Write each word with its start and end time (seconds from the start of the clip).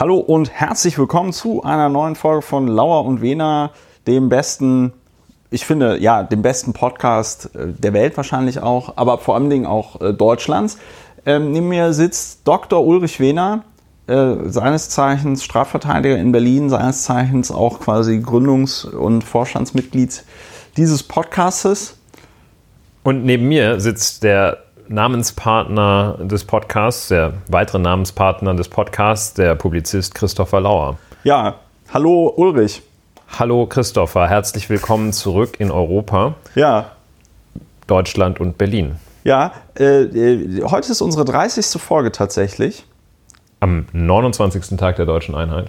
Hallo 0.00 0.18
und 0.18 0.52
herzlich 0.52 0.96
willkommen 0.96 1.32
zu 1.32 1.64
einer 1.64 1.88
neuen 1.88 2.14
Folge 2.14 2.42
von 2.42 2.68
Lauer 2.68 3.04
und 3.04 3.20
Wena, 3.20 3.72
dem 4.06 4.28
besten, 4.28 4.92
ich 5.50 5.66
finde, 5.66 5.98
ja, 5.98 6.22
dem 6.22 6.40
besten 6.40 6.72
Podcast 6.72 7.52
äh, 7.56 7.72
der 7.72 7.92
Welt 7.94 8.16
wahrscheinlich 8.16 8.60
auch, 8.60 8.96
aber 8.96 9.18
vor 9.18 9.34
allen 9.34 9.50
Dingen 9.50 9.66
auch 9.66 10.00
äh, 10.00 10.14
Deutschlands. 10.14 10.78
Ähm, 11.26 11.50
neben 11.50 11.68
mir 11.68 11.92
sitzt 11.94 12.46
Dr. 12.46 12.86
Ulrich 12.86 13.18
Wehner, 13.18 13.64
äh, 14.06 14.36
seines 14.44 14.88
Zeichens 14.88 15.42
Strafverteidiger 15.42 16.16
in 16.16 16.30
Berlin, 16.30 16.70
seines 16.70 17.02
Zeichens 17.02 17.50
auch 17.50 17.80
quasi 17.80 18.22
Gründungs- 18.24 18.86
und 18.86 19.24
Vorstandsmitglied 19.24 20.22
dieses 20.76 21.02
Podcastes. 21.02 21.96
Und 23.02 23.24
neben 23.24 23.48
mir 23.48 23.80
sitzt 23.80 24.22
der 24.22 24.58
Namenspartner 24.88 26.18
des 26.22 26.44
Podcasts, 26.44 27.08
der 27.08 27.34
weitere 27.48 27.78
Namenspartner 27.78 28.54
des 28.54 28.68
Podcasts, 28.68 29.34
der 29.34 29.54
Publizist 29.54 30.14
Christopher 30.14 30.60
Lauer. 30.60 30.98
Ja, 31.24 31.56
hallo 31.92 32.32
Ulrich. 32.36 32.82
Hallo 33.38 33.66
Christopher, 33.66 34.28
herzlich 34.28 34.70
willkommen 34.70 35.12
zurück 35.12 35.60
in 35.60 35.70
Europa. 35.70 36.36
Ja. 36.54 36.92
Deutschland 37.86 38.40
und 38.40 38.56
Berlin. 38.56 38.96
Ja, 39.24 39.52
äh, 39.78 40.04
äh 40.04 40.62
heute 40.62 40.90
ist 40.92 41.02
unsere 41.02 41.26
30. 41.26 41.80
Folge 41.80 42.10
tatsächlich. 42.10 42.86
Am 43.60 43.86
29. 43.92 44.78
Tag 44.78 44.96
der 44.96 45.04
deutschen 45.04 45.34
Einheit. 45.34 45.66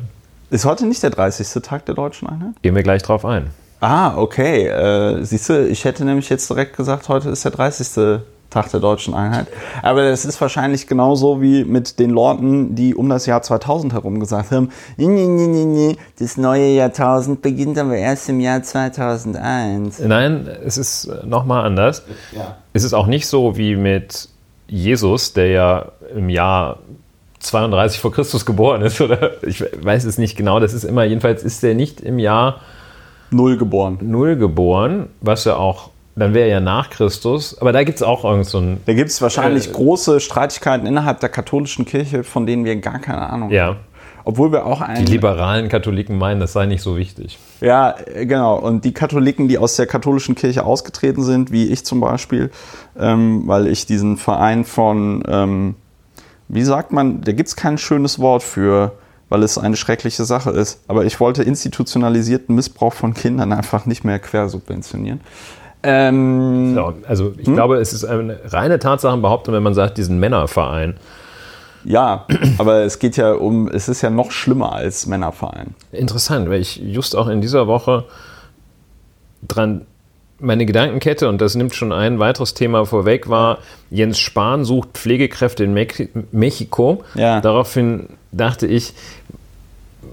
Ist 0.49 0.63
heute 0.63 0.85
nicht 0.85 1.03
der 1.03 1.09
30. 1.09 1.61
Tag 1.61 1.85
der 1.85 1.95
deutschen 1.95 2.29
Einheit? 2.29 2.53
Gehen 2.61 2.75
wir 2.75 2.83
gleich 2.83 3.03
drauf 3.03 3.25
ein. 3.25 3.49
Ah, 3.81 4.15
okay. 4.17 4.67
Äh, 4.67 5.23
siehst 5.23 5.49
du, 5.49 5.67
ich 5.67 5.83
hätte 5.83 6.05
nämlich 6.05 6.29
jetzt 6.29 6.49
direkt 6.49 6.77
gesagt, 6.77 7.09
heute 7.09 7.29
ist 7.29 7.43
der 7.43 7.51
30. 7.51 8.21
Tag 8.49 8.71
der 8.71 8.79
deutschen 8.79 9.13
Einheit. 9.13 9.47
Aber 9.83 10.09
das 10.09 10.25
ist 10.25 10.41
wahrscheinlich 10.41 10.87
genauso 10.87 11.41
wie 11.41 11.63
mit 11.63 11.99
den 11.99 12.09
Leuten, 12.09 12.75
die 12.75 12.95
um 12.95 13.09
das 13.09 13.25
Jahr 13.25 13.41
2000 13.41 13.93
herum 13.93 14.19
gesagt 14.19 14.51
haben, 14.51 14.69
nee, 14.97 15.07
nee, 15.07 15.27
nee, 15.27 15.65
nee, 15.65 15.97
das 16.17 16.37
neue 16.37 16.69
Jahrtausend 16.69 17.41
beginnt 17.41 17.77
aber 17.77 17.95
erst 17.95 18.29
im 18.29 18.39
Jahr 18.39 18.63
2001. 18.63 19.99
Nein, 19.99 20.49
es 20.65 20.77
ist 20.77 21.09
nochmal 21.25 21.65
anders. 21.65 22.03
Ja. 22.35 22.57
Es 22.73 22.83
ist 22.83 22.93
auch 22.93 23.07
nicht 23.07 23.27
so 23.27 23.57
wie 23.57 23.75
mit 23.75 24.29
Jesus, 24.67 25.33
der 25.33 25.47
ja 25.47 25.85
im 26.15 26.29
Jahr 26.29 26.79
32 27.39 27.99
vor 27.99 28.11
Christus 28.11 28.45
geboren 28.45 28.81
ist, 28.81 28.99
oder 28.99 29.43
ich 29.43 29.61
weiß 29.61 30.05
es 30.05 30.17
nicht 30.17 30.35
genau, 30.35 30.59
das 30.59 30.73
ist 30.73 30.83
immer, 30.83 31.03
jedenfalls 31.03 31.43
ist 31.43 31.63
der 31.63 31.75
nicht 31.75 32.01
im 32.01 32.19
Jahr 32.19 32.61
Null 33.31 33.57
geboren. 33.57 33.99
Null 34.01 34.35
geboren, 34.37 35.07
was 35.21 35.45
ja 35.45 35.55
auch 35.55 35.91
dann 36.19 36.33
wäre 36.33 36.49
ja 36.49 36.59
nach 36.59 36.89
Christus. 36.89 37.57
Aber 37.59 37.71
da 37.71 37.83
gibt 37.83 37.97
es 37.97 38.03
auch 38.03 38.23
irgend 38.23 38.45
so 38.45 38.59
ein. 38.59 38.81
Da 38.85 38.93
gibt 38.93 39.09
es 39.09 39.21
wahrscheinlich 39.21 39.69
äh, 39.69 39.71
große 39.71 40.19
Streitigkeiten 40.19 40.85
innerhalb 40.85 41.19
der 41.19 41.29
katholischen 41.29 41.85
Kirche, 41.85 42.23
von 42.23 42.45
denen 42.45 42.65
wir 42.65 42.75
gar 42.77 42.99
keine 42.99 43.29
Ahnung 43.29 43.49
ja. 43.49 43.67
haben. 43.67 43.77
Obwohl 44.25 44.51
wir 44.51 44.65
auch 44.65 44.81
ein. 44.81 45.05
Die 45.05 45.11
liberalen 45.11 45.69
Katholiken 45.69 46.17
meinen, 46.17 46.39
das 46.39 46.53
sei 46.53 46.65
nicht 46.65 46.83
so 46.83 46.97
wichtig. 46.97 47.39
Ja, 47.61 47.95
genau. 48.13 48.59
Und 48.59 48.85
die 48.85 48.93
Katholiken, 48.93 49.47
die 49.47 49.57
aus 49.57 49.75
der 49.75 49.87
katholischen 49.87 50.35
Kirche 50.35 50.65
ausgetreten 50.65 51.23
sind, 51.23 51.51
wie 51.51 51.67
ich 51.67 51.85
zum 51.85 51.99
Beispiel, 51.99 52.51
ähm, 52.99 53.47
weil 53.47 53.67
ich 53.67 53.85
diesen 53.85 54.17
Verein 54.17 54.65
von, 54.65 55.23
ähm, 55.27 55.75
wie 56.47 56.63
sagt 56.63 56.91
man, 56.91 57.21
da 57.21 57.31
gibt 57.31 57.47
es 57.47 57.55
kein 57.55 57.77
schönes 57.77 58.19
Wort 58.19 58.43
für, 58.43 58.91
weil 59.29 59.43
es 59.43 59.57
eine 59.57 59.75
schreckliche 59.75 60.25
Sache 60.25 60.51
ist. 60.51 60.81
Aber 60.87 61.05
ich 61.05 61.19
wollte 61.19 61.43
institutionalisierten 61.43 62.55
Missbrauch 62.55 62.93
von 62.93 63.13
Kindern 63.13 63.53
einfach 63.53 63.85
nicht 63.85 64.03
mehr 64.03 64.19
quersubventionieren. 64.19 65.21
Ähm, 65.83 66.75
so, 66.75 66.93
also 67.07 67.33
ich 67.37 67.47
hm? 67.47 67.55
glaube, 67.55 67.77
es 67.77 67.93
ist 67.93 68.03
eine 68.03 68.39
reine 68.45 68.79
Tatsachenbehauptung, 68.79 69.53
wenn 69.53 69.63
man 69.63 69.73
sagt, 69.73 69.97
diesen 69.97 70.19
Männerverein. 70.19 70.97
Ja, 71.85 72.25
aber 72.57 72.81
es 72.81 72.99
geht 72.99 73.15
ja 73.15 73.31
um, 73.33 73.69
es 73.69 73.87
ist 73.87 74.01
ja 74.01 74.09
noch 74.09 74.31
schlimmer 74.31 74.73
als 74.73 75.07
Männerverein. 75.07 75.75
Interessant, 75.91 76.49
weil 76.49 76.59
ich 76.59 76.77
just 76.77 77.15
auch 77.15 77.27
in 77.27 77.39
dieser 77.41 77.67
Woche 77.67 78.05
dran 79.47 79.85
meine 80.41 80.65
Gedankenkette, 80.65 81.27
und 81.27 81.41
das 81.41 81.55
nimmt 81.55 81.75
schon 81.75 81.91
ein 81.91 82.19
weiteres 82.19 82.53
Thema 82.53 82.85
vorweg, 82.85 83.29
war, 83.29 83.59
Jens 83.89 84.19
Spahn 84.19 84.63
sucht 84.63 84.89
Pflegekräfte 84.93 85.65
in 85.65 85.73
Mexiko. 86.31 87.03
Ja. 87.15 87.41
Daraufhin 87.41 88.07
dachte 88.31 88.67
ich, 88.67 88.93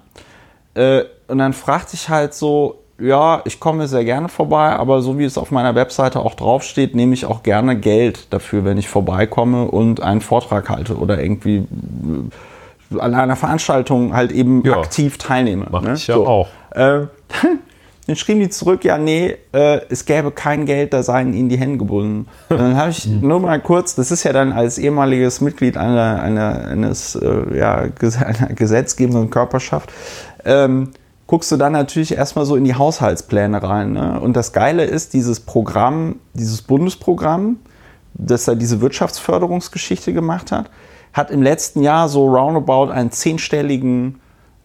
Äh, 0.73 1.05
und 1.27 1.37
dann 1.37 1.53
fragte 1.53 1.95
ich 1.95 2.09
halt 2.09 2.33
so, 2.33 2.79
ja, 2.99 3.41
ich 3.45 3.59
komme 3.59 3.87
sehr 3.87 4.03
gerne 4.03 4.29
vorbei, 4.29 4.71
aber 4.71 5.01
so 5.01 5.19
wie 5.19 5.25
es 5.25 5.37
auf 5.37 5.51
meiner 5.51 5.75
Webseite 5.75 6.19
auch 6.19 6.33
draufsteht, 6.33 6.95
nehme 6.95 7.13
ich 7.13 7.25
auch 7.25 7.43
gerne 7.43 7.77
Geld 7.77 8.33
dafür, 8.33 8.65
wenn 8.65 8.77
ich 8.77 8.87
vorbeikomme 8.87 9.65
und 9.65 10.01
einen 10.01 10.21
Vortrag 10.21 10.69
halte 10.69 10.97
oder 10.97 11.21
irgendwie 11.21 11.57
äh, 11.57 12.99
an 12.99 13.13
einer 13.13 13.35
Veranstaltung 13.35 14.13
halt 14.13 14.31
eben 14.31 14.63
ja, 14.65 14.77
aktiv 14.77 15.17
teilnehme. 15.17 15.67
Mach 15.69 15.81
ne? 15.81 15.93
ich 15.93 16.07
ja 16.07 16.15
so. 16.15 16.25
auch. 16.25 16.47
Äh, 16.71 17.01
dann 18.07 18.15
schrieben 18.15 18.39
die 18.39 18.49
zurück, 18.49 18.83
ja, 18.83 18.97
nee, 18.97 19.35
äh, 19.51 19.81
es 19.89 20.05
gäbe 20.05 20.31
kein 20.31 20.65
Geld, 20.65 20.93
da 20.93 21.03
seien 21.03 21.33
ihnen 21.33 21.49
die 21.49 21.57
Hände 21.57 21.77
gebunden. 21.77 22.27
Und 22.49 22.57
dann 22.57 22.77
habe 22.77 22.89
ich 22.89 23.05
nur 23.05 23.39
mal 23.39 23.59
kurz, 23.59 23.93
das 23.93 24.09
ist 24.09 24.23
ja 24.23 24.33
dann 24.33 24.53
als 24.53 24.79
ehemaliges 24.79 25.41
Mitglied 25.41 25.77
einer, 25.77 26.21
einer, 26.21 26.65
eines 26.67 27.15
äh, 27.15 27.57
ja, 27.57 27.75
einer 27.75 28.53
gesetzgebenden 28.55 29.29
Körperschaft, 29.29 29.91
ähm, 30.45 30.93
guckst 31.27 31.51
du 31.51 31.57
dann 31.57 31.73
natürlich 31.73 32.13
erstmal 32.13 32.45
so 32.45 32.55
in 32.55 32.63
die 32.63 32.75
Haushaltspläne 32.75 33.61
rein. 33.61 33.93
Ne? 33.93 34.19
Und 34.19 34.35
das 34.35 34.53
Geile 34.53 34.85
ist, 34.85 35.13
dieses 35.13 35.41
Programm, 35.41 36.15
dieses 36.33 36.61
Bundesprogramm, 36.61 37.57
das 38.13 38.45
da 38.45 38.55
diese 38.55 38.81
Wirtschaftsförderungsgeschichte 38.81 40.13
gemacht 40.13 40.51
hat, 40.51 40.71
hat 41.13 41.29
im 41.29 41.43
letzten 41.43 41.81
Jahr 41.81 42.09
so 42.09 42.27
roundabout 42.27 42.91
einen 42.91 43.11
zehnstelligen 43.11 44.19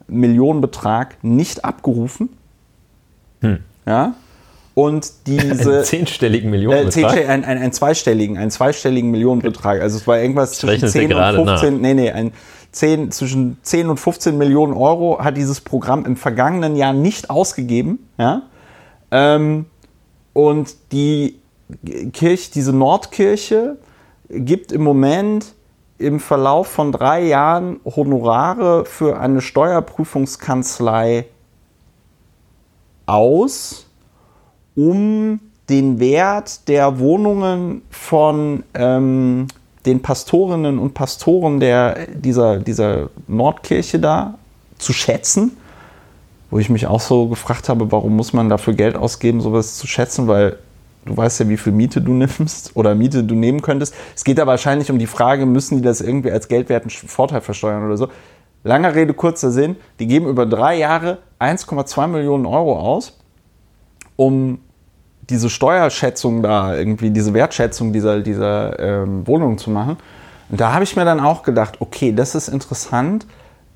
Millionenbetrag 0.07 1.17
nicht 1.23 1.65
abgerufen. 1.65 2.31
Hm. 3.41 3.59
Ja. 3.85 4.15
Und 4.75 5.27
diese. 5.27 5.71
Einen 5.75 5.85
zehnstelligen 5.85 6.51
Millionenbetrag? 6.51 7.17
Äh, 7.17 7.27
ein, 7.27 7.45
ein, 7.45 7.59
ein, 7.59 7.73
zweistelligen, 7.73 8.39
einen 8.39 8.51
zweistelligen 8.51 9.11
Millionenbetrag. 9.11 9.83
Also 9.83 9.99
es 9.99 10.07
war 10.07 10.19
irgendwas 10.19 10.53
zwischen 10.53 10.89
10 10.89 11.13
und 11.13 11.35
15. 11.35 11.45
Nach. 11.45 11.81
Nee, 11.81 11.95
nee, 11.95 12.11
ein, 12.11 12.33
10, 12.73 13.11
zwischen 13.11 13.59
10 13.63 13.91
und 13.91 13.99
15 13.99 14.37
Millionen 14.37 14.73
Euro 14.73 15.23
hat 15.23 15.37
dieses 15.37 15.61
Programm 15.61 16.05
im 16.07 16.17
vergangenen 16.17 16.75
Jahr 16.75 16.93
nicht 16.93 17.31
ausgegeben. 17.31 18.09
Ja? 18.19 18.43
Ähm, 19.11 19.67
und 20.33 20.75
die 20.93 21.39
Kirche, 22.13 22.51
diese 22.53 22.73
Nordkirche 22.73 23.77
gibt 24.29 24.73
im 24.73 24.83
Moment 24.83 25.55
im 25.99 26.19
Verlauf 26.19 26.67
von 26.67 26.93
drei 26.93 27.25
Jahren 27.25 27.79
Honorare 27.85 28.85
für 28.85 29.21
eine 29.21 29.41
Steuerprüfungskanzlei 29.41 31.27
aus, 33.07 33.87
um 34.75 35.41
den 35.69 36.01
Wert 36.01 36.69
der 36.69 36.99
Wohnungen 36.99 37.83
von 37.91 38.65
ähm, 38.75 39.47
den 39.87 40.01
Pastorinnen 40.01 40.79
und 40.79 40.95
Pastoren 40.95 41.61
der, 41.61 42.07
dieser, 42.15 42.59
dieser 42.59 43.11
Nordkirche 43.27 43.99
da 43.99 44.35
zu 44.79 44.93
schätzen, 44.93 45.57
wo 46.51 46.59
ich 46.59 46.69
mich 46.69 46.87
auch 46.87 47.01
so 47.01 47.29
gefragt 47.29 47.69
habe, 47.69 47.91
warum 47.91 48.15
muss 48.15 48.33
man 48.33 48.49
dafür 48.49 48.75
Geld 48.75 48.97
ausgeben, 48.97 49.41
sowas 49.41 49.77
zu 49.77 49.87
schätzen, 49.87 50.29
weil 50.29 50.59
du 51.05 51.17
weißt 51.17 51.41
ja, 51.41 51.49
wie 51.49 51.57
viel 51.57 51.73
Miete 51.73 52.01
du 52.01 52.13
nimmst 52.13 52.77
oder 52.77 52.95
Miete 52.95 53.25
du 53.25 53.35
nehmen 53.35 53.63
könntest. 53.63 53.95
Es 54.15 54.25
geht 54.25 54.39
da 54.39 54.47
wahrscheinlich 54.47 54.91
um 54.91 54.99
die 54.99 55.07
Frage, 55.07 55.47
müssen 55.47 55.79
die 55.79 55.83
das 55.83 56.01
irgendwie 56.01 56.31
als 56.31 56.49
geldwerten 56.49 56.91
Vorteil 56.91 57.41
versteuern 57.41 57.85
oder 57.85 57.97
so. 57.97 58.09
Langer 58.65 58.95
Rede, 58.95 59.13
kurzer 59.13 59.51
Sinn, 59.51 59.77
die 59.99 60.07
geben 60.07 60.29
über 60.29 60.47
drei 60.47 60.79
Jahre 60.79 61.19
1,2 61.41 62.07
Millionen 62.07 62.47
Euro 62.47 62.79
aus, 62.79 63.19
um 64.15 64.61
diese 65.31 65.51
Steuerschätzung 65.51 66.43
da, 66.43 66.77
irgendwie 66.77 67.11
diese 67.11 67.33
Wertschätzung 67.35 67.93
dieser, 67.93 68.21
dieser 68.21 68.79
ähm, 68.79 69.27
Wohnung 69.27 69.59
zu 69.59 69.71
machen. 69.71 69.97
Und 70.51 70.61
da 70.61 70.73
habe 70.73 70.85
ich 70.85 70.97
mir 70.97 71.05
dann 71.05 71.21
auch 71.21 71.43
gedacht, 71.43 71.81
okay, 71.81 72.13
das 72.13 72.35
ist 72.35 72.49
interessant. 72.49 73.27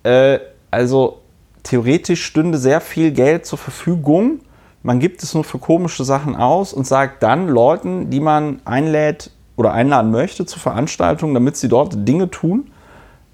Äh, 0.03 0.39
also 0.71 1.23
theoretisch 1.63 2.25
stünde 2.25 2.59
sehr 2.59 2.81
viel 2.81 3.13
Geld 3.13 3.47
zur 3.47 3.59
Verfügung. 3.59 4.41
Man 4.83 5.01
gibt 5.01 5.23
es 5.23 5.35
nur 5.35 5.45
für 5.45 5.59
komische 5.59 6.05
Sachen 6.05 6.37
aus 6.37 6.73
und 6.73 6.87
sagt 6.87 7.23
dann 7.23 7.49
Leuten, 7.49 8.11
die 8.11 8.21
man 8.21 8.61
einlädt 8.65 9.31
oder 9.57 9.73
einladen 9.73 10.11
möchte 10.11 10.47
zu 10.47 10.59
Veranstaltungen, 10.59 11.35
damit 11.35 11.57
sie 11.57 11.69
dort 11.69 12.07
Dinge 12.07 12.31
tun, 12.31 12.71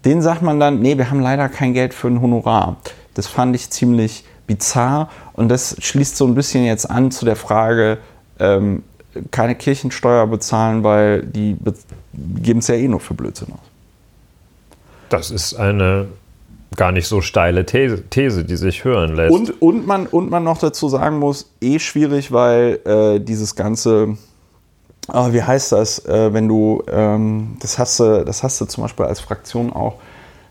denen 0.05 0.23
sagt 0.23 0.43
man 0.43 0.61
dann, 0.61 0.81
nee, 0.81 0.97
wir 0.97 1.11
haben 1.11 1.21
leider 1.21 1.49
kein 1.49 1.75
Geld 1.75 1.95
für 1.95 2.09
ein 2.09 2.23
Honorar. 2.23 2.77
Das 3.15 3.27
fand 3.27 3.55
ich 3.55 3.71
ziemlich 3.71 4.25
bizarr 4.55 5.09
und 5.33 5.49
das 5.49 5.77
schließt 5.81 6.17
so 6.17 6.27
ein 6.27 6.35
bisschen 6.35 6.65
jetzt 6.65 6.91
an 6.91 7.11
zu 7.11 7.25
der 7.25 7.37
Frage, 7.37 7.99
ähm, 8.39 8.83
keine 9.31 9.55
Kirchensteuer 9.55 10.27
bezahlen, 10.27 10.85
weil 10.85 11.23
die 11.23 11.57
geben 12.15 12.61
es 12.61 12.69
ja 12.69 12.75
eh 12.75 12.89
nur 12.89 13.01
für 13.01 13.15
Blödsinn 13.15 13.49
aus. 13.53 13.59
Das 15.09 15.31
ist 15.31 15.55
eine 15.55 16.09
gar 16.77 16.93
nicht 16.93 17.07
so 17.07 17.21
steile 17.21 17.67
These, 17.67 18.03
These, 18.09 18.45
die 18.45 18.57
sich 18.57 18.85
hören 18.85 19.15
lässt. 19.15 19.35
Und, 19.35 19.61
und, 19.61 19.87
man, 19.87 20.07
und 20.07 20.31
man 20.31 20.45
noch 20.45 20.59
dazu 20.59 20.89
sagen 20.89 21.19
muss, 21.19 21.51
eh 21.61 21.79
schwierig, 21.79 22.33
weil 22.33 22.81
äh, 22.87 23.21
dieses 23.21 23.55
ganze, 23.55 24.17
oh, 25.13 25.33
wie 25.33 25.43
heißt 25.43 25.73
das, 25.73 26.05
äh, 26.07 26.33
wenn 26.33 26.49
du, 26.49 26.83
ähm, 26.91 27.57
das, 27.61 27.79
hast 27.79 28.01
du, 28.01 28.25
das 28.25 28.43
hast 28.43 28.59
du 28.61 28.65
zum 28.65 28.85
Beispiel 28.85 29.05
als 29.05 29.21
Fraktion 29.21 29.71
auch, 29.71 29.97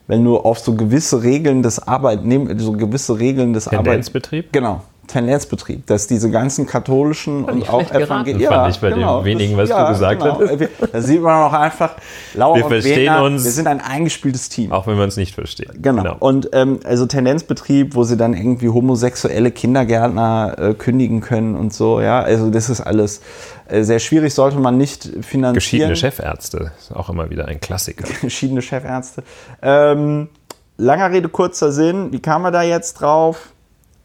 wenn 0.08 0.24
du 0.24 0.38
auf 0.38 0.60
so 0.60 0.76
gewisse 0.76 1.24
Regeln 1.24 1.64
des 1.64 1.80
Arbeitnehmens, 1.88 2.62
so 2.62 2.74
gewisse 2.74 3.20
Regeln 3.20 3.54
des 3.54 3.66
Tendenzbetrieb? 3.66 4.46
Arbeit, 4.46 4.54
genau, 4.54 4.82
Tendenzbetrieb, 5.12 5.86
dass 5.88 6.08
diese 6.08 6.32
ganzen 6.32 6.66
katholischen 6.66 7.46
Fand 7.46 7.62
und 7.62 7.70
auch 7.70 7.92
evangelischen. 7.92 8.42
Ja, 8.42 8.52
fand 8.52 8.76
ich 8.76 8.82
bei 8.82 8.92
genau, 8.92 9.20
dem 9.20 9.26
wenigen, 9.26 9.58
was 9.58 9.70
das, 9.70 9.78
du 9.78 9.84
ja, 9.84 9.92
gesagt 9.92 10.22
genau. 10.22 10.40
hast. 10.40 10.94
Da 10.94 11.02
sieht 11.02 11.22
man 11.22 11.44
auch 11.44 11.54
einfach, 11.54 11.96
Laura 12.34 12.58
Wir 12.58 12.66
und 12.66 12.72
verstehen 12.72 12.98
Wena, 12.98 13.22
uns. 13.22 13.44
wir 13.44 13.52
sind 13.52 13.68
ein 13.68 13.82
eingespieltes 13.82 14.50
Team. 14.50 14.72
Auch 14.72 14.88
wenn 14.88 14.98
man 14.98 15.10
es 15.10 15.18
nicht 15.18 15.36
versteht. 15.36 15.72
Genau. 15.82 16.16
Und 16.20 16.50
ähm, 16.54 16.80
also 16.84 17.06
Tendenzbetrieb, 17.06 17.96
wo 17.96 18.04
sie 18.04 18.18
dann 18.18 18.34
irgendwie 18.34 18.70
homosexuelle 18.70 19.52
Kindergärtner 19.52 20.56
äh, 20.58 20.74
kündigen 20.74 21.22
können 21.22 21.56
und 21.56 21.74
so, 21.74 22.02
ja. 22.02 22.22
Also 22.22 22.50
das 22.50 22.70
ist 22.70 22.82
alles 22.82 23.22
äh, 23.68 23.84
sehr 23.84 24.00
schwierig, 24.00 24.34
sollte 24.34 24.58
man 24.58 24.78
nicht 24.78 25.04
finanzieren. 25.04 25.54
Geschiedene 25.54 25.96
Chefärzte 25.96 26.72
ist 26.80 26.96
auch 26.96 27.10
immer 27.10 27.30
wieder 27.30 27.48
ein 27.48 27.60
Klassiker. 27.60 28.06
Geschiedene 28.22 28.62
Chefärzte. 28.62 29.24
Ähm, 29.62 30.30
langer 30.78 31.12
Rede, 31.12 31.30
kurzer 31.30 31.72
Sinn. 31.72 32.12
Wie 32.12 32.20
kam 32.20 32.46
er 32.46 32.52
da 32.52 32.64
jetzt 32.64 32.96
drauf? 32.96 33.54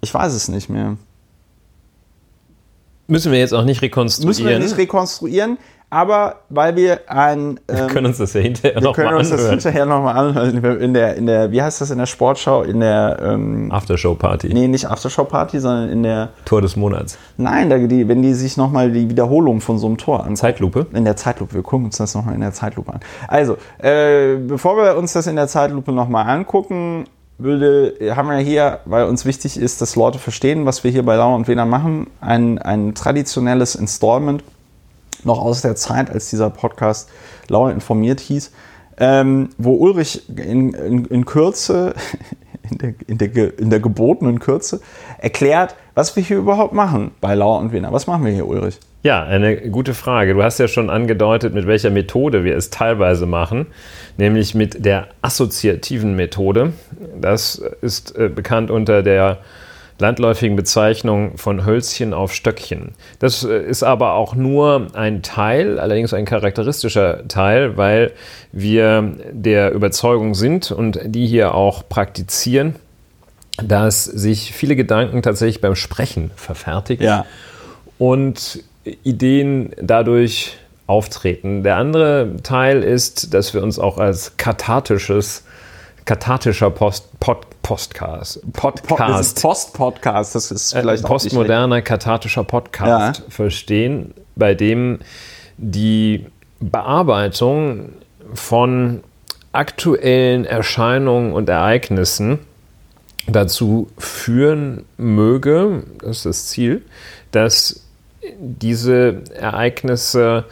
Ich 0.06 0.14
weiß 0.14 0.34
es 0.34 0.46
nicht 0.46 0.68
mehr. 0.68 0.96
Müssen 3.08 3.32
wir 3.32 3.40
jetzt 3.40 3.52
auch 3.52 3.64
nicht 3.64 3.82
rekonstruieren. 3.82 4.28
Müssen 4.28 4.46
wir 4.46 4.56
nicht 4.60 4.78
rekonstruieren, 4.78 5.58
aber 5.90 6.42
weil 6.48 6.76
wir 6.76 7.10
ein. 7.10 7.58
wir 7.66 7.76
Ähm, 7.76 7.88
können 7.88 8.06
uns 8.06 8.18
das 8.18 8.32
ja 8.34 8.40
hinterher 8.40 8.76
wir 8.76 8.82
nochmal 8.82 9.06
können 9.06 9.18
uns 9.18 9.30
das 9.30 9.40
anhören. 9.40 9.58
hinterher 9.58 9.84
nochmal 9.84 10.16
anhören. 10.16 10.80
In 10.80 10.94
der, 10.94 11.16
in 11.16 11.26
der, 11.26 11.50
wie 11.50 11.60
heißt 11.60 11.80
das 11.80 11.90
in 11.90 11.98
der 11.98 12.06
Sportschau? 12.06 12.62
In 12.62 12.78
der, 12.78 13.18
ähm, 13.20 13.72
Aftershow-Party. 13.72 14.54
nee, 14.54 14.68
nicht 14.68 14.88
Aftershow-Party, 14.88 15.58
sondern 15.58 15.88
in 15.88 16.04
der, 16.04 16.28
Tor 16.44 16.62
des 16.62 16.76
Monats. 16.76 17.18
nein, 17.36 17.68
da, 17.68 17.78
die, 17.78 18.06
wenn 18.06 18.22
die 18.22 18.32
sich 18.34 18.56
nochmal 18.56 18.92
die 18.92 19.10
Wiederholung 19.10 19.60
von 19.60 19.76
so 19.78 19.88
einem 19.88 19.98
Tor 19.98 20.20
anschauen. 20.20 20.36
Zeitlupe. 20.36 20.86
In 20.92 21.04
der 21.04 21.16
Zeitlupe. 21.16 21.52
Wir 21.52 21.62
gucken 21.64 21.86
uns 21.86 21.96
das 21.96 22.14
nochmal 22.14 22.36
in 22.36 22.42
der 22.42 22.52
Zeitlupe 22.52 22.92
an. 22.92 23.00
Also, 23.26 23.56
äh, 23.78 24.36
bevor 24.36 24.76
wir 24.76 24.96
uns 24.96 25.14
das 25.14 25.26
in 25.26 25.34
der 25.34 25.48
Zeitlupe 25.48 25.90
nochmal 25.90 26.28
angucken, 26.30 27.06
würde, 27.38 28.16
haben 28.16 28.28
wir 28.28 28.38
hier, 28.38 28.80
weil 28.84 29.04
uns 29.04 29.24
wichtig 29.24 29.58
ist, 29.58 29.80
dass 29.80 29.96
Leute 29.96 30.18
verstehen, 30.18 30.64
was 30.66 30.84
wir 30.84 30.90
hier 30.90 31.04
bei 31.04 31.16
Lauer 31.16 31.36
und 31.36 31.48
Wiener 31.48 31.66
machen, 31.66 32.08
ein, 32.20 32.58
ein 32.58 32.94
traditionelles 32.94 33.74
Installment, 33.74 34.42
noch 35.24 35.40
aus 35.40 35.62
der 35.62 35.76
Zeit, 35.76 36.10
als 36.10 36.30
dieser 36.30 36.50
Podcast 36.50 37.08
Lauer 37.48 37.70
informiert 37.70 38.20
hieß, 38.20 38.52
ähm, 38.98 39.50
wo 39.58 39.74
Ulrich 39.74 40.28
in, 40.28 40.72
in, 40.72 41.04
in 41.06 41.24
Kürze, 41.24 41.94
in 42.70 42.78
der, 42.78 42.94
in, 43.06 43.18
der, 43.18 43.58
in 43.58 43.70
der 43.70 43.80
gebotenen 43.80 44.38
Kürze, 44.38 44.80
erklärt, 45.18 45.76
was 45.94 46.14
wir 46.16 46.22
hier 46.22 46.38
überhaupt 46.38 46.72
machen 46.72 47.12
bei 47.20 47.34
Lauer 47.34 47.58
und 47.60 47.72
Wiener. 47.72 47.92
Was 47.92 48.06
machen 48.06 48.24
wir 48.24 48.32
hier, 48.32 48.46
Ulrich? 48.46 48.78
Ja, 49.02 49.22
eine 49.22 49.70
gute 49.70 49.94
Frage. 49.94 50.34
Du 50.34 50.42
hast 50.42 50.58
ja 50.58 50.66
schon 50.66 50.90
angedeutet, 50.90 51.54
mit 51.54 51.66
welcher 51.66 51.90
Methode 51.90 52.42
wir 52.42 52.56
es 52.56 52.70
teilweise 52.70 53.24
machen, 53.24 53.66
nämlich 54.16 54.54
mit 54.54 54.84
der 54.84 55.08
assoziativen 55.22 56.16
Methode. 56.16 56.72
Das 57.20 57.62
ist 57.82 58.16
äh, 58.18 58.28
bekannt 58.28 58.70
unter 58.70 59.02
der 59.02 59.38
landläufigen 59.98 60.56
Bezeichnung 60.56 61.38
von 61.38 61.64
Hölzchen 61.64 62.12
auf 62.12 62.34
Stöckchen. 62.34 62.92
Das 63.18 63.44
äh, 63.44 63.58
ist 63.58 63.82
aber 63.82 64.14
auch 64.14 64.34
nur 64.34 64.88
ein 64.94 65.22
Teil, 65.22 65.78
allerdings 65.78 66.12
ein 66.12 66.24
charakteristischer 66.24 67.26
Teil, 67.28 67.76
weil 67.76 68.12
wir 68.52 69.14
der 69.30 69.72
Überzeugung 69.72 70.34
sind 70.34 70.70
und 70.70 70.98
die 71.04 71.26
hier 71.26 71.54
auch 71.54 71.88
praktizieren, 71.88 72.76
dass 73.62 74.04
sich 74.04 74.52
viele 74.52 74.76
Gedanken 74.76 75.22
tatsächlich 75.22 75.60
beim 75.60 75.74
Sprechen 75.74 76.30
verfertigen 76.36 77.06
und 77.98 78.62
Ideen 79.02 79.70
dadurch 79.80 80.58
auftreten. 80.86 81.62
Der 81.62 81.76
andere 81.76 82.34
Teil 82.42 82.82
ist, 82.82 83.34
dass 83.34 83.54
wir 83.54 83.62
uns 83.62 83.78
auch 83.78 83.98
als 83.98 84.36
kathartisches, 84.36 85.44
kathartischer 86.06 86.70
Post, 86.70 87.20
Pod, 87.20 87.46
Postcast, 87.62 88.40
Podcast, 88.52 89.42
Post-Podcast, 89.42 90.34
das 90.34 90.50
ist 90.50 90.72
äh, 90.72 90.80
vielleicht 90.80 91.02
nicht 91.02 91.08
postmoderner 91.08 91.82
kathartischer 91.82 92.44
Podcast 92.44 93.22
verstehen, 93.28 94.14
bei 94.36 94.54
dem 94.54 95.00
die 95.58 96.26
Bearbeitung 96.60 97.90
von 98.34 99.02
aktuellen 99.52 100.44
Erscheinungen 100.44 101.32
und 101.32 101.48
Ereignissen 101.48 102.38
dazu 103.26 103.88
führen 103.98 104.84
möge, 104.96 105.82
das 105.98 106.18
ist 106.18 106.26
das 106.26 106.46
Ziel, 106.46 106.82
dass 107.32 107.82
diese 108.38 109.22
Ereignisse, 109.34 110.44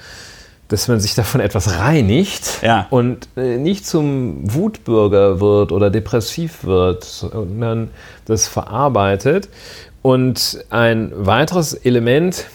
dass 0.74 0.88
man 0.88 0.98
sich 0.98 1.14
davon 1.14 1.40
etwas 1.40 1.78
reinigt 1.78 2.58
Ja. 2.60 2.88
und 2.90 3.28
äh, 3.36 3.58
nicht 3.58 3.86
zum 3.86 4.52
Wutbürger 4.52 5.38
wird 5.40 5.70
oder 5.70 5.88
depressiv 5.88 6.64
wird, 6.64 7.04
sondern 7.04 7.90
das 8.24 8.48
verarbeitet. 8.48 9.48
Und 10.02 10.64
ein 10.70 11.12
weiteres 11.14 11.74
Element, 11.74 12.46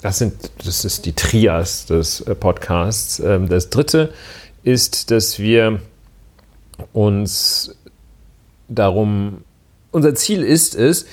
das, 0.00 0.16
sind, 0.16 0.32
das 0.64 0.86
ist 0.86 1.04
die 1.04 1.12
Trias 1.12 1.84
des 1.84 2.22
äh, 2.22 2.34
Podcasts. 2.34 3.20
Ähm, 3.20 3.50
Das 3.50 3.68
dritte 3.68 4.14
ist, 4.62 5.10
dass 5.10 5.38
wir 5.38 5.80
uns 6.94 7.76
darum, 8.68 9.42
unser 9.90 10.14
Ziel 10.14 10.42
ist 10.42 10.74
es, 10.74 11.04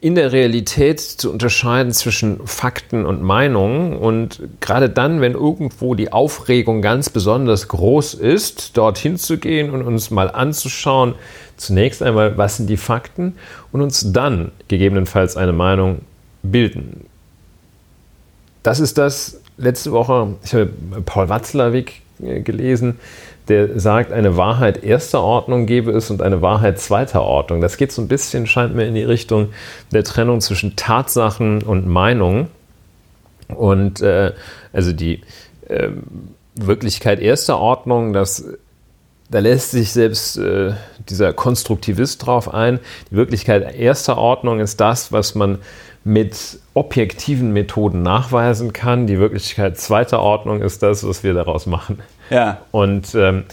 in 0.00 0.14
der 0.14 0.32
Realität 0.32 1.00
zu 1.00 1.30
unterscheiden 1.32 1.92
zwischen 1.92 2.46
Fakten 2.46 3.04
und 3.04 3.22
Meinungen. 3.22 3.96
Und 3.96 4.40
gerade 4.60 4.88
dann, 4.88 5.20
wenn 5.20 5.32
irgendwo 5.32 5.94
die 5.94 6.12
Aufregung 6.12 6.82
ganz 6.82 7.10
besonders 7.10 7.68
groß 7.68 8.14
ist, 8.14 8.76
dorthin 8.76 9.16
zu 9.16 9.38
gehen 9.38 9.70
und 9.70 9.82
uns 9.82 10.10
mal 10.10 10.30
anzuschauen, 10.30 11.14
zunächst 11.56 12.02
einmal, 12.02 12.36
was 12.38 12.56
sind 12.56 12.68
die 12.68 12.76
Fakten 12.76 13.34
und 13.72 13.82
uns 13.82 14.12
dann 14.12 14.52
gegebenenfalls 14.68 15.36
eine 15.36 15.52
Meinung 15.52 16.02
bilden. 16.42 17.06
Das 18.62 18.80
ist 18.80 18.98
das 18.98 19.40
letzte 19.56 19.92
Woche, 19.92 20.36
ich 20.44 20.54
habe 20.54 20.70
Paul 21.04 21.28
Watzlawick 21.28 22.02
äh, 22.22 22.40
gelesen, 22.40 22.98
der 23.48 23.78
sagt, 23.80 24.12
eine 24.12 24.36
Wahrheit 24.36 24.82
erster 24.82 25.22
Ordnung 25.22 25.66
gebe 25.66 25.90
es 25.92 26.10
und 26.10 26.22
eine 26.22 26.42
Wahrheit 26.42 26.78
zweiter 26.78 27.22
Ordnung. 27.22 27.60
Das 27.60 27.76
geht 27.76 27.92
so 27.92 28.02
ein 28.02 28.08
bisschen, 28.08 28.46
scheint 28.46 28.74
mir, 28.74 28.86
in 28.86 28.94
die 28.94 29.02
Richtung 29.02 29.50
der 29.92 30.04
Trennung 30.04 30.40
zwischen 30.40 30.76
Tatsachen 30.76 31.62
und 31.62 31.86
Meinungen. 31.86 32.48
Und 33.48 34.02
äh, 34.02 34.32
also 34.72 34.92
die 34.92 35.22
äh, 35.68 35.88
Wirklichkeit 36.54 37.20
erster 37.20 37.58
Ordnung, 37.58 38.12
das 38.12 38.44
da 39.30 39.40
lässt 39.40 39.72
sich 39.72 39.92
selbst 39.92 40.38
äh, 40.38 40.72
dieser 41.08 41.32
Konstruktivist 41.32 42.24
drauf 42.24 42.52
ein. 42.52 42.80
Die 43.10 43.16
Wirklichkeit 43.16 43.74
erster 43.74 44.16
Ordnung 44.16 44.60
ist 44.60 44.80
das, 44.80 45.12
was 45.12 45.34
man 45.34 45.58
mit 46.04 46.58
objektiven 46.74 47.52
Methoden 47.52 48.02
nachweisen 48.02 48.72
kann. 48.72 49.06
Die 49.06 49.18
Wirklichkeit 49.18 49.78
zweiter 49.78 50.20
Ordnung 50.20 50.62
ist 50.62 50.82
das, 50.82 51.06
was 51.06 51.22
wir 51.22 51.34
daraus 51.34 51.66
machen. 51.66 52.00
Ja. 52.30 52.58
Und 52.70 53.14
ähm, 53.14 53.44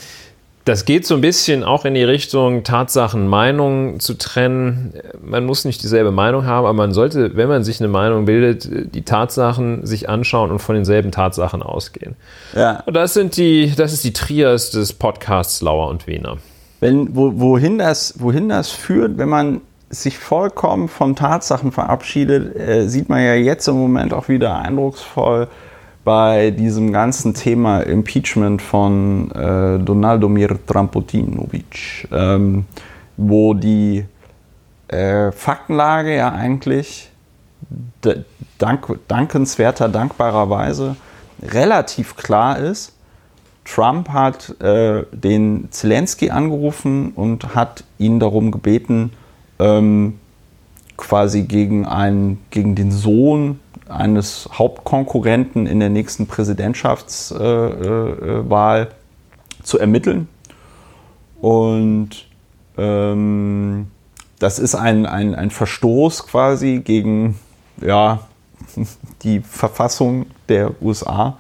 das 0.66 0.86
geht 0.86 1.06
so 1.06 1.14
ein 1.14 1.22
bisschen 1.22 1.64
auch 1.64 1.86
in 1.86 1.94
die 1.94 2.04
Richtung, 2.04 2.64
Tatsachen, 2.64 3.28
Meinungen 3.28 4.00
zu 4.00 4.16
trennen. 4.16 4.94
Man 5.24 5.46
muss 5.46 5.64
nicht 5.64 5.84
dieselbe 5.84 6.10
Meinung 6.10 6.46
haben, 6.48 6.66
aber 6.66 6.74
man 6.74 6.92
sollte, 6.92 7.38
wenn 7.38 7.48
man 7.48 7.64
sich 7.64 7.80
eine 7.80 7.88
Meinung 7.88 8.26
bildet, 8.26 8.96
die 8.96 9.04
Tatsachen 9.04 9.86
sich 9.86 10.10
anschauen 10.10 10.50
und 10.50 10.60
von 10.60 10.74
denselben 10.74 11.12
Tatsachen 11.12 11.62
ausgehen. 11.62 12.16
Ja. 12.56 12.82
Und 12.88 12.96
das 12.96 13.14
sind 13.14 13.38
die, 13.38 13.74
das 13.78 13.94
ist 13.94 14.04
die 14.04 14.14
Trias 14.14 14.72
des 14.72 14.94
Podcasts 14.94 15.62
Lauer 15.62 15.88
und 15.88 16.08
Wiener. 16.08 16.38
Wenn, 16.80 17.16
wo, 17.16 17.40
wohin, 17.40 17.78
das, 17.78 18.20
wohin 18.20 18.50
das 18.50 18.72
führt, 18.72 19.20
wenn 19.20 19.30
man 19.30 19.62
sich 20.02 20.18
vollkommen 20.18 20.88
von 20.88 21.16
Tatsachen 21.16 21.72
verabschiedet, 21.72 22.56
äh, 22.56 22.88
sieht 22.88 23.10
man 23.10 23.24
ja 23.24 23.34
jetzt 23.36 23.68
im 23.68 23.76
Moment 23.76 24.14
auch 24.14 24.28
wieder 24.28 24.60
eindrucksvoll 24.60 25.48
bei 26.04 26.52
diesem 26.52 26.94
ganzen 26.94 27.34
Thema 27.34 27.80
Impeachment 27.80 28.62
von 28.62 29.32
äh, 29.32 29.80
Donaldomir 29.80 30.58
Trampotinovic, 30.66 32.08
ähm, 32.12 32.66
wo 33.18 33.56
die 33.56 34.06
äh, 34.88 35.32
Faktenlage 35.32 36.16
ja 36.16 36.32
eigentlich 36.32 37.10
dank, 38.60 39.00
dankenswerter, 39.08 39.90
dankbarerweise 39.90 40.96
relativ 41.42 42.16
klar 42.16 42.60
ist. 42.60 42.94
Trump 43.66 44.10
hat 44.10 44.62
äh, 44.62 45.06
den 45.12 45.70
Zelensky 45.72 46.30
angerufen 46.30 47.14
und 47.16 47.56
hat 47.56 47.84
ihn 47.98 48.20
darum 48.20 48.52
gebeten, 48.52 49.12
ähm, 49.60 50.20
quasi 50.98 51.44
gegen, 51.44 51.86
einen, 51.86 52.40
gegen 52.50 52.76
den 52.76 52.92
Sohn 52.92 53.60
eines 53.88 54.50
Hauptkonkurrenten 54.52 55.68
in 55.68 55.80
der 55.80 55.90
nächsten 55.90 56.28
Präsidentschaftswahl 56.28 58.82
äh, 58.82 58.84
äh, 58.84 58.88
zu 59.64 59.80
ermitteln. 59.80 60.28
Und 61.42 62.28
ähm, 62.78 63.88
das 64.40 64.60
ist 64.60 64.76
ein, 64.76 65.06
ein, 65.06 65.36
ein 65.36 65.52
Verstoß 65.52 66.28
quasi 66.28 66.82
gegen 66.84 67.36
ja, 67.82 68.22
die 69.24 69.42
Verfassung 69.42 70.26
der 70.50 70.82
USA. 70.82 71.38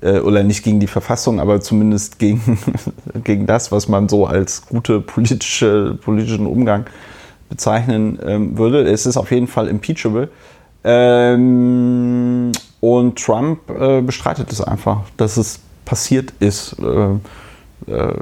Äh, 0.00 0.20
oder 0.20 0.42
nicht 0.42 0.62
gegen 0.62 0.80
die 0.80 0.86
Verfassung, 0.86 1.40
aber 1.40 1.60
zumindest 1.60 2.18
gegen, 2.18 2.58
gegen 3.24 3.46
das, 3.46 3.72
was 3.72 3.88
man 3.88 4.08
so 4.08 4.26
als 4.26 4.66
gute 4.66 5.00
politische, 5.00 5.98
politischen 6.00 6.46
Umgang 6.46 6.86
bezeichnen 7.54 8.18
ähm, 8.26 8.58
würde. 8.58 8.82
Es 8.82 9.06
ist 9.06 9.16
auf 9.16 9.30
jeden 9.30 9.46
Fall 9.46 9.68
impeachable. 9.68 10.28
Ähm, 10.82 12.50
und 12.80 13.16
Trump 13.16 13.70
äh, 13.70 14.02
bestreitet 14.02 14.50
es 14.50 14.60
einfach, 14.60 15.02
dass 15.16 15.36
es 15.36 15.60
passiert 15.84 16.32
ist. 16.40 16.76
Äh, 16.80 17.18
äh, 17.86 18.12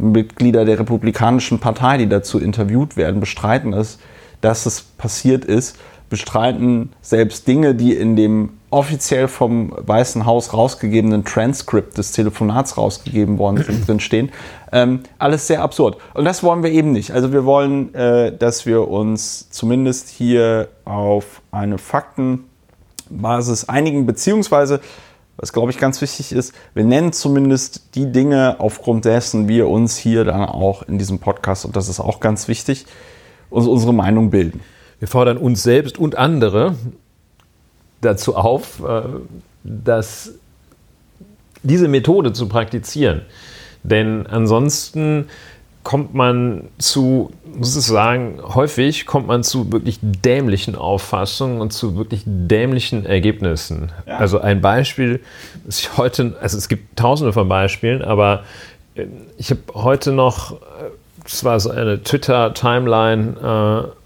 Mitglieder 0.00 0.64
der 0.64 0.78
Republikanischen 0.78 1.58
Partei, 1.58 1.98
die 1.98 2.08
dazu 2.08 2.38
interviewt 2.38 2.96
werden, 2.96 3.20
bestreiten 3.20 3.72
es, 3.72 3.98
dass 4.40 4.64
es 4.64 4.80
passiert 4.82 5.44
ist, 5.44 5.76
bestreiten 6.08 6.92
selbst 7.02 7.46
Dinge, 7.46 7.74
die 7.74 7.94
in 7.94 8.16
dem 8.16 8.50
offiziell 8.72 9.28
vom 9.28 9.72
Weißen 9.76 10.24
Haus 10.24 10.54
rausgegebenen 10.54 11.24
Transkript 11.24 11.98
des 11.98 12.12
Telefonats 12.12 12.78
rausgegeben 12.78 13.38
worden 13.38 13.62
sind, 13.62 13.86
drin 13.86 14.00
stehen. 14.00 14.32
Ähm, 14.72 15.00
alles 15.18 15.46
sehr 15.46 15.62
absurd. 15.62 15.98
Und 16.14 16.24
das 16.24 16.42
wollen 16.42 16.62
wir 16.62 16.70
eben 16.70 16.90
nicht. 16.90 17.10
Also 17.10 17.32
wir 17.32 17.44
wollen, 17.44 17.94
äh, 17.94 18.34
dass 18.36 18.64
wir 18.64 18.88
uns 18.88 19.50
zumindest 19.50 20.08
hier 20.08 20.68
auf 20.86 21.42
eine 21.50 21.76
Faktenbasis 21.76 23.68
einigen, 23.68 24.06
beziehungsweise, 24.06 24.80
was 25.36 25.52
glaube 25.52 25.70
ich 25.70 25.76
ganz 25.76 26.00
wichtig 26.00 26.32
ist, 26.32 26.54
wir 26.72 26.84
nennen 26.84 27.12
zumindest 27.12 27.94
die 27.94 28.10
Dinge, 28.10 28.56
aufgrund 28.58 29.04
dessen 29.04 29.48
wir 29.48 29.68
uns 29.68 29.98
hier 29.98 30.24
dann 30.24 30.46
auch 30.46 30.82
in 30.82 30.96
diesem 30.96 31.18
Podcast, 31.18 31.66
und 31.66 31.76
das 31.76 31.90
ist 31.90 32.00
auch 32.00 32.20
ganz 32.20 32.48
wichtig, 32.48 32.86
uns 33.50 33.66
unsere 33.66 33.92
Meinung 33.92 34.30
bilden. 34.30 34.62
Wir 34.98 35.08
fordern 35.08 35.36
uns 35.36 35.62
selbst 35.62 35.98
und 35.98 36.16
andere 36.16 36.76
dazu 38.02 38.36
auf, 38.36 38.82
äh, 38.86 39.02
dass 39.64 40.34
diese 41.62 41.88
Methode 41.88 42.32
zu 42.32 42.48
praktizieren. 42.48 43.22
Denn 43.82 44.26
ansonsten 44.26 45.28
kommt 45.82 46.14
man 46.14 46.68
zu, 46.78 47.32
muss 47.56 47.76
ich 47.76 47.84
sagen, 47.84 48.38
häufig 48.42 49.06
kommt 49.06 49.26
man 49.26 49.42
zu 49.42 49.72
wirklich 49.72 49.98
dämlichen 50.00 50.76
Auffassungen 50.76 51.60
und 51.60 51.72
zu 51.72 51.96
wirklich 51.96 52.22
dämlichen 52.24 53.04
Ergebnissen. 53.04 53.90
Ja. 54.06 54.18
Also 54.18 54.40
ein 54.40 54.60
Beispiel, 54.60 55.20
das 55.64 55.80
ich 55.80 55.96
heute, 55.96 56.36
also 56.40 56.56
es 56.56 56.68
gibt 56.68 56.96
tausende 56.96 57.32
von 57.32 57.48
Beispielen, 57.48 58.02
aber 58.02 58.44
äh, 58.94 59.06
ich 59.38 59.50
habe 59.50 59.60
heute 59.74 60.12
noch, 60.12 60.56
es 61.24 61.44
war 61.44 61.58
so 61.58 61.70
eine 61.70 62.02
Twitter-Timeline, 62.02 63.88
äh, 63.88 64.01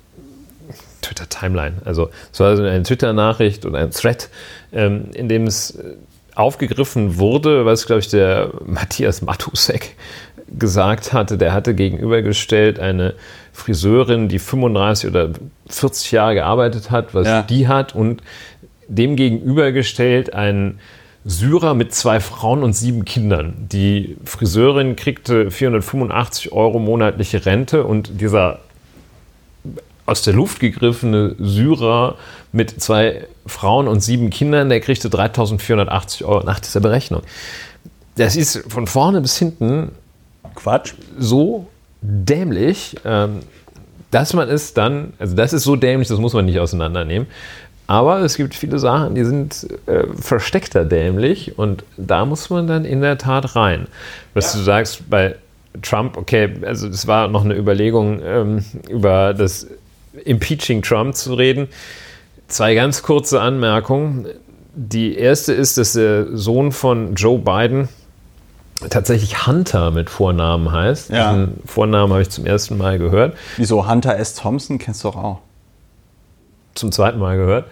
Twitter-Timeline. 1.07 1.77
Also 1.85 2.11
es 2.33 2.41
war 2.41 2.59
eine 2.59 2.83
Twitter-Nachricht 2.83 3.65
oder 3.65 3.79
ein 3.79 3.91
Thread, 3.91 4.29
ähm, 4.73 5.11
in 5.15 5.29
dem 5.29 5.47
es 5.47 5.73
äh, 5.73 5.97
aufgegriffen 6.35 7.19
wurde, 7.19 7.65
was, 7.65 7.87
glaube 7.87 8.01
ich, 8.01 8.09
der 8.09 8.51
Matthias 8.65 9.23
Matusek 9.23 9.97
gesagt 10.59 11.13
hatte. 11.13 11.39
Der 11.39 11.53
hatte 11.53 11.75
gegenübergestellt 11.75 12.79
eine 12.79 13.15
Friseurin, 13.53 14.29
die 14.29 14.39
35 14.39 15.11
oder 15.11 15.31
40 15.69 16.13
Jahre 16.13 16.35
gearbeitet 16.35 16.91
hat, 16.91 17.15
was 17.15 17.27
ja. 17.27 17.43
die 17.43 17.69
hat, 17.69 17.95
und 17.95 18.23
dem 18.89 19.17
gegenübergestellt 19.17 20.35
einen 20.35 20.79
Syrer 21.25 21.75
mit 21.75 21.93
zwei 21.93 22.21
Frauen 22.21 22.63
und 22.63 22.75
sieben 22.75 23.05
Kindern. 23.05 23.67
Die 23.73 24.17
Friseurin 24.25 24.95
kriegte 24.95 25.51
485 25.51 26.53
Euro 26.53 26.79
monatliche 26.79 27.45
Rente 27.45 27.83
und 27.83 28.21
dieser 28.21 28.61
aus 30.07 30.23
der 30.23 30.35
Luft 30.35 30.61
gegriffene 30.61 31.35
Syrer 31.39 32.17
mit 32.53 32.81
zwei 32.81 33.27
Frauen 33.47 33.89
und 33.89 34.01
sieben 34.01 34.31
Kindern, 34.31 34.69
der 34.69 34.81
kriegte 34.81 35.11
3480 35.11 36.25
Euro 36.25 36.45
nach 36.45 36.61
dieser 36.61 36.81
Berechnung. 36.81 37.23
Das 38.17 38.37
ist 38.37 38.65
von 38.69 38.87
vorne 38.87 39.21
bis 39.21 39.37
hinten 39.37 39.91
Quatsch. 40.55 40.95
So 41.19 41.67
dämlich, 42.01 42.97
ähm, 43.05 43.41
dass 44.11 44.33
man 44.33 44.49
es 44.49 44.73
dann, 44.75 45.13
also 45.19 45.35
das 45.35 45.53
ist 45.53 45.65
so 45.65 45.77
dämlich, 45.77 46.09
das 46.09 46.19
muss 46.19 46.33
man 46.33 46.47
nicht 46.47 46.59
auseinandernehmen. 46.59 47.27
Aber 47.89 48.21
es 48.21 48.37
gibt 48.37 48.55
viele 48.55 48.79
Sachen, 48.79 49.15
die 49.15 49.25
sind 49.25 49.69
äh, 49.87 50.05
versteckter 50.19 50.85
dämlich 50.85 51.59
und 51.59 51.85
da 51.97 52.25
muss 52.25 52.51
man 52.51 52.67
dann 52.67 52.85
in 52.85 53.01
der 53.01 53.19
Tat 53.19 53.55
rein. 53.55 53.87
Was 54.35 54.53
ja. 54.53 54.59
du 54.59 54.65
sagst 54.65 55.09
bei 55.09 55.37
Trump, 55.83 56.17
okay, 56.17 56.55
also 56.63 56.89
das 56.89 57.07
war 57.07 57.29
noch 57.29 57.45
eine 57.45 57.55
Überlegung 57.55 58.21
ähm, 58.25 58.65
über 58.89 59.35
das 59.35 59.69
Impeaching 60.25 60.83
Trump 60.83 61.15
zu 61.15 61.35
reden. 61.35 61.69
Zwei 62.49 62.75
ganz 62.75 63.03
kurze 63.03 63.41
Anmerkungen. 63.41 64.27
Die 64.75 65.17
erste 65.17 65.53
ist, 65.53 65.79
dass 65.79 65.95
der 65.95 66.37
Sohn 66.37 66.71
von 66.73 67.15
Joe 67.15 67.39
Biden 67.39 67.89
tatsächlich 68.91 69.47
Hunter 69.47 69.91
mit 69.91 70.11
Vornamen 70.11 70.71
heißt. 70.71 71.11
Ja. 71.11 71.33
Diesen 71.33 71.61
Vornamen 71.65 72.13
habe 72.13 72.23
ich 72.23 72.31
zum 72.31 72.47
ersten 72.47 72.77
Mal 72.77 72.99
gehört. 72.99 73.37
Wieso 73.57 73.89
Hunter 73.89 74.17
S. 74.19 74.35
Thompson 74.35 74.79
kennst 74.79 75.03
du 75.05 75.09
doch 75.09 75.17
auch? 75.17 75.39
Zum 76.75 76.93
zweiten 76.93 77.19
Mal 77.19 77.37
gehört. 77.37 77.67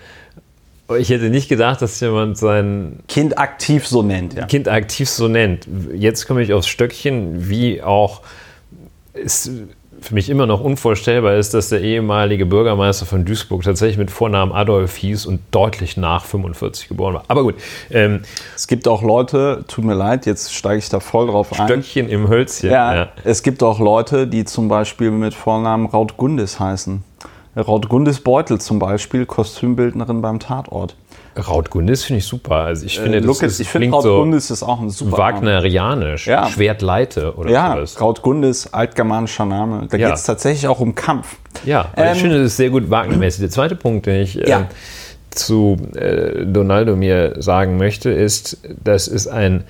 Ich 0.98 1.08
hätte 1.08 1.30
nicht 1.30 1.48
gedacht, 1.48 1.80
dass 1.80 1.98
jemand 2.00 2.36
sein 2.36 3.00
Kind 3.08 3.38
aktiv 3.38 3.86
so 3.86 4.02
nennt. 4.02 4.34
Ja. 4.34 4.46
Kind 4.46 4.68
aktiv 4.68 5.08
so 5.08 5.28
nennt. 5.28 5.66
Jetzt 5.94 6.26
komme 6.26 6.42
ich 6.42 6.52
aufs 6.52 6.66
Stöckchen, 6.66 7.48
wie 7.48 7.82
auch 7.82 8.20
ist 9.14 9.50
für 10.04 10.14
mich 10.14 10.28
immer 10.28 10.46
noch 10.46 10.61
unvorstellbar 10.61 11.34
ist, 11.37 11.54
dass 11.54 11.70
der 11.70 11.80
ehemalige 11.80 12.44
Bürgermeister 12.44 13.06
von 13.06 13.25
Duisburg 13.25 13.62
tatsächlich 13.62 13.96
mit 13.96 14.11
Vornamen 14.11 14.52
Adolf 14.52 14.96
hieß 14.96 15.25
und 15.25 15.40
deutlich 15.50 15.96
nach 15.96 16.26
45 16.26 16.88
geboren 16.88 17.14
war. 17.14 17.25
Aber 17.28 17.42
gut. 17.42 17.54
Ähm, 17.90 18.20
es 18.54 18.66
gibt 18.66 18.87
auch 18.87 19.02
Leute, 19.02 19.64
tut 19.66 19.84
mir 19.84 19.94
leid, 19.94 20.26
jetzt 20.26 20.52
steige 20.52 20.78
ich 20.78 20.90
da 20.90 21.00
voll 21.00 21.28
drauf 21.28 21.58
ein. 21.58 21.66
Stöckchen 21.66 22.11
im 22.11 22.28
Hölzchen. 22.28 22.70
Ja, 22.70 22.94
ja, 22.94 23.08
es 23.25 23.42
gibt 23.42 23.62
auch 23.62 23.80
Leute, 23.80 24.26
die 24.26 24.44
zum 24.44 24.68
Beispiel 24.68 25.11
mit 25.11 25.32
Vornamen 25.32 25.87
Raut 25.87 26.18
Gundis 26.18 26.61
heißen. 26.61 27.02
Raut 27.56 27.88
Gundis 27.88 28.20
Beutel 28.20 28.61
zum 28.61 28.78
Beispiel, 28.78 29.25
Kostümbildnerin 29.25 30.20
beim 30.20 30.38
Tatort. 30.38 30.96
Rautgundis 31.36 32.04
finde 32.04 32.18
ich 32.18 32.26
super. 32.26 32.56
Also 32.56 32.86
ich 32.86 32.98
finde, 32.98 33.18
äh, 33.18 33.20
das 33.20 33.42
ist, 33.42 33.60
ich 33.60 33.68
finde 33.68 33.90
Rautgundis 33.90 34.48
so 34.48 34.54
ist 34.54 34.62
auch 34.62 34.80
ein 34.80 34.90
super 34.90 35.18
Wagnerianisch. 35.18 36.26
Ja. 36.26 36.46
Schwertleite 36.48 37.34
oder 37.36 37.50
ja, 37.50 37.74
sowas. 37.74 38.00
Rautgundis, 38.00 38.72
altgermanischer 38.72 39.44
Name. 39.44 39.86
Da 39.90 39.96
ja. 39.96 40.08
geht 40.08 40.16
es 40.16 40.24
tatsächlich 40.24 40.68
auch 40.68 40.80
um 40.80 40.94
Kampf. 40.94 41.36
Ja, 41.64 41.90
ähm, 41.96 42.12
ich 42.14 42.20
finde, 42.20 42.38
das 42.38 42.52
ist 42.52 42.56
sehr 42.56 42.70
gut 42.70 42.90
Wagnermäßig. 42.90 43.40
Der 43.40 43.50
zweite 43.50 43.74
Punkt, 43.74 44.06
den 44.06 44.22
ich 44.22 44.34
ja. 44.34 44.60
äh, 44.60 44.64
zu 45.30 45.76
äh, 45.94 46.44
Donaldo 46.46 46.96
mir 46.96 47.34
sagen 47.38 47.76
möchte, 47.76 48.10
ist, 48.10 48.58
das 48.82 49.08
ist 49.08 49.26
ein 49.26 49.64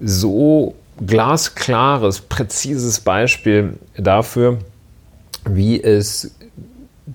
so 0.00 0.74
glasklares, 1.04 2.20
präzises 2.20 3.00
Beispiel 3.00 3.74
dafür, 3.96 4.58
wie 5.48 5.82
es 5.82 6.34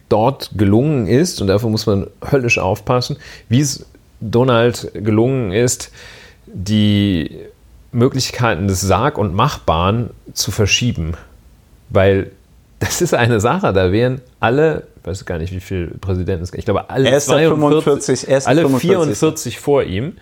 dort 0.07 0.51
gelungen 0.55 1.07
ist, 1.07 1.41
und 1.41 1.47
dafür 1.47 1.69
muss 1.69 1.85
man 1.85 2.07
höllisch 2.31 2.59
aufpassen, 2.59 3.17
wie 3.47 3.61
es 3.61 3.85
Donald 4.21 4.91
gelungen 4.93 5.51
ist, 5.51 5.91
die 6.45 7.39
Möglichkeiten 7.91 8.67
des 8.67 8.81
Sarg- 8.81 9.17
und 9.17 9.33
Machbaren 9.33 10.11
zu 10.33 10.51
verschieben. 10.51 11.13
Weil 11.89 12.31
das 12.79 13.01
ist 13.01 13.13
eine 13.13 13.39
Sache, 13.39 13.73
da 13.73 13.91
wären 13.91 14.21
alle, 14.39 14.87
ich 15.01 15.07
weiß 15.07 15.25
gar 15.25 15.37
nicht, 15.37 15.51
wie 15.51 15.59
viele 15.59 15.87
Präsidenten 15.87 16.43
es 16.43 16.51
gibt, 16.51 16.59
ich 16.59 16.65
glaube, 16.65 16.89
alle, 16.89 17.09
Er 17.09 17.17
ist 17.17 17.29
der 17.29 17.39
45, 17.39 18.27
er 18.27 18.37
ist 18.37 18.43
der 18.45 18.51
alle 18.51 18.61
45. 18.61 18.89
44 18.89 19.59
vor 19.59 19.83
ihm 19.83 20.13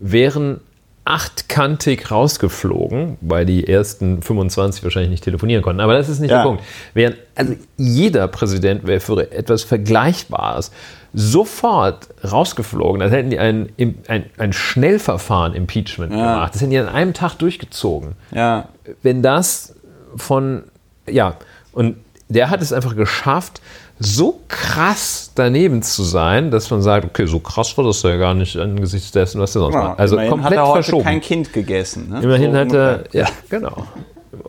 wären 0.00 0.60
achtkantig 1.08 2.10
rausgeflogen, 2.10 3.16
weil 3.22 3.46
die 3.46 3.66
ersten 3.66 4.20
25 4.22 4.84
wahrscheinlich 4.84 5.10
nicht 5.10 5.24
telefonieren 5.24 5.62
konnten. 5.62 5.80
Aber 5.80 5.94
das 5.94 6.08
ist 6.08 6.20
nicht 6.20 6.30
Ja. 6.30 6.38
der 6.38 6.44
Punkt. 6.44 6.62
Während, 6.94 7.16
also 7.34 7.54
jeder 7.76 8.28
Präsident 8.28 8.86
wäre 8.86 9.00
für 9.00 9.30
etwas 9.32 9.64
Vergleichbares 9.64 10.70
sofort 11.14 12.08
rausgeflogen. 12.30 13.00
Dann 13.00 13.10
hätten 13.10 13.30
die 13.30 13.38
ein, 13.38 13.70
ein, 14.08 14.26
ein 14.36 14.52
Schnellverfahren 14.52 15.54
Impeachment 15.54 16.12
Ja. 16.12 16.34
gemacht. 16.34 16.54
Das 16.54 16.60
hätten 16.60 16.70
die 16.72 16.78
an 16.78 16.88
einem 16.88 17.14
Tag 17.14 17.34
durchgezogen 17.36 18.12
Ja, 18.30 18.68
wenn 19.02 19.22
das 19.22 19.74
von, 20.16 20.64
ja, 21.08 21.36
und 21.72 21.96
der 22.28 22.50
hat 22.50 22.60
es 22.60 22.72
einfach 22.74 22.94
geschafft, 22.94 23.62
so 24.00 24.40
krass 24.48 25.32
daneben 25.34 25.82
zu 25.82 26.02
sein, 26.02 26.50
dass 26.50 26.70
man 26.70 26.82
sagt, 26.82 27.04
okay, 27.04 27.26
so 27.26 27.40
krass 27.40 27.76
war 27.76 27.84
das 27.84 28.02
ja 28.02 28.16
gar 28.16 28.34
nicht 28.34 28.56
angesichts 28.56 29.10
dessen, 29.10 29.40
was 29.40 29.54
er 29.56 29.62
sonst 29.62 29.74
genau. 29.74 29.88
macht. 29.88 29.98
Also 29.98 30.16
komplett 30.16 30.44
hat 30.44 30.52
er 30.52 30.66
heute 30.66 30.82
verschoben. 30.82 31.04
kein 31.04 31.20
Kind 31.20 31.52
gegessen. 31.52 32.10
Ne? 32.10 32.20
Immerhin 32.22 32.52
So 32.52 32.58
hat 32.58 32.72
er, 32.72 33.04
ja, 33.12 33.26
genau. 33.48 33.86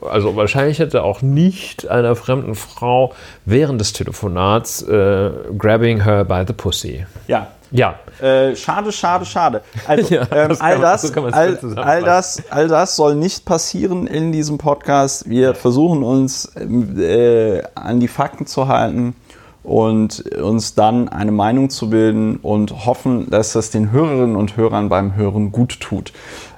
Also 0.07 0.35
wahrscheinlich 0.35 0.79
hätte 0.79 1.03
auch 1.03 1.21
nicht 1.21 1.87
einer 1.87 2.15
fremden 2.15 2.53
Frau 2.53 3.13
während 3.45 3.81
des 3.81 3.93
Telefonats 3.93 4.83
äh, 4.83 5.31
grabbing 5.57 6.03
her 6.03 6.25
by 6.25 6.43
the 6.45 6.53
pussy. 6.53 7.05
Ja. 7.27 7.47
Ja, 7.71 7.99
Äh, 8.19 8.55
schade, 8.55 8.91
schade, 8.91 9.25
schade. 9.25 9.61
Also 9.87 10.13
Ja, 10.15 10.23
ähm, 10.31 10.49
das 10.49 10.59
all, 10.59 10.79
das, 10.79 11.01
so 11.03 11.21
man 11.21 11.33
all, 11.33 11.59
all, 11.75 12.03
das, 12.03 12.41
all 12.49 12.67
das 12.67 12.95
soll 12.95 13.13
nicht 13.13 13.45
passieren 13.45 14.07
in 14.07 14.31
diesem 14.31 14.57
Podcast. 14.57 15.29
Wir 15.29 15.53
versuchen 15.53 16.01
uns 16.01 16.51
ähm, 16.59 16.99
äh, 16.99 17.61
an 17.75 17.99
die 17.99 18.07
Fakten 18.07 18.47
zu 18.47 18.67
halten 18.67 19.15
und 19.63 20.19
uns 20.37 20.75
dann 20.75 21.09
eine 21.09 21.31
Meinung 21.31 21.69
zu 21.69 21.89
bilden 21.89 22.37
und 22.37 22.85
hoffen, 22.85 23.29
dass 23.29 23.53
das 23.53 23.71
den 23.71 23.91
Hörerinnen 23.91 24.35
und 24.35 24.57
Hörern 24.57 24.89
beim 24.89 25.15
Hören 25.15 25.51
gut 25.51 25.79
tut. 25.79 26.13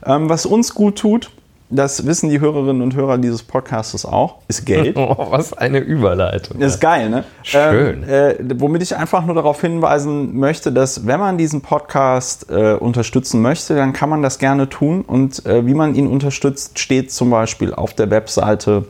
Ähm, 0.05 0.29
was 0.29 0.46
uns 0.46 0.74
gut 0.74 0.98
tut, 0.98 1.31
das 1.72 2.05
wissen 2.05 2.29
die 2.29 2.41
Hörerinnen 2.41 2.81
und 2.81 2.96
Hörer 2.96 3.17
dieses 3.17 3.43
Podcastes 3.43 4.05
auch, 4.05 4.39
ist 4.48 4.65
Geld. 4.65 4.96
oh, 4.98 5.15
was 5.29 5.53
eine 5.53 5.79
Überleitung. 5.79 6.60
Ist 6.60 6.81
geil, 6.81 7.10
ne? 7.10 7.24
Schön. 7.43 8.03
Ähm, 8.08 8.10
äh, 8.10 8.36
womit 8.60 8.84
ich 8.84 8.96
einfach 8.96 9.25
nur 9.25 9.36
darauf 9.36 9.62
hinweisen 9.62 10.38
möchte, 10.38 10.72
dass 10.72 11.08
wenn 11.08 11.20
man 11.20 11.38
diesen 11.38 11.62
Podcast 11.62 12.50
äh, 12.50 12.74
unterstützen 12.74 13.41
möchte, 13.41 13.75
dann 13.75 13.93
kann 13.93 14.10
man 14.10 14.22
das 14.22 14.38
gerne 14.38 14.67
tun. 14.67 15.01
Und 15.01 15.46
äh, 15.46 15.65
wie 15.65 15.74
man 15.74 15.96
ihn 15.96 16.08
unterstützt, 16.08 16.77
steht 16.77 17.12
zum 17.12 17.29
Beispiel 17.29 17.74
auf 17.74 17.93
der 17.93 18.10
Webseite 18.12 18.86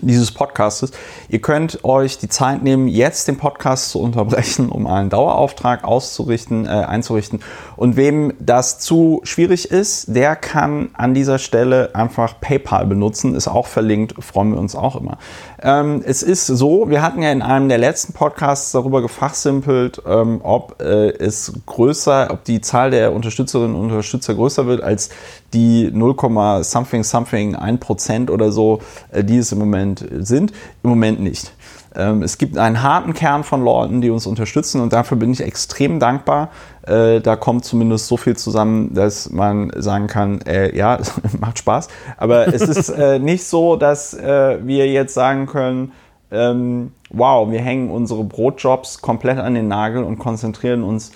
dieses 0.00 0.32
Podcastes. 0.32 0.90
Ihr 1.28 1.40
könnt 1.40 1.84
euch 1.84 2.18
die 2.18 2.28
Zeit 2.28 2.62
nehmen, 2.62 2.88
jetzt 2.88 3.28
den 3.28 3.38
Podcast 3.38 3.90
zu 3.90 4.00
unterbrechen, 4.00 4.68
um 4.68 4.86
einen 4.86 5.10
Dauerauftrag 5.10 5.84
auszurichten, 5.84 6.66
äh, 6.66 6.68
einzurichten. 6.68 7.40
Und 7.76 7.96
wem 7.96 8.34
das 8.38 8.78
zu 8.78 9.20
schwierig 9.24 9.70
ist, 9.70 10.14
der 10.14 10.36
kann 10.36 10.90
an 10.94 11.14
dieser 11.14 11.38
Stelle 11.38 11.94
einfach 11.94 12.40
PayPal 12.40 12.86
benutzen. 12.86 13.34
Ist 13.34 13.48
auch 13.48 13.66
verlinkt, 13.66 14.22
freuen 14.22 14.52
wir 14.52 14.58
uns 14.58 14.74
auch 14.74 14.96
immer. 14.96 15.18
Ähm, 15.62 16.02
es 16.04 16.22
ist 16.22 16.46
so, 16.46 16.90
wir 16.90 17.02
hatten 17.02 17.22
ja 17.22 17.32
in 17.32 17.42
einem 17.42 17.68
der 17.68 17.78
letzten 17.78 18.12
Podcasts 18.12 18.72
darüber 18.72 19.02
gefachsimpelt, 19.02 20.02
ähm, 20.06 20.40
ob 20.42 20.80
äh, 20.80 21.10
es 21.10 21.52
größer, 21.64 22.28
ob 22.30 22.44
die 22.44 22.60
Zahl 22.60 22.90
der 22.90 23.12
Unterstützerinnen 23.12 23.74
und 23.74 23.86
Unterstützer 23.86 24.34
größer 24.34 24.66
wird 24.66 24.82
als 24.82 25.10
die 25.52 25.90
0, 25.92 26.62
something 26.62 27.02
something 27.02 27.56
1% 27.56 28.30
oder 28.30 28.52
so, 28.52 28.80
äh, 29.10 29.24
die 29.24 29.38
es 29.38 29.52
im 29.52 29.58
Moment 29.58 29.85
sind. 29.94 30.52
Im 30.82 30.90
Moment 30.90 31.20
nicht. 31.20 31.52
Ähm, 31.94 32.22
es 32.22 32.38
gibt 32.38 32.58
einen 32.58 32.82
harten 32.82 33.14
Kern 33.14 33.44
von 33.44 33.64
Leuten, 33.64 34.00
die 34.00 34.10
uns 34.10 34.26
unterstützen 34.26 34.80
und 34.80 34.92
dafür 34.92 35.16
bin 35.16 35.32
ich 35.32 35.40
extrem 35.40 35.98
dankbar. 35.98 36.50
Äh, 36.82 37.20
da 37.20 37.36
kommt 37.36 37.64
zumindest 37.64 38.06
so 38.06 38.16
viel 38.16 38.36
zusammen, 38.36 38.92
dass 38.94 39.30
man 39.30 39.72
sagen 39.76 40.06
kann, 40.06 40.40
äh, 40.42 40.76
ja, 40.76 40.96
es 40.96 41.12
macht 41.40 41.58
Spaß. 41.58 41.88
Aber 42.16 42.48
es 42.48 42.62
ist 42.62 42.88
äh, 42.90 43.18
nicht 43.20 43.44
so, 43.44 43.76
dass 43.76 44.14
äh, 44.14 44.58
wir 44.62 44.88
jetzt 44.88 45.14
sagen 45.14 45.46
können, 45.46 45.92
ähm, 46.30 46.92
wow, 47.10 47.50
wir 47.50 47.60
hängen 47.60 47.90
unsere 47.90 48.24
Brotjobs 48.24 49.00
komplett 49.00 49.38
an 49.38 49.54
den 49.54 49.68
Nagel 49.68 50.02
und 50.02 50.18
konzentrieren 50.18 50.82
uns 50.82 51.12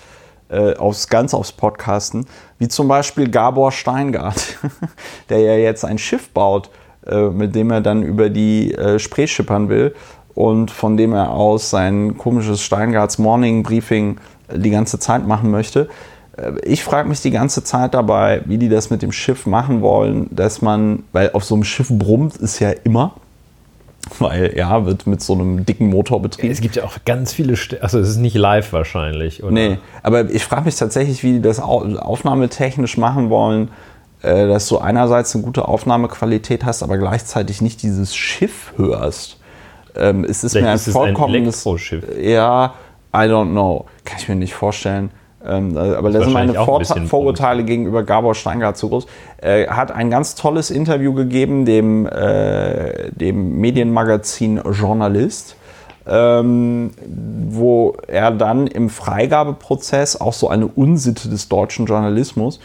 äh, 0.49 0.75
aufs 0.75 1.07
ganz 1.07 1.33
aufs 1.33 1.51
Podcasten, 1.51 2.25
wie 2.59 2.67
zum 2.67 2.87
Beispiel 2.87 3.29
Gabor 3.29 3.71
Steingart, 3.71 4.57
der 5.29 5.39
ja 5.39 5.55
jetzt 5.55 5.85
ein 5.85 5.97
Schiff 5.97 6.29
baut, 6.29 6.69
äh, 7.07 7.29
mit 7.29 7.55
dem 7.55 7.71
er 7.71 7.81
dann 7.81 8.03
über 8.03 8.29
die 8.29 8.73
äh, 8.73 8.99
Spree 8.99 9.27
schippern 9.27 9.69
will 9.69 9.93
und 10.33 10.71
von 10.71 10.97
dem 10.97 11.13
er 11.13 11.31
aus 11.31 11.69
sein 11.69 12.17
komisches 12.17 12.61
Steingarts 12.61 13.17
Morning 13.17 13.63
Briefing 13.63 14.17
äh, 14.47 14.59
die 14.59 14.69
ganze 14.71 14.99
Zeit 14.99 15.27
machen 15.27 15.51
möchte. 15.51 15.89
Äh, 16.37 16.51
Ich 16.63 16.83
frage 16.83 17.09
mich 17.09 17.21
die 17.21 17.31
ganze 17.31 17.63
Zeit 17.63 17.93
dabei, 17.93 18.41
wie 18.45 18.57
die 18.57 18.69
das 18.69 18.89
mit 18.89 19.01
dem 19.01 19.11
Schiff 19.11 19.45
machen 19.45 19.81
wollen, 19.81 20.27
dass 20.31 20.61
man, 20.61 21.03
weil 21.11 21.31
auf 21.33 21.43
so 21.43 21.55
einem 21.55 21.63
Schiff 21.63 21.89
brummt 21.91 22.39
es 22.39 22.59
ja 22.59 22.71
immer, 22.83 23.13
weil 24.19 24.53
ja, 24.57 24.85
wird 24.85 25.05
mit 25.07 25.21
so 25.21 25.33
einem 25.33 25.65
dicken 25.65 25.87
Motor 25.89 26.21
betrieben. 26.21 26.51
Es 26.51 26.59
gibt 26.61 26.75
ja 26.75 26.83
auch 26.83 26.97
ganz 27.05 27.33
viele, 27.33 27.55
St 27.55 27.77
also 27.81 27.99
es 27.99 28.09
ist 28.09 28.17
nicht 28.17 28.35
live 28.35 28.73
wahrscheinlich. 28.73 29.43
Oder? 29.43 29.51
Nee, 29.51 29.77
aber 30.03 30.29
ich 30.29 30.43
frage 30.43 30.65
mich 30.65 30.75
tatsächlich, 30.75 31.23
wie 31.23 31.33
die 31.33 31.41
das 31.41 31.59
au- 31.61 31.95
aufnahmetechnisch 31.97 32.97
machen 32.97 33.29
wollen, 33.29 33.69
äh, 34.21 34.47
dass 34.47 34.67
du 34.67 34.77
einerseits 34.79 35.35
eine 35.35 35.43
gute 35.43 35.67
Aufnahmequalität 35.67 36.65
hast, 36.65 36.83
aber 36.83 36.97
gleichzeitig 36.97 37.61
nicht 37.61 37.81
dieses 37.83 38.15
Schiff 38.15 38.73
hörst. 38.77 39.37
Ähm, 39.95 40.23
es 40.23 40.43
ist 40.43 40.53
Vielleicht 40.53 40.63
mir 40.63 40.69
ein 40.69 40.75
ist 40.75 40.87
es 40.87 40.87
ein 40.87 40.93
vollkommenes. 40.93 41.65
Elektroschiff. 41.65 42.03
ja, 42.19 42.73
I 43.13 43.27
don't 43.27 43.51
know. 43.51 43.85
Kann 44.05 44.17
ich 44.19 44.29
mir 44.29 44.35
nicht 44.35 44.53
vorstellen. 44.53 45.11
Ähm, 45.45 45.75
äh, 45.75 45.95
aber 45.95 46.11
da 46.11 46.21
sind 46.21 46.33
meine 46.33 46.57
ein 46.57 47.07
Vorurteile 47.07 47.63
gegenüber 47.63 48.03
Gabor 48.03 48.35
Steingart 48.35 48.77
zu 48.77 48.89
groß. 48.89 49.07
Er 49.37 49.75
hat 49.75 49.91
ein 49.91 50.09
ganz 50.11 50.35
tolles 50.35 50.69
Interview 50.69 51.13
gegeben, 51.13 51.65
dem, 51.65 52.05
äh, 52.05 53.11
dem 53.11 53.59
Medienmagazin 53.59 54.61
Journalist 54.71 55.55
ähm, 56.07 56.91
wo 56.97 57.95
er 58.07 58.31
dann 58.31 58.67
im 58.67 58.89
Freigabeprozess, 58.89 60.19
auch 60.19 60.33
so 60.33 60.49
eine 60.49 60.67
Unsitte 60.67 61.29
des 61.29 61.47
deutschen 61.49 61.85
Journalismus, 61.85 62.59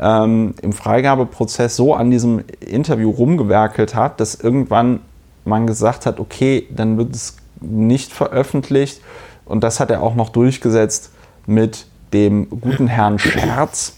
ähm, 0.00 0.54
im 0.62 0.72
Freigabeprozess 0.72 1.76
so 1.76 1.94
an 1.94 2.10
diesem 2.10 2.44
Interview 2.60 3.10
rumgewerkelt 3.10 3.94
hat, 3.94 4.20
dass 4.20 4.34
irgendwann 4.34 5.00
man 5.44 5.66
gesagt 5.66 6.06
hat, 6.06 6.20
okay, 6.20 6.66
dann 6.70 6.98
wird 6.98 7.14
es 7.14 7.36
nicht 7.60 8.12
veröffentlicht. 8.12 9.00
Und 9.44 9.64
das 9.64 9.80
hat 9.80 9.90
er 9.90 10.02
auch 10.02 10.14
noch 10.14 10.28
durchgesetzt 10.28 11.10
mit 11.46 11.86
dem 12.12 12.48
guten 12.50 12.86
Herrn 12.86 13.18
Scherz, 13.18 13.96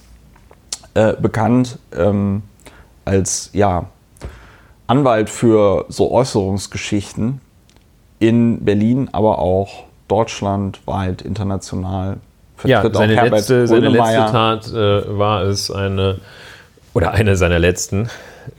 äh, 0.94 1.14
bekannt 1.14 1.78
ähm, 1.96 2.42
als 3.04 3.50
ja, 3.52 3.86
Anwalt 4.86 5.30
für 5.30 5.86
so 5.88 6.10
Äußerungsgeschichten 6.10 7.40
in 8.18 8.64
Berlin, 8.64 9.08
aber 9.12 9.38
auch 9.38 9.84
deutschlandweit, 10.08 11.22
international. 11.22 12.18
Ja, 12.64 12.82
seine 12.92 13.14
letzte, 13.28 13.66
seine 13.66 13.88
letzte. 13.88 14.14
Tat 14.30 14.68
äh, 14.72 15.18
war 15.18 15.42
es 15.42 15.70
eine, 15.70 16.18
oder 16.94 17.12
eine 17.12 17.36
seiner 17.36 17.58
letzten 17.58 18.08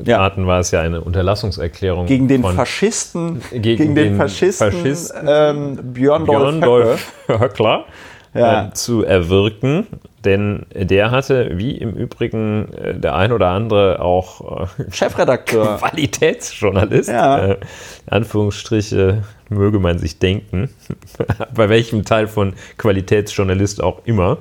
Ja. 0.04 0.18
Taten 0.18 0.48
war 0.48 0.60
es 0.60 0.72
ja 0.72 0.82
eine 0.82 1.02
Unterlassungserklärung 1.02 2.06
gegen 2.06 2.28
den 2.28 2.42
von 2.42 2.56
Faschisten, 2.56 3.42
Gegen 3.52 3.62
gegen, 3.62 3.96
den, 3.96 3.96
den 3.96 4.18
Faschisten, 4.18 4.72
Faschisten 4.72 5.28
ähm, 5.28 5.80
Björn 5.94 6.26
Björn. 6.26 6.62
Dolf 6.62 7.12
Höckler 7.28 7.86
Ja. 8.34 8.68
äh, 8.68 8.74
zu 8.74 9.04
erwirken, 9.04 9.88
denn 10.26 10.66
der 10.74 11.12
hatte, 11.12 11.52
wie 11.54 11.72
im 11.78 11.94
Übrigen 11.94 12.74
äh, 12.74 12.94
der 13.00 13.16
ein 13.16 13.32
oder 13.32 13.50
andere 13.50 14.02
auch 14.02 14.68
äh, 14.80 14.92
Chefredakteur. 14.92 15.78
Qualitätsjournalist, 15.80 17.10
Ja. 17.10 17.38
äh, 17.40 17.52
in 17.54 18.14
Anführungsstriche 18.14 19.24
möge 19.50 19.80
man 19.80 20.00
sich 20.00 20.20
denken, 20.20 20.70
bei 21.54 21.70
welchem 21.70 22.06
Teil 22.06 22.28
von 22.28 22.54
Qualitätsjournalist 22.78 23.84
auch 23.84 24.02
immer. 24.06 24.38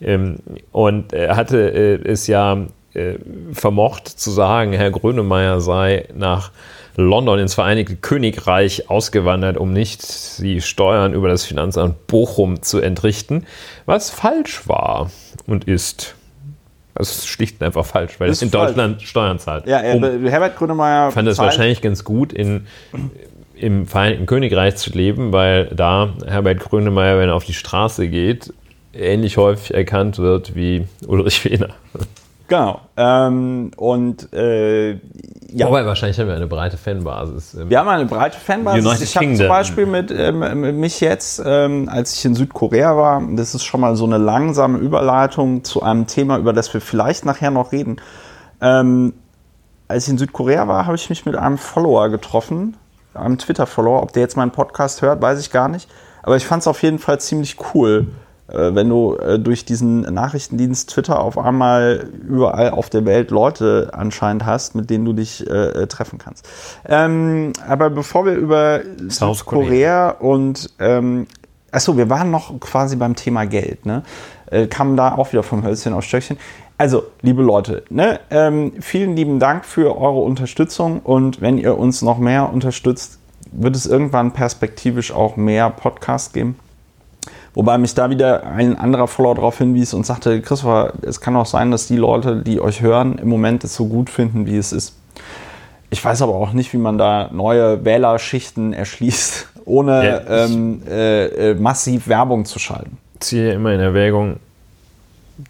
Ähm, 0.00 0.36
und 0.70 1.12
er 1.12 1.36
hatte 1.36 1.72
äh, 1.72 2.08
es 2.08 2.26
ja 2.26 2.66
äh, 2.94 3.14
vermocht 3.52 4.08
zu 4.08 4.30
sagen, 4.30 4.72
Herr 4.72 4.90
Grönemeyer 4.90 5.60
sei 5.60 6.08
nach 6.14 6.50
London 6.94 7.38
ins 7.38 7.54
Vereinigte 7.54 7.96
Königreich 7.96 8.90
ausgewandert, 8.90 9.56
um 9.56 9.72
nicht 9.72 10.38
die 10.40 10.60
Steuern 10.60 11.14
über 11.14 11.28
das 11.28 11.44
Finanzamt 11.44 12.06
Bochum 12.06 12.62
zu 12.62 12.80
entrichten, 12.80 13.46
was 13.86 14.10
falsch 14.10 14.68
war 14.68 15.10
und 15.46 15.64
ist. 15.64 16.14
Das 16.94 17.10
ist 17.10 17.26
schlicht 17.26 17.60
und 17.60 17.66
einfach 17.66 17.86
falsch, 17.86 18.20
weil 18.20 18.28
Ist 18.28 18.42
in 18.42 18.50
falsch. 18.50 18.68
Deutschland 18.68 19.02
Steuern 19.02 19.38
zahlt. 19.38 19.66
Ja, 19.66 19.80
Um. 19.94 20.04
Herbert 20.28 20.56
Grönemeyer 20.56 21.08
Ich 21.08 21.14
fand 21.14 21.26
es 21.26 21.38
wahrscheinlich 21.38 21.80
ganz 21.80 22.04
gut, 22.04 22.32
in, 22.34 22.66
im 23.54 23.86
Vereinigten 23.86 24.26
Königreich 24.26 24.76
zu 24.76 24.90
leben, 24.90 25.32
weil 25.32 25.66
da 25.66 26.10
Herbert 26.26 26.60
Grönemeyer, 26.60 27.18
wenn 27.18 27.30
er 27.30 27.34
auf 27.34 27.44
die 27.44 27.54
Straße 27.54 28.08
geht, 28.08 28.52
ähnlich 28.92 29.38
häufig 29.38 29.72
erkannt 29.72 30.18
wird 30.18 30.54
wie 30.54 30.86
Ulrich 31.06 31.44
Wehner. 31.46 31.70
Genau. 32.52 32.80
Ähm, 32.98 33.70
und 33.78 34.30
äh, 34.34 34.90
ja. 34.90 35.68
Wobei 35.68 35.86
wahrscheinlich 35.86 36.20
haben 36.20 36.26
wir 36.26 36.34
eine 36.34 36.46
breite 36.46 36.76
Fanbasis. 36.76 37.56
Wir 37.66 37.78
haben 37.78 37.88
eine 37.88 38.04
breite 38.04 38.38
Fanbasis. 38.38 38.84
United 38.84 39.02
ich 39.04 39.16
habe 39.16 39.34
zum. 39.34 39.48
Beispiel 39.48 39.86
mit, 39.86 40.10
ähm, 40.10 40.60
mit 40.60 40.76
mich 40.76 41.00
jetzt, 41.00 41.42
ähm, 41.46 41.88
als 41.88 42.14
ich 42.14 42.26
in 42.26 42.34
Südkorea 42.34 42.94
war, 42.94 43.22
das 43.30 43.54
ist 43.54 43.64
schon 43.64 43.80
mal 43.80 43.96
so 43.96 44.04
eine 44.04 44.18
langsame 44.18 44.76
Überleitung 44.76 45.64
zu 45.64 45.82
einem 45.82 46.06
Thema, 46.06 46.36
über 46.36 46.52
das 46.52 46.74
wir 46.74 46.82
vielleicht 46.82 47.24
nachher 47.24 47.50
noch 47.50 47.72
reden. 47.72 47.96
Ähm, 48.60 49.14
als 49.88 50.04
ich 50.04 50.10
in 50.10 50.18
Südkorea 50.18 50.68
war, 50.68 50.84
habe 50.84 50.96
ich 50.96 51.08
mich 51.08 51.24
mit 51.24 51.36
einem 51.36 51.56
Follower 51.56 52.10
getroffen, 52.10 52.76
einem 53.14 53.38
Twitter-Follower. 53.38 54.02
Ob 54.02 54.12
der 54.12 54.24
jetzt 54.24 54.36
meinen 54.36 54.50
Podcast 54.50 55.00
hört, 55.00 55.22
weiß 55.22 55.40
ich 55.40 55.50
gar 55.50 55.68
nicht. 55.68 55.88
Aber 56.22 56.36
ich 56.36 56.44
fand 56.44 56.60
es 56.60 56.66
auf 56.66 56.82
jeden 56.82 56.98
Fall 56.98 57.18
ziemlich 57.18 57.56
cool, 57.72 58.08
äh, 58.08 58.21
wenn 58.74 58.88
du 58.88 59.16
äh, 59.16 59.38
durch 59.38 59.64
diesen 59.64 60.00
Nachrichtendienst 60.02 60.90
Twitter 60.90 61.20
auf 61.20 61.38
einmal 61.38 62.08
überall 62.28 62.70
auf 62.70 62.90
der 62.90 63.04
Welt 63.04 63.30
Leute 63.30 63.90
anscheinend 63.92 64.44
hast, 64.44 64.74
mit 64.74 64.90
denen 64.90 65.04
du 65.04 65.12
dich 65.12 65.48
äh, 65.48 65.52
äh, 65.52 65.86
treffen 65.86 66.18
kannst. 66.18 66.48
Ähm, 66.86 67.52
aber 67.66 67.90
bevor 67.90 68.26
wir 68.26 68.34
über 68.34 68.80
South 69.08 69.38
Südkorea 69.38 70.10
und 70.10 70.70
ähm, 70.78 71.26
achso, 71.70 71.96
wir 71.96 72.10
waren 72.10 72.30
noch 72.30 72.58
quasi 72.60 72.96
beim 72.96 73.16
Thema 73.16 73.46
Geld, 73.46 73.86
ne? 73.86 74.02
Äh, 74.50 74.66
kamen 74.66 74.96
da 74.96 75.14
auch 75.14 75.32
wieder 75.32 75.42
vom 75.42 75.64
Hölzchen 75.64 75.94
auf 75.94 76.04
Stöckchen. 76.04 76.36
Also, 76.76 77.04
liebe 77.22 77.42
Leute, 77.42 77.84
ne, 77.90 78.20
ähm, 78.30 78.72
vielen 78.80 79.14
lieben 79.16 79.38
Dank 79.38 79.64
für 79.64 79.96
eure 79.96 80.20
Unterstützung 80.20 81.00
und 81.00 81.40
wenn 81.40 81.56
ihr 81.56 81.78
uns 81.78 82.02
noch 82.02 82.18
mehr 82.18 82.52
unterstützt, 82.52 83.18
wird 83.52 83.76
es 83.76 83.86
irgendwann 83.86 84.32
perspektivisch 84.32 85.12
auch 85.12 85.36
mehr 85.36 85.70
Podcasts 85.70 86.32
geben. 86.32 86.58
Wobei 87.54 87.76
mich 87.78 87.94
da 87.94 88.08
wieder 88.08 88.44
ein 88.46 88.78
anderer 88.78 89.06
Follower 89.08 89.34
darauf 89.34 89.58
hinwies 89.58 89.92
und 89.92 90.06
sagte, 90.06 90.40
Christopher, 90.40 90.94
es 91.02 91.20
kann 91.20 91.36
auch 91.36 91.44
sein, 91.46 91.70
dass 91.70 91.86
die 91.86 91.96
Leute, 91.98 92.36
die 92.42 92.60
euch 92.60 92.80
hören, 92.80 93.18
im 93.18 93.28
Moment 93.28 93.62
es 93.64 93.74
so 93.74 93.86
gut 93.86 94.08
finden, 94.08 94.46
wie 94.46 94.56
es 94.56 94.72
ist. 94.72 94.94
Ich 95.90 96.02
weiß 96.02 96.22
aber 96.22 96.34
auch 96.34 96.52
nicht, 96.54 96.72
wie 96.72 96.78
man 96.78 96.96
da 96.96 97.28
neue 97.30 97.84
Wählerschichten 97.84 98.72
erschließt, 98.72 99.48
ohne 99.66 100.04
Ja, 100.04 100.18
ich- 100.46 100.50
ähm, 100.54 100.82
äh, 100.88 101.50
äh, 101.50 101.54
massiv 101.54 102.08
Werbung 102.08 102.46
zu 102.46 102.58
schalten. 102.58 102.96
ziehe 103.20 103.52
immer 103.52 103.72
in 103.74 103.80
Erwägung, 103.80 104.36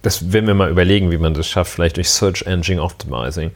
das 0.02 0.32
werden 0.32 0.46
wir 0.48 0.54
mal 0.54 0.70
überlegen, 0.70 1.10
wie 1.12 1.18
man 1.18 1.34
das 1.34 1.46
schafft, 1.46 1.70
vielleicht 1.72 1.96
durch 1.98 2.10
Search 2.10 2.42
Engine 2.46 2.82
Optimizing. 2.82 3.52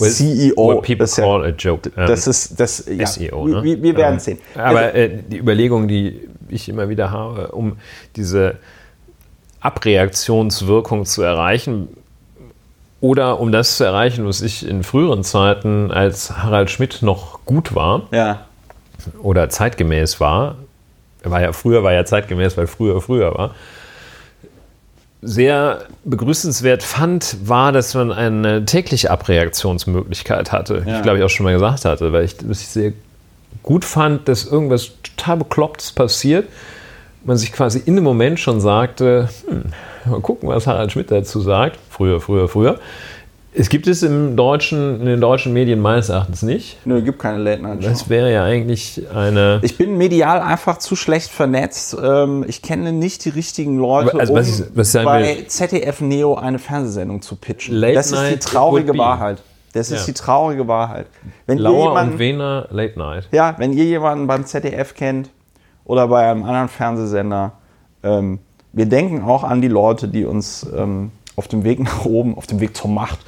Well, 0.00 0.10
CEO, 0.10 0.80
people 0.82 0.96
das 0.98 1.12
ist 1.12 1.18
ja- 1.18 1.24
call 1.24 1.44
a 1.44 1.48
joke. 1.48 1.90
Das 1.94 2.26
ist 2.26 2.58
das. 2.60 2.84
Ja, 2.88 3.06
SEO, 3.06 3.46
wir, 3.46 3.54
ne? 3.56 3.62
wir, 3.62 3.82
wir 3.82 3.96
werden 3.96 4.14
Ähm, 4.14 4.20
sehen. 4.20 4.38
Aber 4.54 4.78
Also, 4.80 4.96
äh, 4.98 5.22
die 5.28 5.38
Überlegung, 5.38 5.88
die 5.88 6.28
ich 6.48 6.68
immer 6.68 6.88
wieder 6.88 7.10
habe, 7.10 7.48
um 7.52 7.76
diese 8.16 8.56
Abreaktionswirkung 9.60 11.04
zu 11.04 11.22
erreichen 11.22 11.88
oder 13.00 13.40
um 13.40 13.52
das 13.52 13.76
zu 13.76 13.84
erreichen, 13.84 14.26
was 14.26 14.42
ich 14.42 14.66
in 14.66 14.82
früheren 14.82 15.22
Zeiten 15.24 15.90
als 15.90 16.30
Harald 16.42 16.70
Schmidt 16.70 17.02
noch 17.02 17.40
gut 17.44 17.74
war 17.74 18.02
ja, 18.10 18.46
oder 19.22 19.48
zeitgemäß 19.48 20.20
war, 20.20 20.56
er 21.22 21.30
war 21.30 21.40
ja 21.40 21.52
früher 21.52 21.82
war 21.82 21.92
ja 21.92 22.04
zeitgemäß, 22.04 22.56
weil 22.56 22.66
früher 22.66 23.00
früher 23.00 23.34
war, 23.34 23.54
sehr 25.22 25.82
begrüßenswert 26.04 26.82
fand, 26.82 27.36
war, 27.44 27.72
dass 27.72 27.94
man 27.94 28.10
eine 28.10 28.64
tägliche 28.64 29.10
Abreaktionsmöglichkeit 29.10 30.50
hatte. 30.50 30.82
Ja. 30.86 30.96
Ich 30.96 31.02
glaube, 31.02 31.18
ich 31.18 31.24
auch 31.24 31.30
schon 31.30 31.44
mal 31.44 31.52
gesagt 31.52 31.84
hatte, 31.84 32.12
weil 32.12 32.24
ich 32.24 32.36
das 32.36 32.72
sehr 32.72 32.92
gut 33.62 33.84
fand, 33.84 34.28
dass 34.28 34.46
irgendwas 34.46 34.92
total 35.02 35.38
Beklopptes 35.38 35.92
passiert. 35.92 36.48
Man 37.24 37.36
sich 37.36 37.52
quasi 37.52 37.82
in 37.84 37.96
dem 37.96 38.04
Moment 38.04 38.40
schon 38.40 38.62
sagte, 38.62 39.28
hm, 39.46 39.64
mal 40.10 40.20
gucken, 40.20 40.48
was 40.48 40.66
Harald 40.66 40.92
Schmidt 40.92 41.10
dazu 41.10 41.40
sagt. 41.40 41.78
Früher, 41.90 42.20
früher, 42.20 42.48
früher. 42.48 42.78
Es 43.52 43.68
gibt 43.68 43.88
es 43.88 44.04
im 44.04 44.36
deutschen, 44.36 45.00
in 45.00 45.06
den 45.06 45.20
deutschen 45.20 45.52
Medien 45.52 45.80
meines 45.80 46.08
Erachtens 46.08 46.42
nicht. 46.42 46.78
nö, 46.86 47.02
gibt 47.02 47.18
keine 47.18 47.38
Late 47.38 47.60
Night 47.62 47.82
Show. 47.82 47.88
Das 47.90 48.08
wäre 48.08 48.32
ja 48.32 48.44
eigentlich 48.44 49.02
eine. 49.12 49.58
Ich 49.62 49.76
bin 49.76 49.96
medial 49.98 50.40
einfach 50.40 50.78
zu 50.78 50.94
schlecht 50.94 51.30
vernetzt. 51.30 51.96
Ähm, 52.00 52.44
ich 52.46 52.62
kenne 52.62 52.92
nicht 52.92 53.24
die 53.24 53.30
richtigen 53.30 53.76
Leute, 53.78 54.18
Also, 54.20 54.32
um 54.34 54.38
was 54.38 54.60
ich- 54.60 54.66
was 54.74 54.94
ich 54.94 55.04
bei 55.04 55.36
will- 55.38 55.46
ZDF 55.48 56.00
Neo 56.00 56.36
eine 56.36 56.60
Fernsehsendung 56.60 57.22
zu 57.22 57.34
pitchen. 57.34 57.74
Late 57.74 57.94
das 57.94 58.12
ist 58.12 58.30
die 58.30 58.38
traurige. 58.38 58.96
Wahrheit. 58.96 59.42
Das 59.72 59.90
ist 59.90 60.00
Ja. 60.00 60.06
die 60.06 60.12
traurige 60.14 60.68
Wahrheit. 60.68 61.06
Wenn 61.46 61.58
ihr 61.58 61.64
Lauer 61.64 61.88
jemanden, 61.88 62.12
und 62.14 62.18
Wehner 62.20 62.66
Late 62.70 62.98
Night. 62.98 63.28
ja, 63.32 63.54
wenn 63.58 63.72
ihr 63.72 63.84
jemanden 63.84 64.26
beim 64.28 64.44
ZDF 64.46 64.94
kennt 64.94 65.30
oder 65.84 66.06
bei 66.06 66.30
einem 66.30 66.44
anderen 66.44 66.68
Fernsehsender, 66.68 67.52
ähm, 68.04 68.38
wir 68.72 68.86
denken 68.86 69.22
auch 69.22 69.42
an 69.42 69.60
die 69.60 69.68
Leute, 69.68 70.06
die 70.08 70.24
uns 70.24 70.64
ähm, 70.76 71.10
auf 71.40 71.48
dem 71.48 71.64
Weg 71.64 71.80
nach 71.80 72.04
oben, 72.04 72.36
auf 72.36 72.46
dem 72.46 72.60
Weg 72.60 72.76
zur 72.76 72.90
Macht 72.90 73.18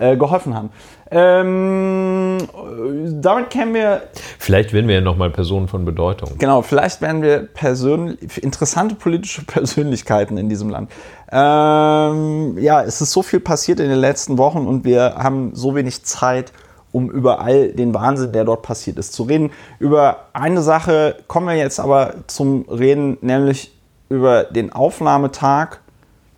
äh, 0.00 0.16
geholfen 0.16 0.56
haben. 0.56 0.70
Ähm, 1.12 2.38
äh, 2.40 3.20
damit 3.20 3.50
kennen 3.50 3.74
wir 3.74 4.02
Vielleicht 4.40 4.72
werden 4.72 4.88
wir 4.88 4.96
ja 4.96 5.00
nochmal 5.00 5.30
Personen 5.30 5.68
von 5.68 5.84
Bedeutung. 5.84 6.30
Genau, 6.38 6.62
vielleicht 6.62 7.00
werden 7.00 7.22
wir 7.22 7.46
persönlich, 7.46 8.42
interessante 8.42 8.96
politische 8.96 9.44
Persönlichkeiten 9.46 10.36
in 10.36 10.48
diesem 10.48 10.68
Land. 10.68 10.90
Ähm, 11.30 12.58
ja, 12.58 12.82
es 12.82 13.00
ist 13.00 13.12
so 13.12 13.22
viel 13.22 13.38
passiert 13.38 13.78
in 13.78 13.88
den 13.88 13.98
letzten 13.98 14.36
Wochen 14.36 14.66
und 14.66 14.84
wir 14.84 15.14
haben 15.16 15.52
so 15.54 15.76
wenig 15.76 16.04
Zeit, 16.04 16.52
um 16.90 17.08
über 17.08 17.40
all 17.40 17.68
den 17.68 17.94
Wahnsinn, 17.94 18.32
der 18.32 18.44
dort 18.44 18.62
passiert 18.62 18.98
ist, 18.98 19.12
zu 19.12 19.22
reden. 19.22 19.52
Über 19.78 20.26
eine 20.32 20.60
Sache 20.60 21.16
kommen 21.28 21.46
wir 21.46 21.54
jetzt 21.54 21.78
aber 21.78 22.14
zum 22.26 22.68
Reden, 22.68 23.16
nämlich 23.20 23.72
über 24.08 24.44
den 24.44 24.72
Aufnahmetag 24.72 25.78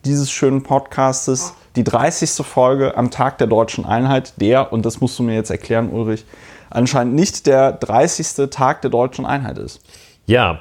dieses 0.04 0.30
schönen 0.30 0.62
Podcastes, 0.62 1.54
die 1.76 1.84
30. 1.84 2.44
Folge 2.46 2.96
am 2.96 3.10
Tag 3.10 3.38
der 3.38 3.46
deutschen 3.46 3.84
Einheit, 3.84 4.34
der, 4.40 4.72
und 4.72 4.84
das 4.84 5.00
musst 5.00 5.18
du 5.18 5.22
mir 5.22 5.34
jetzt 5.34 5.50
erklären, 5.50 5.90
Ulrich, 5.90 6.24
anscheinend 6.70 7.14
nicht 7.14 7.46
der 7.46 7.72
30. 7.72 8.50
Tag 8.50 8.82
der 8.82 8.90
deutschen 8.90 9.26
Einheit 9.26 9.58
ist. 9.58 9.80
Ja, 10.26 10.60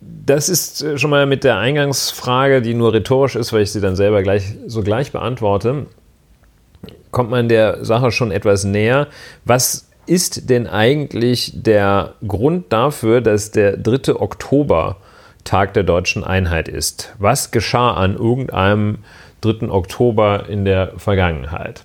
das 0.00 0.48
ist 0.48 0.82
äh, 0.82 0.98
schon 0.98 1.10
mal 1.10 1.26
mit 1.26 1.44
der 1.44 1.58
Eingangsfrage, 1.58 2.62
die 2.62 2.74
nur 2.74 2.92
rhetorisch 2.92 3.36
ist, 3.36 3.52
weil 3.52 3.62
ich 3.62 3.72
sie 3.72 3.80
dann 3.80 3.96
selber 3.96 4.22
gleich 4.22 4.54
sogleich 4.66 5.12
beantworte, 5.12 5.86
kommt 7.10 7.30
man 7.30 7.48
der 7.48 7.84
Sache 7.84 8.10
schon 8.10 8.30
etwas 8.30 8.64
näher. 8.64 9.08
Was 9.44 9.88
ist 10.06 10.50
denn 10.50 10.66
eigentlich 10.66 11.52
der 11.62 12.14
Grund 12.26 12.72
dafür, 12.72 13.20
dass 13.20 13.52
der 13.52 13.76
3. 13.76 14.16
Oktober 14.16 14.96
Tag 15.44 15.74
der 15.74 15.82
deutschen 15.82 16.24
Einheit 16.24 16.68
ist? 16.68 17.14
Was 17.18 17.50
geschah 17.50 17.94
an 17.94 18.16
irgendeinem 18.16 18.98
3. 19.42 19.68
Oktober 19.70 20.48
in 20.48 20.64
der 20.64 20.92
Vergangenheit? 20.96 21.84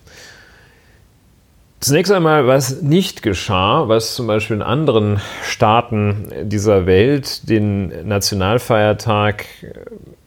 Zunächst 1.80 2.12
einmal, 2.12 2.48
was 2.48 2.82
nicht 2.82 3.22
geschah, 3.22 3.88
was 3.88 4.16
zum 4.16 4.26
Beispiel 4.26 4.56
in 4.56 4.62
anderen 4.64 5.22
Staaten 5.44 6.32
dieser 6.44 6.88
Welt 6.88 7.48
den 7.50 8.08
Nationalfeiertag 8.08 9.46
äh, 9.62 9.74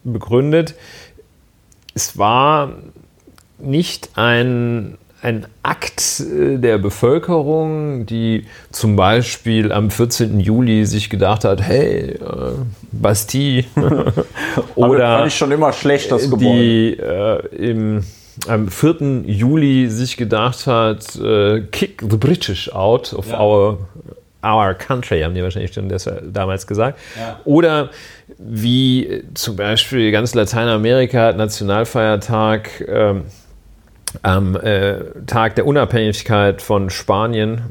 begründet, 0.05 0.77
es 1.93 2.17
war 2.17 2.75
nicht 3.59 4.11
ein, 4.15 4.97
ein 5.23 5.47
Akt 5.63 6.21
äh, 6.21 6.57
der 6.57 6.79
Bevölkerung, 6.79 8.07
die 8.07 8.47
zum 8.73 8.97
Beispiel 8.97 9.71
am 9.73 9.91
14. 9.91 10.41
Juli 10.41 10.87
sich 10.87 11.11
gedacht 11.11 11.45
hat, 11.45 11.61
hey, 11.63 12.13
äh, 12.13 12.19
Bastille 12.93 13.65
oder 14.77 15.19
fand 15.19 15.29
ich 15.29 15.35
schon 15.37 15.53
immer 15.53 15.73
schlecht, 15.73 16.11
das 16.11 16.31
Gebäude. 16.31 16.43
die 16.43 16.99
äh, 16.99 17.71
im, 17.71 18.05
am 18.49 18.69
4. 18.69 19.25
Juli 19.27 19.89
sich 19.89 20.17
gedacht 20.17 20.67
hat, 20.67 21.17
äh, 21.17 21.61
kick 21.71 22.03
the 22.09 22.17
British 22.17 22.73
out 22.73 23.13
of 23.13 23.31
Ja. 23.31 23.41
our, 23.41 23.79
our 24.43 24.73
country, 24.75 25.21
haben 25.21 25.35
die 25.35 25.43
wahrscheinlich 25.43 25.75
schon 25.75 25.89
das, 25.91 26.09
damals 26.33 26.67
gesagt. 26.67 26.99
Ja. 27.19 27.41
Oder 27.45 27.91
wie 28.39 29.07
äh, 29.07 29.23
zum 29.35 29.57
Beispiel 29.57 30.11
ganz 30.13 30.35
Lateinamerika 30.35 31.19
hat 31.27 31.37
Nationalfeiertag 31.37 32.71
ähm, 32.89 33.25
am 34.23 34.57
äh, 34.57 35.01
Tag 35.27 35.55
der 35.57 35.67
Unabhängigkeit 35.67 36.63
von 36.63 36.91
Spanien, 36.91 37.63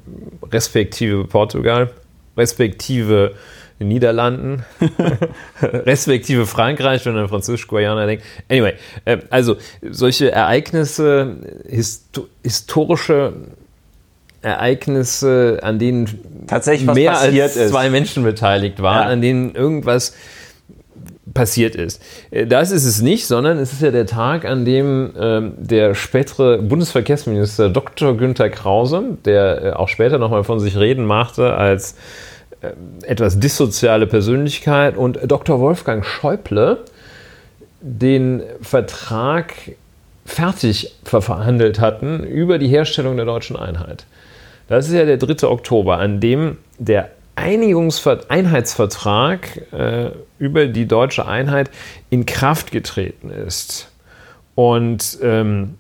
respektive 0.52 1.26
Portugal, 1.26 1.92
respektive 2.38 3.36
den 3.80 3.88
Niederlanden, 3.90 4.64
respektive 5.62 6.46
Frankreich, 6.46 7.06
wenn 7.06 7.14
man 7.14 7.24
an 7.24 7.30
Französisch-Guayana 7.30 8.06
denkt. 8.06 8.24
Anyway, 8.50 8.74
äh, 9.06 9.18
also 9.30 9.58
solche 9.90 10.32
Ereignisse, 10.32 11.36
histo 11.68 12.28
historische 12.44 13.34
Ereignisse, 14.42 15.60
an 15.62 15.80
denen 15.80 16.08
mehr 16.94 17.18
als 17.20 17.56
ist. 17.56 17.70
zwei 17.70 17.90
Menschen 17.90 18.24
beteiligt 18.24 18.82
waren, 18.82 19.08
Ja. 19.08 19.14
an 19.14 19.22
denen 19.22 19.54
irgendwas 19.54 20.14
passiert 21.34 21.76
ist. 21.76 22.02
Äh, 22.32 22.48
das 22.48 22.72
ist 22.72 22.86
es 22.86 23.02
nicht, 23.02 23.28
sondern 23.28 23.58
es 23.58 23.74
ist 23.74 23.82
ja 23.82 23.92
der 23.92 24.06
Tag, 24.06 24.46
an 24.46 24.66
dem 24.66 25.14
ähm, 25.20 25.54
der 25.58 25.96
spätere 25.96 26.60
Bundesverkehrsminister 26.60 27.70
Dr. 27.70 28.16
Günther 28.18 28.50
Krause, 28.50 29.18
der 29.26 29.64
äh, 29.64 29.72
auch 29.72 29.90
später 29.90 30.18
nochmal 30.18 30.44
von 30.44 30.60
sich 30.60 30.78
reden 30.78 31.06
machte 31.06 31.54
als 31.54 31.96
äh, 32.62 32.72
etwas 33.06 33.40
dissoziale 33.40 34.08
Persönlichkeit, 34.08 34.98
und 34.98 35.20
Dr. 35.26 35.60
Wolfgang 35.60 36.06
Schäuble 36.06 36.78
den 37.82 38.44
Vertrag 38.62 39.54
fertig 40.26 40.94
verhandelt 41.04 41.80
hatten 41.80 42.24
über 42.24 42.60
die 42.60 42.68
Herstellung 42.68 43.16
der 43.16 43.26
deutschen 43.26 43.56
Einheit. 43.56 44.06
Das 44.68 44.88
ist 44.88 44.94
ja 44.94 45.06
der 45.06 45.18
3. 45.18 45.48
Oktober, 45.48 45.98
an 45.98 46.20
dem 46.20 46.58
der 46.78 47.10
Einheitsvertrag 47.40 49.62
äh, 49.72 50.12
über 50.38 50.68
die 50.68 50.88
deutsche 50.88 51.28
Einheit 51.28 51.70
in 52.10 52.26
Kraft 52.26 52.72
getreten 52.72 53.30
ist. 53.30 53.92
Und 54.56 55.18
ähm, 55.22 55.76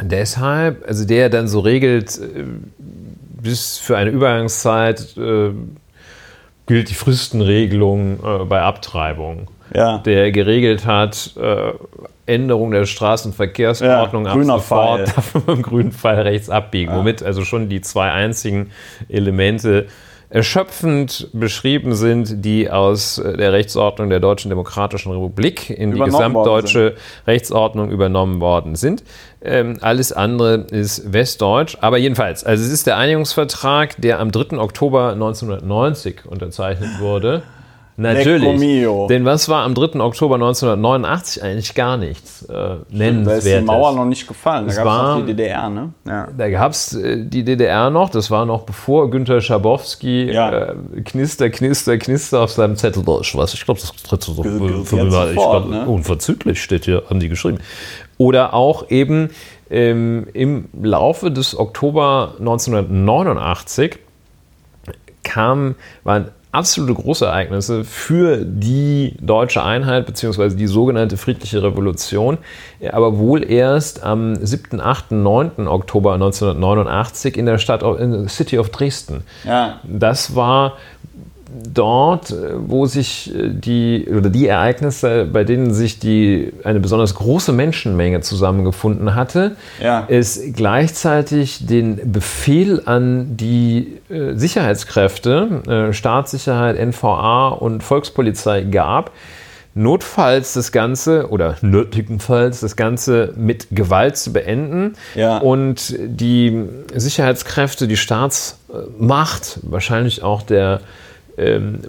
deshalb, 0.00 0.86
also 0.86 1.04
der 1.04 1.28
dann 1.28 1.48
so 1.48 1.60
regelt, 1.60 2.18
äh, 2.18 2.44
bis 3.42 3.78
für 3.78 3.96
eine 3.96 4.10
Übergangszeit 4.10 5.16
äh, 5.16 5.50
gilt 6.66 6.90
die 6.90 6.94
Fristenregelung 6.94 8.18
äh, 8.24 8.44
bei 8.44 8.60
Abtreibung. 8.60 9.48
Ja. 9.74 9.98
Der 9.98 10.30
geregelt 10.30 10.86
hat, 10.86 11.32
äh, 11.36 11.72
Änderung 12.26 12.72
der 12.72 12.86
Straßenverkehrsordnung 12.86 14.26
ja, 14.26 14.32
grüner 14.32 14.58
Fall. 14.58 15.04
im 15.46 15.62
grünen 15.62 15.92
Fall 15.92 16.20
rechts 16.20 16.50
abbiegen, 16.50 16.92
ja. 16.92 16.98
womit 16.98 17.22
also 17.22 17.44
schon 17.44 17.68
die 17.68 17.80
zwei 17.80 18.10
einzigen 18.10 18.70
Elemente 19.08 19.86
erschöpfend 20.28 21.28
beschrieben 21.32 21.94
sind, 21.94 22.44
die 22.44 22.70
aus 22.70 23.18
äh, 23.18 23.36
der 23.36 23.52
Rechtsordnung 23.52 24.10
der 24.10 24.20
Deutschen 24.20 24.48
Demokratischen 24.48 25.12
Republik 25.12 25.70
in 25.70 25.92
die 25.92 26.00
gesamtdeutsche 26.00 26.94
Rechtsordnung 27.26 27.90
übernommen 27.90 28.40
worden 28.40 28.74
sind. 28.74 29.04
Ähm, 29.42 29.78
alles 29.80 30.12
andere 30.12 30.66
ist 30.70 31.12
westdeutsch. 31.12 31.78
Aber 31.80 31.98
jedenfalls, 31.98 32.44
also 32.44 32.64
es 32.64 32.70
ist 32.70 32.86
der 32.86 32.96
Einigungsvertrag, 32.96 34.00
der 34.00 34.18
am 34.18 34.32
3. 34.32 34.58
Oktober 34.58 35.12
1990 35.12 36.26
unterzeichnet 36.26 36.98
wurde. 36.98 37.42
Natürlich. 37.98 39.08
Denn 39.08 39.24
was 39.24 39.48
war 39.48 39.64
am 39.64 39.74
3. 39.74 40.00
Oktober 40.00 40.34
1989 40.34 41.42
eigentlich 41.42 41.74
gar 41.74 41.96
nichts 41.96 42.42
äh, 42.42 42.76
nennenswertes? 42.90 43.44
Da 43.44 43.50
ist 43.50 43.60
die 43.60 43.64
Mauer 43.64 43.94
noch 43.94 44.04
nicht 44.04 44.28
gefallen. 44.28 44.66
Da 44.68 44.74
gab 44.74 44.86
es 44.86 45.02
noch 45.02 45.20
die 45.20 45.34
DDR, 45.34 45.70
ne? 45.70 45.92
Ja. 46.06 46.28
Da 46.36 46.50
gab 46.50 46.72
es 46.72 46.94
äh, 46.94 47.24
die 47.24 47.42
DDR 47.42 47.88
noch. 47.88 48.10
Das 48.10 48.30
war 48.30 48.44
noch 48.44 48.64
bevor 48.64 49.10
Günter 49.10 49.40
Schabowski 49.40 50.30
ja. 50.30 50.50
äh, 50.50 50.74
Knister, 51.04 51.48
Knister, 51.48 51.96
Knister 51.96 52.42
auf 52.42 52.52
seinem 52.52 52.76
Zettel. 52.76 53.02
Ich 53.22 53.34
weiß, 53.34 53.54
ich 53.54 53.64
glaube, 53.64 53.80
das 53.80 53.92
tritt 54.02 54.22
so 54.22 54.42
für 54.42 54.50
mich 54.50 55.12
sofort, 55.12 55.70
ne? 55.70 55.86
Unverzüglich 55.86 56.62
steht 56.62 56.84
hier, 56.84 57.04
haben 57.08 57.20
die 57.20 57.30
geschrieben. 57.30 57.58
Oder 58.18 58.52
auch 58.52 58.90
eben 58.90 59.30
ähm, 59.70 60.26
im 60.34 60.68
Laufe 60.82 61.30
des 61.30 61.58
Oktober 61.58 62.34
1989 62.38 63.98
kam, 65.22 65.74
waren 66.04 66.28
absolute 66.52 66.94
Großereignisse 66.94 67.84
für 67.84 68.38
die 68.44 69.14
deutsche 69.20 69.62
Einheit 69.62 70.06
bzw. 70.06 70.54
die 70.54 70.66
sogenannte 70.66 71.16
friedliche 71.16 71.62
Revolution, 71.62 72.38
aber 72.90 73.18
wohl 73.18 73.44
erst 73.44 74.02
am 74.02 74.36
7., 74.36 74.80
8., 74.80 75.12
9. 75.12 75.68
Oktober 75.68 76.14
1989 76.14 77.36
in 77.36 77.46
der 77.46 77.58
Stadt 77.58 77.82
in 77.82 78.12
der 78.12 78.28
City 78.28 78.58
of 78.58 78.70
Dresden. 78.70 79.22
Ja. 79.44 79.80
Das 79.84 80.34
war 80.34 80.78
dort, 81.72 82.30
äh, 82.30 82.34
wo 82.56 82.86
sich 82.86 83.34
äh, 83.34 83.50
die 83.50 84.06
oder 84.10 84.30
die 84.30 84.46
Ereignisse, 84.46 85.26
bei 85.30 85.44
denen 85.44 85.72
sich 85.72 85.98
die 85.98 86.52
eine 86.64 86.80
besonders 86.80 87.14
große 87.14 87.52
Menschenmenge 87.52 88.20
zusammengefunden 88.20 89.14
hatte, 89.14 89.56
ja. 89.82 90.04
es 90.08 90.40
gleichzeitig 90.54 91.66
den 91.66 92.12
Befehl 92.12 92.82
an 92.84 93.36
die 93.36 93.98
äh, 94.08 94.34
Sicherheitskräfte, 94.34 95.90
Staatssicherheit, 95.92 96.78
NVA 96.78 97.48
und 97.48 97.82
Volkspolizei 97.82 98.62
gab, 98.62 99.12
notfalls 99.74 100.54
das 100.54 100.72
Ganze 100.72 101.28
oder 101.30 101.56
nötigenfalls 101.60 102.60
das 102.60 102.76
Ganze 102.76 103.34
mit 103.36 103.68
Gewalt 103.70 104.16
zu 104.16 104.32
beenden 104.32 104.94
ja. 105.14 105.38
und 105.38 105.94
die 105.98 106.64
Sicherheitskräfte, 106.94 107.86
die 107.86 107.96
Staatsmacht, 107.96 109.60
wahrscheinlich 109.62 110.22
auch 110.22 110.42
der 110.42 110.80
ähm, 111.36 111.80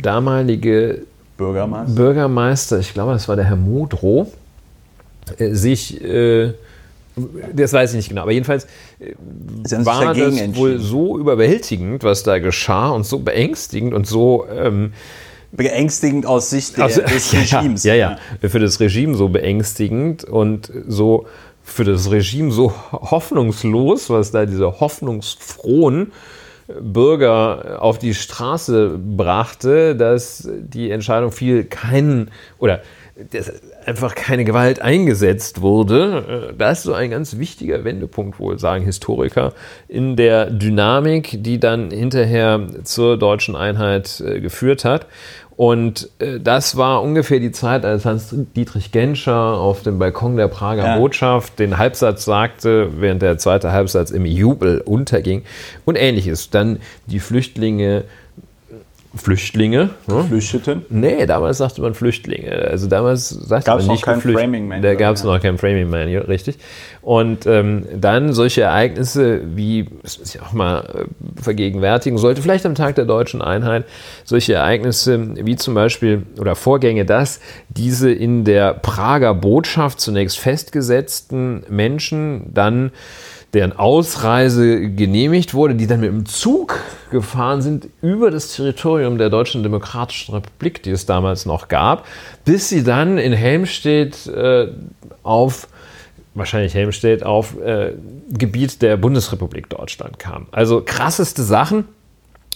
damalige 0.00 1.02
Bürgermeister. 1.36 1.94
Bürgermeister, 1.94 2.78
ich 2.78 2.92
glaube, 2.92 3.12
das 3.12 3.28
war 3.28 3.36
der 3.36 3.46
Herr 3.46 3.56
Modrow, 3.56 4.28
äh, 5.38 5.54
sich, 5.54 6.02
äh, 6.02 6.52
das 7.52 7.72
weiß 7.72 7.90
ich 7.90 7.96
nicht 7.96 8.08
genau, 8.08 8.22
aber 8.22 8.32
jedenfalls 8.32 8.66
äh, 9.00 9.14
war 9.84 10.14
das 10.14 10.56
wohl 10.56 10.78
so 10.78 11.18
überwältigend, 11.18 12.04
was 12.04 12.22
da 12.22 12.38
geschah 12.38 12.90
und 12.90 13.04
so 13.06 13.18
beängstigend 13.20 13.94
und 13.94 14.06
so 14.06 14.46
ähm, 14.48 14.92
beängstigend 15.52 16.26
aus 16.26 16.50
Sicht 16.50 16.76
der, 16.76 16.84
also, 16.84 17.02
des 17.02 17.32
Regimes. 17.54 17.84
Ja, 17.84 17.94
ja, 17.94 18.18
ja, 18.40 18.48
für 18.48 18.58
das 18.58 18.80
Regime 18.80 19.14
so 19.16 19.28
beängstigend 19.28 20.24
und 20.24 20.70
so 20.86 21.26
für 21.64 21.84
das 21.84 22.10
Regime 22.10 22.52
so 22.52 22.74
hoffnungslos, 22.92 24.10
was 24.10 24.30
da 24.30 24.44
diese 24.44 24.80
hoffnungsfrohen 24.80 26.12
Bürger 26.66 27.82
auf 27.82 27.98
die 27.98 28.14
Straße 28.14 28.98
brachte, 28.98 29.96
dass 29.96 30.48
die 30.50 30.90
Entscheidung 30.90 31.30
fiel, 31.32 31.64
keinen 31.64 32.30
oder 32.58 32.80
einfach 33.86 34.14
keine 34.14 34.44
Gewalt 34.44 34.80
eingesetzt 34.80 35.60
wurde. 35.60 36.54
Das 36.56 36.78
ist 36.78 36.84
so 36.84 36.94
ein 36.94 37.10
ganz 37.10 37.38
wichtiger 37.38 37.84
Wendepunkt, 37.84 38.38
wohl 38.38 38.58
sagen 38.58 38.84
Historiker, 38.84 39.52
in 39.88 40.16
der 40.16 40.50
Dynamik, 40.50 41.42
die 41.42 41.60
dann 41.60 41.90
hinterher 41.90 42.66
zur 42.84 43.18
deutschen 43.18 43.56
Einheit 43.56 44.20
äh, 44.20 44.40
geführt 44.40 44.84
hat. 44.84 45.06
Und 45.56 46.10
äh, 46.18 46.40
das 46.40 46.76
war 46.76 47.02
ungefähr 47.02 47.38
die 47.38 47.52
Zeit, 47.52 47.84
als 47.84 48.04
Hans-Dietrich 48.04 48.90
Genscher 48.90 49.36
auf 49.36 49.82
dem 49.82 49.98
Balkon 49.98 50.36
der 50.36 50.48
Prager 50.48 50.84
ja. 50.84 50.98
Botschaft 50.98 51.58
den 51.58 51.78
Halbsatz 51.78 52.24
sagte, 52.24 53.00
während 53.00 53.22
der 53.22 53.38
zweite 53.38 53.70
Halbsatz 53.70 54.10
im 54.10 54.26
Jubel 54.26 54.80
unterging 54.80 55.42
und 55.84 55.96
ähnliches. 55.96 56.50
Dann 56.50 56.80
die 57.06 57.20
Flüchtlinge 57.20 58.04
Flüchtlinge. 59.16 59.90
Ne? 60.06 60.16
Geflüchteten? 60.22 60.84
Nee, 60.88 61.24
damals 61.26 61.58
sagte 61.58 61.80
man 61.80 61.94
Flüchtlinge. 61.94 62.50
Also 62.52 62.88
damals 62.88 63.28
sagte 63.28 63.66
gab's 63.66 63.86
man 63.86 63.94
nicht 63.94 64.04
kein 64.04 64.20
Framing 64.20 64.66
Manual. 64.66 64.80
Da 64.82 64.94
gab 64.94 65.14
es 65.14 65.22
noch 65.22 65.40
kein 65.40 65.56
Framing 65.56 65.88
Manual, 65.88 66.24
richtig. 66.24 66.58
Und 67.00 67.46
ähm, 67.46 67.86
dann 67.94 68.32
solche 68.32 68.62
Ereignisse 68.62 69.42
wie, 69.54 69.86
das 70.02 70.18
muss 70.18 70.34
ich 70.34 70.42
auch 70.42 70.52
mal 70.52 70.80
äh, 70.80 71.42
vergegenwärtigen, 71.42 72.18
sollte 72.18 72.42
vielleicht 72.42 72.66
am 72.66 72.74
Tag 72.74 72.96
der 72.96 73.04
deutschen 73.04 73.40
Einheit, 73.40 73.84
solche 74.24 74.54
Ereignisse 74.54 75.36
wie 75.36 75.56
zum 75.56 75.74
Beispiel 75.74 76.22
oder 76.40 76.56
Vorgänge, 76.56 77.04
dass 77.04 77.40
diese 77.68 78.10
in 78.10 78.44
der 78.44 78.74
Prager 78.74 79.34
Botschaft 79.34 80.00
zunächst 80.00 80.38
festgesetzten 80.38 81.64
Menschen 81.68 82.52
dann 82.52 82.90
deren 83.54 83.72
Ausreise 83.72 84.90
genehmigt 84.90 85.54
wurde, 85.54 85.74
die 85.74 85.86
dann 85.86 86.00
mit 86.00 86.10
dem 86.10 86.26
Zug 86.26 86.80
gefahren 87.10 87.62
sind 87.62 87.88
über 88.02 88.30
das 88.30 88.54
Territorium 88.54 89.16
der 89.18 89.30
Deutschen 89.30 89.62
Demokratischen 89.62 90.34
Republik, 90.34 90.82
die 90.82 90.90
es 90.90 91.06
damals 91.06 91.46
noch 91.46 91.68
gab, 91.68 92.06
bis 92.44 92.68
sie 92.68 92.82
dann 92.82 93.16
in 93.18 93.32
Helmstedt 93.32 94.26
äh, 94.26 94.68
auf 95.22 95.68
wahrscheinlich 96.34 96.74
Helmstedt 96.74 97.22
auf 97.22 97.58
äh, 97.60 97.92
Gebiet 98.30 98.82
der 98.82 98.96
Bundesrepublik 98.96 99.70
Deutschland 99.70 100.18
kamen. 100.18 100.48
Also 100.50 100.82
krasseste 100.84 101.44
Sachen, 101.44 101.84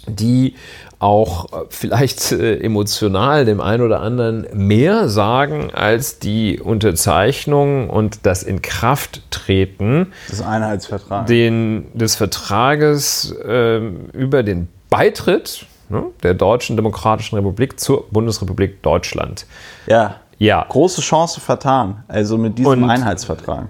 die 0.09 0.55
auch 0.99 1.53
äh, 1.53 1.57
vielleicht 1.69 2.33
äh, 2.33 2.59
emotional 2.59 3.45
dem 3.45 3.61
einen 3.61 3.83
oder 3.83 4.01
anderen 4.01 4.47
mehr 4.53 5.09
sagen 5.09 5.71
als 5.73 6.19
die 6.19 6.59
Unterzeichnung 6.61 7.89
und 7.89 8.27
das 8.27 8.43
Inkrafttreten 8.43 10.13
des 10.29 10.43
Einheitsvertrags 10.43 11.29
den, 11.29 11.87
des 11.95 12.17
Vertrages 12.17 13.31
äh, 13.47 13.79
über 14.13 14.43
den 14.43 14.69
Beitritt 14.91 15.67
ne, 15.89 16.05
der 16.23 16.35
Deutschen 16.35 16.77
Demokratischen 16.77 17.37
Republik 17.37 17.79
zur 17.79 18.09
Bundesrepublik 18.11 18.83
Deutschland. 18.83 19.47
Ja. 19.87 20.17
Ja. 20.39 20.67
Große 20.69 21.01
Chance 21.01 21.41
vertan, 21.41 22.05
also 22.09 22.39
mit 22.39 22.59
diesem 22.59 22.85
und 22.85 22.91
Einheitsvertrag. 22.91 23.69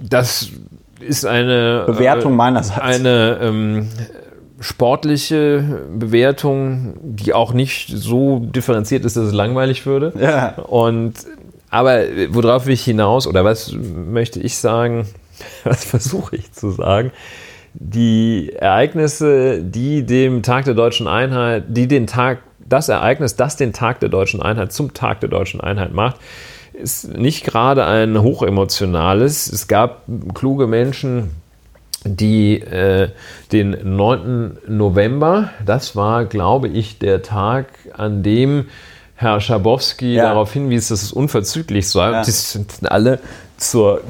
Das 0.00 0.48
ist 1.00 1.24
eine 1.24 1.84
Bewertung 1.86 2.34
meinerseits. 2.34 2.80
Eine 2.80 3.38
ähm, 3.40 3.88
sportliche 4.60 5.86
Bewertung, 5.96 6.94
die 7.00 7.32
auch 7.32 7.52
nicht 7.52 7.88
so 7.88 8.40
differenziert 8.40 9.04
ist, 9.04 9.16
dass 9.16 9.24
es 9.24 9.32
langweilig 9.32 9.86
würde. 9.86 10.12
Ja. 10.18 10.54
Und 10.56 11.14
aber 11.70 12.04
worauf 12.30 12.66
will 12.66 12.74
ich 12.74 12.84
hinaus 12.84 13.26
oder 13.26 13.44
was 13.44 13.72
möchte 13.72 14.40
ich 14.40 14.56
sagen? 14.56 15.06
Was 15.64 15.84
versuche 15.84 16.34
ich 16.34 16.50
zu 16.52 16.70
sagen? 16.72 17.12
Die 17.74 18.52
Ereignisse, 18.54 19.62
die 19.62 20.04
dem 20.04 20.42
Tag 20.42 20.64
der 20.64 20.74
deutschen 20.74 21.06
Einheit, 21.06 21.64
die 21.68 21.86
den 21.86 22.08
Tag 22.08 22.40
das 22.58 22.88
Ereignis, 22.88 23.36
das 23.36 23.54
den 23.54 23.72
Tag 23.72 24.00
der 24.00 24.08
deutschen 24.08 24.42
Einheit 24.42 24.72
zum 24.72 24.94
Tag 24.94 25.20
der 25.20 25.28
deutschen 25.28 25.60
Einheit 25.60 25.92
macht, 25.92 26.16
ist 26.72 27.16
nicht 27.16 27.44
gerade 27.44 27.84
ein 27.84 28.20
hochemotionales. 28.20 29.50
Es 29.52 29.68
gab 29.68 30.02
kluge 30.34 30.66
Menschen, 30.66 31.30
die 32.04 32.60
äh, 32.60 33.08
den 33.52 33.96
9. 33.96 34.58
November, 34.68 35.50
das 35.64 35.96
war, 35.96 36.24
glaube 36.24 36.68
ich, 36.68 36.98
der 36.98 37.22
Tag, 37.22 37.66
an 37.92 38.22
dem 38.22 38.66
Herr 39.14 39.40
Schabowski 39.40 40.14
ja. 40.14 40.24
darauf 40.24 40.52
hinwies, 40.52 40.88
dass 40.88 41.02
es 41.02 41.12
unverzüglich 41.12 41.88
sei. 41.88 42.12
Ja. 42.12 42.22
Die 42.22 42.30
sind 42.30 42.90
alle 42.90 43.18
zur, 43.56 44.02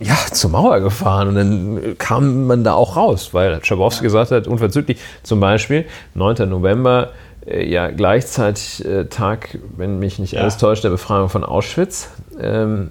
ja, 0.00 0.16
zur 0.30 0.50
Mauer 0.50 0.80
gefahren 0.80 1.28
und 1.28 1.34
dann 1.34 1.98
kam 1.98 2.46
man 2.46 2.62
da 2.62 2.74
auch 2.74 2.96
raus, 2.96 3.30
weil 3.32 3.64
Schabowski 3.64 4.04
ja. 4.04 4.08
gesagt 4.08 4.30
hat, 4.30 4.46
unverzüglich, 4.46 4.98
zum 5.24 5.40
Beispiel 5.40 5.86
9. 6.14 6.48
November, 6.48 7.10
äh, 7.46 7.68
ja 7.68 7.90
gleichzeitig 7.90 8.84
äh, 8.84 9.06
Tag, 9.06 9.58
wenn 9.76 9.98
mich 9.98 10.18
nicht 10.18 10.38
alles 10.38 10.56
täuscht, 10.56 10.84
der 10.84 10.90
Befreiung 10.90 11.28
von 11.28 11.44
Auschwitz. 11.44 12.10
Ähm, 12.40 12.90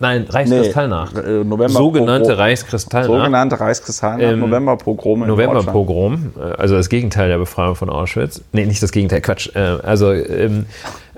Nein, 0.00 0.26
Reichskristallnacht. 0.28 1.14
Nee, 1.14 1.20
äh, 1.20 1.44
November 1.44 1.68
sogenannte 1.70 2.38
Reichskristallnacht. 2.38 3.10
Sogenannte 3.10 3.60
Reichskristallnacht, 3.60 4.22
ähm, 4.22 4.40
Novemberpogrom. 4.40 5.26
Novemberpogrom, 5.26 6.32
äh, 6.38 6.40
also 6.56 6.76
das 6.76 6.88
Gegenteil 6.88 7.28
der 7.28 7.38
Befreiung 7.38 7.74
von 7.74 7.90
Auschwitz. 7.90 8.42
Nee, 8.52 8.66
nicht 8.66 8.82
das 8.82 8.92
Gegenteil, 8.92 9.20
Quatsch. 9.20 9.54
Äh, 9.56 9.58
also, 9.58 10.12
ähm, 10.12 10.66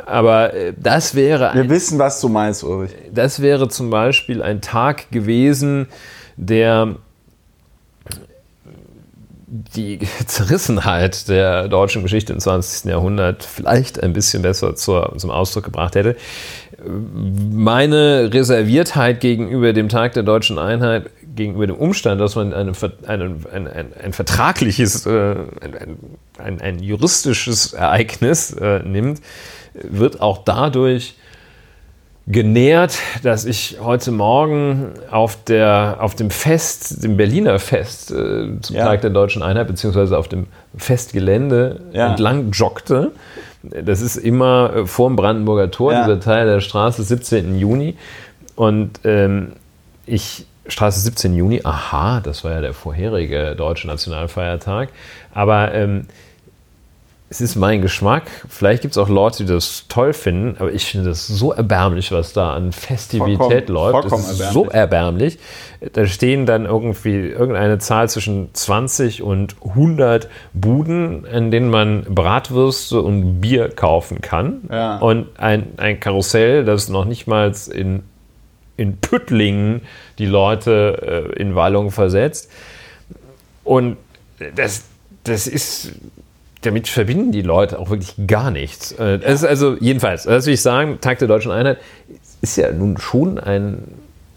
aber 0.06 0.52
das 0.78 1.14
wäre. 1.14 1.50
Ein, 1.50 1.58
Wir 1.58 1.70
wissen, 1.70 1.98
was 1.98 2.20
du 2.20 2.28
meinst, 2.28 2.64
Ulrich. 2.64 2.92
Das 3.12 3.42
wäre 3.42 3.68
zum 3.68 3.90
Beispiel 3.90 4.42
ein 4.42 4.62
Tag 4.62 5.10
gewesen, 5.10 5.86
der 6.36 6.96
die 9.50 9.98
Zerrissenheit 10.26 11.28
der 11.28 11.68
deutschen 11.68 12.02
Geschichte 12.02 12.32
im 12.32 12.40
20. 12.40 12.90
Jahrhundert 12.90 13.44
vielleicht 13.44 14.02
ein 14.02 14.12
bisschen 14.12 14.42
besser 14.42 14.74
zur, 14.74 15.12
zum 15.18 15.30
Ausdruck 15.30 15.64
gebracht 15.64 15.96
hätte 15.96 16.16
meine 16.84 18.30
Reserviertheit 18.32 19.20
gegenüber 19.20 19.72
dem 19.72 19.88
Tag 19.88 20.14
der 20.14 20.22
deutschen 20.22 20.58
Einheit, 20.58 21.10
gegenüber 21.34 21.66
dem 21.66 21.76
Umstand, 21.76 22.20
dass 22.20 22.34
man 22.36 22.52
eine, 22.52 22.72
eine, 23.06 23.36
ein, 23.52 23.68
ein, 23.68 23.92
ein, 24.02 24.12
vertragliches, 24.12 25.06
äh, 25.06 25.34
ein, 26.38 26.60
ein, 26.60 26.78
juristisches 26.78 27.72
Ereignis 27.72 28.52
äh, 28.52 28.80
nimmt, 28.80 29.20
wird 29.74 30.20
auch 30.20 30.38
dadurch 30.44 31.14
genährt, 32.26 32.98
dass 33.22 33.44
ich 33.44 33.78
heute 33.80 34.12
Morgen 34.12 34.92
auf, 35.10 35.42
der, 35.44 35.98
auf 36.00 36.14
dem 36.14 36.30
Fest, 36.30 37.02
dem 37.02 37.16
Berliner 37.16 37.58
Fest 37.58 38.10
äh, 38.10 38.60
zum 38.60 38.76
ja. 38.76 38.84
Tag 38.84 39.00
der 39.00 39.10
deutschen 39.10 39.42
Einheit, 39.42 39.66
beziehungsweise 39.66 40.16
auf 40.16 40.28
dem 40.28 40.46
Festgelände 40.76 41.80
ja. 41.92 42.10
entlang 42.10 42.52
joggte 42.52 43.12
das 43.62 44.00
ist 44.00 44.16
immer 44.16 44.72
äh, 44.74 44.86
vor 44.86 45.08
dem 45.08 45.16
Brandenburger 45.16 45.70
Tor, 45.70 45.92
ja. 45.92 46.04
dieser 46.04 46.20
Teil 46.20 46.46
der 46.46 46.60
Straße, 46.60 47.02
17. 47.02 47.58
Juni. 47.58 47.96
Und 48.56 49.00
ähm, 49.04 49.52
ich, 50.06 50.46
Straße 50.66 51.00
17. 51.00 51.34
Juni, 51.34 51.60
aha, 51.64 52.20
das 52.20 52.44
war 52.44 52.52
ja 52.52 52.60
der 52.60 52.74
vorherige 52.74 53.54
deutsche 53.56 53.86
Nationalfeiertag. 53.86 54.90
Aber 55.32 55.74
ähm, 55.74 56.06
es 57.32 57.40
ist 57.40 57.54
mein 57.54 57.80
Geschmack. 57.80 58.24
Vielleicht 58.48 58.82
gibt 58.82 58.92
es 58.92 58.98
auch 58.98 59.08
Leute, 59.08 59.44
die 59.44 59.52
das 59.52 59.84
toll 59.88 60.12
finden, 60.12 60.56
aber 60.58 60.72
ich 60.72 60.84
finde 60.84 61.08
das 61.08 61.28
so 61.28 61.52
erbärmlich, 61.52 62.10
was 62.10 62.32
da 62.32 62.54
an 62.54 62.72
Festivität 62.72 63.38
vollkommen, 63.38 63.68
läuft. 63.68 63.92
Vollkommen 63.92 64.22
das 64.24 64.32
ist 64.32 64.40
erbärmlich. 64.40 64.52
so 64.52 64.68
erbärmlich. 64.68 65.38
Da 65.92 66.06
stehen 66.06 66.44
dann 66.44 66.64
irgendwie 66.64 67.28
irgendeine 67.28 67.78
Zahl 67.78 68.08
zwischen 68.08 68.52
20 68.52 69.22
und 69.22 69.54
100 69.64 70.28
Buden, 70.54 71.24
in 71.24 71.52
denen 71.52 71.70
man 71.70 72.02
Bratwürste 72.02 73.00
und 73.00 73.40
Bier 73.40 73.68
kaufen 73.68 74.20
kann. 74.20 74.62
Ja. 74.68 74.98
Und 74.98 75.28
ein, 75.38 75.68
ein 75.76 76.00
Karussell, 76.00 76.64
das 76.64 76.88
noch 76.88 77.04
nicht 77.04 77.28
mal 77.28 77.54
in, 77.72 78.02
in 78.76 78.96
Püttlingen 78.96 79.82
die 80.18 80.26
Leute 80.26 81.30
äh, 81.36 81.40
in 81.40 81.54
Wallung 81.54 81.92
versetzt. 81.92 82.50
Und 83.62 83.98
das, 84.56 84.82
das 85.22 85.46
ist 85.46 85.92
damit 86.62 86.88
verbinden 86.88 87.32
die 87.32 87.42
Leute 87.42 87.78
auch 87.78 87.90
wirklich 87.90 88.14
gar 88.26 88.50
nichts. 88.50 88.92
Äh, 88.92 89.20
ja. 89.20 89.26
also 89.26 89.76
jedenfalls, 89.80 90.24
das 90.24 90.46
will 90.46 90.54
ich 90.54 90.62
sagen, 90.62 90.98
Tag 91.00 91.18
der 91.18 91.28
Deutschen 91.28 91.50
Einheit 91.50 91.78
ist 92.42 92.56
ja 92.56 92.70
nun 92.72 92.98
schon 92.98 93.38
ein, 93.38 93.82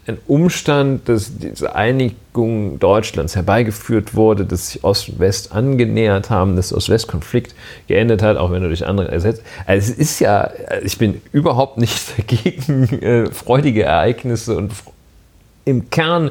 ein 0.06 0.18
Umstand, 0.26 1.08
dass 1.08 1.36
diese 1.38 1.74
Einigung 1.74 2.78
Deutschlands 2.78 3.36
herbeigeführt 3.36 4.14
wurde, 4.14 4.44
dass 4.44 4.70
sich 4.70 4.84
Ost 4.84 5.10
und 5.10 5.18
West 5.18 5.52
angenähert 5.52 6.30
haben, 6.30 6.56
dass 6.56 6.68
der 6.68 6.78
Ost-West-Konflikt 6.78 7.54
geendet 7.88 8.22
hat, 8.22 8.36
auch 8.36 8.50
wenn 8.50 8.62
er 8.62 8.68
durch 8.68 8.86
andere 8.86 9.10
ersetzt. 9.10 9.42
Also 9.66 9.92
es 9.92 9.98
ist 9.98 10.20
ja, 10.20 10.50
ich 10.82 10.98
bin 10.98 11.20
überhaupt 11.32 11.78
nicht 11.78 12.00
dagegen, 12.18 13.02
äh, 13.02 13.30
freudige 13.30 13.84
Ereignisse 13.84 14.56
und 14.56 14.72
im 15.64 15.90
Kern 15.90 16.30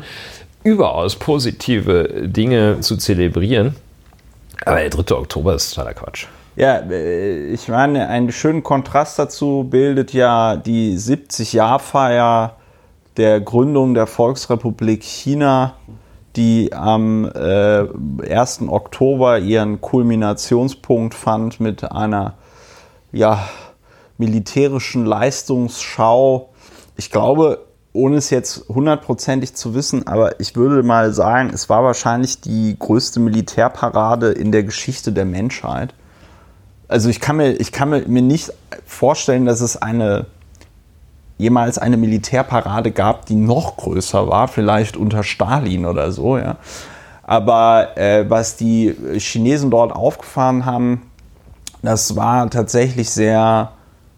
überaus 0.63 1.15
positive 1.15 2.27
Dinge 2.27 2.79
zu 2.81 2.97
zelebrieren. 2.97 3.75
Aber 4.65 4.77
der 4.77 4.89
3. 4.89 5.15
Oktober 5.15 5.55
ist 5.55 5.73
totaler 5.73 5.93
Quatsch. 5.93 6.27
Ja, 6.55 6.77
äh, 6.77 7.47
ich 7.47 7.67
meine, 7.67 8.07
einen 8.07 8.31
schönen 8.31 8.63
Kontrast 8.63 9.17
dazu 9.17 9.65
bildet 9.69 10.13
ja 10.13 10.55
die 10.55 10.97
70-Jahr-Feier 10.97 12.55
der 13.17 13.41
Gründung 13.41 13.93
der 13.93 14.07
Volksrepublik 14.07 15.03
China, 15.03 15.75
die 16.35 16.73
am 16.73 17.25
äh, 17.25 17.85
1. 18.29 18.63
Oktober 18.67 19.39
ihren 19.39 19.81
Kulminationspunkt 19.81 21.13
fand 21.13 21.59
mit 21.59 21.91
einer 21.91 22.35
ja, 23.11 23.47
militärischen 24.17 25.05
Leistungsschau. 25.05 26.49
Ich 26.97 27.11
glaube, 27.11 27.65
ohne 27.93 28.17
es 28.17 28.31
jetzt 28.31 28.67
hundertprozentig 28.69 29.53
zu 29.53 29.75
wissen, 29.75 30.07
aber 30.07 30.39
ich 30.39 30.55
würde 30.55 30.81
mal 30.81 31.13
sagen, 31.13 31.51
es 31.53 31.69
war 31.69 31.83
wahrscheinlich 31.83 32.41
die 32.41 32.75
größte 32.77 33.19
Militärparade 33.19 34.31
in 34.31 34.51
der 34.51 34.63
Geschichte 34.63 35.11
der 35.11 35.25
Menschheit. 35.25 35.93
Also 36.87 37.09
ich 37.09 37.19
kann 37.19 37.37
mir, 37.37 37.51
ich 37.53 37.71
kann 37.71 37.89
mir 37.89 38.21
nicht 38.21 38.51
vorstellen, 38.85 39.45
dass 39.45 39.61
es 39.61 39.79
eine 39.79 40.25
jemals 41.37 41.77
eine 41.77 41.97
Militärparade 41.97 42.91
gab, 42.91 43.25
die 43.25 43.35
noch 43.35 43.77
größer 43.77 44.27
war, 44.27 44.47
vielleicht 44.47 44.97
unter 44.97 45.23
Stalin 45.23 45.85
oder 45.85 46.11
so, 46.11 46.37
ja. 46.37 46.57
Aber 47.23 47.97
äh, 47.97 48.29
was 48.29 48.57
die 48.57 48.93
Chinesen 49.17 49.71
dort 49.71 49.93
aufgefahren 49.93 50.65
haben, 50.65 51.03
das 51.81 52.15
war 52.15 52.49
tatsächlich 52.49 53.09
sehr 53.09 53.71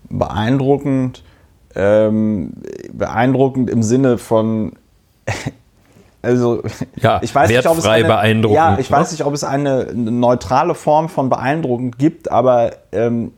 beeindruckend 0.10 1.24
ähm, 1.76 2.54
beeindruckend 2.94 3.70
im 3.70 3.84
Sinne 3.84 4.18
von 4.18 4.74
also 6.22 6.64
ja, 6.96 7.20
ich 7.22 7.34
weiß 7.34 7.50
nicht, 7.50 7.68
ob 7.68 7.78
es 7.78 7.86
eine, 7.86 8.06
beeindruckend, 8.06 8.56
ja, 8.56 8.78
ich 8.80 8.92
weiß 8.92 9.12
nicht, 9.12 9.26
ob 9.26 9.34
es 9.34 9.44
eine 9.44 9.94
neutrale 9.94 10.76
Form 10.76 11.10
von 11.10 11.30
beeindruckend 11.30 11.98
gibt, 11.98 12.32
aber 12.32 12.72
ähm, 12.92 13.32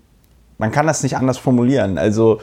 man 0.58 0.71
kann 0.71 0.88
das 0.88 1.04
nicht 1.04 1.17
anders 1.17 1.38
formulieren. 1.38 1.97
Also 1.97 2.39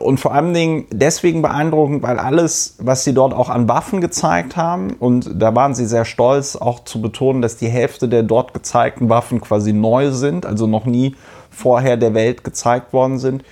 und 0.00 0.18
vor 0.18 0.32
allen 0.32 0.54
Dingen 0.54 0.86
deswegen 0.90 1.42
beeindruckend, 1.42 2.02
weil 2.02 2.18
alles, 2.18 2.76
was 2.78 3.04
sie 3.04 3.12
dort 3.12 3.34
auch 3.34 3.50
an 3.50 3.68
Waffen 3.68 4.00
gezeigt 4.00 4.56
haben, 4.56 4.94
und 4.94 5.30
da 5.34 5.54
waren 5.54 5.74
sie 5.74 5.86
sehr 5.86 6.04
stolz, 6.04 6.56
auch 6.56 6.84
zu 6.84 7.00
betonen, 7.00 7.42
dass 7.42 7.56
die 7.56 7.68
Hälfte 7.68 8.08
der 8.08 8.22
dort 8.22 8.54
gezeigten 8.54 9.08
Waffen 9.08 9.40
quasi 9.40 9.72
neu 9.72 10.10
sind, 10.10 10.46
also 10.46 10.66
noch 10.66 10.86
nie 10.86 11.16
vorher 11.50 11.96
der 11.96 12.14
Welt 12.14 12.44
gezeigt 12.44 12.92
worden 12.92 13.18
sind. 13.18 13.44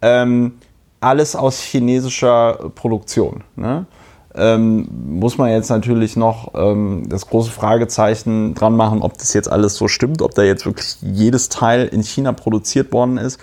Ähm, 0.00 0.58
alles 1.00 1.36
aus 1.36 1.60
chinesischer 1.60 2.70
Produktion. 2.74 3.42
Ne? 3.56 3.86
Ähm, 4.34 4.88
muss 5.18 5.38
man 5.38 5.50
jetzt 5.50 5.70
natürlich 5.70 6.16
noch 6.16 6.52
ähm, 6.54 7.08
das 7.08 7.26
große 7.26 7.50
Fragezeichen 7.50 8.54
dran 8.54 8.76
machen, 8.76 9.02
ob 9.02 9.18
das 9.18 9.32
jetzt 9.32 9.50
alles 9.50 9.74
so 9.74 9.88
stimmt, 9.88 10.22
ob 10.22 10.34
da 10.34 10.42
jetzt 10.42 10.66
wirklich 10.66 10.96
jedes 11.02 11.48
Teil 11.48 11.86
in 11.86 12.02
China 12.02 12.32
produziert 12.32 12.92
worden 12.92 13.18
ist. 13.18 13.40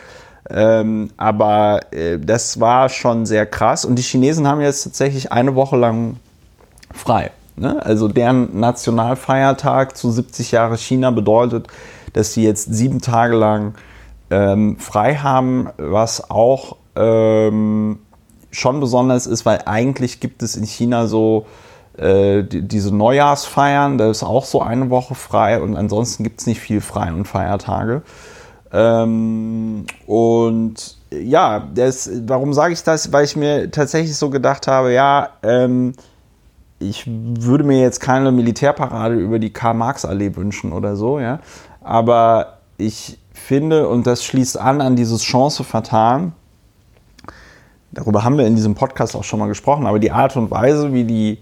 Ähm, 0.49 1.09
aber 1.17 1.81
äh, 1.91 2.17
das 2.19 2.61
war 2.61 2.87
schon 2.87 3.25
sehr 3.25 3.45
krass. 3.45 3.83
Und 3.83 3.95
die 3.95 4.01
Chinesen 4.01 4.47
haben 4.47 4.61
jetzt 4.61 4.83
tatsächlich 4.85 5.31
eine 5.33 5.55
Woche 5.55 5.75
lang 5.75 6.17
frei. 6.93 7.31
Ne? 7.57 7.83
Also 7.85 8.07
deren 8.07 8.57
Nationalfeiertag 8.57 9.97
zu 9.97 10.09
70 10.09 10.51
Jahre 10.51 10.77
China 10.77 11.11
bedeutet, 11.11 11.67
dass 12.13 12.33
sie 12.33 12.43
jetzt 12.43 12.73
sieben 12.73 13.01
Tage 13.01 13.35
lang 13.35 13.75
ähm, 14.29 14.77
frei 14.77 15.15
haben, 15.15 15.69
was 15.77 16.29
auch 16.29 16.77
ähm, 16.98 18.00
schon 18.52 18.79
besonders 18.79 19.27
ist, 19.27 19.45
weil 19.45 19.62
eigentlich 19.65 20.19
gibt 20.19 20.41
es 20.41 20.56
in 20.56 20.65
China 20.65 21.08
so 21.08 21.45
äh, 21.98 22.43
die, 22.43 22.62
diese 22.62 22.95
Neujahrsfeiern, 22.95 23.98
da 23.98 24.10
ist 24.10 24.23
auch 24.23 24.45
so 24.45 24.62
eine 24.62 24.89
Woche 24.89 25.15
frei 25.15 25.62
und 25.62 25.75
ansonsten 25.75 26.23
gibt 26.23 26.39
es 26.41 26.48
nicht 26.48 26.60
viel 26.60 26.81
Frei- 26.81 27.12
und 27.12 27.25
Feiertage. 27.25 28.04
Ähm, 28.71 29.85
und 30.06 30.98
ja, 31.12 31.67
das, 31.73 32.10
warum 32.25 32.54
sage 32.54 32.73
ich 32.73 32.83
das? 32.83 33.13
Weil 33.13 33.25
ich 33.25 33.35
mir 33.35 33.71
tatsächlich 33.71 34.15
so 34.15 34.29
gedacht 34.29 34.67
habe, 34.67 34.93
ja, 34.93 35.29
ähm, 35.43 35.93
ich 36.79 37.06
würde 37.08 37.63
mir 37.63 37.81
jetzt 37.81 38.00
keine 38.00 38.31
Militärparade 38.31 39.15
über 39.15 39.39
die 39.39 39.52
Karl-Marx-Allee 39.52 40.35
wünschen 40.35 40.73
oder 40.73 40.95
so, 40.95 41.19
ja. 41.19 41.39
Aber 41.81 42.60
ich 42.77 43.17
finde, 43.33 43.87
und 43.87 44.06
das 44.06 44.23
schließt 44.23 44.60
an 44.60 44.81
an 44.81 44.95
dieses 44.95 45.23
Chance 45.23 45.63
vertan, 45.63 46.33
darüber 47.98 48.23
haben 48.23 48.37
wir 48.37 48.45
in 48.45 48.56
diesem 48.56 48.75
Podcast 48.75 49.15
auch 49.15 49.23
schon 49.23 49.39
mal 49.39 49.48
gesprochen, 49.48 49.87
aber 49.87 49.98
die 49.98 50.12
Art 50.12 50.35
und 50.37 50.52
Weise, 50.52 50.93
wie 50.93 51.04
die 51.04 51.39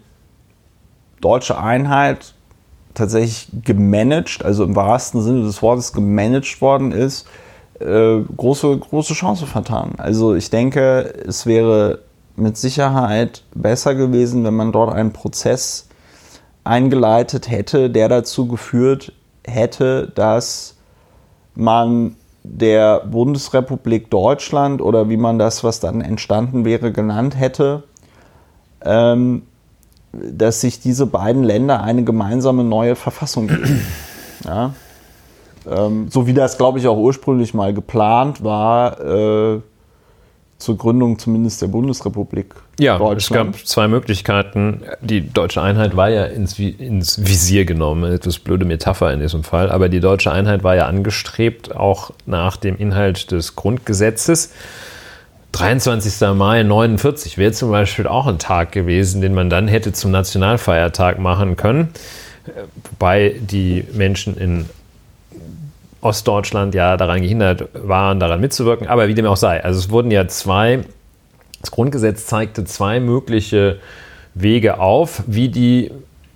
deutsche 1.20 1.60
Einheit 1.60 2.34
tatsächlich 2.94 3.50
gemanagt, 3.64 4.44
also 4.44 4.64
im 4.64 4.76
wahrsten 4.76 5.22
Sinne 5.22 5.44
des 5.44 5.62
Wortes 5.62 5.92
gemanagt 5.92 6.62
worden 6.62 6.94
ist, 6.94 7.28
äh, 7.80 8.22
große, 8.38 8.78
große 8.78 9.14
Chance 9.14 9.48
vertan. 9.48 9.96
Also 9.98 10.34
ich 10.34 10.50
denke, 10.50 11.14
es 11.28 11.46
wäre 11.46 12.00
mit 12.38 12.56
Sicherheit 12.56 13.44
besser 13.54 13.94
gewesen, 13.94 14.46
wenn 14.46 14.54
man 14.54 14.72
dort 14.72 14.94
einen 14.94 15.12
Prozess 15.12 15.90
eingeleitet 16.64 17.50
hätte, 17.50 17.90
der 17.90 18.08
dazu 18.08 18.48
geführt 18.48 19.12
hätte, 19.46 20.10
dass 20.16 20.78
man 21.54 22.16
der 22.48 23.02
Bundesrepublik 23.02 24.10
Deutschland 24.10 24.82
oder 24.82 25.10
wie 25.10 25.18
man 25.18 25.40
das, 25.40 25.64
was 25.64 25.80
dann 25.80 26.02
entstanden 26.02 26.66
wäre, 26.66 26.92
genannt 26.92 27.38
hätte, 27.38 27.84
ähm, 28.84 29.44
dass 30.14 30.62
sich 30.62 30.80
diese 30.80 31.06
beiden 31.06 31.44
Länder 31.44 31.84
eine 31.84 32.04
gemeinsame 32.04 32.64
neue 32.64 32.96
Verfassung 32.96 33.48
geben. 33.48 33.82
Ja? 34.44 34.74
Ähm, 35.68 36.10
so 36.12 36.28
wie 36.28 36.34
das, 36.36 36.58
glaube 36.58 36.78
ich, 36.78 36.88
auch 36.88 36.98
ursprünglich 36.98 37.56
mal 37.56 37.74
geplant 37.74 38.44
war, 38.44 39.00
äh, 39.00 39.62
zur 40.66 40.78
Gründung 40.78 41.20
zumindest 41.20 41.62
der 41.62 41.68
Bundesrepublik 41.68 42.56
ja, 42.80 42.98
Deutschland. 42.98 43.56
es 43.56 43.62
gab 43.62 43.68
zwei 43.68 43.88
Möglichkeiten. 43.88 44.82
Die 45.00 45.30
deutsche 45.30 45.62
Einheit 45.62 45.96
war 45.96 46.10
ja 46.10 46.26
ins, 46.26 46.58
ins 46.58 47.24
Visier 47.24 47.66
genommen, 47.66 48.04
eine 48.04 48.16
etwas 48.16 48.40
blöde 48.40 48.66
Metapher 48.66 49.14
in 49.14 49.20
diesem 49.20 49.44
Fall, 49.44 49.72
aber 49.72 49.90
die 49.90 50.00
deutsche 50.00 50.32
Einheit 50.32 50.64
war 50.64 50.76
ja 50.76 50.88
angestrebt, 50.88 51.76
auch 51.76 52.12
nach 52.26 52.58
dem 52.58 52.78
Inhalt 52.78 53.32
des 53.32 53.56
Grundgesetzes. 53.56 54.54
23. 55.52 56.28
Mai 56.36 56.64
49 56.64 57.38
wäre 57.38 57.52
zum 57.52 57.70
Beispiel 57.70 58.08
auch 58.08 58.26
ein 58.26 58.40
Tag 58.40 58.72
gewesen, 58.72 59.22
den 59.22 59.36
man 59.36 59.52
dann 59.52 59.68
hätte 59.68 59.94
zum 59.94 60.10
Nationalfeiertag 60.10 61.20
machen 61.20 61.56
können, 61.56 61.90
wobei 62.90 63.36
die 63.40 63.86
Menschen 63.94 64.36
in 64.36 64.66
Ostdeutschland 66.06 66.76
ja 66.76 66.96
daran 66.96 67.22
gehindert 67.22 67.68
waren, 67.74 68.20
daran 68.20 68.40
mitzuwirken. 68.40 68.88
Aber 68.88 69.08
wie 69.08 69.14
dem 69.16 69.26
auch 69.26 69.38
sei. 69.38 69.64
Also 69.64 69.80
es 69.80 69.90
wurden 69.90 70.12
ja 70.12 70.28
zwei, 70.28 70.86
das 71.62 71.72
Grundgesetz 71.72 72.28
zeigte 72.28 72.64
zwei 72.64 73.00
mögliche 73.00 73.80
Wege 74.36 74.80
auf, 74.80 75.24
wie 75.28 75.50
die 75.50 75.92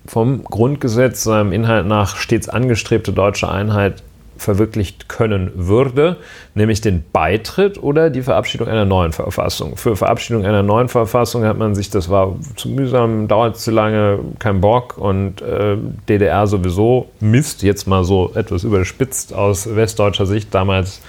vom 0.06 0.44
Grundgesetz 0.44 1.22
seinem 1.22 1.52
Inhalt 1.52 1.86
nach 1.86 2.16
stets 2.16 2.48
angestrebte 2.48 3.12
deutsche 3.12 3.48
Einheit 3.48 4.02
verwirklicht 4.40 5.08
können 5.08 5.52
würde, 5.54 6.16
nämlich 6.54 6.80
den 6.80 7.04
Beitritt 7.12 7.82
oder 7.82 8.08
die 8.08 8.22
Verabschiedung 8.22 8.68
einer 8.68 8.86
neuen 8.86 9.12
Verfassung. 9.12 9.76
Für 9.76 9.96
Verabschiedung 9.96 10.46
einer 10.46 10.62
neuen 10.62 10.88
Verfassung 10.88 11.44
hat 11.44 11.58
man 11.58 11.74
sich, 11.74 11.90
das 11.90 12.08
war 12.08 12.36
zu 12.56 12.70
mühsam, 12.70 13.28
dauert 13.28 13.58
zu 13.58 13.70
lange, 13.70 14.20
kein 14.38 14.62
Bock 14.62 14.96
und 14.96 15.42
äh, 15.42 15.76
DDR 16.08 16.46
sowieso 16.46 17.10
Mist, 17.20 17.62
jetzt 17.62 17.86
mal 17.86 18.02
so 18.02 18.32
etwas 18.34 18.64
überspitzt 18.64 19.34
aus 19.34 19.76
westdeutscher 19.76 20.24
Sicht 20.24 20.54
damals 20.54 21.02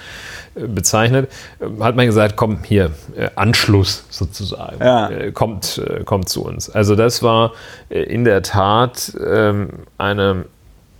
äh, 0.54 0.66
bezeichnet, 0.66 1.30
äh, 1.58 1.82
hat 1.82 1.96
man 1.96 2.04
gesagt, 2.04 2.36
komm 2.36 2.58
hier, 2.64 2.90
äh, 3.16 3.30
Anschluss 3.34 4.04
sozusagen, 4.10 4.84
ja. 4.84 5.30
kommt, 5.32 5.80
kommt 6.04 6.28
zu 6.28 6.44
uns. 6.44 6.68
Also 6.68 6.96
das 6.96 7.22
war 7.22 7.52
in 7.88 8.24
der 8.24 8.42
Tat 8.42 9.12
ähm, 9.24 9.70
eine 9.96 10.44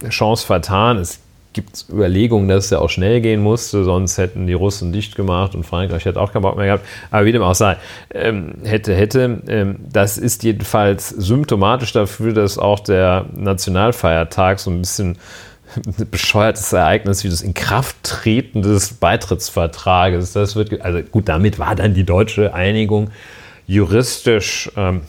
Chance 0.08 0.46
vertan. 0.46 0.96
Es 0.96 1.20
gibt 1.52 1.86
Überlegungen, 1.90 2.48
dass 2.48 2.66
es 2.66 2.70
ja 2.70 2.78
auch 2.78 2.90
schnell 2.90 3.20
gehen 3.20 3.42
musste, 3.42 3.84
sonst 3.84 4.18
hätten 4.18 4.46
die 4.46 4.52
Russen 4.52 4.92
dicht 4.92 5.16
gemacht 5.16 5.54
und 5.54 5.64
Frankreich 5.64 6.04
hätte 6.04 6.20
auch 6.20 6.32
keinen 6.32 6.42
Bock 6.42 6.56
mehr 6.56 6.66
gehabt. 6.66 6.86
Aber 7.10 7.24
wie 7.24 7.32
dem 7.32 7.42
auch 7.42 7.54
sei, 7.54 7.76
ähm, 8.12 8.54
hätte, 8.64 8.94
hätte, 8.94 9.42
ähm, 9.48 9.76
das 9.90 10.18
ist 10.18 10.42
jedenfalls 10.42 11.10
symptomatisch 11.10 11.92
dafür, 11.92 12.32
dass 12.32 12.58
auch 12.58 12.80
der 12.80 13.26
Nationalfeiertag 13.34 14.60
so 14.60 14.70
ein 14.70 14.80
bisschen 14.80 15.18
ein 15.76 16.10
bescheuertes 16.10 16.72
Ereignis 16.72 17.24
wie 17.24 17.30
das 17.30 17.40
Inkrafttreten 17.40 18.62
des 18.62 18.94
Beitrittsvertrages. 18.94 20.32
Das 20.32 20.54
wird, 20.56 20.82
also 20.82 21.00
gut, 21.02 21.28
damit 21.28 21.58
war 21.58 21.74
dann 21.74 21.94
die 21.94 22.04
deutsche 22.04 22.52
Einigung 22.54 23.10
juristisch 23.66 24.70
ähm, 24.76 25.02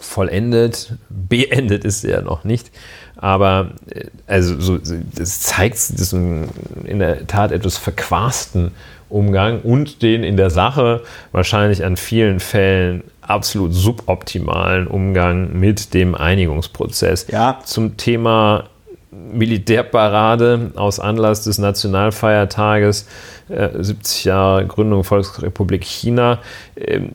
vollendet. 0.00 0.94
Beendet 1.08 1.84
ist 1.84 2.02
sie 2.02 2.10
ja 2.10 2.22
noch 2.22 2.44
nicht. 2.44 2.70
Aber 3.16 3.70
äh, 3.90 4.04
also 4.26 4.60
so, 4.60 4.78
das 5.14 5.40
zeigt 5.40 5.98
diesen 5.98 6.48
in 6.84 6.98
der 6.98 7.26
Tat 7.26 7.52
etwas 7.52 7.76
verquasten 7.78 8.72
Umgang 9.08 9.60
und 9.60 10.02
den 10.02 10.24
in 10.24 10.36
der 10.36 10.50
Sache 10.50 11.02
wahrscheinlich 11.32 11.84
an 11.84 11.96
vielen 11.96 12.40
Fällen 12.40 13.04
absolut 13.20 13.72
suboptimalen 13.72 14.86
Umgang 14.86 15.58
mit 15.58 15.94
dem 15.94 16.14
Einigungsprozess. 16.14 17.26
Ja. 17.30 17.60
Zum 17.64 17.96
Thema 17.96 18.64
Militärparade 19.10 20.72
aus 20.74 21.00
Anlass 21.00 21.44
des 21.44 21.58
Nationalfeiertages, 21.58 23.06
äh, 23.48 23.68
70 23.78 24.24
Jahre 24.24 24.66
Gründung 24.66 25.04
Volksrepublik 25.04 25.84
China. 25.84 26.40
Ähm, 26.76 27.12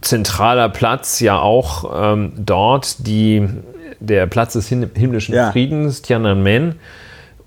zentraler 0.00 0.68
Platz 0.68 1.20
ja 1.20 1.38
auch 1.38 2.12
ähm, 2.12 2.32
dort 2.36 3.06
die 3.06 3.48
der 4.00 4.26
Platz 4.26 4.52
des 4.54 4.68
himmlischen 4.68 5.34
ja. 5.34 5.50
Friedens, 5.52 6.02
Tiananmen. 6.02 6.76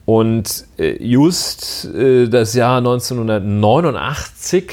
Und 0.05 0.65
äh, 0.77 1.03
just 1.03 1.85
äh, 1.93 2.27
das 2.29 2.53
Jahr 2.53 2.77
1989 2.77 4.71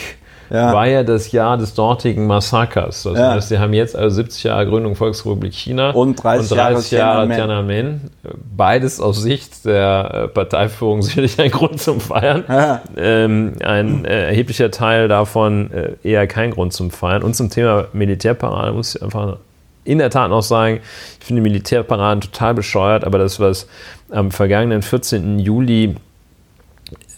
ja. 0.50 0.72
war 0.72 0.86
ja 0.86 1.02
das 1.02 1.32
Jahr 1.32 1.58
des 1.58 1.74
dortigen 1.74 2.26
Massakers. 2.26 3.02
Das 3.02 3.18
ja. 3.18 3.32
heißt, 3.32 3.48
sie 3.48 3.58
haben 3.58 3.72
jetzt 3.72 3.96
also 3.96 4.16
70 4.16 4.44
Jahre 4.44 4.66
Gründung 4.66 4.94
Volksrepublik 4.94 5.52
China 5.52 5.90
und 5.90 6.22
30, 6.22 6.52
und 6.52 6.58
30 6.58 6.90
Jahre, 6.92 7.28
Jahre 7.28 7.34
Tiananmen. 7.34 8.10
Beides 8.56 9.00
aus 9.00 9.22
Sicht 9.22 9.64
der 9.64 10.10
äh, 10.12 10.28
Parteiführung 10.28 11.02
sicherlich 11.02 11.38
ein 11.40 11.50
Grund 11.50 11.80
zum 11.80 12.00
Feiern. 12.00 12.44
Ja. 12.48 12.82
Ähm, 12.96 13.54
ein 13.64 14.04
äh, 14.04 14.28
erheblicher 14.28 14.70
Teil 14.70 15.08
davon 15.08 15.70
äh, 15.72 15.94
eher 16.02 16.26
kein 16.26 16.52
Grund 16.52 16.72
zum 16.72 16.90
Feiern. 16.90 17.22
Und 17.22 17.34
zum 17.34 17.50
Thema 17.50 17.86
Militärparade 17.92 18.72
muss 18.72 18.94
ich 18.94 19.02
einfach 19.02 19.38
in 19.84 19.98
der 19.98 20.10
Tat 20.10 20.30
noch 20.30 20.42
sagen, 20.42 20.80
ich 21.20 21.26
finde 21.26 21.42
Militärparaden 21.42 22.20
total 22.20 22.54
bescheuert, 22.54 23.04
aber 23.04 23.18
das, 23.18 23.40
was 23.40 23.66
am 24.10 24.30
vergangenen 24.30 24.82
14. 24.82 25.38
Juli 25.38 25.96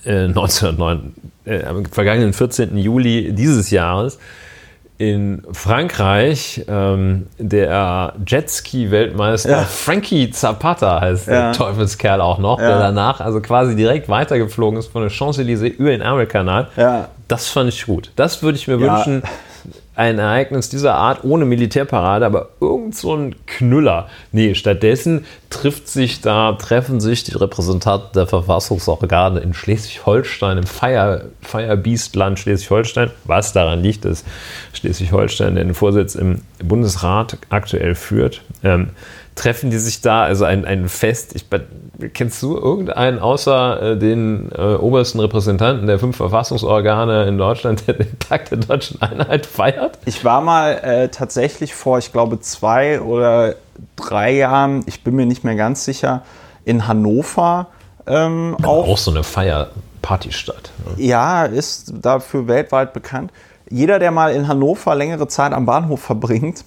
äh, 0.05 0.25
1909, 0.25 1.15
äh, 1.45 1.65
am 1.65 1.85
vergangenen 1.87 2.33
14. 2.33 2.77
Juli 2.77 3.33
dieses 3.33 3.71
Jahres 3.71 4.19
in 4.99 5.43
Frankreich 5.53 6.65
ähm, 6.69 7.27
der 7.39 8.15
Jetski-Weltmeister 8.27 9.51
ja. 9.51 9.63
Frankie 9.65 10.31
Zapata 10.31 11.01
heißt 11.03 11.29
ja. 11.29 11.33
der 11.33 11.53
Teufelskerl 11.53 12.21
auch 12.23 12.39
noch, 12.39 12.59
ja. 12.59 12.69
der 12.69 12.79
danach 12.79 13.21
also 13.21 13.41
quasi 13.41 13.77
direkt 13.77 14.09
weitergeflogen 14.09 14.79
ist 14.79 14.91
von 14.91 15.03
der 15.03 15.11
Champs-Élysées 15.11 15.75
über 15.77 15.91
den 15.91 16.01
Ärmelkanal. 16.01 16.69
Das 17.29 17.49
fand 17.49 17.69
ich 17.69 17.85
gut. 17.85 18.11
Das 18.17 18.43
würde 18.43 18.57
ich 18.57 18.69
mir 18.69 18.81
wünschen 18.81 19.23
ein 19.97 20.19
Ereignis 20.19 20.69
dieser 20.69 20.95
Art 20.95 21.25
ohne 21.25 21.47
Militärparade, 21.47 22.27
aber 22.27 22.51
irgend 22.61 22.95
so 22.95 23.17
ein 23.17 23.35
Knüller. 23.47 24.09
Nee, 24.31 24.55
stattdessen 24.55 25.25
trifft 25.49 25.89
sich 25.89 26.21
da, 26.21 26.53
treffen 26.53 27.01
sich 27.01 27.25
die 27.25 27.35
Repräsentanten 27.35 28.13
der 28.15 28.27
Verfassungsorgane 28.27 29.41
in 29.41 29.55
Schleswig-Holstein, 29.55 30.59
im 30.59 30.67
Fire, 30.67 31.31
Firebeast-Land 31.41 32.39
Schleswig-Holstein, 32.39 33.11
was 33.25 33.55
daran 33.55 33.83
liegt, 33.83 34.05
dass 34.05 34.25
Schleswig-Holstein 34.75 35.57
den 35.57 35.73
Vorsitz 35.73 36.15
im 36.15 36.43
Bundesrat 36.63 37.39
aktuell 37.49 37.95
führt. 37.95 38.43
Ähm, 38.63 38.91
treffen 39.35 39.71
die 39.71 39.79
sich 39.79 40.01
da, 40.03 40.25
also 40.25 40.45
ein, 40.45 40.65
ein 40.65 40.89
Fest. 40.89 41.35
Ich, 41.35 41.47
kennst 42.13 42.43
du 42.43 42.57
irgendeinen 42.57 43.19
außer 43.19 43.83
äh, 43.83 43.99
den 43.99 44.51
äh, 44.53 44.75
obersten 44.75 45.21
Repräsentanten 45.21 45.87
der 45.87 45.99
fünf 45.99 46.17
Verfassungsorgane 46.17 47.27
in 47.27 47.39
Deutschland, 47.39 47.87
der 47.87 47.95
den 47.95 48.19
Tag 48.19 48.49
der 48.51 48.59
deutschen 48.59 49.01
Einheit 49.03 49.47
feiert? 49.47 49.99
Ich 50.05 50.25
war 50.25 50.41
mal 50.41 50.73
äh, 50.73 51.09
tatsächlich 51.09 51.75
vor, 51.75 51.99
ich 51.99 52.13
glaube, 52.13 52.41
zwei 52.41 53.01
oder 53.01 53.55
drei 53.97 54.33
Jahren, 54.33 54.85
ich 54.87 55.05
bin 55.05 55.17
mir 55.17 55.27
nicht 55.27 55.45
mehr 55.45 55.57
ganz 55.57 55.85
sicher, 55.85 56.23
in 56.65 56.87
Hannover. 56.87 57.69
Ähm, 58.07 58.57
auch, 58.63 58.89
auch 58.89 58.99
so 58.99 59.11
eine 59.11 59.23
Feierpartystadt. 59.23 60.71
Ne? 60.85 61.05
Ja, 61.05 61.45
ist 61.45 61.93
dafür 62.03 62.47
weltweit 62.47 62.93
bekannt. 62.93 63.33
Jeder, 63.69 63.99
der 63.99 64.11
mal 64.13 64.33
in 64.33 64.47
Hannover 64.47 64.95
längere 64.95 65.29
Zeit 65.29 65.53
am 65.53 65.67
Bahnhof 65.67 66.01
verbringt, 66.01 66.65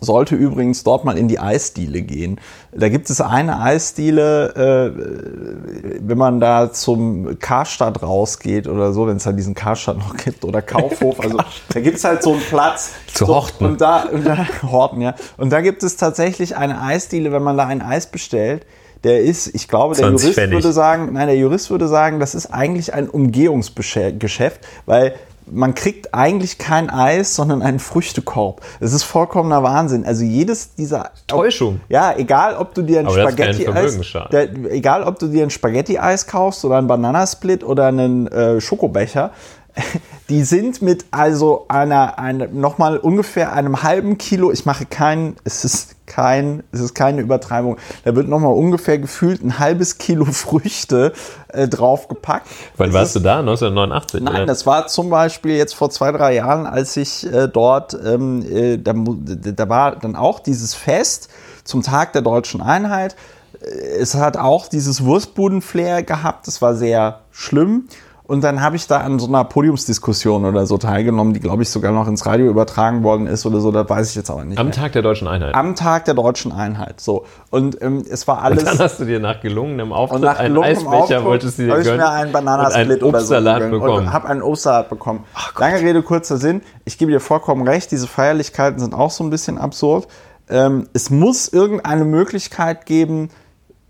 sollte 0.00 0.34
übrigens 0.34 0.82
dort 0.82 1.04
mal 1.04 1.16
in 1.16 1.28
die 1.28 1.38
Eisdiele 1.38 2.02
gehen. 2.02 2.40
Da 2.72 2.88
gibt 2.88 3.10
es 3.10 3.20
eine 3.20 3.60
Eisdiele, 3.60 4.54
äh, 4.54 5.98
wenn 6.00 6.18
man 6.18 6.40
da 6.40 6.72
zum 6.72 7.38
Karstadt 7.38 8.02
rausgeht 8.02 8.66
oder 8.66 8.92
so, 8.92 9.06
wenn 9.06 9.18
es 9.18 9.24
da 9.24 9.32
diesen 9.32 9.54
Karstadt 9.54 9.98
noch 9.98 10.16
gibt 10.16 10.44
oder 10.44 10.62
Kaufhof. 10.62 11.20
Also 11.20 11.38
da 11.72 11.80
gibt 11.80 11.98
es 11.98 12.04
halt 12.04 12.22
so 12.22 12.32
einen 12.32 12.42
Platz. 12.42 12.92
Zu 13.12 13.26
so, 13.26 13.34
Horten. 13.34 13.66
Und 13.66 13.80
da, 13.80 14.04
und 14.04 14.26
da, 14.26 14.46
Horten, 14.62 15.00
ja. 15.02 15.14
Und 15.36 15.50
da 15.50 15.60
gibt 15.60 15.82
es 15.82 15.96
tatsächlich 15.96 16.56
eine 16.56 16.80
Eisdiele, 16.80 17.32
wenn 17.32 17.42
man 17.42 17.56
da 17.56 17.66
ein 17.66 17.82
Eis 17.82 18.06
bestellt, 18.06 18.64
der 19.04 19.20
ist, 19.20 19.54
ich 19.54 19.68
glaube, 19.68 19.94
der 19.94 20.08
20 20.08 20.22
Jurist 20.22 20.38
Pfennig. 20.38 20.54
würde 20.54 20.72
sagen, 20.72 21.10
nein, 21.12 21.26
der 21.26 21.36
Jurist 21.36 21.70
würde 21.70 21.88
sagen, 21.88 22.20
das 22.20 22.34
ist 22.34 22.46
eigentlich 22.46 22.92
ein 22.92 23.08
Umgehungsgeschäft, 23.08 24.66
weil 24.84 25.14
man 25.52 25.74
kriegt 25.74 26.14
eigentlich 26.14 26.58
kein 26.58 26.90
Eis, 26.90 27.34
sondern 27.34 27.62
einen 27.62 27.78
Früchtekorb. 27.78 28.60
Das 28.80 28.92
ist 28.92 29.02
vollkommener 29.02 29.62
Wahnsinn. 29.62 30.04
Also 30.04 30.24
jedes 30.24 30.74
dieser 30.74 31.10
Täuschung. 31.26 31.80
Ja, 31.88 32.14
egal 32.16 32.56
ob 32.56 32.74
du 32.74 32.82
dir 32.82 33.00
ein 33.00 33.10
Spaghetti-Eis, 33.10 33.64
Vermögensschaden. 33.74 34.30
der- 34.30 34.72
egal 34.72 35.02
ob 35.04 35.18
du 35.18 35.28
dir 35.28 35.42
ein 35.42 35.50
Spaghetti-Eis 35.50 36.26
kaufst 36.26 36.64
oder 36.64 36.78
ein 36.78 36.86
Bananasplit 36.86 37.64
oder 37.64 37.86
einen 37.86 38.26
äh, 38.28 38.60
Schokobecher, 38.60 39.30
die 40.28 40.42
sind 40.44 40.82
mit 40.82 41.06
also 41.10 41.66
einer, 41.68 42.18
einer 42.18 42.46
nochmal 42.48 42.98
ungefähr 42.98 43.52
einem 43.52 43.82
halben 43.82 44.18
Kilo, 44.18 44.50
ich 44.52 44.66
mache 44.66 44.86
keinen, 44.86 45.36
es 45.44 45.64
ist 45.64 45.96
kein, 46.06 46.62
es 46.72 46.80
ist 46.80 46.94
keine 46.94 47.20
Übertreibung, 47.20 47.76
da 48.04 48.14
wird 48.16 48.28
nochmal 48.28 48.52
ungefähr 48.52 48.98
gefühlt 48.98 49.42
ein 49.44 49.58
halbes 49.58 49.98
Kilo 49.98 50.24
Früchte 50.30 51.12
äh, 51.48 51.68
draufgepackt. 51.68 52.46
Wann 52.76 52.92
warst 52.92 53.16
ist- 53.16 53.22
du 53.22 53.26
da? 53.26 53.38
1989? 53.40 54.20
Nein, 54.22 54.34
oder? 54.34 54.46
das 54.46 54.66
war 54.66 54.86
zum 54.88 55.10
Beispiel 55.10 55.56
jetzt 55.56 55.74
vor 55.74 55.90
zwei, 55.90 56.10
drei 56.12 56.34
Jahren, 56.34 56.66
als 56.66 56.96
ich 56.96 57.26
äh, 57.32 57.48
dort, 57.48 57.94
ähm, 58.04 58.42
äh, 58.50 58.76
da, 58.78 58.92
da 58.94 59.68
war 59.68 59.96
dann 59.96 60.16
auch 60.16 60.40
dieses 60.40 60.74
Fest 60.74 61.28
zum 61.64 61.82
Tag 61.82 62.12
der 62.12 62.22
deutschen 62.22 62.60
Einheit. 62.60 63.14
Äh, 63.60 63.98
Es 64.00 64.14
hat 64.14 64.36
auch 64.36 64.66
dieses 64.68 65.04
Wurstbuden-Flair 65.04 66.02
gehabt, 66.02 66.46
das 66.46 66.60
war 66.62 66.74
sehr 66.74 67.20
schlimm. 67.30 67.88
Und 68.30 68.44
dann 68.44 68.60
habe 68.60 68.76
ich 68.76 68.86
da 68.86 68.98
an 68.98 69.18
so 69.18 69.26
einer 69.26 69.42
Podiumsdiskussion 69.42 70.44
oder 70.44 70.64
so 70.64 70.78
teilgenommen, 70.78 71.34
die, 71.34 71.40
glaube 71.40 71.64
ich, 71.64 71.68
sogar 71.68 71.90
noch 71.90 72.06
ins 72.06 72.24
Radio 72.26 72.46
übertragen 72.46 73.02
worden 73.02 73.26
ist 73.26 73.44
oder 73.44 73.60
so, 73.60 73.72
das 73.72 73.90
weiß 73.90 74.10
ich 74.10 74.14
jetzt 74.14 74.30
aber 74.30 74.44
nicht 74.44 74.56
Am 74.56 74.66
mehr. 74.66 74.72
Tag 74.76 74.92
der 74.92 75.02
deutschen 75.02 75.26
Einheit. 75.26 75.52
Am 75.52 75.74
Tag 75.74 76.04
der 76.04 76.14
deutschen 76.14 76.52
Einheit. 76.52 77.00
So. 77.00 77.24
Und 77.50 77.82
ähm, 77.82 78.04
es 78.08 78.28
war 78.28 78.42
alles. 78.42 78.60
Und 78.60 78.68
dann 78.68 78.78
hast 78.78 79.00
du 79.00 79.04
dir 79.04 79.18
nach 79.18 79.40
gelungenem 79.40 79.92
Auftritt 79.92 80.20
nach 80.20 80.38
einen 80.38 80.54
gelungenem 80.54 80.76
Eisbecher 80.76 80.96
Auftritt 80.96 81.24
wolltest 81.24 81.58
du 81.58 81.62
dir 81.64 81.70
habe 81.72 81.80
ich 81.80 81.86
gönnen 81.88 82.00
mir 82.00 82.08
einen 82.08 82.30
Bananasplit 82.30 83.02
einen 83.02 83.02
oder 83.02 83.20
so 83.20 83.34
bekommen. 83.34 84.06
Und 84.06 84.12
habe 84.12 84.28
einen 84.28 84.42
Obstsalat 84.42 84.88
bekommen. 84.88 85.24
Lange 85.58 85.80
Rede, 85.80 86.00
kurzer 86.04 86.36
Sinn. 86.36 86.62
Ich 86.84 86.98
gebe 86.98 87.10
dir 87.10 87.18
vollkommen 87.18 87.66
recht, 87.66 87.90
diese 87.90 88.06
Feierlichkeiten 88.06 88.78
sind 88.78 88.94
auch 88.94 89.10
so 89.10 89.24
ein 89.24 89.30
bisschen 89.30 89.58
absurd. 89.58 90.06
Ähm, 90.48 90.86
es 90.92 91.10
muss 91.10 91.48
irgendeine 91.48 92.04
Möglichkeit 92.04 92.86
geben, 92.86 93.30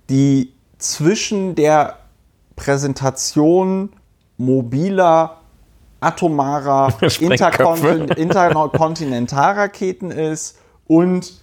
die 0.09 0.55
zwischen 0.79 1.57
der 1.57 1.97
Präsentation 2.57 3.91
mobiler, 4.41 5.37
atomarer 6.01 6.93
Sprengköpfe. 7.09 7.89
Interkon 7.89 8.09
Interkontinentalraketen 8.09 10.11
ist 10.11 10.59
und 10.87 11.35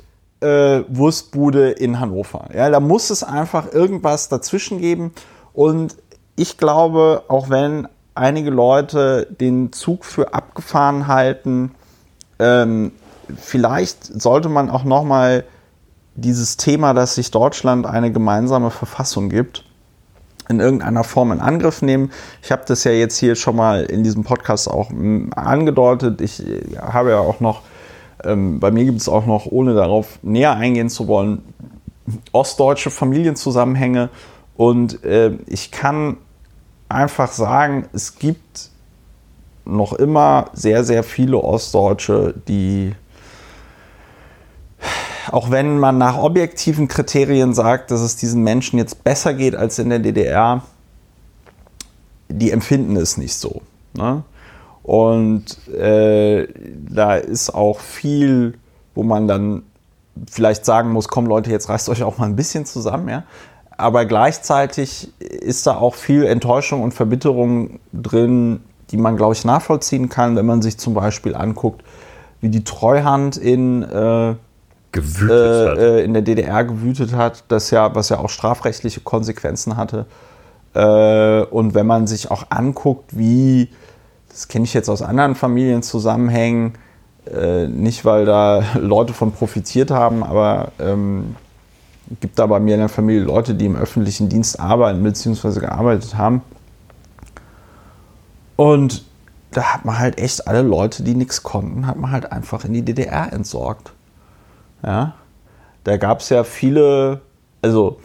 äh, 0.41 0.81
Wurstbude 0.87 1.71
in 1.71 1.99
Hannover. 1.99 2.49
Ja, 2.53 2.69
da 2.69 2.79
muss 2.79 3.09
es 3.09 3.23
einfach 3.23 3.71
irgendwas 3.71 4.29
dazwischen 4.29 4.79
geben. 4.79 5.13
Und 5.53 5.95
ich 6.35 6.57
glaube, 6.57 7.23
auch 7.27 7.49
wenn 7.49 7.87
einige 8.15 8.49
Leute 8.49 9.27
den 9.39 9.71
Zug 9.71 10.03
für 10.03 10.33
abgefahren 10.33 11.07
halten, 11.07 11.71
ähm, 12.39 12.91
vielleicht 13.35 14.21
sollte 14.21 14.49
man 14.49 14.69
auch 14.69 14.83
noch 14.83 15.03
mal 15.03 15.43
dieses 16.15 16.57
Thema, 16.57 16.93
dass 16.93 17.15
sich 17.15 17.29
Deutschland 17.29 17.85
eine 17.85 18.11
gemeinsame 18.11 18.71
Verfassung 18.71 19.29
gibt, 19.29 19.66
in 20.49 20.59
irgendeiner 20.59 21.03
Form 21.03 21.31
in 21.31 21.39
Angriff 21.39 21.81
nehmen. 21.81 22.11
Ich 22.41 22.51
habe 22.51 22.63
das 22.67 22.83
ja 22.83 22.91
jetzt 22.91 23.17
hier 23.17 23.35
schon 23.35 23.55
mal 23.55 23.83
in 23.83 24.03
diesem 24.03 24.23
Podcast 24.23 24.69
auch 24.69 24.89
mm, 24.89 25.29
angedeutet. 25.35 26.21
Ich 26.21 26.45
äh, 26.45 26.77
habe 26.77 27.11
ja 27.11 27.19
auch 27.19 27.39
noch, 27.39 27.61
ähm, 28.23 28.59
bei 28.59 28.71
mir 28.71 28.85
gibt 28.85 29.01
es 29.01 29.09
auch 29.09 29.25
noch, 29.25 29.45
ohne 29.45 29.73
darauf 29.73 30.19
näher 30.21 30.55
eingehen 30.55 30.89
zu 30.89 31.07
wollen, 31.07 31.41
ostdeutsche 32.31 32.89
Familienzusammenhänge. 32.89 34.09
Und 34.55 35.03
äh, 35.03 35.37
ich 35.47 35.71
kann 35.71 36.17
einfach 36.89 37.31
sagen, 37.31 37.87
es 37.93 38.17
gibt 38.17 38.69
noch 39.65 39.93
immer 39.93 40.49
sehr, 40.53 40.83
sehr 40.83 41.03
viele 41.03 41.37
Ostdeutsche, 41.37 42.33
die 42.47 42.93
auch 45.31 45.51
wenn 45.51 45.79
man 45.79 45.97
nach 45.97 46.17
objektiven 46.17 46.87
Kriterien 46.87 47.53
sagt, 47.53 47.91
dass 47.91 48.01
es 48.01 48.15
diesen 48.15 48.43
Menschen 48.43 48.77
jetzt 48.77 49.03
besser 49.03 49.33
geht 49.33 49.55
als 49.55 49.79
in 49.79 49.89
der 49.89 49.99
DDR, 49.99 50.61
die 52.29 52.51
empfinden 52.51 52.95
es 52.95 53.17
nicht 53.17 53.35
so. 53.35 53.61
Ne? 53.93 54.23
Und 54.83 55.67
äh, 55.73 56.47
da 56.89 57.15
ist 57.15 57.49
auch 57.49 57.79
viel, 57.79 58.57
wo 58.95 59.03
man 59.03 59.27
dann 59.27 59.63
vielleicht 60.29 60.65
sagen 60.65 60.91
muss, 60.91 61.07
komm 61.07 61.25
Leute, 61.25 61.51
jetzt 61.51 61.69
reißt 61.69 61.89
euch 61.89 62.03
auch 62.03 62.17
mal 62.17 62.25
ein 62.25 62.35
bisschen 62.35 62.65
zusammen, 62.65 63.09
ja. 63.09 63.23
Aber 63.79 64.05
gleichzeitig 64.05 65.11
ist 65.19 65.67
da 65.67 65.75
auch 65.75 65.93
viel 65.93 66.25
Enttäuschung 66.25 66.81
und 66.81 66.95
Verbitterung 66.95 67.79
drin, 67.93 68.61
die 68.89 68.97
man, 68.97 69.17
glaube 69.17 69.33
ich, 69.33 69.45
nachvollziehen 69.45 70.09
kann, 70.09 70.35
wenn 70.35 70.47
man 70.47 70.63
sich 70.63 70.79
zum 70.79 70.95
Beispiel 70.95 71.35
anguckt, 71.35 71.83
wie 72.41 72.49
die 72.49 72.63
Treuhand 72.63 73.37
in 73.37 73.83
äh. 73.83 74.35
Äh, 74.95 76.03
in 76.03 76.13
der 76.13 76.21
DDR 76.21 76.63
gewütet 76.63 77.13
hat, 77.13 77.43
das 77.49 77.71
ja, 77.71 77.93
was 77.93 78.09
ja 78.09 78.19
auch 78.19 78.29
strafrechtliche 78.29 79.01
Konsequenzen 79.01 79.77
hatte. 79.77 80.05
Äh, 80.73 81.43
und 81.43 81.73
wenn 81.73 81.85
man 81.85 82.07
sich 82.07 82.31
auch 82.31 82.45
anguckt, 82.49 83.17
wie, 83.17 83.69
das 84.29 84.47
kenne 84.47 84.65
ich 84.65 84.73
jetzt 84.73 84.89
aus 84.89 85.01
anderen 85.01 85.35
Familienzusammenhängen, 85.35 86.73
äh, 87.33 87.67
nicht 87.67 88.05
weil 88.05 88.25
da 88.25 88.63
Leute 88.79 89.13
von 89.13 89.31
profitiert 89.31 89.91
haben, 89.91 90.23
aber 90.23 90.71
ähm, 90.79 91.35
gibt 92.19 92.39
da 92.39 92.45
bei 92.45 92.59
mir 92.59 92.75
in 92.75 92.79
der 92.79 92.89
Familie 92.89 93.23
Leute, 93.23 93.55
die 93.55 93.65
im 93.65 93.75
öffentlichen 93.75 94.29
Dienst 94.29 94.59
arbeiten 94.59 95.03
bzw. 95.03 95.59
gearbeitet 95.59 96.15
haben. 96.17 96.41
Und 98.55 99.03
da 99.51 99.73
hat 99.73 99.85
man 99.85 99.97
halt 99.97 100.17
echt 100.17 100.47
alle 100.47 100.61
Leute, 100.61 101.03
die 101.03 101.15
nichts 101.15 101.43
konnten, 101.43 101.87
hat 101.87 101.97
man 101.97 102.11
halt 102.11 102.31
einfach 102.31 102.65
in 102.65 102.73
die 102.73 102.83
DDR 102.83 103.31
entsorgt. 103.33 103.93
Ja, 104.83 105.15
da 105.83 105.97
gab 105.97 106.19
es 106.19 106.29
ja 106.29 106.43
viele, 106.43 107.21
also 107.61 107.99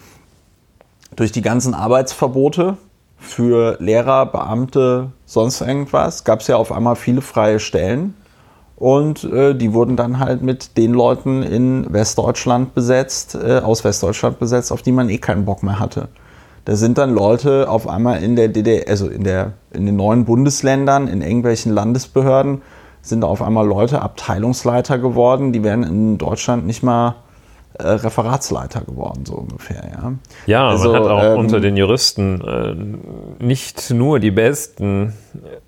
durch 1.16 1.32
die 1.32 1.42
ganzen 1.42 1.74
Arbeitsverbote 1.74 2.76
für 3.18 3.76
Lehrer, 3.80 4.26
Beamte, 4.26 5.12
sonst 5.26 5.60
irgendwas, 5.60 6.24
gab 6.24 6.40
es 6.40 6.48
ja 6.48 6.56
auf 6.56 6.72
einmal 6.72 6.96
viele 6.96 7.20
freie 7.20 7.60
Stellen. 7.60 8.14
Und 8.76 9.22
äh, 9.22 9.54
die 9.54 9.74
wurden 9.74 9.96
dann 9.96 10.18
halt 10.18 10.42
mit 10.42 10.76
den 10.76 10.92
Leuten 10.92 11.44
in 11.44 11.92
Westdeutschland 11.92 12.74
besetzt, 12.74 13.36
äh, 13.36 13.60
aus 13.60 13.84
Westdeutschland 13.84 14.40
besetzt, 14.40 14.72
auf 14.72 14.82
die 14.82 14.90
man 14.90 15.08
eh 15.08 15.18
keinen 15.18 15.44
Bock 15.44 15.62
mehr 15.62 15.78
hatte. 15.78 16.08
Da 16.64 16.74
sind 16.74 16.98
dann 16.98 17.14
Leute 17.14 17.68
auf 17.68 17.88
einmal 17.88 18.22
in 18.22 18.34
der 18.34 18.48
DDR, 18.48 18.88
also 18.88 19.08
in, 19.08 19.22
der, 19.22 19.52
in 19.72 19.86
den 19.86 19.96
neuen 19.96 20.24
Bundesländern, 20.24 21.06
in 21.06 21.22
irgendwelchen 21.22 21.72
Landesbehörden, 21.72 22.62
sind 23.02 23.22
da 23.22 23.26
auf 23.26 23.42
einmal 23.42 23.66
Leute 23.66 24.00
Abteilungsleiter 24.00 24.98
geworden, 24.98 25.52
die 25.52 25.62
wären 25.62 25.82
in 25.82 26.18
Deutschland 26.18 26.66
nicht 26.66 26.82
mal 26.82 27.16
äh, 27.74 27.86
Referatsleiter 27.88 28.82
geworden, 28.82 29.26
so 29.26 29.34
ungefähr. 29.34 29.82
Ja, 29.92 30.12
Ja, 30.46 30.68
Also, 30.68 30.92
man 30.92 31.02
hat 31.02 31.10
auch 31.10 31.22
ähm, 31.22 31.38
unter 31.38 31.60
den 31.60 31.76
Juristen 31.76 32.40
äh, 32.40 33.44
nicht 33.44 33.90
nur 33.90 34.20
die 34.20 34.30
Besten 34.30 35.14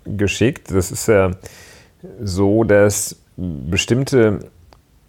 äh, 0.05 0.09
geschickt. 0.09 0.71
Das 0.71 0.91
ist 0.91 1.07
ja 1.07 1.31
so, 2.23 2.63
dass 2.63 3.17
bestimmte 3.35 4.39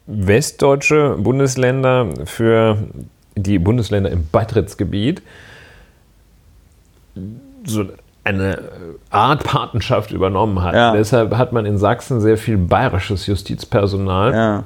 westdeutsche 0.07 1.17
Bundesländer 1.19 2.09
für 2.25 2.79
die 3.37 3.59
Bundesländer 3.59 4.11
im 4.11 4.27
Beitrittsgebiet 4.31 5.23
so 7.65 7.85
eine 8.27 8.59
Art 9.11 9.45
Patenschaft 9.45 10.11
übernommen 10.11 10.63
hat. 10.63 10.75
Ja. 10.75 10.93
Deshalb 10.93 11.37
hat 11.37 11.53
man 11.53 11.65
in 11.67 11.79
Sachsen 11.79 12.21
sehr 12.21 12.37
viel 12.37 12.57
bayerisches 12.57 13.27
Justizpersonal. 13.27 14.35
ja. 14.35 14.65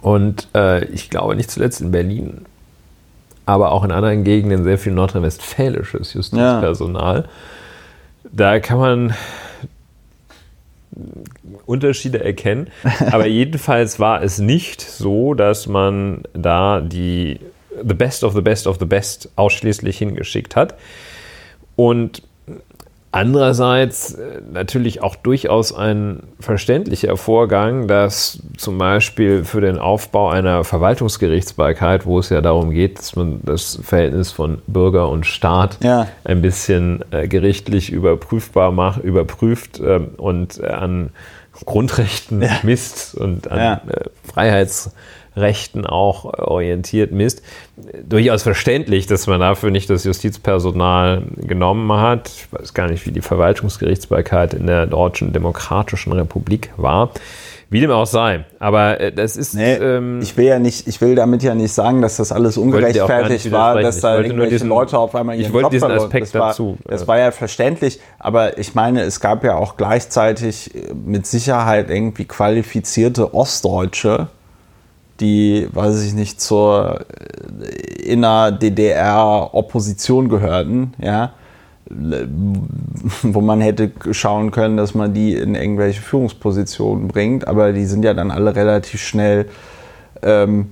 Und 0.00 0.48
äh, 0.54 0.84
ich 0.86 1.10
glaube 1.10 1.36
nicht 1.36 1.50
zuletzt 1.50 1.82
in 1.82 1.90
Berlin, 1.90 2.46
aber 3.44 3.70
auch 3.72 3.84
in 3.84 3.92
anderen 3.92 4.24
Gegenden 4.24 4.64
sehr 4.64 4.78
viel 4.78 4.92
nordrhein-westfälisches 4.92 6.14
Justizpersonal. 6.14 7.28
Da 8.32 8.60
kann 8.60 8.78
man 8.78 9.14
Unterschiede 11.66 12.24
erkennen. 12.24 12.68
Aber 13.10 13.26
jedenfalls 13.26 13.98
war 13.98 14.22
es 14.22 14.38
nicht 14.38 14.80
so, 14.80 15.34
dass 15.34 15.66
man 15.66 16.22
da 16.32 16.80
die 16.80 17.40
The 17.86 17.94
Best 17.94 18.24
of 18.24 18.34
the 18.34 18.40
Best 18.40 18.66
of 18.66 18.78
the 18.78 18.86
Best 18.86 19.28
ausschließlich 19.36 19.98
hingeschickt 19.98 20.56
hat. 20.56 20.74
Und 21.76 22.22
andererseits 23.14 24.14
äh, 24.14 24.40
natürlich 24.52 25.02
auch 25.02 25.14
durchaus 25.16 25.72
ein 25.72 26.20
verständlicher 26.40 27.16
Vorgang, 27.16 27.86
dass 27.86 28.40
zum 28.56 28.76
Beispiel 28.78 29.44
für 29.44 29.60
den 29.60 29.78
Aufbau 29.78 30.28
einer 30.30 30.64
Verwaltungsgerichtsbarkeit, 30.64 32.06
wo 32.06 32.18
es 32.18 32.28
ja 32.30 32.40
darum 32.40 32.70
geht, 32.70 32.98
dass 32.98 33.16
man 33.16 33.40
das 33.44 33.78
Verhältnis 33.82 34.32
von 34.32 34.62
Bürger 34.66 35.08
und 35.08 35.26
Staat 35.26 35.78
Ja. 35.82 36.08
ein 36.24 36.42
bisschen 36.42 37.04
äh, 37.12 37.28
gerichtlich 37.28 37.90
überprüfbar 37.92 38.72
macht, 38.72 39.02
überprüft 39.02 39.80
ähm, 39.80 40.08
und 40.16 40.58
äh, 40.60 40.66
an 40.66 41.10
Grundrechten 41.64 42.44
misst 42.64 43.14
und 43.14 43.50
an 43.50 43.58
Ja. 43.58 43.72
äh, 43.88 44.04
Freiheits 44.32 44.90
Rechten 45.36 45.86
auch 45.86 46.24
orientiert 46.24 47.12
misst. 47.12 47.42
Durchaus 48.08 48.42
verständlich, 48.42 49.06
dass 49.06 49.26
man 49.26 49.40
dafür 49.40 49.70
nicht 49.70 49.90
das 49.90 50.04
Justizpersonal 50.04 51.24
genommen 51.36 51.92
hat. 51.92 52.28
Ich 52.28 52.52
weiß 52.52 52.74
gar 52.74 52.88
nicht, 52.88 53.06
wie 53.06 53.12
die 53.12 53.22
Verwaltungsgerichtsbarkeit 53.22 54.54
in 54.54 54.66
der 54.66 54.86
Deutschen 54.86 55.32
Demokratischen 55.32 56.12
Republik 56.12 56.70
war. 56.76 57.10
Wie 57.70 57.80
dem 57.80 57.90
auch 57.90 58.06
sei. 58.06 58.44
Aber 58.60 59.00
äh, 59.00 59.10
das 59.10 59.36
ist. 59.36 59.54
Nee, 59.54 59.74
ähm, 59.74 60.20
ich 60.22 60.36
will 60.36 60.44
ja 60.44 60.60
nicht, 60.60 60.86
ich 60.86 61.00
will 61.00 61.16
damit 61.16 61.42
ja 61.42 61.56
nicht 61.56 61.72
sagen, 61.72 62.02
dass 62.02 62.18
das 62.18 62.30
alles 62.30 62.56
ungerechtfertigt 62.56 63.50
war, 63.50 63.80
dass 63.80 64.00
da 64.00 64.20
irgendwelche 64.20 64.50
diesen, 64.50 64.68
Leute 64.68 64.96
auf 64.96 65.14
einmal 65.16 65.34
ihren 65.34 65.46
Ich 65.46 65.52
wollte 65.52 65.64
Job 65.64 65.72
diesen 65.72 65.90
Aspekt 65.90 66.26
das 66.26 66.34
war, 66.34 66.48
dazu. 66.48 66.78
Das 66.84 67.02
äh. 67.02 67.06
war 67.08 67.18
ja 67.18 67.30
verständlich, 67.32 67.98
aber 68.20 68.58
ich 68.58 68.76
meine, 68.76 69.02
es 69.02 69.18
gab 69.18 69.42
ja 69.42 69.56
auch 69.56 69.76
gleichzeitig 69.76 70.70
mit 71.04 71.26
Sicherheit 71.26 71.90
irgendwie 71.90 72.26
qualifizierte 72.26 73.34
Ostdeutsche, 73.34 74.28
die, 75.20 75.68
weiß 75.72 76.02
ich 76.04 76.14
nicht, 76.14 76.40
zur 76.40 77.04
äh, 77.60 78.02
inner 78.02 78.52
DDR-Opposition 78.52 80.28
gehörten, 80.28 80.94
ja 81.00 81.32
wo 83.22 83.40
man 83.40 83.60
hätte 83.60 83.92
schauen 84.12 84.50
können, 84.50 84.76
dass 84.76 84.94
man 84.94 85.12
die 85.12 85.34
in 85.34 85.54
irgendwelche 85.54 86.00
Führungspositionen 86.00 87.08
bringt, 87.08 87.46
aber 87.46 87.72
die 87.72 87.84
sind 87.84 88.04
ja 88.04 88.14
dann 88.14 88.30
alle 88.30 88.56
relativ 88.56 89.02
schnell 89.02 89.46
ähm, 90.22 90.70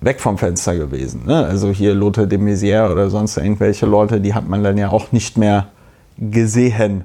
weg 0.00 0.20
vom 0.20 0.36
Fenster 0.36 0.76
gewesen. 0.76 1.22
Ne? 1.26 1.46
Also 1.46 1.70
hier 1.70 1.94
Lothar 1.94 2.26
de 2.26 2.38
Maizière 2.38 2.90
oder 2.90 3.08
sonst 3.08 3.36
irgendwelche 3.36 3.86
Leute, 3.86 4.20
die 4.20 4.34
hat 4.34 4.48
man 4.48 4.62
dann 4.62 4.76
ja 4.76 4.90
auch 4.90 5.12
nicht 5.12 5.38
mehr 5.38 5.68
gesehen. 6.18 7.04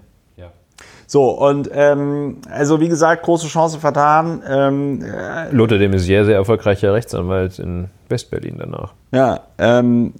So, 1.09 1.29
und 1.29 1.69
ähm, 1.73 2.39
also 2.51 2.81
wie 2.81 2.89
gesagt, 2.89 3.23
große 3.23 3.47
Chance 3.47 3.79
vertan. 3.79 4.43
Ähm, 4.45 5.01
äh, 5.01 5.49
Lothar 5.51 5.77
de 5.77 5.87
Maizière, 5.87 6.25
sehr 6.25 6.35
erfolgreicher 6.35 6.93
Rechtsanwalt 6.93 7.59
in 7.59 7.87
Westberlin 8.09 8.57
danach. 8.57 8.93
Ja, 9.13 9.39
ähm, 9.57 10.13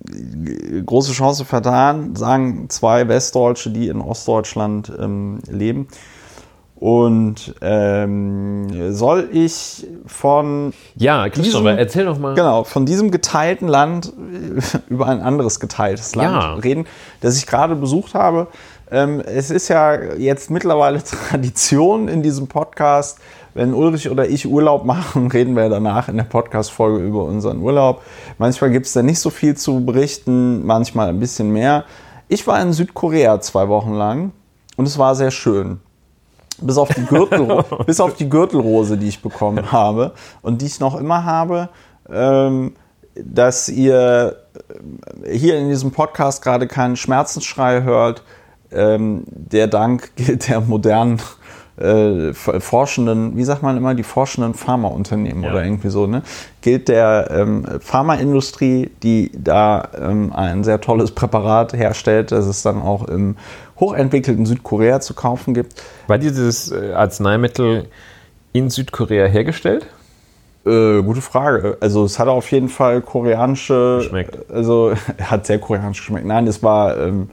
große 0.86 1.12
Chance 1.12 1.44
vertan, 1.44 2.16
sagen 2.16 2.70
zwei 2.70 3.10
Westdeutsche, 3.10 3.70
die 3.70 3.90
in 3.90 4.00
Ostdeutschland 4.00 4.90
ähm, 4.98 5.40
leben. 5.50 5.90
Und 6.80 7.56
ähm, 7.62 8.94
soll 8.94 9.30
ich 9.34 9.88
von 10.06 10.74
ja, 10.96 11.28
diesem, 11.28 11.66
erzähl 11.66 12.06
doch 12.06 12.20
mal 12.20 12.36
genau 12.36 12.64
von 12.64 12.86
diesem 12.86 13.10
geteilten 13.10 13.68
Land 13.68 14.14
über 14.88 15.08
ein 15.08 15.22
anderes 15.22 15.60
geteiltes 15.60 16.14
Land 16.16 16.32
ja. 16.32 16.54
reden, 16.54 16.86
das 17.20 17.36
ich 17.36 17.48
gerade 17.48 17.76
besucht 17.76 18.14
habe. 18.14 18.48
Ähm, 18.90 19.20
es 19.20 19.52
ist 19.52 19.68
ja 19.68 20.14
jetzt 20.16 20.50
mittlerweile 20.50 21.04
Tradition 21.30 22.08
in 22.08 22.24
diesem 22.24 22.48
Podcast, 22.48 23.20
wenn 23.54 23.74
Ulrich 23.74 24.10
oder 24.10 24.28
ich 24.30 24.48
Urlaub 24.48 24.86
machen, 24.86 25.28
reden 25.32 25.56
wir 25.56 25.68
danach 25.70 26.08
in 26.10 26.18
der 26.18 26.24
Podcast-Folge 26.24 27.04
über 27.06 27.24
unseren 27.24 27.60
Urlaub. 27.60 28.02
Manchmal 28.38 28.72
gibt 28.72 28.86
es 28.86 28.94
da 28.94 29.02
nicht 29.04 29.20
so 29.20 29.30
viel 29.30 29.56
zu 29.58 29.84
berichten, 29.84 30.66
manchmal 30.66 31.10
ein 31.10 31.20
bisschen 31.20 31.52
mehr. 31.52 31.84
Ich 32.30 32.46
war 32.48 32.62
in 32.62 32.72
Südkorea 32.74 33.42
zwei 33.42 33.68
Wochen 33.68 33.94
lang 33.94 34.32
und 34.78 34.88
es 34.88 34.98
war 34.98 35.16
sehr 35.16 35.32
schön. 35.32 35.82
Bis 36.60 36.78
auf 36.78 36.90
die, 36.90 37.06
Gürtel, 37.06 37.64
bis 37.86 38.00
auf 38.00 38.16
die 38.16 38.30
Gürtelrose, 38.30 38.98
die 38.98 39.10
ich 39.10 39.22
bekommen 39.22 39.72
habe 39.72 40.14
und 40.42 40.62
die 40.62 40.66
ich 40.66 40.80
noch 40.80 41.00
immer 41.00 41.24
habe, 41.24 41.70
ähm, 42.10 42.74
dass 43.16 43.70
ihr 43.70 44.38
hier 45.30 45.58
in 45.58 45.70
diesem 45.70 45.92
Podcast 45.92 46.42
gerade 46.42 46.68
keinen 46.68 46.96
Schmerzensschrei 46.96 47.84
hört, 47.84 48.24
ähm, 48.72 49.24
der 49.28 49.68
Dank 49.68 50.11
gilt 50.15 50.49
der 50.49 50.61
modernen 50.61 51.20
äh, 51.78 52.34
forschenden, 52.34 53.38
wie 53.38 53.43
sagt 53.43 53.61
man 53.61 53.78
immer, 53.78 53.93
die 53.93 54.03
forschenden 54.03 54.55
Pharmaunternehmen 54.55 55.43
ja. 55.43 55.51
oder 55.51 55.63
irgendwie 55.63 55.89
so, 55.89 56.07
ne? 56.07 56.24
gilt 56.61 56.88
der 56.88 57.30
ähm, 57.32 57.65
Pharmaindustrie, 57.80 58.89
die 59.03 59.32
da 59.36 59.88
ähm, 59.95 60.34
ein 60.34 60.63
sehr 60.63 60.82
tolles 60.82 61.11
Präparat 61.11 61.74
herstellt, 61.74 62.32
das 62.32 62.47
es 62.47 62.63
dann 62.63 62.82
auch 62.82 63.07
im 63.07 63.36
hochentwickelten 63.80 64.47
Südkorea 64.47 65.01
zu 65.01 65.13
kaufen 65.13 65.53
gibt. 65.53 65.82
War 66.07 66.18
dieses 66.18 66.72
äh, 66.72 66.93
Arzneimittel 66.93 67.88
in 68.53 68.72
Südkorea 68.72 69.28
hergestellt? 69.28 69.86
Äh, 70.65 71.03
gute 71.03 71.22
Frage. 71.22 71.78
Also 71.80 72.03
es 72.03 72.18
hat 72.18 72.28
auf 72.28 72.51
jeden 72.51 72.70
Fall 72.70 73.01
koreanische. 73.01 73.99
Geschmeckt. 73.99 74.51
Also 74.51 74.93
hat 75.22 75.45
sehr 75.45 75.59
koreanisch 75.59 75.99
geschmeckt. 75.99 76.26
Nein, 76.26 76.47
es 76.47 76.63
war 76.63 76.97
ähm, 76.97 77.30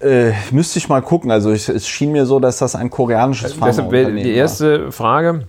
äh, 0.00 0.32
müsste 0.50 0.78
ich 0.78 0.88
mal 0.88 1.02
gucken. 1.02 1.30
Also 1.30 1.52
ich, 1.52 1.68
es 1.68 1.86
schien 1.86 2.12
mir 2.12 2.26
so, 2.26 2.40
dass 2.40 2.58
das 2.58 2.74
ein 2.74 2.90
koreanisches 2.90 3.54
Pharmaunternehmen 3.54 4.16
Die 4.16 4.34
erste 4.34 4.84
war. 4.84 4.92
Frage 4.92 5.46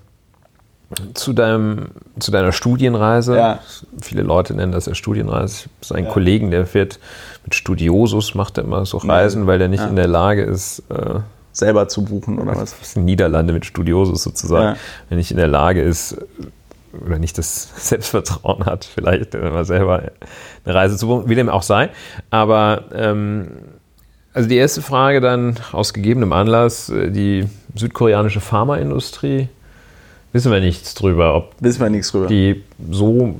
zu, 1.13 1.33
deinem, 1.33 1.87
zu 2.19 2.31
deiner 2.31 2.51
Studienreise. 2.51 3.35
Ja. 3.35 3.59
Viele 4.01 4.23
Leute 4.23 4.53
nennen 4.53 4.71
das 4.71 4.85
ja 4.85 4.95
Studienreise. 4.95 5.67
Ich 5.81 5.89
habe 5.89 5.97
einen 5.97 6.07
ja. 6.07 6.13
Kollegen, 6.13 6.51
der 6.51 6.65
fährt 6.65 6.99
mit 7.43 7.55
Studiosus, 7.55 8.35
macht 8.35 8.57
er 8.57 8.63
immer 8.63 8.85
so 8.85 8.97
Reisen, 8.97 9.43
ja. 9.43 9.47
weil 9.47 9.61
er 9.61 9.67
nicht 9.67 9.83
in 9.83 9.95
der 9.95 10.07
Lage 10.07 10.43
ist... 10.43 10.83
Äh, 10.89 11.19
selber 11.51 11.87
zu 11.87 12.03
buchen 12.03 12.37
oder 12.37 12.55
was? 12.55 12.77
Das 12.77 12.95
Niederlande 12.95 13.53
mit 13.53 13.65
Studiosus 13.65 14.23
sozusagen. 14.23 14.77
Wenn 15.09 15.17
nicht 15.17 15.31
in 15.31 15.37
der 15.37 15.47
Lage 15.47 15.81
ist, 15.81 16.17
oder 17.05 17.19
nicht 17.19 17.37
das 17.37 17.69
Selbstvertrauen 17.77 18.65
hat, 18.65 18.85
vielleicht 18.85 19.33
wenn 19.33 19.63
selber 19.65 20.11
eine 20.65 20.75
Reise 20.75 20.97
zu 20.97 21.07
buchen, 21.07 21.29
wie 21.29 21.35
dem 21.35 21.49
auch 21.49 21.63
sei. 21.63 21.89
Aber 22.29 22.85
ähm, 22.93 23.47
also 24.35 24.49
die 24.49 24.57
erste 24.57 24.81
Frage 24.81 25.21
dann 25.21 25.55
aus 25.71 25.93
gegebenem 25.93 26.33
Anlass, 26.33 26.89
äh, 26.89 27.09
die 27.09 27.45
südkoreanische 27.73 28.41
Pharmaindustrie, 28.41 29.47
wissen 30.33 30.51
wir 30.51 30.59
nichts 30.59 30.93
drüber, 30.93 31.35
ob 31.35 31.55
wissen 31.61 31.81
wir 31.81 31.89
nichts 31.89 32.11
drüber. 32.11 32.27
die 32.27 32.63
so 32.91 33.35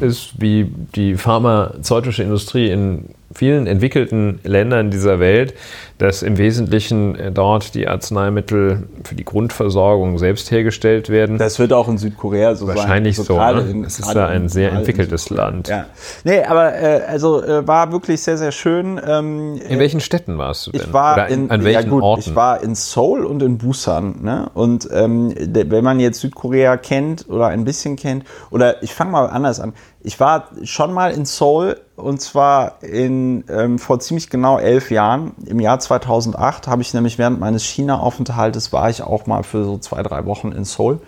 ist 0.00 0.34
wie 0.38 0.70
die 0.94 1.16
pharmazeutische 1.16 2.22
Industrie 2.22 2.68
in 2.70 3.06
vielen 3.34 3.66
entwickelten 3.66 4.40
Ländern 4.44 4.90
dieser 4.90 5.20
Welt, 5.20 5.54
dass 5.98 6.22
im 6.22 6.38
Wesentlichen 6.38 7.14
äh, 7.14 7.30
dort 7.30 7.74
die 7.74 7.86
Arzneimittel 7.86 8.88
für 9.04 9.14
die 9.14 9.24
Grundversorgung 9.24 10.18
selbst 10.18 10.50
hergestellt 10.50 11.08
werden. 11.08 11.38
Das 11.38 11.58
wird 11.58 11.72
auch 11.72 11.88
in 11.88 11.98
Südkorea 11.98 12.54
so 12.56 12.66
Wahrscheinlich 12.66 13.16
sein. 13.16 13.28
Wahrscheinlich 13.28 13.66
so. 13.66 13.78
Ne? 13.78 13.86
Es 13.86 13.98
ist 14.00 14.14
ja 14.14 14.26
ein 14.26 14.48
sehr 14.48 14.72
entwickeltes 14.72 15.30
Land. 15.30 15.68
Ja. 15.68 15.86
Nee, 16.24 16.42
aber 16.42 16.74
äh, 16.74 17.02
also 17.06 17.42
äh, 17.42 17.66
war 17.66 17.92
wirklich 17.92 18.20
sehr, 18.22 18.36
sehr 18.36 18.52
schön. 18.52 19.00
Ähm, 19.06 19.60
in 19.68 19.78
welchen 19.78 20.00
Städten 20.00 20.36
warst 20.36 20.66
du 20.66 20.72
denn? 20.72 20.80
Ich 20.80 20.92
war 20.92 21.14
Oder 21.14 21.28
in, 21.28 21.50
an 21.50 21.62
welchen 21.64 21.84
ja 21.84 21.88
gut, 21.88 22.02
Orten? 22.02 22.20
Ich 22.20 22.34
war 22.34 22.62
in 22.62 22.74
Seoul 22.74 23.24
und 23.24 23.42
in 23.42 23.58
Busan. 23.58 24.22
Ne? 24.22 24.50
Und 24.54 24.88
ähm, 24.92 25.32
wenn 25.36 25.84
man 25.84 26.00
jetzt 26.00 26.20
Südkorea 26.20 26.76
kennt 26.76 27.28
oder 27.28 27.48
ein 27.48 27.64
bisschen 27.64 27.96
kennt, 27.96 28.24
oder 28.50 28.82
ich 28.82 28.92
fange 28.92 29.12
mal 29.12 29.26
anders 29.26 29.60
an. 29.60 29.74
Ich 30.06 30.20
war 30.20 30.48
schon 30.64 30.92
mal 30.92 31.12
in 31.12 31.24
Seoul 31.24 31.80
und 31.96 32.20
zwar 32.20 32.82
in, 32.82 33.42
ähm, 33.48 33.78
vor 33.78 34.00
ziemlich 34.00 34.28
genau 34.28 34.58
elf 34.58 34.90
Jahren, 34.90 35.32
im 35.46 35.60
Jahr 35.60 35.80
2008, 35.80 36.68
habe 36.68 36.82
ich 36.82 36.92
nämlich 36.92 37.16
während 37.16 37.40
meines 37.40 37.64
China-Aufenthaltes 37.64 38.70
war 38.70 38.90
ich 38.90 39.02
auch 39.02 39.26
mal 39.26 39.42
für 39.44 39.64
so 39.64 39.78
zwei, 39.78 40.02
drei 40.02 40.26
Wochen 40.26 40.52
in 40.52 40.64
Seoul. 40.64 41.00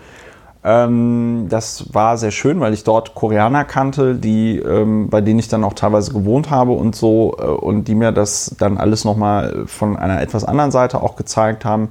Ähm, 0.65 1.49
das 1.51 1.93
war 1.93 2.17
sehr 2.17 2.31
schön, 2.31 2.59
weil 2.61 2.73
ich 2.73 2.85
dort 2.85 3.15
Koreaner 3.15 3.67
kannte, 3.67 4.15
die, 4.15 4.59
ähm, 4.61 5.11
bei 5.11 5.21
denen 5.21 5.41
ich 5.41 5.49
dann 5.49 5.63
auch 5.63 5.75
teilweise 5.75 6.15
gewohnt 6.15 6.49
habe 6.49 6.73
und 6.73 6.97
so, 6.97 7.37
äh, 7.39 7.45
und 7.45 7.89
die 7.89 7.95
mir 7.95 8.13
das 8.13 8.57
dann 8.59 8.79
alles 8.79 9.05
nochmal 9.05 9.65
von 9.67 9.99
einer 9.99 10.23
etwas 10.23 10.43
anderen 10.43 10.71
Seite 10.71 11.03
auch 11.03 11.17
gezeigt 11.17 11.67
haben. 11.67 11.91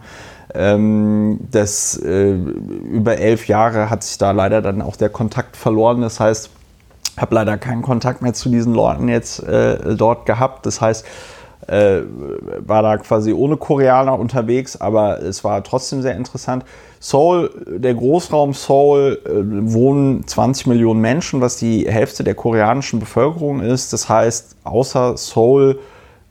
Ähm, 0.55 1.39
das 1.51 1.97
äh, 1.97 2.31
über 2.31 3.19
elf 3.19 3.47
Jahre 3.47 3.91
hat 3.91 4.01
sich 4.01 4.17
da 4.17 4.31
leider 4.31 4.63
dann 4.63 4.81
auch 4.81 4.95
der 4.95 5.09
Kontakt 5.09 5.55
verloren. 5.55 6.01
Das 6.01 6.19
heißt, 6.19 6.49
habe 7.17 7.35
leider 7.35 7.57
keinen 7.57 7.81
Kontakt 7.81 8.21
mehr 8.21 8.33
zu 8.33 8.49
diesen 8.49 8.73
Leuten 8.73 9.07
jetzt 9.07 9.41
äh, 9.43 9.95
dort 9.95 10.25
gehabt. 10.25 10.65
Das 10.65 10.81
heißt, 10.81 11.05
äh, 11.67 12.01
war 12.59 12.83
da 12.83 12.97
quasi 12.97 13.33
ohne 13.33 13.57
Koreaner 13.57 14.19
unterwegs, 14.19 14.79
aber 14.79 15.21
es 15.21 15.43
war 15.43 15.63
trotzdem 15.63 16.01
sehr 16.01 16.15
interessant. 16.15 16.63
Seoul, 16.99 17.49
der 17.67 17.93
Großraum 17.93 18.53
Seoul, 18.53 19.19
äh, 19.25 19.29
wohnen 19.71 20.27
20 20.27 20.67
Millionen 20.67 21.01
Menschen, 21.01 21.41
was 21.41 21.57
die 21.57 21.89
Hälfte 21.89 22.23
der 22.23 22.35
koreanischen 22.35 22.99
Bevölkerung 22.99 23.61
ist. 23.61 23.93
Das 23.93 24.09
heißt, 24.09 24.57
außer 24.63 25.17
Seoul 25.17 25.79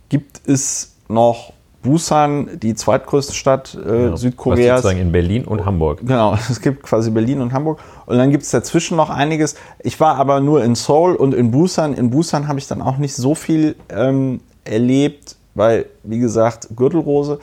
gibt 0.08 0.40
es 0.46 0.96
noch 1.08 1.52
Busan, 1.84 2.58
die 2.60 2.74
zweitgrößte 2.74 3.34
Stadt 3.34 3.76
äh, 3.86 4.06
ja, 4.06 4.16
Südkoreas. 4.16 4.82
Sozusagen 4.82 5.00
in 5.00 5.12
Berlin 5.12 5.44
und 5.44 5.64
Hamburg. 5.64 6.00
Genau, 6.00 6.34
es 6.50 6.60
gibt 6.60 6.82
quasi 6.82 7.10
Berlin 7.10 7.40
und 7.40 7.52
Hamburg. 7.52 7.78
Und 8.06 8.18
dann 8.18 8.30
gibt 8.30 8.44
es 8.44 8.50
dazwischen 8.50 8.96
noch 8.96 9.10
einiges. 9.10 9.56
Ich 9.80 10.00
war 10.00 10.16
aber 10.16 10.40
nur 10.40 10.62
in 10.64 10.74
Seoul 10.74 11.14
und 11.14 11.34
in 11.34 11.50
Busan. 11.50 11.94
In 11.94 12.10
Busan 12.10 12.48
habe 12.48 12.58
ich 12.58 12.66
dann 12.66 12.82
auch 12.82 12.98
nicht 12.98 13.14
so 13.14 13.34
viel 13.34 13.76
ähm, 13.88 14.40
erlebt, 14.64 15.36
weil, 15.54 15.86
wie 16.02 16.18
gesagt, 16.18 16.68
Gürtelrose. 16.76 17.38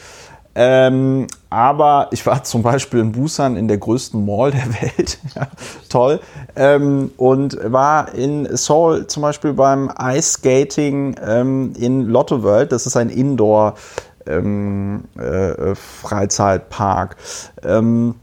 Ähm, 0.54 1.28
aber 1.50 2.10
ich 2.12 2.26
war 2.26 2.44
zum 2.44 2.62
Beispiel 2.62 3.00
in 3.00 3.12
Busan 3.14 3.56
in 3.56 3.68
der 3.68 3.78
größten 3.78 4.26
Mall 4.26 4.52
der 4.52 4.68
Welt. 4.82 5.18
ja, 5.36 5.48
toll. 5.90 6.20
Ähm, 6.56 7.12
und 7.18 7.58
war 7.64 8.14
in 8.14 8.48
Seoul 8.56 9.08
zum 9.08 9.22
Beispiel 9.24 9.54
beim 9.54 9.92
Ice 10.00 10.34
Skating 10.34 11.16
ähm, 11.26 11.74
in 11.78 12.08
Lotto 12.08 12.44
World. 12.44 12.72
Das 12.72 12.86
ist 12.86 12.98
ein 12.98 13.10
Indoor- 13.10 13.76
ähm, 14.28 15.06
äh. 15.18 15.74
Ähm, 17.64 18.16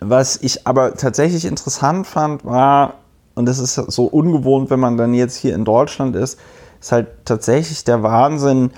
was 0.00 0.38
ich 0.42 0.66
aber 0.66 0.94
tatsächlich 0.94 1.44
interessant 1.44 2.06
fand, 2.06 2.44
war, 2.44 2.94
und 3.34 3.46
das 3.46 3.58
ist 3.58 3.74
so 3.74 4.04
ungewohnt, 4.04 4.70
wenn 4.70 4.80
man 4.80 4.96
dann 4.96 5.14
jetzt 5.14 5.36
hier 5.36 5.54
in 5.54 5.64
Deutschland 5.64 6.16
ist, 6.16 6.38
ist 6.80 6.92
halt 6.92 7.08
tatsächlich 7.24 7.84
der 7.84 8.02
Wahnsinn, 8.02 8.70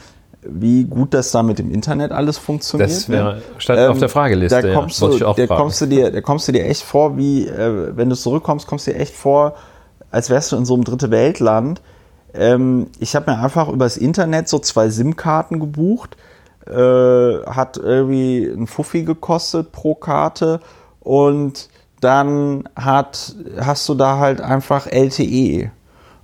wie 0.42 0.84
gut 0.84 1.12
das 1.12 1.32
da 1.32 1.42
mit 1.42 1.58
dem 1.58 1.70
Internet 1.70 2.12
alles 2.12 2.38
funktioniert. 2.38 2.90
Das 2.90 3.08
wär, 3.10 3.42
stand 3.58 3.80
ähm, 3.80 3.90
auf 3.90 3.98
der 3.98 4.08
Frageliste. 4.08 4.62
Da 4.62 4.74
kommst, 4.74 5.02
ja, 5.02 5.08
du, 5.08 5.18
da 5.18 5.46
kommst, 5.46 5.80
du, 5.82 5.86
dir, 5.86 6.10
da 6.10 6.20
kommst 6.22 6.48
du 6.48 6.52
dir 6.52 6.64
echt 6.64 6.82
vor, 6.82 7.18
wie, 7.18 7.46
äh, 7.46 7.94
wenn 7.94 8.08
du 8.08 8.16
zurückkommst, 8.16 8.66
kommst 8.66 8.86
du 8.86 8.92
dir 8.92 8.98
echt 8.98 9.14
vor, 9.14 9.54
als 10.10 10.30
wärst 10.30 10.52
du 10.52 10.56
in 10.56 10.64
so 10.64 10.74
einem 10.74 10.84
dritte 10.84 11.10
Weltland. 11.10 11.82
Ähm, 12.32 12.86
ich 12.98 13.14
habe 13.14 13.30
mir 13.30 13.38
einfach 13.38 13.68
übers 13.68 13.98
Internet 13.98 14.48
so 14.48 14.58
zwei 14.58 14.88
SIM-Karten 14.88 15.60
gebucht. 15.60 16.16
Äh, 16.66 17.44
hat 17.46 17.76
irgendwie 17.78 18.44
ein 18.44 18.66
Fuffi 18.66 19.02
gekostet 19.02 19.72
pro 19.72 19.94
Karte 19.94 20.60
und 21.00 21.68
dann 22.00 22.64
hat, 22.76 23.34
hast 23.58 23.88
du 23.88 23.94
da 23.94 24.18
halt 24.18 24.40
einfach 24.40 24.86
LTE. 24.86 25.70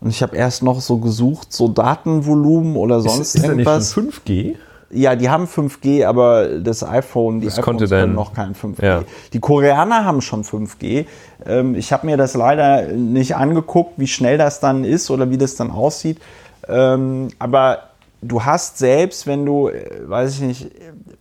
Und 0.01 0.11
ich 0.11 0.23
habe 0.23 0.37
erst 0.37 0.63
noch 0.63 0.81
so 0.81 0.99
gesucht, 0.99 1.53
so 1.53 1.69
Datenvolumen 1.69 2.77
oder 2.77 3.01
sonst 3.01 3.35
ist, 3.35 3.35
ist 3.37 3.45
irgendwas. 3.45 3.89
Ist 3.89 3.97
nicht 3.97 4.23
5G? 4.27 4.55
Ja, 4.91 5.17
die 5.17 5.29
haben 5.29 5.47
5G, 5.47 6.07
aber 6.07 6.61
das 6.61 6.85
iPhone, 6.85 7.41
die 7.41 7.47
das 7.47 7.59
iPhones 7.59 7.91
konnte 7.91 8.07
noch 8.07 8.33
kein 8.33 8.55
5G. 8.55 8.85
Ja. 8.85 9.03
Die 9.33 9.41
Koreaner 9.41 10.05
haben 10.05 10.21
schon 10.21 10.45
5G. 10.45 11.07
Ähm, 11.45 11.75
ich 11.75 11.93
habe 11.93 12.07
mir 12.07 12.17
das 12.17 12.35
leider 12.35 12.93
nicht 12.93 13.35
angeguckt, 13.35 13.95
wie 13.97 14.07
schnell 14.07 14.39
das 14.39 14.61
dann 14.61 14.85
ist 14.85 15.11
oder 15.11 15.29
wie 15.31 15.39
das 15.39 15.57
dann 15.57 15.71
aussieht. 15.71 16.21
Ähm, 16.69 17.29
aber 17.39 17.91
du 18.23 18.45
hast 18.45 18.79
selbst, 18.79 19.27
wenn 19.27 19.45
du, 19.45 19.69
äh, 19.69 20.09
weiß 20.09 20.35
ich 20.35 20.41
nicht, 20.41 20.71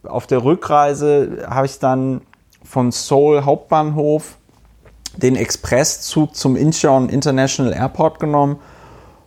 auf 0.03 0.27
der 0.27 0.43
Rückreise 0.43 1.47
habe 1.49 1.65
ich 1.65 1.79
dann 1.79 2.21
von 2.65 2.91
Seoul 2.91 3.43
Hauptbahnhof 3.43 4.37
den 5.17 5.35
Expresszug 5.35 6.35
zum 6.35 6.55
Incheon 6.55 7.09
International 7.09 7.73
Airport 7.73 8.19
genommen 8.19 8.57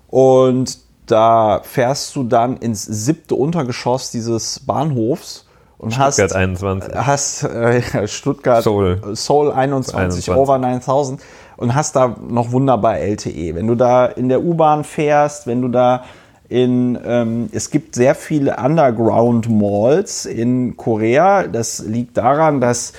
und 0.08 0.78
da 1.06 1.60
fährst 1.62 2.14
du 2.16 2.24
dann 2.24 2.58
ins 2.58 2.82
siebte 2.82 3.34
Untergeschoss 3.34 4.10
dieses 4.10 4.60
Bahnhofs 4.60 5.46
und 5.78 5.92
Stuttgart 5.92 6.18
hast 6.18 6.34
21. 6.34 6.94
hast 6.94 7.42
äh, 7.44 8.06
Stuttgart 8.08 8.62
Seoul. 8.62 9.14
Soul 9.14 9.52
21, 9.52 9.96
21, 9.96 10.34
over 10.34 10.58
9000 10.58 11.20
und 11.56 11.74
hast 11.74 11.96
da 11.96 12.16
noch 12.28 12.52
wunderbar 12.52 12.98
LTE. 12.98 13.54
Wenn 13.54 13.66
du 13.66 13.74
da 13.74 14.06
in 14.06 14.28
der 14.28 14.42
U-Bahn 14.42 14.84
fährst, 14.84 15.46
wenn 15.46 15.62
du 15.62 15.68
da 15.68 16.04
in, 16.48 16.98
ähm, 17.04 17.48
es 17.52 17.70
gibt 17.70 17.94
sehr 17.94 18.14
viele 18.14 18.56
Underground 18.56 19.50
Malls 19.50 20.24
in 20.24 20.76
Korea. 20.76 21.46
Das 21.46 21.80
liegt 21.80 22.16
daran, 22.16 22.60
dass 22.60 22.94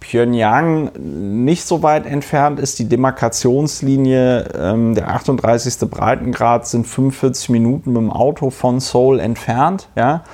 Pyongyang 0.00 0.90
nicht 0.98 1.64
so 1.64 1.82
weit 1.82 2.06
entfernt 2.06 2.58
ist. 2.58 2.78
Die 2.78 2.88
Demarkationslinie, 2.88 4.48
ähm, 4.58 4.94
der 4.94 5.08
38. 5.10 5.88
Breitengrad 5.88 6.66
sind 6.66 6.86
45 6.86 7.50
Minuten 7.50 7.92
mit 7.92 8.02
dem 8.02 8.10
Auto 8.10 8.50
von 8.50 8.80
Seoul 8.80 9.20
entfernt. 9.20 9.88
Ja? 9.94 10.24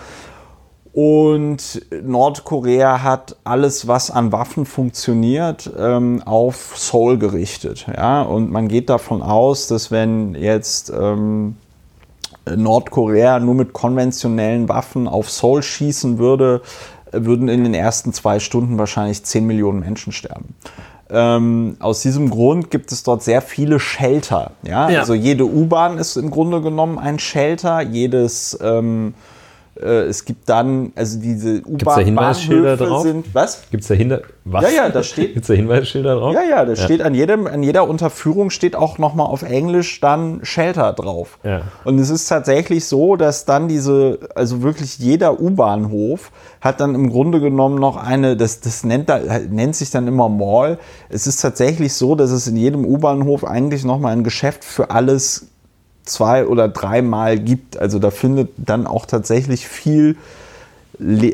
Und 0.93 1.83
Nordkorea 2.03 3.03
hat 3.03 3.37
alles, 3.45 3.87
was 3.87 4.11
an 4.11 4.33
Waffen 4.33 4.65
funktioniert, 4.65 5.71
ähm, 5.77 6.23
auf 6.25 6.75
Seoul 6.77 7.19
gerichtet. 7.19 7.87
Ja? 7.95 8.23
Und 8.23 8.51
man 8.51 8.69
geht 8.69 8.89
davon 8.89 9.21
aus, 9.21 9.67
dass 9.67 9.91
wenn 9.91 10.35
jetzt 10.37 10.91
ähm, 10.91 11.57
Nordkorea 12.49 13.41
nur 13.41 13.55
mit 13.55 13.73
konventionellen 13.73 14.69
Waffen 14.69 15.09
auf 15.09 15.31
Seoul 15.31 15.63
schießen 15.63 16.19
würde, 16.19 16.63
würden 17.13 17.49
in 17.49 17.65
den 17.65 17.75
ersten 17.75 18.13
zwei 18.13 18.41
Stunden 18.41 18.79
wahrscheinlich 18.79 19.25
10 19.25 19.47
Millionen 19.47 19.81
Menschen 19.81 20.13
sterben. 20.13 20.55
Ähm, 21.09 21.77
aus 21.79 22.03
diesem 22.03 22.31
Grund 22.31 22.71
gibt 22.71 22.91
es 22.91 23.03
dort 23.05 23.23
sehr 23.23 23.41
viele 23.41 23.79
Shelter. 23.79 24.53
Ja? 24.63 24.91
Ja. 24.91 25.01
Also 25.01 25.15
jede 25.15 25.45
U-Bahn 25.45 25.99
ist 25.99 26.17
im 26.17 26.31
Grunde 26.31 26.61
genommen 26.61 26.99
ein 26.99 27.19
Shelter. 27.19 27.81
Jedes 27.81 28.59
ähm, 28.61 29.15
äh, 29.15 29.36
es 29.85 30.25
gibt 30.25 30.49
dann, 30.49 30.93
also 30.95 31.19
diese 31.21 31.63
da 31.63 31.97
Hinweisschilder 31.99 32.75
U-Bahn-Bahnhöfe 32.75 32.85
drauf? 32.85 33.03
sind, 33.03 33.35
was? 33.35 33.63
Gibt 33.71 33.83
es 33.83 33.89
da 33.89 33.95
Hinweis? 33.95 34.21
Was? 34.45 34.63
Ja, 34.63 34.71
ja, 34.71 34.89
da 34.89 35.03
steht- 35.03 35.29
Gibt 35.35 35.43
es 35.45 35.49
da 35.49 35.55
Hinweisschilder 35.55 36.17
drauf? 36.17 36.35
Ja, 36.35 36.43
ja, 36.49 36.65
das 36.65 36.83
steht 36.83 37.03
an 37.03 37.15
jedem, 37.15 37.47
an 37.47 37.63
jeder 37.63 37.89
Unterführung 37.89 38.51
steht 38.51 38.77
auch 38.77 38.99
nochmal 38.99 39.27
auf 39.27 39.43
Englisch 39.43 40.01
dann 40.01 40.41
Shelter 40.45 40.93
drauf. 40.93 41.39
Ja. 41.43 41.63
Und 41.85 41.99
es 41.99 42.11
ist 42.11 42.27
tatsächlich 42.29 42.85
so, 42.85 43.17
dass 43.17 43.45
dann 43.45 43.69
diese, 43.69 44.21
also 44.35 44.63
wirklich 44.63 44.99
jeder 44.99 45.41
U-Bahnhof 45.41 46.31
hat 46.61 46.81
dann 46.81 46.95
im 46.95 47.11
Grunde 47.11 47.41
genommen 47.41 47.77
noch 47.79 47.97
eine, 47.97 48.37
das, 48.37 48.61
das 48.61 48.85
nennt, 48.85 49.09
da, 49.09 49.19
nennt 49.51 49.77
sich 49.77 49.91
dann 49.91 50.07
immer 50.09 50.29
Mall. 50.29 50.79
Es 51.09 51.27
ist 51.27 51.41
tatsächlich 51.41 51.95
so, 51.95 52.15
dass 52.15 52.31
es 52.31 52.47
in 52.47 52.57
jedem 52.57 52.85
U-Bahnhof 52.85 53.45
eigentlich 53.45 53.85
nochmal 53.85 54.13
ein 54.13 54.25
Geschäft 54.25 54.65
für 54.65 54.91
alles 54.91 55.49
zwei 56.07 56.47
oder 56.47 56.69
dreimal 56.69 57.39
gibt. 57.39 57.79
Also 57.79 57.99
da 57.99 58.11
findet 58.11 58.51
dann 58.57 58.87
auch 58.87 59.07
tatsächlich 59.07 59.67
viel, 59.69 60.17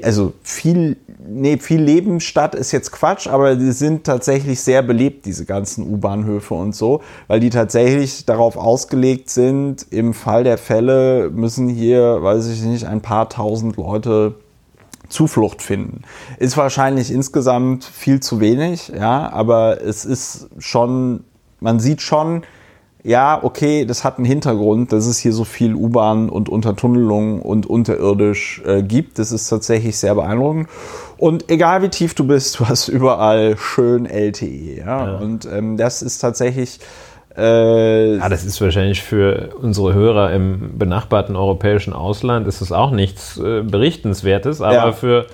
also 0.02 0.32
viel, 0.42 0.96
nee, 1.24 1.58
viel 1.58 1.80
Leben 1.80 2.20
statt 2.20 2.54
ist 2.54 2.72
jetzt 2.72 2.90
Quatsch, 2.90 3.28
aber 3.28 3.54
die 3.54 3.72
sind 3.72 4.04
tatsächlich 4.04 4.60
sehr 4.60 4.82
belebt, 4.82 5.26
diese 5.26 5.44
ganzen 5.44 5.86
U-Bahnhöfe 5.86 6.54
und 6.54 6.74
so, 6.74 7.02
weil 7.28 7.38
die 7.38 7.50
tatsächlich 7.50 8.24
darauf 8.24 8.56
ausgelegt 8.56 9.30
sind, 9.30 9.86
im 9.90 10.14
Fall 10.14 10.42
der 10.42 10.58
Fälle 10.58 11.30
müssen 11.30 11.68
hier, 11.68 12.22
weiß 12.22 12.48
ich 12.48 12.62
nicht, 12.62 12.86
ein 12.86 13.02
paar 13.02 13.28
tausend 13.28 13.76
Leute 13.76 14.34
Zuflucht 15.08 15.60
finden. 15.62 16.02
Ist 16.38 16.56
wahrscheinlich 16.56 17.12
insgesamt 17.12 17.84
viel 17.84 18.20
zu 18.20 18.40
wenig, 18.40 18.88
ja, 18.88 19.30
aber 19.30 19.82
es 19.82 20.04
ist 20.04 20.48
schon, 20.58 21.24
man 21.60 21.78
sieht 21.78 22.00
schon, 22.00 22.42
ja, 23.04 23.40
okay, 23.42 23.84
das 23.84 24.04
hat 24.04 24.18
einen 24.18 24.26
Hintergrund, 24.26 24.92
dass 24.92 25.06
es 25.06 25.18
hier 25.18 25.32
so 25.32 25.44
viel 25.44 25.74
U-Bahn 25.74 26.28
und 26.28 26.48
Untertunnelung 26.48 27.42
und 27.42 27.66
unterirdisch 27.66 28.62
äh, 28.64 28.82
gibt. 28.82 29.18
Das 29.18 29.32
ist 29.32 29.48
tatsächlich 29.48 29.96
sehr 29.98 30.14
beeindruckend. 30.14 30.68
Und 31.16 31.50
egal 31.50 31.82
wie 31.82 31.88
tief 31.88 32.14
du 32.14 32.24
bist, 32.26 32.58
du 32.60 32.68
hast 32.68 32.88
überall 32.88 33.56
schön 33.58 34.06
LTE. 34.06 34.76
Ja? 34.78 35.06
Ja. 35.06 35.16
Und 35.18 35.46
ähm, 35.46 35.76
das 35.76 36.02
ist 36.02 36.18
tatsächlich. 36.18 36.78
Äh, 37.36 38.16
Ja, 38.18 38.28
das 38.28 38.44
ist 38.44 38.60
wahrscheinlich 38.60 39.02
für 39.02 39.50
unsere 39.60 39.94
Hörer 39.94 40.32
im 40.32 40.78
benachbarten 40.78 41.34
europäischen 41.34 41.94
Ausland 41.94 42.46
ist 42.46 42.60
es 42.60 42.72
auch 42.72 42.90
nichts 42.90 43.38
äh, 43.38 43.62
Berichtenswertes, 43.62 44.60
aber 44.60 44.74
Ja. 44.74 44.92
für 44.92 45.26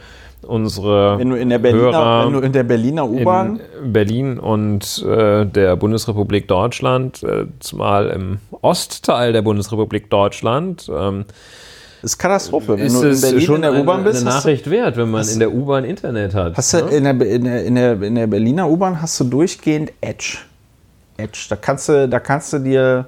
unsere 0.42 1.18
wenn 1.18 1.30
du 1.30 1.36
in 1.36 1.48
der 1.48 1.58
Berliner, 1.58 1.92
Hörer 1.92 2.26
wenn 2.26 2.32
du 2.32 2.40
in 2.40 2.52
der 2.52 2.62
Berliner 2.62 3.08
U-Bahn. 3.08 3.60
in 3.82 3.92
Berlin 3.92 4.38
und 4.38 5.04
äh, 5.06 5.44
der 5.46 5.76
Bundesrepublik 5.76 6.48
Deutschland, 6.48 7.22
äh, 7.22 7.46
zumal 7.60 8.08
im 8.08 8.38
Ostteil 8.62 9.32
der 9.32 9.42
Bundesrepublik 9.42 10.10
Deutschland, 10.10 10.90
ähm, 10.94 11.24
ist 12.02 12.18
Katastrophe. 12.18 12.78
Wenn 12.78 12.86
ist 12.86 12.94
du 12.94 13.06
in 13.06 13.12
es 13.12 13.20
Berlin 13.20 13.40
schon 13.40 13.56
in 13.56 13.62
der 13.62 13.74
U-Bahn 13.74 14.04
bist, 14.04 14.22
eine 14.22 14.30
Nachricht 14.30 14.70
wert, 14.70 14.96
wenn 14.96 15.10
man 15.10 15.26
in 15.28 15.38
der 15.40 15.52
U-Bahn 15.52 15.84
Internet 15.84 16.34
hat. 16.34 16.56
hast 16.56 16.74
du 16.74 16.84
ne? 16.84 16.90
in, 16.90 17.04
der, 17.04 17.20
in, 17.20 17.44
der, 17.44 17.64
in, 17.64 17.74
der, 17.74 18.02
in 18.02 18.14
der 18.14 18.26
Berliner 18.26 18.68
U-Bahn 18.68 19.02
hast 19.02 19.18
du 19.20 19.24
durchgehend 19.24 19.92
Edge. 20.00 20.38
Edge. 21.16 21.46
Da 21.48 21.56
kannst 21.56 21.88
du, 21.88 22.08
da 22.08 22.20
kannst 22.20 22.52
du 22.52 22.58
dir, 22.58 23.06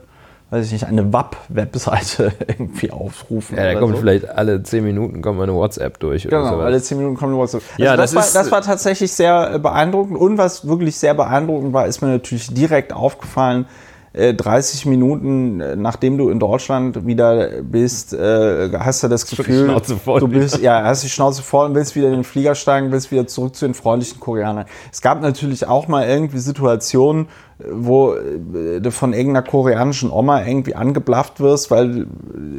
weiß 0.51 0.66
ich 0.66 0.72
nicht, 0.72 0.86
eine 0.86 1.12
WAP-Webseite 1.12 2.32
irgendwie 2.46 2.90
aufrufen. 2.90 3.57
ja, 3.57 3.64
da 3.64 3.70
oder 3.70 3.80
kommt 3.80 3.94
so. 3.94 4.01
vielleicht 4.01 4.28
alle 4.28 4.62
10 4.62 4.84
Minuten 4.84 5.22
kommt 5.22 5.38
mal 5.38 5.44
eine 5.44 5.55
WhatsApp 5.55 5.98
durch 6.01 6.26
oder 6.26 6.38
Genau, 6.38 6.51
sowas. 6.53 6.64
alle 6.66 6.82
10 6.82 6.98
Minuten 6.98 7.16
kommt 7.16 7.30
eine 7.32 7.40
WhatsApp. 7.40 7.62
Also 7.72 7.82
Ja, 7.82 7.96
das, 7.96 8.12
das 8.12 8.34
war, 8.34 8.42
das 8.42 8.53
war 8.53 8.62
tatsächlich 8.62 9.12
sehr 9.12 9.55
äh, 9.55 9.59
beeindruckend. 9.59 10.18
Und 10.18 10.38
was 10.38 10.66
wirklich 10.66 10.96
sehr 10.96 11.14
beeindruckend 11.14 11.72
war, 11.72 11.86
ist 11.86 12.03
mir 12.03 12.09
natürlich 12.09 12.53
direkt 12.53 12.92
aufgefallen, 12.92 13.64
äh, 13.64 13.66
30 14.12 14.86
Minuten, 14.86 15.61
äh, 15.61 15.76
nachdem 15.76 16.18
du 16.18 16.30
in 16.30 16.40
Deutschland 16.40 17.06
wieder 17.06 17.62
bist, 17.62 18.12
äh, 18.12 18.70
hast 18.76 19.04
du 19.04 19.08
das 19.08 19.24
Gefühl, 19.26 19.80
du 20.04 20.28
bist, 20.28 20.58
ja, 20.58 20.82
hast 20.82 21.04
die 21.04 21.08
Schnauze 21.08 21.42
voll 21.42 21.66
und 21.66 21.74
willst 21.76 21.94
wieder 21.94 22.08
in 22.08 22.14
den 22.14 22.24
Flieger 22.24 22.56
steigen, 22.56 22.90
willst 22.90 23.12
wieder 23.12 23.28
zurück 23.28 23.54
zu 23.54 23.66
den 23.66 23.74
freundlichen 23.74 24.18
Koreanern. 24.18 24.66
Es 24.90 25.00
gab 25.00 25.22
natürlich 25.22 25.68
auch 25.68 25.86
mal 25.86 26.08
irgendwie 26.08 26.38
Situationen, 26.38 27.26
äh, 27.61 27.64
wo 27.70 28.14
äh, 28.14 28.80
du 28.80 28.90
von 28.90 29.12
irgendeiner 29.12 29.46
koreanischen 29.46 30.11
Oma 30.11 30.44
irgendwie 30.44 30.74
angeblafft 30.74 31.38
wirst, 31.38 31.70
weil 31.70 32.00
äh, 32.00 32.04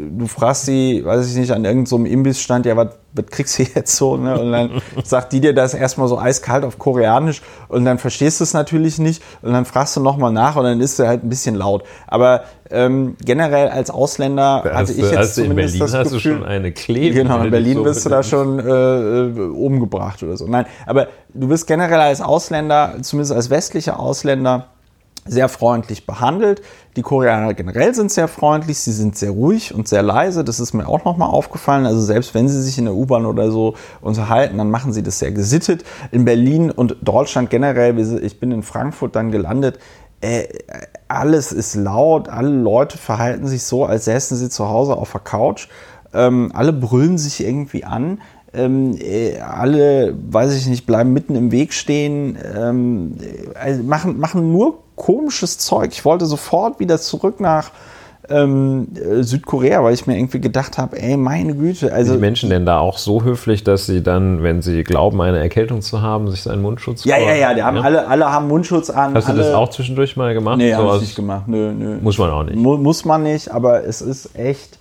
du 0.09 0.27
fragst 0.27 0.65
sie, 0.65 1.03
weiß 1.03 1.29
ich 1.29 1.35
nicht, 1.35 1.51
an 1.51 1.65
irgendeinem 1.65 1.85
so 1.85 1.97
Imbissstand, 1.97 2.65
ja, 2.65 2.77
was 2.77 3.00
was 3.13 3.25
kriegst 3.27 3.59
du 3.59 3.63
jetzt 3.63 3.95
so? 3.95 4.17
Ne? 4.17 4.39
Und 4.39 4.51
dann 4.51 4.81
sagt 5.03 5.33
die 5.33 5.41
dir 5.41 5.53
das 5.53 5.73
erstmal 5.73 6.07
so 6.07 6.17
eiskalt 6.17 6.63
auf 6.63 6.79
Koreanisch 6.79 7.41
und 7.67 7.85
dann 7.85 7.97
verstehst 7.97 8.39
du 8.39 8.43
es 8.43 8.53
natürlich 8.53 8.99
nicht 8.99 9.21
und 9.41 9.53
dann 9.53 9.65
fragst 9.65 9.95
du 9.95 9.99
nochmal 9.99 10.31
nach 10.31 10.55
und 10.55 10.63
dann 10.63 10.79
ist 10.79 10.97
sie 10.97 11.07
halt 11.07 11.23
ein 11.23 11.29
bisschen 11.29 11.55
laut. 11.55 11.83
Aber 12.07 12.43
ähm, 12.69 13.15
generell 13.23 13.67
als 13.69 13.89
Ausländer 13.89 14.61
Da 14.63 14.75
hatte 14.75 14.93
ich 14.93 14.99
jetzt 14.99 15.17
hast 15.17 15.37
du 15.37 15.41
in 15.41 15.49
zumindest 15.49 15.79
Berlin 15.79 15.91
das 15.91 15.93
hast 15.93 16.11
Gefühl, 16.11 16.33
du 16.33 16.39
schon 16.39 16.47
eine 16.47 16.71
Klebe. 16.71 17.15
Genau, 17.15 17.41
in 17.41 17.51
Berlin 17.51 17.75
so 17.75 17.83
bist 17.83 18.05
du 18.05 18.09
da 18.09 18.23
schon 18.23 18.59
äh, 18.59 18.63
äh, 18.63 19.49
umgebracht 19.49 20.23
oder 20.23 20.37
so. 20.37 20.47
Nein, 20.47 20.65
aber 20.85 21.07
du 21.33 21.47
bist 21.49 21.67
generell 21.67 21.99
als 21.99 22.21
Ausländer, 22.21 22.95
zumindest 23.01 23.33
als 23.33 23.49
westlicher 23.49 23.99
Ausländer, 23.99 24.67
sehr 25.25 25.49
freundlich 25.49 26.05
behandelt. 26.05 26.61
Die 26.97 27.03
Koreaner 27.03 27.53
generell 27.53 27.95
sind 27.95 28.11
sehr 28.11 28.27
freundlich, 28.27 28.79
sie 28.79 28.91
sind 28.91 29.17
sehr 29.17 29.31
ruhig 29.31 29.73
und 29.73 29.87
sehr 29.87 30.03
leise. 30.03 30.43
Das 30.43 30.59
ist 30.59 30.73
mir 30.73 30.87
auch 30.87 31.05
nochmal 31.05 31.29
aufgefallen. 31.29 31.85
Also 31.85 32.01
selbst 32.01 32.33
wenn 32.33 32.49
sie 32.49 32.61
sich 32.61 32.77
in 32.77 32.85
der 32.85 32.93
U-Bahn 32.93 33.25
oder 33.25 33.49
so 33.49 33.75
unterhalten, 34.01 34.57
dann 34.57 34.69
machen 34.69 34.91
sie 34.91 35.01
das 35.01 35.19
sehr 35.19 35.31
gesittet. 35.31 35.85
In 36.11 36.25
Berlin 36.25 36.69
und 36.69 36.97
Deutschland 37.01 37.49
generell, 37.49 37.97
ich 38.23 38.39
bin 38.41 38.51
in 38.51 38.61
Frankfurt 38.61 39.15
dann 39.15 39.31
gelandet, 39.31 39.79
äh, 40.19 40.47
alles 41.07 41.51
ist 41.51 41.75
laut, 41.75 42.29
alle 42.29 42.49
Leute 42.49 42.97
verhalten 42.97 43.47
sich 43.47 43.63
so, 43.63 43.85
als 43.85 44.05
säßen 44.05 44.37
sie 44.37 44.49
zu 44.49 44.69
Hause 44.69 44.95
auf 44.95 45.11
der 45.13 45.21
Couch. 45.21 45.67
Ähm, 46.13 46.51
alle 46.53 46.73
brüllen 46.73 47.17
sich 47.17 47.43
irgendwie 47.43 47.85
an. 47.85 48.19
Ähm, 48.53 48.97
äh, 48.99 49.39
alle, 49.39 50.13
weiß 50.29 50.53
ich 50.55 50.67
nicht, 50.67 50.85
bleiben 50.85 51.13
mitten 51.13 51.35
im 51.37 51.51
Weg 51.51 51.71
stehen, 51.71 52.37
ähm, 52.53 53.15
also 53.55 53.81
machen, 53.83 54.19
machen 54.19 54.51
nur 54.51 54.79
komisches 55.01 55.57
Zeug. 55.57 55.89
Ich 55.93 56.05
wollte 56.05 56.27
sofort 56.27 56.79
wieder 56.79 56.99
zurück 56.99 57.39
nach 57.39 57.71
ähm, 58.29 58.89
äh, 58.93 59.23
Südkorea, 59.23 59.83
weil 59.83 59.95
ich 59.95 60.05
mir 60.05 60.15
irgendwie 60.15 60.39
gedacht 60.39 60.77
habe, 60.77 61.01
ey, 61.01 61.17
meine 61.17 61.55
Güte. 61.55 61.91
Also, 61.91 62.11
Sind 62.11 62.19
die 62.19 62.21
Menschen 62.21 62.49
denn 62.51 62.67
da 62.67 62.77
auch 62.77 62.99
so 62.99 63.23
höflich, 63.23 63.63
dass 63.63 63.87
sie 63.87 64.03
dann, 64.03 64.43
wenn 64.43 64.61
sie 64.61 64.83
glauben, 64.83 65.19
eine 65.19 65.39
Erkältung 65.39 65.81
zu 65.81 66.03
haben, 66.03 66.29
sich 66.29 66.43
seinen 66.43 66.61
Mundschutz 66.61 67.03
Ja, 67.03 67.17
ja, 67.17 67.33
ja, 67.33 67.55
die 67.55 67.63
haben 67.63 67.77
ja? 67.77 67.81
Alle, 67.81 68.07
alle 68.07 68.31
haben 68.31 68.47
Mundschutz 68.47 68.91
an. 68.91 69.15
Hast 69.15 69.27
du 69.27 69.33
das 69.33 69.51
auch 69.55 69.71
zwischendurch 69.71 70.15
mal 70.17 70.35
gemacht? 70.35 70.57
Nee, 70.57 70.71
so 70.71 70.77
habe 70.77 70.97
ich 70.97 71.01
nicht 71.01 71.15
gemacht. 71.15 71.47
Nö, 71.47 71.73
nö. 71.73 71.97
Muss 71.99 72.19
man 72.19 72.29
auch 72.29 72.43
nicht. 72.43 72.55
Mu 72.55 72.77
muss 72.77 73.03
man 73.03 73.23
nicht, 73.23 73.49
aber 73.49 73.83
es 73.83 74.01
ist 74.01 74.37
echt 74.37 74.77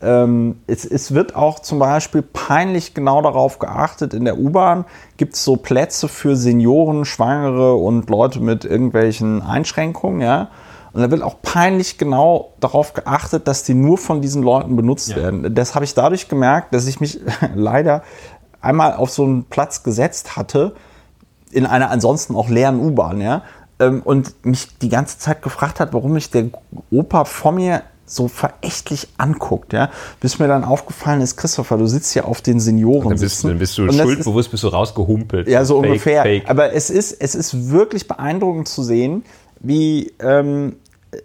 ähm, 0.00 0.56
es, 0.66 0.84
es, 0.84 1.14
wird 1.14 1.34
auch 1.36 1.60
zum 1.60 1.78
Beispiel 1.78 2.22
peinlich 2.22 2.94
genau 2.94 3.22
darauf 3.22 3.58
geachtet. 3.58 4.12
In 4.14 4.24
der 4.24 4.38
U-Bahn 4.38 4.84
gibt 5.16 5.34
es 5.34 5.44
so 5.44 5.56
Plätze 5.56 6.08
für 6.08 6.36
Senioren, 6.36 7.04
Schwangere 7.04 7.74
und 7.74 8.10
Leute 8.10 8.40
mit 8.40 8.64
irgendwelchen 8.64 9.42
Einschränkungen. 9.42 10.20
Ja? 10.20 10.48
Und 10.92 11.02
da 11.02 11.10
wird 11.10 11.22
auch 11.22 11.42
peinlich 11.42 11.98
genau 11.98 12.52
darauf 12.60 12.92
geachtet, 12.92 13.48
dass 13.48 13.64
die 13.64 13.74
nur 13.74 13.98
von 13.98 14.20
diesen 14.20 14.42
Leuten 14.42 14.76
benutzt 14.76 15.10
ja. 15.10 15.16
werden. 15.16 15.54
Das 15.54 15.74
habe 15.74 15.84
ich 15.84 15.94
dadurch 15.94 16.28
gemerkt, 16.28 16.74
dass 16.74 16.86
ich 16.86 17.00
mich 17.00 17.20
leider 17.54 18.02
einmal 18.60 18.94
auf 18.94 19.10
so 19.10 19.24
einen 19.24 19.44
Platz 19.44 19.82
gesetzt 19.82 20.36
hatte, 20.36 20.74
in 21.50 21.66
einer 21.66 21.90
ansonsten 21.90 22.34
auch 22.34 22.48
leeren 22.48 22.80
U-Bahn, 22.80 23.20
ja, 23.20 23.42
ähm, 23.78 24.02
und 24.04 24.44
mich 24.44 24.78
die 24.78 24.88
ganze 24.88 25.18
Zeit 25.18 25.42
gefragt 25.42 25.80
hat, 25.80 25.92
warum 25.92 26.12
mich 26.12 26.30
der 26.30 26.46
Opa 26.90 27.24
vor 27.24 27.52
mir 27.52 27.82
so 28.06 28.28
verächtlich 28.28 29.08
anguckt, 29.16 29.72
ja, 29.72 29.90
bis 30.20 30.38
mir 30.38 30.48
dann 30.48 30.64
aufgefallen 30.64 31.20
ist, 31.20 31.36
Christopher, 31.36 31.78
du 31.78 31.86
sitzt 31.86 32.14
ja 32.14 32.24
auf 32.24 32.42
den 32.42 32.60
Senioren. 32.60 33.10
Dann 33.10 33.18
bist, 33.18 33.44
dann 33.44 33.58
bist 33.58 33.78
du 33.78 33.90
schuldbewusst, 33.90 34.50
bist 34.50 34.62
du 34.62 34.68
rausgehumpelt. 34.68 35.48
Ja, 35.48 35.64
so 35.64 35.76
fake, 35.80 35.86
ungefähr. 35.86 36.22
Fake. 36.22 36.50
Aber 36.50 36.72
es 36.72 36.90
ist, 36.90 37.12
es 37.12 37.34
ist 37.34 37.70
wirklich 37.70 38.06
beeindruckend 38.06 38.68
zu 38.68 38.82
sehen, 38.82 39.24
wie 39.60 40.12
ähm, 40.20 40.76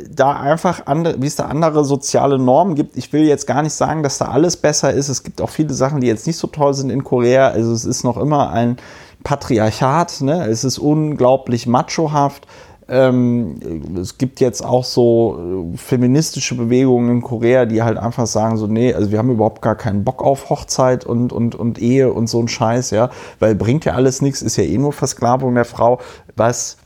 da 0.10 0.34
einfach 0.34 0.86
andere, 0.86 1.22
wie 1.22 1.28
es 1.28 1.36
da 1.36 1.46
andere 1.46 1.84
soziale 1.86 2.40
Normen 2.40 2.76
gibt. 2.76 2.98
Ich 2.98 3.12
will 3.14 3.24
jetzt 3.24 3.48
gar 3.48 3.62
nicht 3.62 3.74
sagen, 3.74 4.04
dass 4.04 4.18
da 4.18 4.26
alles 4.26 4.58
besser 4.58 4.94
ist. 4.94 5.10
Es 5.10 5.24
gibt 5.24 5.42
auch 5.42 5.50
viele 5.50 5.74
Sachen, 5.74 6.02
die 6.02 6.08
jetzt 6.08 6.28
nicht 6.28 6.38
so 6.38 6.48
toll 6.48 6.74
sind 6.74 6.90
in 6.90 7.04
Korea. 7.04 7.50
Also 7.50 7.74
es 7.74 7.86
ist 7.86 8.04
noch 8.04 8.18
immer 8.18 8.52
ein 8.52 8.78
Patriarchat, 9.24 10.22
ne? 10.22 10.48
es 10.48 10.64
ist 10.64 10.78
unglaublich 10.78 11.68
machohaft. 11.68 12.48
Ähm, 12.90 13.96
es 14.00 14.18
gibt 14.18 14.40
jetzt 14.40 14.66
auch 14.66 14.84
so 14.84 15.74
äh, 15.74 15.78
feministische 15.78 16.56
Bewegungen 16.56 17.18
in 17.18 17.22
Korea, 17.22 17.66
die 17.66 17.84
halt 17.84 17.98
einfach 17.98 18.26
sagen 18.26 18.58
so, 18.58 18.66
nee, 18.66 18.94
also 18.94 19.12
wir 19.12 19.20
haben 19.20 19.30
überhaupt 19.30 19.62
gar 19.62 19.76
keinen 19.76 20.04
Bock 20.04 20.24
auf 20.24 20.50
Hochzeit 20.50 21.06
und, 21.06 21.32
und, 21.32 21.54
und 21.56 21.80
Ehe 21.80 22.12
und 22.12 22.28
so 22.28 22.42
ein 22.42 22.48
Scheiß, 22.48 22.90
ja, 22.92 23.10
weil 23.40 23.54
bringt 23.54 23.86
ja 23.86 23.94
alles 23.94 24.22
nichts, 24.22 24.42
ist 24.42 24.58
ja 24.58 24.64
eh 24.64 24.78
nur 24.78 24.92
Versklavung 24.92 25.54
der 25.54 25.66
Frau, 25.66 26.00
was 26.36 26.78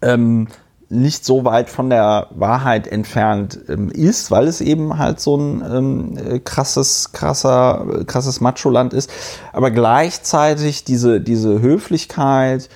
ähm, 0.00 0.46
nicht 0.88 1.24
so 1.24 1.44
weit 1.44 1.68
von 1.68 1.90
der 1.90 2.28
Wahrheit 2.30 2.86
entfernt 2.86 3.58
ähm, 3.68 3.90
ist, 3.90 4.30
weil 4.30 4.46
es 4.46 4.60
eben 4.60 4.98
halt 4.98 5.18
so 5.18 5.36
ein 5.36 5.64
ähm, 5.68 6.16
äh, 6.16 6.38
krasses, 6.38 7.10
krasser, 7.12 8.04
krasses 8.06 8.40
Macho-Land 8.40 8.94
ist. 8.94 9.10
Aber 9.52 9.72
gleichzeitig 9.72 10.84
diese, 10.84 11.20
diese 11.20 11.60
Höflichkeit, 11.60 12.68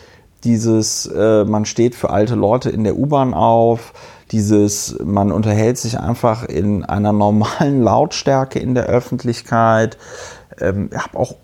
dieses, 0.44 1.06
äh, 1.06 1.44
man 1.44 1.64
steht 1.64 1.94
für 1.94 2.10
alte 2.10 2.34
Leute 2.34 2.70
in 2.70 2.84
der 2.84 2.96
U-Bahn 2.96 3.34
auf, 3.34 3.92
dieses, 4.30 4.96
man 5.04 5.32
unterhält 5.32 5.78
sich 5.78 5.98
einfach 5.98 6.44
in 6.44 6.84
einer 6.84 7.12
normalen 7.12 7.82
Lautstärke 7.82 8.58
in 8.58 8.74
der 8.74 8.86
Öffentlichkeit. 8.86 9.98
Ähm, 10.60 10.90
ich 10.92 10.98
habe 10.98 11.18
auch 11.18 11.34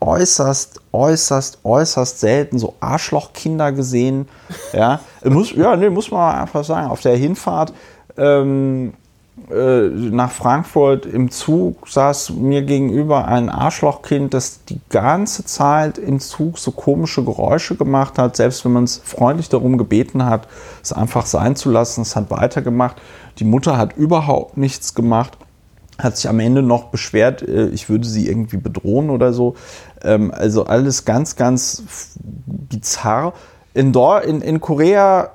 äußerst, 0.00 0.80
äußerst, 0.92 1.60
äußerst 1.64 2.20
selten 2.20 2.58
so 2.58 2.74
Arschlochkinder 2.80 3.72
gesehen. 3.72 4.28
Ja, 4.72 5.00
muss, 5.24 5.52
ja 5.52 5.74
nee, 5.76 5.90
muss 5.90 6.10
man 6.10 6.36
einfach 6.36 6.64
sagen. 6.64 6.90
Auf 6.90 7.00
der 7.00 7.16
Hinfahrt 7.16 7.72
ähm, 8.16 8.92
äh, 9.50 9.88
nach 9.88 10.32
Frankfurt 10.32 11.06
im 11.06 11.30
Zug 11.30 11.88
saß 11.88 12.30
mir 12.30 12.62
gegenüber 12.62 13.28
ein 13.28 13.48
Arschlochkind, 13.48 14.34
das 14.34 14.64
die 14.64 14.80
ganze 14.88 15.44
Zeit 15.44 15.98
im 15.98 16.18
Zug 16.18 16.58
so 16.58 16.72
komische 16.72 17.24
Geräusche 17.24 17.76
gemacht 17.76 18.18
hat, 18.18 18.36
selbst 18.36 18.64
wenn 18.64 18.72
man 18.72 18.84
es 18.84 18.96
freundlich 18.98 19.48
darum 19.48 19.78
gebeten 19.78 20.24
hat, 20.24 20.48
es 20.82 20.92
einfach 20.92 21.26
sein 21.26 21.54
zu 21.54 21.70
lassen. 21.70 22.02
Es 22.02 22.16
hat 22.16 22.30
weitergemacht. 22.30 22.96
Die 23.38 23.44
Mutter 23.44 23.76
hat 23.76 23.96
überhaupt 23.96 24.56
nichts 24.56 24.94
gemacht, 24.94 25.38
hat 25.98 26.16
sich 26.16 26.28
am 26.28 26.40
Ende 26.40 26.62
noch 26.62 26.86
beschwert, 26.86 27.42
äh, 27.42 27.68
ich 27.68 27.88
würde 27.88 28.06
sie 28.06 28.28
irgendwie 28.28 28.56
bedrohen 28.56 29.10
oder 29.10 29.32
so. 29.32 29.54
Ähm, 30.02 30.32
also 30.34 30.66
alles 30.66 31.04
ganz, 31.04 31.36
ganz 31.36 31.84
bizarr. 32.46 33.32
In, 33.74 33.94
in, 33.94 34.40
in 34.40 34.60
Korea, 34.60 35.30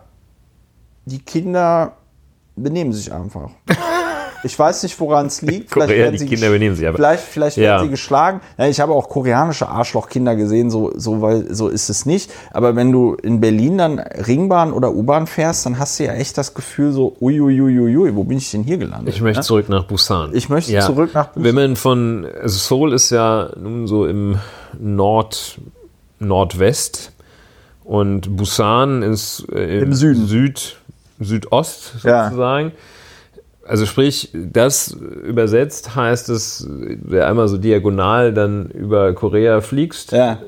die 1.06 1.20
Kinder 1.20 1.94
benehmen 2.56 2.92
sich 2.92 3.14
einfach. 3.14 3.52
Ich 4.44 4.58
weiß 4.58 4.84
nicht, 4.84 5.00
woran 5.00 5.28
es 5.28 5.42
liegt. 5.42 5.72
Vielleicht 5.72 5.90
Korea, 5.90 6.12
die 6.12 6.26
Kinder 6.26 6.50
benehmen 6.50 6.76
sich 6.76 6.88
aber. 6.88 6.98
Vielleicht, 6.98 7.24
vielleicht 7.24 7.58
ja. 7.58 7.64
werden 7.64 7.84
sie 7.86 7.90
geschlagen. 7.90 8.42
Ja, 8.58 8.68
ich 8.68 8.80
habe 8.80 8.94
auch 8.94 9.10
koreanische 9.10 9.68
Arschlochkinder 9.68 10.36
gesehen, 10.36 10.70
so, 10.70 10.92
so, 10.96 11.22
weil, 11.22 11.54
so 11.54 11.68
ist 11.68 11.90
es 11.90 12.06
nicht. 12.06 12.32
Aber 12.52 12.76
wenn 12.76 12.92
du 12.92 13.16
in 13.16 13.40
Berlin 13.40 13.78
dann 13.78 14.00
Ringbahn 14.00 14.74
oder 14.74 14.92
U-Bahn 14.94 15.28
fährst, 15.28 15.66
dann 15.66 15.80
hast 15.80 16.00
du 16.00 16.06
ja 16.06 16.14
echt 16.14 16.38
das 16.38 16.54
Gefühl 16.54 16.92
so, 16.92 17.16
uiuiuiui, 17.22 18.16
wo 18.16 18.24
bin 18.24 18.38
ich 18.38 18.52
denn 18.52 18.64
hier 18.64 18.78
gelandet? 18.78 19.14
Ich 19.14 19.22
möchte 19.22 19.40
ne? 19.40 19.46
zurück 19.46 19.70
nach 19.70 19.86
Busan. 19.86 20.32
Ich 20.34 20.50
möchte 20.50 20.72
ja. 20.72 20.82
zurück 20.82 21.12
nach 21.14 21.28
Busan. 21.28 21.44
Wenn 21.44 21.56
man 21.56 21.76
von, 21.76 22.28
also 22.42 22.58
Seoul 22.58 22.94
ist 22.94 23.10
ja 23.12 23.50
nun 23.58 23.88
so 23.88 24.06
im 24.06 24.38
Nord, 24.80 25.60
Nordwest 26.20 27.14
und 27.84 28.36
Busan 28.36 29.02
ist 29.04 29.46
äh, 29.54 29.80
im, 29.80 29.84
Im 29.86 29.94
Süden. 29.94 30.28
Süd, 30.28 30.78
Südost 31.20 31.94
sozusagen. 32.02 32.68
Ja. 32.70 32.74
Also 33.72 33.86
sprich, 33.86 34.30
das 34.34 34.92
übersetzt 34.92 35.96
heißt 35.96 36.28
es, 36.28 36.68
wer 36.70 37.30
einmal 37.30 37.48
so 37.48 37.58
diagonal 37.58 38.34
dann 38.34 38.66
über 38.66 39.14
Korea 39.14 39.62
fliegst. 39.62 40.12
Ja. 40.12 40.40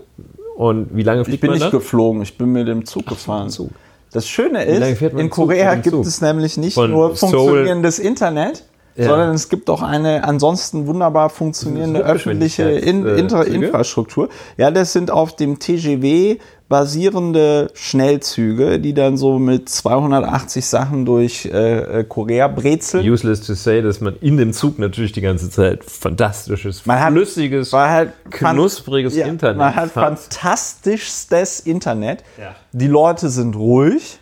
Und 0.58 0.90
wie 0.94 1.04
lange 1.04 1.24
fliegt 1.24 1.42
man 1.42 1.54
Ich 1.54 1.60
bin 1.60 1.64
nicht 1.64 1.74
da? 1.74 1.78
geflogen, 1.78 2.22
ich 2.22 2.38
bin 2.38 2.52
mit 2.52 2.68
dem 2.68 2.84
Zug 2.86 3.04
Ach, 3.06 3.12
gefahren. 3.12 3.50
Zug. 3.50 3.72
Das 4.12 4.28
Schöne 4.28 4.66
ist, 4.66 5.02
in 5.02 5.30
Korea 5.30 5.76
gibt 5.76 6.06
es 6.06 6.20
nämlich 6.20 6.58
nicht 6.58 6.74
Von 6.74 6.92
nur 6.92 7.16
funktionierendes 7.16 7.96
Seoul. 7.96 8.08
Internet, 8.10 8.66
ja. 8.96 9.06
sondern 9.06 9.34
es 9.34 9.50
gibt 9.50 9.70
auch 9.70 9.82
eine 9.82 10.24
ansonsten 10.24 10.88
wunderbar 10.88 11.30
funktionierende 11.30 12.02
öffentliche 12.02 12.64
In 12.64 13.06
Inter 13.06 13.46
Infrastruktur. 13.46 14.30
Ja, 14.58 14.72
das 14.72 14.94
sind 14.94 15.12
auf 15.12 15.36
dem 15.36 15.60
TGW 15.60 16.38
basierende 16.70 17.70
Schnellzüge, 17.76 18.80
die 18.80 18.96
dann 18.96 19.16
so 19.16 19.38
mit 19.38 19.70
280 19.70 20.66
Sachen 20.66 21.06
durch 21.06 21.46
äh, 21.46 22.00
äh, 22.00 22.04
Korea 22.04 22.48
brezeln. 22.48 23.08
Useless 23.08 23.42
to 23.42 23.54
say, 23.54 23.84
dass 23.84 24.02
man 24.02 24.16
in 24.22 24.38
dem 24.38 24.54
Zug 24.54 24.80
natürlich 24.80 25.12
die 25.12 25.22
ganze 25.22 25.52
Zeit 25.52 25.84
fantastisches, 25.84 26.88
man 26.88 27.00
hat, 27.00 27.12
flüssiges, 27.12 27.74
halt 27.74 28.14
knuspriges 28.32 29.16
ja, 29.16 29.28
Internet 29.28 29.58
Man 29.58 29.76
hat, 29.76 29.96
hat. 29.96 30.20
fantastischstes 30.20 31.60
Internet. 31.60 32.24
Ja. 32.40 32.56
Die 32.72 32.88
Leute 32.88 33.30
sind 33.30 33.56
ruhig. 33.56 34.20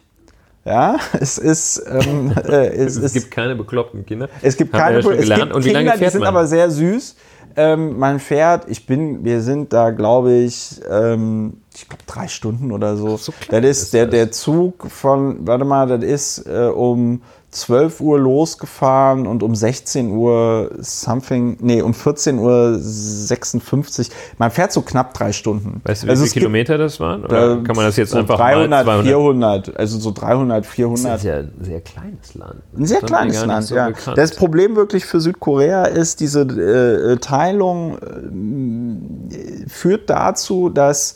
Ja, 0.65 0.97
es 1.19 1.37
ist. 1.37 1.83
Ähm, 1.87 2.33
äh, 2.45 2.67
es, 2.75 2.97
es, 2.97 3.13
gibt 3.13 3.31
keine 3.31 3.55
bekloppten 3.55 4.05
Kinder. 4.05 4.29
Es 4.41 4.57
gibt 4.57 4.73
keine 4.73 4.99
ja 4.99 5.11
es 5.11 5.29
gibt 5.29 5.53
Und 5.53 5.65
wie 5.65 5.69
lange 5.69 5.91
Kinder, 5.91 6.05
die 6.05 6.11
sind 6.11 6.23
aber 6.23 6.45
sehr 6.47 6.69
süß. 6.69 7.15
Ähm, 7.57 7.99
man 7.99 8.19
fährt, 8.19 8.69
ich 8.69 8.85
bin, 8.85 9.25
wir 9.25 9.41
sind 9.41 9.73
da, 9.73 9.89
glaube 9.89 10.31
ich, 10.31 10.79
ähm, 10.89 11.57
ich 11.75 11.87
glaube 11.89 12.03
drei 12.07 12.29
Stunden 12.29 12.71
oder 12.71 12.95
so. 12.95 13.17
so 13.17 13.33
das 13.49 13.63
ist, 13.65 13.81
ist 13.83 13.93
der, 13.93 14.05
das. 14.05 14.11
der 14.11 14.31
Zug 14.31 14.89
von, 14.89 15.45
warte 15.45 15.65
mal, 15.65 15.87
das 15.87 16.03
ist 16.03 16.47
äh, 16.47 16.69
um 16.73 17.21
12 17.51 17.99
Uhr 17.99 18.17
losgefahren 18.17 19.27
und 19.27 19.43
um 19.43 19.55
16 19.55 20.11
Uhr 20.11 20.71
something, 20.79 21.57
nee, 21.59 21.81
um 21.81 21.93
14 21.93 22.39
Uhr 22.39 22.77
56. 22.79 24.09
Man 24.37 24.51
fährt 24.51 24.71
so 24.71 24.81
knapp 24.81 25.13
drei 25.13 25.33
Stunden. 25.33 25.81
Weißt 25.83 26.03
du, 26.03 26.07
wie 26.07 26.11
also 26.11 26.23
viele 26.23 26.33
Kilometer 26.33 26.77
das 26.77 27.01
waren? 27.01 27.25
Oder 27.25 27.59
äh, 27.59 27.63
kann 27.63 27.75
man 27.75 27.85
das 27.85 27.97
jetzt 27.97 28.11
so 28.11 28.19
einfach 28.19 28.37
300, 28.37 28.85
200? 28.85 29.05
400, 29.05 29.77
also 29.77 29.99
so 29.99 30.11
300, 30.11 30.65
400. 30.65 31.05
Das 31.05 31.19
ist 31.19 31.27
ja 31.27 31.37
ein 31.39 31.51
sehr 31.59 31.81
kleines 31.81 32.35
Land. 32.35 32.61
Ein 32.77 32.85
sehr 32.85 33.01
kleines 33.01 33.45
Land, 33.45 33.65
so 33.65 33.75
ja. 33.75 33.87
Bekannt. 33.89 34.17
Das 34.17 34.33
Problem 34.33 34.77
wirklich 34.77 35.03
für 35.03 35.19
Südkorea 35.19 35.85
ist, 35.85 36.21
diese 36.21 36.41
äh, 36.43 37.17
Teilung 37.17 37.97
äh, 37.97 39.67
führt 39.67 40.09
dazu, 40.09 40.69
dass 40.69 41.15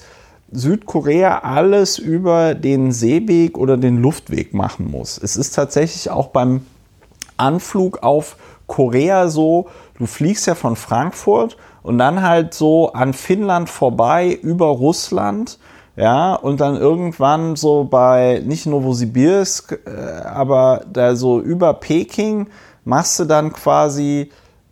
Südkorea 0.56 1.40
alles 1.40 1.98
über 1.98 2.56
den 2.56 2.92
Seeweg 2.92 3.58
oder 3.58 3.78
den 3.78 4.02
Luftweg 4.02 4.54
machen 4.54 4.90
muss. 4.90 5.20
Es 5.22 5.36
ist 5.36 5.52
tatsächlich 5.52 6.10
auch 6.10 6.28
beim 6.28 6.66
Anflug 7.38 8.04
auf 8.04 8.38
Korea 8.68 9.28
so, 9.28 9.68
du 9.98 10.06
fliegst 10.06 10.48
ja 10.48 10.56
von 10.56 10.76
Frankfurt 10.76 11.58
und 11.84 11.98
dann 11.98 12.24
halt 12.24 12.54
so 12.54 12.94
an 12.94 13.14
Finnland 13.14 13.70
vorbei 13.70 14.38
über 14.42 14.68
Russland. 14.68 15.60
Ja, 15.98 16.36
und 16.36 16.60
dann 16.60 16.76
irgendwann 16.76 17.56
so 17.56 17.86
bei 17.86 18.42
nicht 18.46 18.66
Novosibirsk, 18.66 19.80
äh, 19.86 20.26
aber 20.26 20.82
da 20.92 21.16
so 21.16 21.40
über 21.40 21.74
Peking 21.74 22.48
machst 22.84 23.18
du 23.20 23.24
dann 23.24 23.54
quasi 23.54 24.30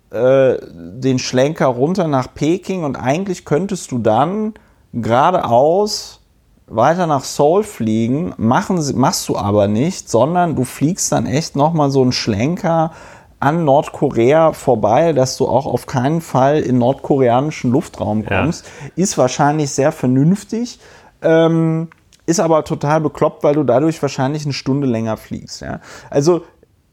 äh, 0.10 0.58
den 0.72 1.20
Schlenker 1.20 1.68
runter 1.68 2.10
nach 2.10 2.34
Peking 2.34 2.84
und 2.84 2.98
eigentlich 2.98 3.46
könntest 3.46 3.94
du 3.94 4.00
dann 4.00 4.54
geradeaus 4.94 6.20
weiter 6.68 7.08
nach 7.08 7.24
Seoul 7.24 7.64
fliegen, 7.64 8.34
machen, 8.38 8.82
machst 8.96 9.28
du 9.28 9.38
aber 9.38 9.68
nicht, 9.68 10.10
sondern 10.10 10.56
du 10.56 10.64
fliegst 10.64 11.12
dann 11.12 11.26
echt 11.26 11.56
nochmal 11.56 11.92
so 11.92 12.02
einen 12.02 12.14
Schlenker 12.14 12.92
an 13.40 13.66
Nordkorea 13.66 14.54
vorbei, 14.54 15.12
dass 15.12 15.36
du 15.36 15.48
auch 15.48 15.66
auf 15.66 15.86
keinen 15.86 16.22
Fall 16.22 16.62
in 16.62 16.78
nordkoreanischen 16.78 17.72
Luftraum 17.72 18.26
kommst. 18.26 18.66
Ja. 18.66 18.92
Ist 18.96 19.18
wahrscheinlich 19.18 19.72
sehr 19.72 19.92
vernünftig, 19.92 20.80
ähm, 21.22 21.90
ist 22.26 22.40
aber 22.40 22.64
total 22.64 23.02
bekloppt, 23.02 23.44
weil 23.44 23.56
du 23.56 23.64
dadurch 23.64 24.02
wahrscheinlich 24.02 24.46
eine 24.46 24.54
Stunde 24.54 24.88
länger 24.88 25.18
fliegst. 25.18 25.62
Ja? 25.62 25.82
Also 26.10 26.44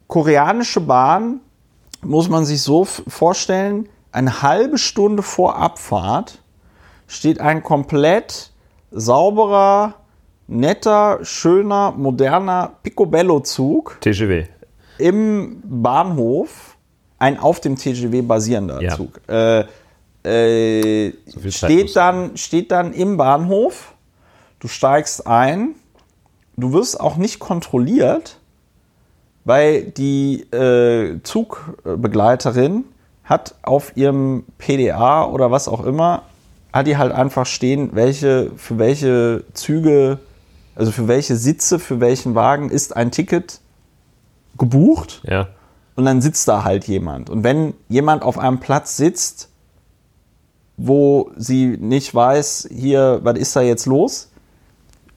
koreanische 0.08 0.80
Bahn 0.80 1.38
muss 2.02 2.28
man 2.28 2.44
sich 2.44 2.62
so 2.62 2.84
vorstellen, 2.84 3.88
eine 4.10 4.42
halbe 4.42 4.76
Stunde 4.76 5.22
vor 5.22 5.56
Abfahrt 5.56 6.42
steht 7.10 7.40
ein 7.40 7.62
komplett 7.64 8.50
sauberer, 8.92 9.94
netter, 10.46 11.18
schöner, 11.22 11.90
moderner 11.90 12.72
Picobello-Zug. 12.84 13.98
TGW. 14.00 14.46
Im 14.98 15.60
Bahnhof. 15.64 16.76
Ein 17.18 17.38
auf 17.38 17.60
dem 17.60 17.76
TGW 17.76 18.22
basierender 18.22 18.80
Ja. 18.80 18.96
Zug. 18.96 19.20
Äh, 19.28 19.64
äh, 20.24 21.12
So 21.26 21.50
steht, 21.50 21.96
dann, 21.96 22.36
steht 22.36 22.70
dann 22.70 22.92
im 22.92 23.16
Bahnhof. 23.16 23.94
Du 24.60 24.68
steigst 24.68 25.26
ein. 25.26 25.74
Du 26.56 26.72
wirst 26.72 27.00
auch 27.00 27.16
nicht 27.16 27.40
kontrolliert, 27.40 28.38
weil 29.44 29.82
die 29.84 30.42
äh, 30.52 31.20
Zugbegleiterin 31.22 32.84
hat 33.24 33.54
auf 33.62 33.96
ihrem 33.96 34.44
PDA 34.58 35.24
oder 35.24 35.50
was 35.50 35.68
auch 35.68 35.84
immer, 35.84 36.22
hat 36.72 36.86
die 36.86 36.96
halt 36.96 37.12
einfach 37.12 37.46
stehen, 37.46 37.90
welche, 37.94 38.50
für 38.56 38.78
welche 38.78 39.44
Züge, 39.54 40.18
also 40.74 40.92
für 40.92 41.08
welche 41.08 41.36
Sitze, 41.36 41.78
für 41.78 42.00
welchen 42.00 42.34
Wagen 42.34 42.70
ist 42.70 42.96
ein 42.96 43.10
Ticket 43.10 43.60
gebucht 44.58 45.22
Ja. 45.24 45.48
und 45.96 46.04
dann 46.04 46.20
sitzt 46.20 46.46
da 46.48 46.64
halt 46.64 46.84
jemand. 46.86 47.30
Und 47.30 47.44
wenn 47.44 47.74
jemand 47.88 48.22
auf 48.22 48.38
einem 48.38 48.60
Platz 48.60 48.96
sitzt, 48.96 49.48
wo 50.76 51.30
sie 51.36 51.76
nicht 51.78 52.14
weiß, 52.14 52.68
hier, 52.72 53.20
was 53.22 53.38
ist 53.38 53.54
da 53.56 53.60
jetzt 53.60 53.86
los, 53.86 54.30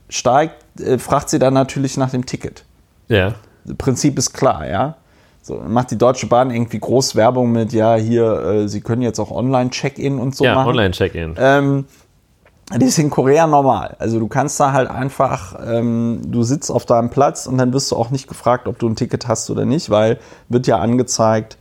steigt, 0.10 0.80
äh, 0.80 0.98
fragt 0.98 1.30
sie 1.30 1.40
dann 1.40 1.54
natürlich 1.54 1.98
nach 1.98 2.10
dem 2.12 2.26
Ticket. 2.26 2.66
Ja. 3.08 3.36
Das 3.66 3.78
Prinzip 3.78 4.18
ist 4.18 4.34
klar, 4.34 4.68
ja. 4.68 4.98
So, 5.46 5.62
macht 5.68 5.92
die 5.92 5.98
Deutsche 5.98 6.28
Bahn 6.28 6.52
irgendwie 6.52 6.80
groß 6.80 7.18
Werbung 7.18 7.52
mit, 7.52 7.74
ja, 7.74 7.96
hier, 7.96 8.24
äh, 8.46 8.68
sie 8.70 8.80
können 8.80 9.02
jetzt 9.02 9.20
auch 9.20 9.30
Online-Check-In 9.30 10.18
und 10.18 10.34
so 10.34 10.46
ja, 10.46 10.56
machen. 10.56 10.70
Online-Check-In. 10.70 11.36
Ähm, 11.38 11.86
das 12.70 12.84
ist 12.84 12.98
in 12.98 13.10
Korea 13.10 13.46
normal. 13.46 13.98
Also 14.00 14.20
du 14.20 14.30
kannst 14.30 14.58
da 14.62 14.72
halt 14.72 14.90
einfach, 14.90 15.60
ähm, 15.68 16.22
du 16.26 16.44
sitzt 16.44 16.72
auf 16.72 16.86
deinem 16.86 17.10
Platz 17.10 17.46
und 17.46 17.58
dann 17.58 17.74
wirst 17.74 17.92
du 17.92 17.98
auch 17.98 18.10
nicht 18.10 18.30
gefragt, 18.30 18.70
ob 18.70 18.80
du 18.80 18.88
ein 18.88 18.96
Ticket 18.96 19.28
hast 19.28 19.50
oder 19.50 19.66
nicht, 19.66 19.90
weil 19.90 20.18
wird 20.48 20.66
ja 20.66 20.78
angezeigt, 20.80 21.58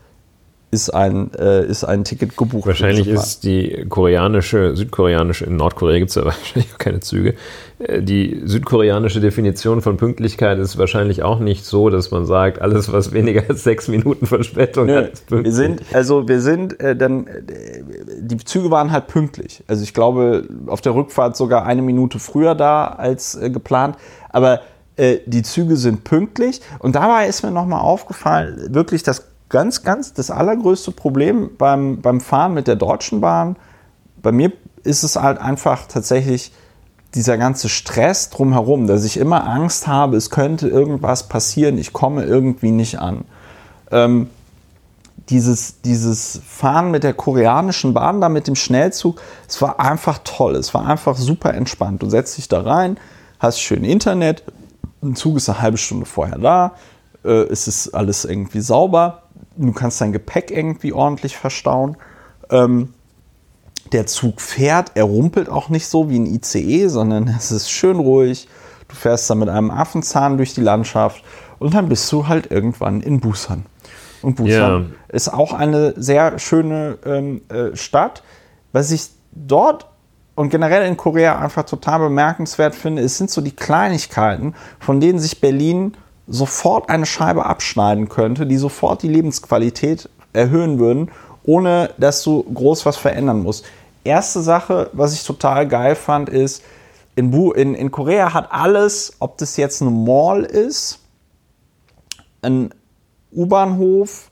ist 0.72 0.88
ein, 0.88 1.30
äh, 1.34 1.66
ist 1.66 1.84
ein 1.84 2.02
Ticket 2.02 2.34
gebucht. 2.34 2.66
Wahrscheinlich 2.66 3.06
ist 3.06 3.44
die 3.44 3.84
koreanische, 3.90 4.74
südkoreanische, 4.74 5.44
in 5.44 5.56
Nordkorea 5.56 5.98
gibt 5.98 6.08
es 6.08 6.14
ja 6.14 6.24
wahrscheinlich 6.24 6.72
auch 6.72 6.78
keine 6.78 7.00
Züge. 7.00 7.34
Äh, 7.78 8.00
Die 8.00 8.40
südkoreanische 8.46 9.20
Definition 9.20 9.82
von 9.82 9.98
Pünktlichkeit 9.98 10.58
ist 10.58 10.78
wahrscheinlich 10.78 11.22
auch 11.22 11.40
nicht 11.40 11.66
so, 11.66 11.90
dass 11.90 12.10
man 12.10 12.24
sagt, 12.24 12.62
alles, 12.62 12.90
was 12.90 13.12
weniger 13.12 13.42
als 13.50 13.64
sechs 13.64 13.86
Minuten 13.88 14.24
Verspätung 14.24 14.86
Nö, 14.86 14.96
hat, 14.96 15.12
ist 15.12 15.26
pünktlich. 15.26 15.44
wir 15.44 15.52
sind, 15.52 15.82
also 15.92 16.26
wir 16.26 16.40
sind 16.40 16.80
äh, 16.80 16.96
dann, 16.96 17.26
äh, 17.26 17.82
die 18.22 18.38
Züge 18.38 18.70
waren 18.70 18.92
halt 18.92 19.08
pünktlich. 19.08 19.62
Also 19.68 19.82
ich 19.82 19.92
glaube, 19.92 20.48
auf 20.68 20.80
der 20.80 20.94
Rückfahrt 20.94 21.36
sogar 21.36 21.66
eine 21.66 21.82
Minute 21.82 22.18
früher 22.18 22.54
da 22.54 22.86
als 22.86 23.34
äh, 23.34 23.50
geplant. 23.50 23.96
Aber 24.30 24.60
äh, 24.96 25.18
die 25.26 25.42
Züge 25.42 25.76
sind 25.76 26.04
pünktlich. 26.04 26.62
Und 26.78 26.94
dabei 26.94 27.26
ist 27.26 27.42
mir 27.42 27.50
nochmal 27.50 27.80
aufgefallen, 27.80 28.68
wirklich 28.74 29.02
das 29.02 29.31
ganz, 29.52 29.84
ganz, 29.84 30.12
das 30.12 30.32
allergrößte 30.32 30.90
Problem 30.90 31.50
beim, 31.56 32.00
beim 32.00 32.20
Fahren 32.20 32.54
mit 32.54 32.66
der 32.66 32.74
Deutschen 32.74 33.20
Bahn, 33.20 33.54
bei 34.20 34.32
mir 34.32 34.52
ist 34.82 35.04
es 35.04 35.14
halt 35.14 35.38
einfach 35.38 35.86
tatsächlich 35.86 36.52
dieser 37.14 37.38
ganze 37.38 37.68
Stress 37.68 38.30
drumherum, 38.30 38.86
dass 38.86 39.04
ich 39.04 39.18
immer 39.18 39.46
Angst 39.46 39.86
habe, 39.86 40.16
es 40.16 40.30
könnte 40.30 40.68
irgendwas 40.68 41.28
passieren, 41.28 41.78
ich 41.78 41.92
komme 41.92 42.24
irgendwie 42.24 42.70
nicht 42.70 42.98
an. 42.98 43.24
Ähm, 43.90 44.28
dieses, 45.28 45.82
dieses 45.82 46.40
Fahren 46.46 46.90
mit 46.90 47.04
der 47.04 47.14
koreanischen 47.14 47.94
Bahn, 47.94 48.20
da 48.20 48.28
mit 48.28 48.48
dem 48.48 48.56
Schnellzug, 48.56 49.20
es 49.48 49.60
war 49.62 49.78
einfach 49.78 50.18
toll. 50.24 50.56
Es 50.56 50.74
war 50.74 50.86
einfach 50.86 51.16
super 51.16 51.54
entspannt. 51.54 52.02
Du 52.02 52.10
setzt 52.10 52.38
dich 52.38 52.48
da 52.48 52.62
rein, 52.62 52.98
hast 53.38 53.60
schön 53.60 53.84
Internet, 53.84 54.42
ein 55.02 55.14
Zug 55.14 55.36
ist 55.36 55.48
eine 55.48 55.60
halbe 55.60 55.78
Stunde 55.78 56.06
vorher 56.06 56.38
da, 56.38 56.72
äh, 57.24 57.28
es 57.28 57.68
ist 57.68 57.94
alles 57.94 58.24
irgendwie 58.24 58.60
sauber, 58.60 59.21
du 59.56 59.72
kannst 59.72 60.00
dein 60.00 60.12
Gepäck 60.12 60.50
irgendwie 60.50 60.92
ordentlich 60.92 61.36
verstauen. 61.36 61.96
Ähm, 62.50 62.94
der 63.92 64.06
Zug 64.06 64.40
fährt, 64.40 64.92
er 64.94 65.04
rumpelt 65.04 65.48
auch 65.48 65.68
nicht 65.68 65.86
so 65.86 66.08
wie 66.08 66.18
ein 66.18 66.26
ICE, 66.26 66.88
sondern 66.88 67.28
es 67.28 67.50
ist 67.52 67.70
schön 67.70 67.98
ruhig. 67.98 68.48
Du 68.88 68.94
fährst 68.94 69.28
dann 69.28 69.38
mit 69.38 69.48
einem 69.48 69.70
Affenzahn 69.70 70.36
durch 70.36 70.54
die 70.54 70.60
Landschaft 70.60 71.24
und 71.58 71.74
dann 71.74 71.88
bist 71.88 72.10
du 72.12 72.28
halt 72.28 72.50
irgendwann 72.50 73.00
in 73.00 73.20
Busan. 73.20 73.66
Und 74.22 74.36
Busan 74.36 74.82
Ja. 74.82 75.14
ist 75.14 75.28
auch 75.32 75.52
eine 75.52 75.94
sehr 75.96 76.38
schöne 76.38 76.98
ähm, 77.04 77.42
äh, 77.48 77.76
Stadt. 77.76 78.22
Was 78.72 78.90
ich 78.90 79.08
dort 79.32 79.86
und 80.34 80.50
generell 80.50 80.86
in 80.86 80.96
Korea 80.96 81.38
einfach 81.38 81.64
total 81.64 81.98
bemerkenswert 82.00 82.74
finde, 82.74 83.02
es 83.02 83.18
sind 83.18 83.30
so 83.30 83.40
die 83.40 83.54
Kleinigkeiten, 83.54 84.54
von 84.78 85.00
denen 85.00 85.18
sich 85.18 85.40
Berlin 85.40 85.94
sofort 86.26 86.88
eine 86.88 87.06
Scheibe 87.06 87.46
abschneiden 87.46 88.08
könnte, 88.08 88.46
die 88.46 88.56
sofort 88.56 89.02
die 89.02 89.08
Lebensqualität 89.08 90.08
erhöhen 90.32 90.78
würden, 90.78 91.10
ohne 91.44 91.90
dass 91.98 92.22
du 92.22 92.42
groß 92.42 92.86
was 92.86 92.96
verändern 92.96 93.42
musst. 93.42 93.64
Erste 94.04 94.40
Sache, 94.40 94.90
was 94.92 95.14
ich 95.14 95.24
total 95.24 95.68
geil 95.68 95.94
fand, 95.94 96.28
ist, 96.28 96.62
in, 97.14 97.30
Bu 97.30 97.52
in, 97.52 97.74
in 97.74 97.90
Korea 97.90 98.32
hat 98.32 98.50
alles, 98.50 99.16
ob 99.18 99.36
das 99.38 99.56
jetzt 99.56 99.82
eine 99.82 99.90
Mall 99.90 100.44
ist, 100.44 101.00
ein 102.40 102.70
U-Bahnhof, 103.34 104.30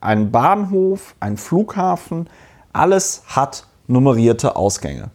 ein 0.00 0.30
Bahnhof, 0.30 1.14
ein 1.20 1.36
Flughafen, 1.36 2.28
alles 2.72 3.22
hat 3.26 3.66
nummerierte 3.86 4.56
Ausgänge. 4.56 5.10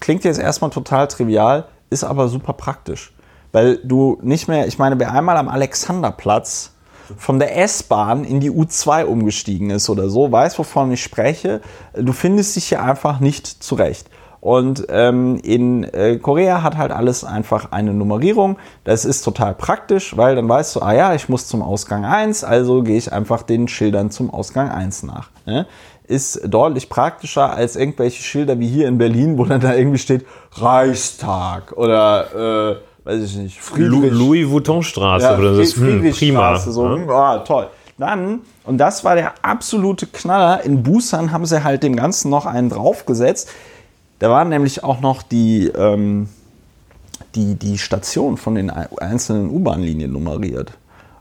Klingt 0.00 0.24
jetzt 0.24 0.38
erstmal 0.38 0.70
total 0.70 1.08
trivial, 1.08 1.66
ist 1.90 2.04
aber 2.04 2.28
super 2.28 2.52
praktisch. 2.52 3.13
Weil 3.54 3.76
du 3.84 4.18
nicht 4.20 4.48
mehr, 4.48 4.66
ich 4.66 4.80
meine, 4.80 4.98
wer 4.98 5.12
einmal 5.12 5.36
am 5.36 5.48
Alexanderplatz 5.48 6.72
von 7.16 7.38
der 7.38 7.56
S-Bahn 7.56 8.24
in 8.24 8.40
die 8.40 8.50
U2 8.50 9.04
umgestiegen 9.04 9.70
ist 9.70 9.88
oder 9.88 10.08
so, 10.08 10.32
weiß, 10.32 10.58
wovon 10.58 10.90
ich 10.90 11.04
spreche. 11.04 11.60
Du 11.94 12.12
findest 12.12 12.56
dich 12.56 12.64
hier 12.64 12.82
einfach 12.82 13.20
nicht 13.20 13.46
zurecht. 13.46 14.10
Und 14.40 14.86
ähm, 14.88 15.38
in 15.44 15.84
äh, 15.84 16.16
Korea 16.16 16.64
hat 16.64 16.76
halt 16.76 16.90
alles 16.90 17.22
einfach 17.22 17.70
eine 17.70 17.94
Nummerierung. 17.94 18.58
Das 18.82 19.04
ist 19.04 19.22
total 19.22 19.54
praktisch, 19.54 20.16
weil 20.16 20.34
dann 20.34 20.48
weißt 20.48 20.74
du, 20.74 20.82
ah 20.82 20.92
ja, 20.92 21.14
ich 21.14 21.28
muss 21.28 21.46
zum 21.46 21.62
Ausgang 21.62 22.04
1, 22.04 22.42
also 22.42 22.82
gehe 22.82 22.98
ich 22.98 23.12
einfach 23.12 23.44
den 23.44 23.68
Schildern 23.68 24.10
zum 24.10 24.34
Ausgang 24.34 24.68
1 24.68 25.04
nach. 25.04 25.30
Ne? 25.46 25.68
Ist 26.08 26.40
deutlich 26.52 26.88
praktischer 26.88 27.54
als 27.54 27.76
irgendwelche 27.76 28.24
Schilder 28.24 28.58
wie 28.58 28.66
hier 28.66 28.88
in 28.88 28.98
Berlin, 28.98 29.38
wo 29.38 29.44
dann 29.44 29.60
da 29.60 29.76
irgendwie 29.76 29.98
steht 29.98 30.26
Reichstag 30.56 31.72
oder 31.76 32.72
äh, 32.72 32.76
weiß 33.04 33.22
ich 33.22 33.36
nicht, 33.36 33.60
Friedrich. 33.60 34.12
Louis 34.12 34.48
Vuitton 34.48 34.82
Straße 34.82 35.26
Ja, 35.26 35.38
oder 35.38 35.56
das 35.56 35.68
ist 35.68 35.76
hm, 35.76 36.10
prima. 36.10 36.58
So, 36.58 36.88
hm, 36.88 37.08
ah, 37.10 37.38
toll. 37.38 37.68
Dann, 37.96 38.40
und 38.64 38.78
das 38.78 39.04
war 39.04 39.14
der 39.14 39.34
absolute 39.42 40.06
Knaller, 40.06 40.64
in 40.64 40.82
Busan 40.82 41.30
haben 41.30 41.46
sie 41.46 41.62
halt 41.62 41.82
dem 41.82 41.94
Ganzen 41.94 42.28
noch 42.28 42.46
einen 42.46 42.70
draufgesetzt. 42.70 43.50
Da 44.18 44.30
waren 44.30 44.48
nämlich 44.48 44.82
auch 44.82 45.00
noch 45.00 45.22
die, 45.22 45.66
ähm, 45.68 46.28
die, 47.34 47.54
die 47.54 47.78
Stationen 47.78 48.36
von 48.36 48.56
den 48.56 48.70
einzelnen 48.70 49.50
U-Bahn-Linien 49.50 50.12
nummeriert. 50.12 50.72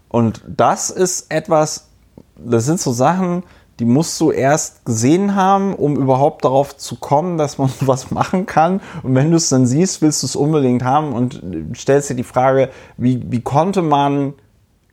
Und 0.10 0.42
das 0.48 0.90
ist 0.90 1.32
etwas, 1.32 1.90
das 2.38 2.66
sind 2.66 2.80
so 2.80 2.92
Sachen, 2.92 3.44
die 3.80 3.86
musst 3.86 4.20
du 4.22 4.32
erst 4.32 4.86
gesehen 4.86 5.36
haben, 5.36 5.74
um 5.74 5.96
überhaupt 5.96 6.46
darauf 6.46 6.78
zu 6.78 6.96
kommen, 6.96 7.38
dass 7.38 7.58
man 7.58 7.72
was 7.82 8.12
machen 8.12 8.46
kann. 8.46 8.82
Und 9.02 9.16
wenn 9.16 9.32
du 9.32 9.38
es 9.38 9.50
dann 9.50 9.66
siehst, 9.66 10.02
willst 10.02 10.24
du 10.24 10.28
es 10.28 10.36
unbedingt 10.36 10.84
haben 10.84 11.14
und 11.14 11.42
stellst 11.76 12.10
dir 12.10 12.16
die 12.16 12.24
Frage, 12.24 12.70
wie, 12.98 13.22
wie 13.30 13.42
konnte 13.42 13.82
man 13.82 14.34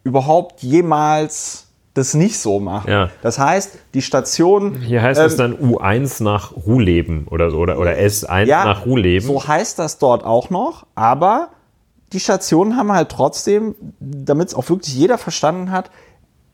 überhaupt 0.03 0.63
jemals 0.63 1.67
das 1.95 2.15
nicht 2.15 2.39
so 2.39 2.61
machen. 2.61 2.91
Ja. 2.91 3.11
Das 3.21 3.39
heißt, 3.39 3.79
die 3.95 4.03
Station. 4.03 4.77
Hier 4.77 5.03
heißt 5.03 5.21
es 5.21 5.37
dann 5.37 5.55
U1 5.57 6.23
nach 6.23 6.53
Ruhleben 6.53 7.27
oder 7.29 7.51
so, 7.51 7.59
oder, 7.59 7.79
oder 7.79 7.93
S1 7.93 8.45
ja, 8.45 8.65
nach 8.65 8.87
Ruhleben. 8.87 9.27
So 9.27 9.47
heißt 9.47 9.79
das 9.79 9.99
dort 9.99 10.25
auch 10.25 10.51
noch, 10.51 10.87
aber 10.95 11.49
die 12.13 12.21
Stationen 12.21 12.77
haben 12.77 12.93
halt 12.93 13.09
trotzdem, 13.09 13.75
damit 13.99 14.49
es 14.49 14.55
auch 14.55 14.69
wirklich 14.69 14.95
jeder 14.95 15.19
verstanden 15.19 15.71
hat, 15.71 15.91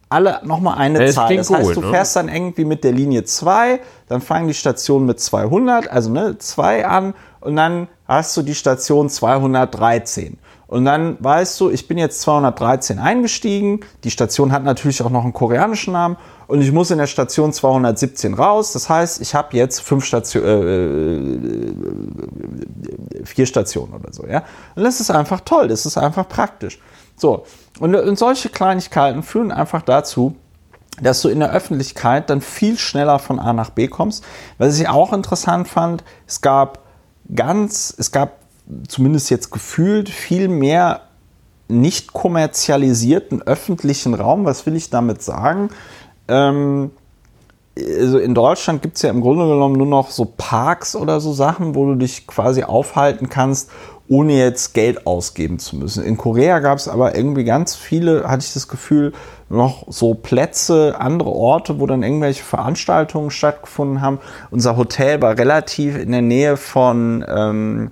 alle 0.08 0.40
nochmal 0.44 0.78
eine 0.78 1.00
das 1.00 1.14
Zahl. 1.14 1.36
Das 1.36 1.50
heißt, 1.50 1.66
gut, 1.66 1.76
du 1.76 1.80
ne? 1.80 1.90
fährst 1.90 2.16
dann 2.16 2.28
irgendwie 2.28 2.64
mit 2.64 2.84
der 2.84 2.92
Linie 2.92 3.24
2, 3.24 3.80
dann 4.08 4.20
fangen 4.20 4.48
die 4.48 4.54
Stationen 4.54 5.06
mit 5.06 5.20
200, 5.20 5.90
also 5.90 6.10
ne, 6.10 6.38
2 6.38 6.86
an 6.86 7.14
und 7.40 7.56
dann 7.56 7.88
hast 8.06 8.36
du 8.36 8.42
die 8.42 8.54
Station 8.54 9.08
213. 9.08 10.38
Und 10.68 10.84
dann 10.84 11.16
weißt 11.20 11.60
du, 11.60 11.70
ich 11.70 11.86
bin 11.86 11.96
jetzt 11.96 12.20
213 12.22 12.98
eingestiegen. 12.98 13.80
Die 14.02 14.10
Station 14.10 14.50
hat 14.50 14.64
natürlich 14.64 15.00
auch 15.00 15.10
noch 15.10 15.22
einen 15.22 15.32
koreanischen 15.32 15.92
Namen 15.92 16.16
und 16.48 16.60
ich 16.60 16.72
muss 16.72 16.90
in 16.90 16.98
der 16.98 17.06
Station 17.06 17.52
217 17.52 18.34
raus. 18.34 18.72
Das 18.72 18.88
heißt, 18.88 19.20
ich 19.20 19.36
habe 19.36 19.56
jetzt 19.56 19.80
fünf 19.80 20.04
Station, 20.04 20.42
äh, 20.44 21.18
vier 23.24 23.46
Stationen 23.46 23.94
oder 23.94 24.12
so, 24.12 24.26
ja. 24.26 24.42
Und 24.74 24.82
das 24.82 24.98
ist 25.00 25.10
einfach 25.10 25.40
toll, 25.42 25.68
das 25.68 25.86
ist 25.86 25.96
einfach 25.98 26.28
praktisch. 26.28 26.80
So, 27.16 27.44
und, 27.80 27.94
und 27.94 28.18
solche 28.18 28.48
Kleinigkeiten 28.48 29.22
führen 29.22 29.50
einfach 29.50 29.82
dazu, 29.82 30.36
dass 31.00 31.20
du 31.22 31.28
in 31.28 31.40
der 31.40 31.52
Öffentlichkeit 31.52 32.30
dann 32.30 32.40
viel 32.40 32.78
schneller 32.78 33.18
von 33.18 33.38
A 33.38 33.52
nach 33.52 33.70
B 33.70 33.88
kommst. 33.88 34.24
Was 34.58 34.78
ich 34.78 34.88
auch 34.88 35.12
interessant 35.12 35.68
fand, 35.68 36.04
es 36.26 36.40
gab 36.40 36.80
ganz, 37.34 37.94
es 37.96 38.12
gab 38.12 38.38
zumindest 38.88 39.30
jetzt 39.30 39.50
gefühlt 39.50 40.08
viel 40.08 40.48
mehr 40.48 41.02
nicht 41.68 42.12
kommerzialisierten 42.12 43.42
öffentlichen 43.42 44.14
Raum. 44.14 44.44
Was 44.44 44.66
will 44.66 44.76
ich 44.76 44.90
damit 44.90 45.22
sagen? 45.22 45.70
Ähm, 46.28 46.92
also 47.78 48.18
in 48.18 48.34
Deutschland 48.34 48.80
gibt 48.80 48.96
es 48.96 49.02
ja 49.02 49.10
im 49.10 49.20
Grunde 49.20 49.46
genommen 49.46 49.76
nur 49.76 49.86
noch 49.86 50.10
so 50.10 50.24
Parks 50.24 50.96
oder 50.96 51.20
so 51.20 51.32
Sachen, 51.32 51.74
wo 51.74 51.86
du 51.86 51.96
dich 51.96 52.26
quasi 52.26 52.62
aufhalten 52.62 53.28
kannst, 53.28 53.70
ohne 54.08 54.34
jetzt 54.34 54.74
Geld 54.74 55.06
ausgeben 55.06 55.58
zu 55.58 55.76
müssen. 55.76 56.04
In 56.04 56.16
Korea 56.16 56.60
gab 56.60 56.78
es 56.78 56.88
aber 56.88 57.16
irgendwie 57.16 57.44
ganz 57.44 57.74
viele, 57.74 58.28
hatte 58.28 58.44
ich 58.44 58.52
das 58.52 58.68
Gefühl, 58.68 59.12
noch 59.48 59.84
so 59.88 60.14
Plätze, 60.14 60.96
andere 60.98 61.30
Orte, 61.30 61.80
wo 61.80 61.86
dann 61.86 62.02
irgendwelche 62.02 62.42
Veranstaltungen 62.42 63.30
stattgefunden 63.30 64.00
haben. 64.00 64.18
Unser 64.50 64.76
Hotel 64.76 65.22
war 65.22 65.38
relativ 65.38 65.96
in 65.98 66.12
der 66.12 66.22
Nähe 66.22 66.56
von 66.56 67.24
ähm, 67.28 67.90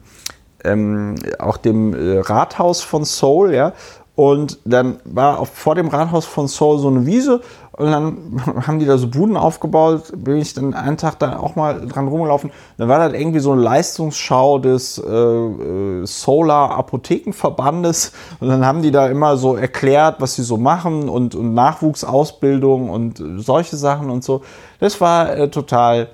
ähm, 0.64 1.14
auch 1.38 1.56
dem 1.56 1.94
äh, 1.94 2.18
Rathaus 2.20 2.80
von 2.80 3.04
Seoul, 3.04 3.54
ja. 3.54 3.72
Und 4.16 4.60
dann 4.64 5.00
war 5.04 5.40
auf, 5.40 5.50
vor 5.52 5.74
dem 5.74 5.88
Rathaus 5.88 6.24
von 6.24 6.46
Seoul 6.46 6.78
so 6.78 6.88
eine 6.88 7.04
Wiese 7.04 7.40
und 7.76 7.90
dann 7.90 8.42
haben 8.66 8.78
die 8.78 8.86
da 8.86 8.98
so 8.98 9.08
Buden 9.08 9.36
aufgebaut. 9.36 10.12
Bin 10.16 10.36
ich 10.36 10.54
dann 10.54 10.74
einen 10.74 10.96
Tag 10.96 11.18
da 11.18 11.38
auch 11.38 11.56
mal 11.56 11.86
dran 11.86 12.08
rumgelaufen. 12.08 12.50
Dann 12.78 12.88
war 12.88 12.98
das 12.98 13.18
irgendwie 13.18 13.40
so 13.40 13.52
eine 13.52 13.62
Leistungsschau 13.62 14.58
des 14.58 14.98
äh, 14.98 15.10
äh, 15.10 16.06
Solar 16.06 16.70
Apothekenverbandes 16.72 18.12
und 18.40 18.48
dann 18.48 18.64
haben 18.64 18.82
die 18.82 18.90
da 18.90 19.08
immer 19.08 19.36
so 19.36 19.56
erklärt, 19.56 20.16
was 20.20 20.34
sie 20.34 20.42
so 20.42 20.56
machen 20.56 21.08
und, 21.08 21.34
und 21.34 21.54
Nachwuchsausbildung 21.54 22.90
und 22.90 23.20
äh, 23.20 23.38
solche 23.38 23.76
Sachen 23.76 24.10
und 24.10 24.22
so. 24.22 24.42
Das 24.78 25.00
war 25.00 25.36
äh, 25.36 25.48
total 25.48 26.08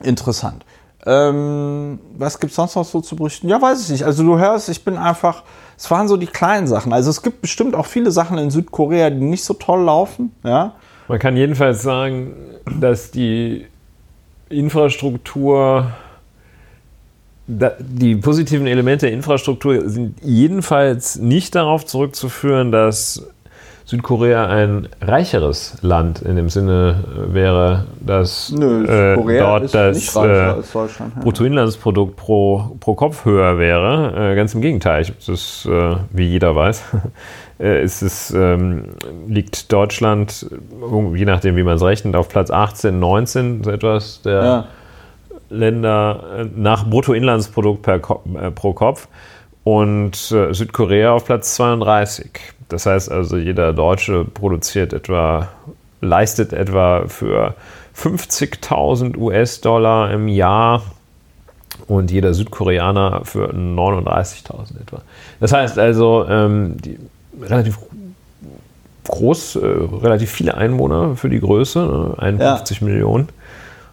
interessant. 0.00 0.64
Ähm, 1.06 1.98
was 2.16 2.38
gibt 2.38 2.52
es 2.52 2.56
sonst 2.56 2.76
noch 2.76 2.84
so 2.84 3.00
zu 3.00 3.16
berichten? 3.16 3.48
Ja, 3.48 3.60
weiß 3.60 3.82
ich 3.82 3.90
nicht. 3.90 4.04
Also 4.04 4.22
du 4.22 4.38
hörst, 4.38 4.68
ich 4.68 4.84
bin 4.84 4.96
einfach, 4.96 5.42
es 5.76 5.90
waren 5.90 6.08
so 6.08 6.16
die 6.16 6.26
kleinen 6.26 6.66
Sachen. 6.66 6.92
Also 6.92 7.10
es 7.10 7.20
gibt 7.20 7.42
bestimmt 7.42 7.74
auch 7.74 7.86
viele 7.86 8.10
Sachen 8.10 8.38
in 8.38 8.50
Südkorea, 8.50 9.10
die 9.10 9.24
nicht 9.24 9.44
so 9.44 9.54
toll 9.54 9.82
laufen. 9.82 10.34
Ja, 10.44 10.74
Man 11.08 11.18
kann 11.18 11.36
jedenfalls 11.36 11.82
sagen, 11.82 12.32
dass 12.80 13.10
die 13.10 13.66
Infrastruktur, 14.48 15.92
die 17.46 18.16
positiven 18.16 18.66
Elemente 18.66 19.06
der 19.06 19.14
Infrastruktur 19.14 19.88
sind 19.88 20.18
jedenfalls 20.22 21.16
nicht 21.16 21.54
darauf 21.54 21.84
zurückzuführen, 21.84 22.72
dass 22.72 23.26
Südkorea 23.86 24.46
ein 24.46 24.88
reicheres 25.02 25.76
Land 25.82 26.22
in 26.22 26.36
dem 26.36 26.48
Sinne 26.48 27.04
äh, 27.04 27.34
wäre, 27.34 27.84
dass 28.00 28.50
äh, 28.50 28.56
dort 28.56 29.74
das 29.74 30.16
äh, 30.16 30.18
als 30.18 30.72
Deutschland. 30.72 31.12
Ja. 31.16 31.22
Bruttoinlandsprodukt 31.22 32.16
pro, 32.16 32.76
pro 32.80 32.94
Kopf 32.94 33.26
höher 33.26 33.58
wäre. 33.58 34.32
Äh, 34.32 34.36
ganz 34.36 34.54
im 34.54 34.62
Gegenteil, 34.62 35.02
ich, 35.02 35.12
das 35.26 35.68
äh, 35.70 35.96
wie 36.10 36.26
jeder 36.26 36.56
weiß, 36.56 36.82
äh, 37.60 37.84
ist 37.84 38.00
es, 38.00 38.30
ähm, 38.30 38.84
liegt 39.28 39.70
Deutschland, 39.70 40.46
je 41.14 41.24
nachdem 41.26 41.56
wie 41.56 41.62
man 41.62 41.76
es 41.76 41.82
rechnet, 41.82 42.16
auf 42.16 42.30
Platz 42.30 42.50
18, 42.50 42.98
19, 42.98 43.64
so 43.64 43.70
etwas 43.70 44.22
der 44.22 44.44
Ja. 44.44 44.64
Länder 45.50 46.48
nach 46.56 46.86
Bruttoinlandsprodukt 46.86 47.82
per 47.82 47.98
pro 47.98 48.72
Kopf 48.72 49.06
und 49.62 50.16
Südkorea 50.16 51.12
auf 51.12 51.26
Platz 51.26 51.54
32. 51.54 52.30
Das 52.68 52.86
heißt 52.86 53.10
also, 53.10 53.36
jeder 53.36 53.72
Deutsche 53.72 54.24
produziert 54.24 54.92
etwa, 54.92 55.48
leistet 56.00 56.52
etwa 56.52 57.04
für 57.06 57.54
50.000 57.96 59.16
US-Dollar 59.16 60.10
im 60.10 60.28
Jahr 60.28 60.82
und 61.86 62.10
jeder 62.10 62.34
Südkoreaner 62.34 63.22
für 63.24 63.52
39.000 63.52 64.80
etwa. 64.80 65.02
Das 65.40 65.52
heißt 65.52 65.78
also, 65.78 66.26
ähm, 66.28 66.76
relativ 67.40 67.78
groß, 69.06 69.56
äh, 69.56 69.66
relativ 70.02 70.30
viele 70.30 70.56
Einwohner 70.56 71.16
für 71.16 71.28
die 71.28 71.40
Größe, 71.40 71.80
ne? 71.80 72.14
51 72.18 72.80
Millionen. 72.80 73.28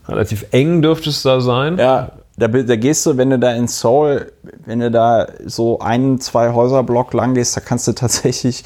Relativ 0.07 0.45
eng 0.51 0.81
dürfte 0.81 1.09
es 1.09 1.21
da 1.21 1.41
sein. 1.41 1.77
Ja, 1.77 2.11
da, 2.41 2.47
da 2.47 2.75
gehst 2.75 3.05
du, 3.05 3.17
wenn 3.17 3.29
du 3.29 3.37
da 3.37 3.51
in 3.53 3.67
Seoul, 3.67 4.31
wenn 4.65 4.79
du 4.79 4.89
da 4.89 5.27
so 5.45 5.79
einen, 5.79 6.19
zwei 6.19 6.51
Häuserblock 6.53 7.13
lang 7.13 7.35
gehst, 7.35 7.55
da 7.55 7.61
kannst 7.61 7.87
du 7.87 7.91
tatsächlich, 7.93 8.63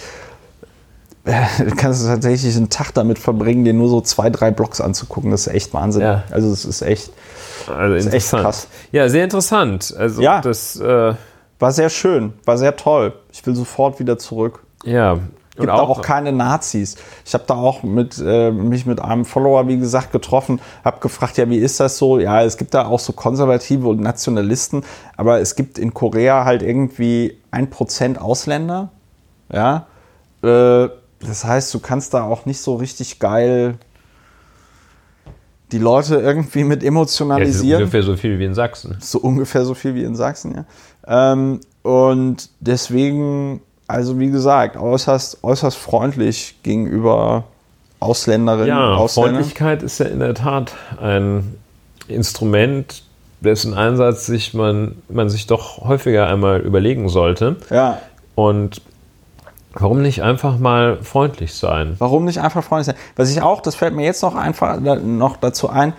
kannst 1.78 2.04
du 2.04 2.08
tatsächlich 2.08 2.56
einen 2.56 2.70
Tag 2.70 2.92
damit 2.94 3.20
verbringen, 3.20 3.66
dir 3.66 3.74
nur 3.74 3.90
so 3.90 4.00
zwei, 4.02 4.30
drei 4.30 4.52
Blocks 4.52 4.80
anzugucken. 4.80 5.32
Das 5.32 5.48
ist 5.48 5.54
echt 5.54 5.74
Wahnsinn. 5.74 6.04
Ja. 6.04 6.24
Also 6.32 6.52
es 6.52 6.64
ist 6.66 6.82
echt, 6.84 7.12
Also 7.68 7.96
ist 7.96 8.14
echt 8.14 8.30
krass. 8.30 8.68
Ja, 8.92 9.10
sehr 9.10 9.24
interessant. 9.24 9.94
Also 9.98 10.22
Ja. 10.22 10.42
das, 10.42 10.80
äh, 10.80 11.14
war 11.60 11.72
sehr 11.72 11.90
schön, 11.90 12.34
war 12.46 12.58
sehr 12.58 12.76
toll. 12.76 13.14
Ich 13.32 13.46
will 13.46 13.56
sofort 13.56 14.00
wieder 14.00 14.18
zurück. 14.18 14.60
ja. 14.86 15.18
Gibt 15.56 15.70
da 15.70 15.74
auch 15.74 16.02
keine 16.02 16.32
Nazis. 16.32 16.96
Ich 17.26 17.34
habe 17.34 17.46
da 17.48 17.56
auch 17.56 17.84
mit, 17.84 18.22
äh, 18.26 18.52
mich 18.52 18.86
mit 18.86 19.00
einem 19.00 19.26
Follower, 19.26 19.68
wie 19.68 19.78
gesagt, 19.78 20.12
getroffen, 20.12 20.60
habe 20.84 21.00
gefragt, 21.00 21.38
ja, 21.38 21.50
wie 21.50 21.58
ist 21.58 21.80
das 21.80 21.98
so? 21.98 22.20
Ja, 22.20 22.44
es 22.44 22.58
gibt 22.58 22.74
da 22.74 22.86
auch 22.86 23.00
so 23.00 23.14
Konservative 23.14 23.88
und 23.88 24.02
Nationalisten, 24.02 24.84
aber 25.18 25.40
es 25.40 25.56
gibt 25.56 25.78
in 25.78 25.94
Korea 25.94 26.46
halt 26.46 26.62
irgendwie 26.62 27.38
ein 27.52 27.70
Prozent 27.70 28.20
Ausländer. 28.20 28.90
Ja, 29.52 29.88
äh, 30.44 30.90
das 31.20 31.46
heißt, 31.46 31.74
du 31.74 31.80
kannst 31.80 32.14
da 32.14 32.24
auch 32.24 32.46
nicht 32.46 32.60
so 32.60 32.76
richtig 32.76 33.20
geil 33.20 33.78
die 35.72 35.80
Leute 35.80 36.16
irgendwie 36.18 36.64
mit 36.64 36.84
ja, 36.84 36.90
emotionalisieren 36.90 37.82
ungefähr 37.82 38.04
so 38.04 38.16
viel 38.16 38.40
wie 38.40 38.46
in 38.46 38.54
Sachsen. 38.54 38.98
so 39.00 39.20
ungefähr 39.20 39.66
so 39.66 39.74
viel 39.74 39.96
wie 39.96 40.04
in 40.04 40.16
Sachsen, 40.16 40.56
ja. 40.56 40.66
Ähm, 41.34 41.60
und 41.82 42.50
deswegen, 42.60 43.62
also 43.88 44.20
wie 44.20 44.30
gesagt, 44.32 44.78
äußerst, 44.78 45.44
äußerst 45.44 45.78
freundlich 45.78 46.56
gegenüber 46.64 47.44
Ausländerinnen, 48.00 48.68
Ja, 48.68 48.96
Ausländern. 48.96 49.36
Freundlichkeit 49.36 49.84
ist 49.84 50.00
ja 50.00 50.06
in 50.08 50.20
der 50.20 50.34
Tat 50.34 50.74
ein 51.02 51.56
Instrument, 52.08 53.04
dessen 53.42 53.74
Einsatz 53.74 54.26
sich 54.26 54.54
man, 54.54 54.96
man 55.10 55.30
sich 55.30 55.48
doch 55.48 55.80
häufiger 55.86 56.28
einmal 56.28 56.60
überlegen 56.62 57.10
sollte. 57.10 57.58
Ja, 57.70 58.00
Und 58.36 58.82
warum 59.74 60.02
nicht 60.02 60.24
einfach 60.24 60.58
mal 60.58 60.98
freundlich 61.04 61.54
sein? 61.54 61.96
warum 62.00 62.26
nicht 62.26 62.40
einfach 62.40 62.64
freundlich 62.64 62.96
sein? 62.96 63.04
Was 63.16 63.30
ich 63.30 63.42
auch, 63.42 63.62
das 63.62 63.76
fällt 63.76 63.94
mir 63.96 64.06
jetzt 64.06 64.22
noch 64.24 64.36
einfach 64.36 64.80
noch 64.80 65.38
dazu 65.38 65.70
ein, 65.70 65.94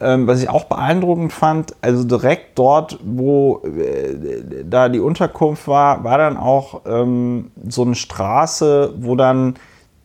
ähm, 0.00 0.26
was 0.26 0.42
ich 0.42 0.48
auch 0.48 0.64
beeindruckend 0.64 1.32
fand, 1.32 1.74
also 1.80 2.04
direkt 2.04 2.58
dort, 2.58 2.98
wo 3.04 3.62
äh, 3.64 4.64
da 4.64 4.88
die 4.88 5.00
Unterkunft 5.00 5.68
war, 5.68 6.04
war 6.04 6.18
dann 6.18 6.36
auch 6.36 6.82
ähm, 6.86 7.50
so 7.68 7.82
eine 7.82 7.94
Straße, 7.94 8.94
wo 8.98 9.16
dann 9.16 9.54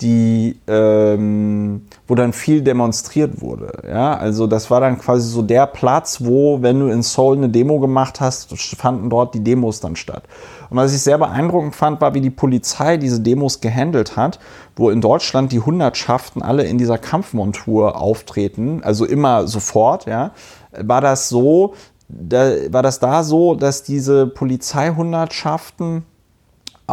die, 0.03 0.59
ähm, 0.67 1.85
wo 2.07 2.15
dann 2.15 2.33
viel 2.33 2.61
demonstriert 2.61 3.41
wurde. 3.41 3.71
Ja, 3.87 4.15
also 4.15 4.45
das 4.45 4.69
war 4.69 4.81
dann 4.81 4.99
quasi 4.99 5.29
so 5.29 5.41
der 5.41 5.65
Platz, 5.65 6.19
wo, 6.23 6.61
wenn 6.61 6.79
du 6.79 6.87
in 6.87 7.01
Seoul 7.01 7.37
eine 7.37 7.49
Demo 7.49 7.79
gemacht 7.79 8.19
hast, 8.19 8.55
fanden 8.77 9.09
dort 9.09 9.33
die 9.33 9.43
Demos 9.43 9.79
dann 9.79 9.95
statt. 9.95 10.23
Und 10.69 10.77
was 10.77 10.93
ich 10.93 11.01
sehr 11.01 11.17
beeindruckend 11.17 11.75
fand, 11.75 12.01
war, 12.01 12.13
wie 12.13 12.21
die 12.21 12.29
Polizei 12.29 12.97
diese 12.97 13.21
Demos 13.21 13.61
gehandelt 13.61 14.17
hat, 14.17 14.39
wo 14.75 14.89
in 14.89 15.01
Deutschland 15.01 15.51
die 15.51 15.61
Hundertschaften 15.61 16.41
alle 16.41 16.63
in 16.63 16.77
dieser 16.77 16.97
Kampfmontur 16.97 17.99
auftreten, 17.99 18.81
also 18.83 19.05
immer 19.05 19.47
sofort, 19.47 20.05
ja, 20.05 20.31
war 20.77 21.01
das 21.01 21.29
so, 21.29 21.73
da, 22.09 22.51
war 22.69 22.83
das 22.83 22.99
da 22.99 23.23
so, 23.23 23.55
dass 23.55 23.83
diese 23.83 24.27
Polizeihundertschaften 24.27 26.03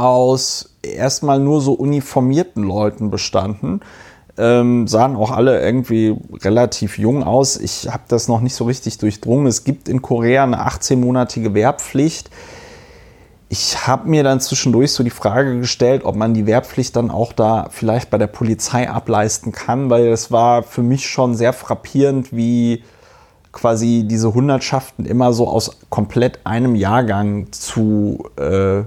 aus 0.00 0.70
erstmal 0.82 1.38
nur 1.38 1.60
so 1.60 1.72
uniformierten 1.72 2.62
Leuten 2.62 3.10
bestanden. 3.10 3.80
Ähm, 4.38 4.86
sahen 4.88 5.16
auch 5.16 5.30
alle 5.30 5.60
irgendwie 5.60 6.16
relativ 6.42 6.98
jung 6.98 7.22
aus. 7.22 7.56
Ich 7.56 7.88
habe 7.90 8.04
das 8.08 8.28
noch 8.28 8.40
nicht 8.40 8.54
so 8.54 8.64
richtig 8.64 8.98
durchdrungen. 8.98 9.46
Es 9.46 9.64
gibt 9.64 9.88
in 9.88 10.00
Korea 10.00 10.44
eine 10.44 10.66
18-monatige 10.66 11.52
Wehrpflicht. 11.52 12.30
Ich 13.48 13.86
habe 13.86 14.08
mir 14.08 14.22
dann 14.22 14.40
zwischendurch 14.40 14.92
so 14.92 15.02
die 15.02 15.10
Frage 15.10 15.58
gestellt, 15.58 16.04
ob 16.04 16.14
man 16.14 16.34
die 16.34 16.46
Wehrpflicht 16.46 16.94
dann 16.94 17.10
auch 17.10 17.32
da 17.32 17.66
vielleicht 17.70 18.08
bei 18.08 18.16
der 18.16 18.28
Polizei 18.28 18.88
ableisten 18.88 19.50
kann, 19.50 19.90
weil 19.90 20.06
es 20.06 20.30
war 20.30 20.62
für 20.62 20.82
mich 20.82 21.08
schon 21.08 21.34
sehr 21.34 21.52
frappierend, 21.52 22.34
wie 22.34 22.84
quasi 23.52 24.04
diese 24.06 24.32
Hundertschaften 24.32 25.04
immer 25.04 25.32
so 25.32 25.48
aus 25.48 25.72
komplett 25.88 26.38
einem 26.44 26.76
Jahrgang 26.76 27.50
zu 27.50 28.30
äh, 28.36 28.82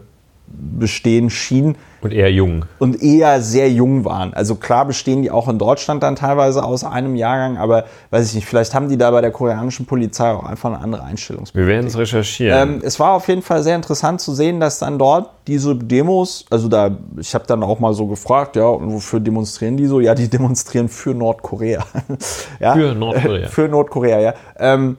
bestehen 0.54 1.30
schien. 1.30 1.76
Und 2.02 2.12
eher 2.12 2.32
jung. 2.32 2.66
Und 2.80 3.02
eher 3.02 3.42
sehr 3.42 3.72
jung 3.72 4.04
waren. 4.04 4.34
Also 4.34 4.56
klar 4.56 4.86
bestehen 4.86 5.22
die 5.22 5.32
auch 5.32 5.48
in 5.48 5.58
Deutschland 5.58 6.04
dann 6.04 6.16
teilweise 6.16 6.64
aus 6.64 6.84
einem 6.84 7.16
Jahrgang, 7.16 7.58
aber 7.58 7.86
weiß 8.10 8.28
ich 8.28 8.36
nicht, 8.36 8.46
vielleicht 8.46 8.74
haben 8.74 8.90
die 8.90 8.98
da 8.98 9.10
bei 9.12 9.22
der 9.22 9.32
koreanischen 9.32 9.86
Polizei 9.86 10.32
auch 10.32 10.44
einfach 10.44 10.70
eine 10.70 10.82
andere 10.82 11.04
Einstellung. 11.04 11.46
Wir 11.54 11.66
werden 11.66 11.88
es 11.88 11.98
recherchieren. 11.98 12.76
Ähm, 12.76 12.82
es 12.84 13.00
war 13.00 13.14
auf 13.14 13.28
jeden 13.30 13.42
Fall 13.42 13.64
sehr 13.64 13.76
interessant 13.76 14.20
zu 14.20 14.34
sehen, 14.34 14.60
dass 14.60 14.80
dann 14.80 15.00
dort 15.00 15.30
diese 15.48 15.76
Demos, 15.76 16.46
also 16.50 16.68
da, 16.68 16.92
ich 17.18 17.34
habe 17.34 17.46
dann 17.48 17.64
auch 17.64 17.80
mal 17.80 17.94
so 17.94 18.08
gefragt, 18.08 18.56
ja, 18.56 18.66
und 18.66 18.92
wofür 18.92 19.20
demonstrieren 19.20 19.78
die 19.78 19.88
so? 19.88 20.00
Ja, 20.00 20.14
die 20.14 20.30
demonstrieren 20.30 20.90
für 20.90 21.14
Nordkorea. 21.14 21.84
ja? 22.60 22.74
Für 22.74 22.94
Nordkorea. 22.94 23.48
für 23.48 23.68
Nordkorea, 23.68 24.20
ja. 24.20 24.34
Ähm, 24.58 24.98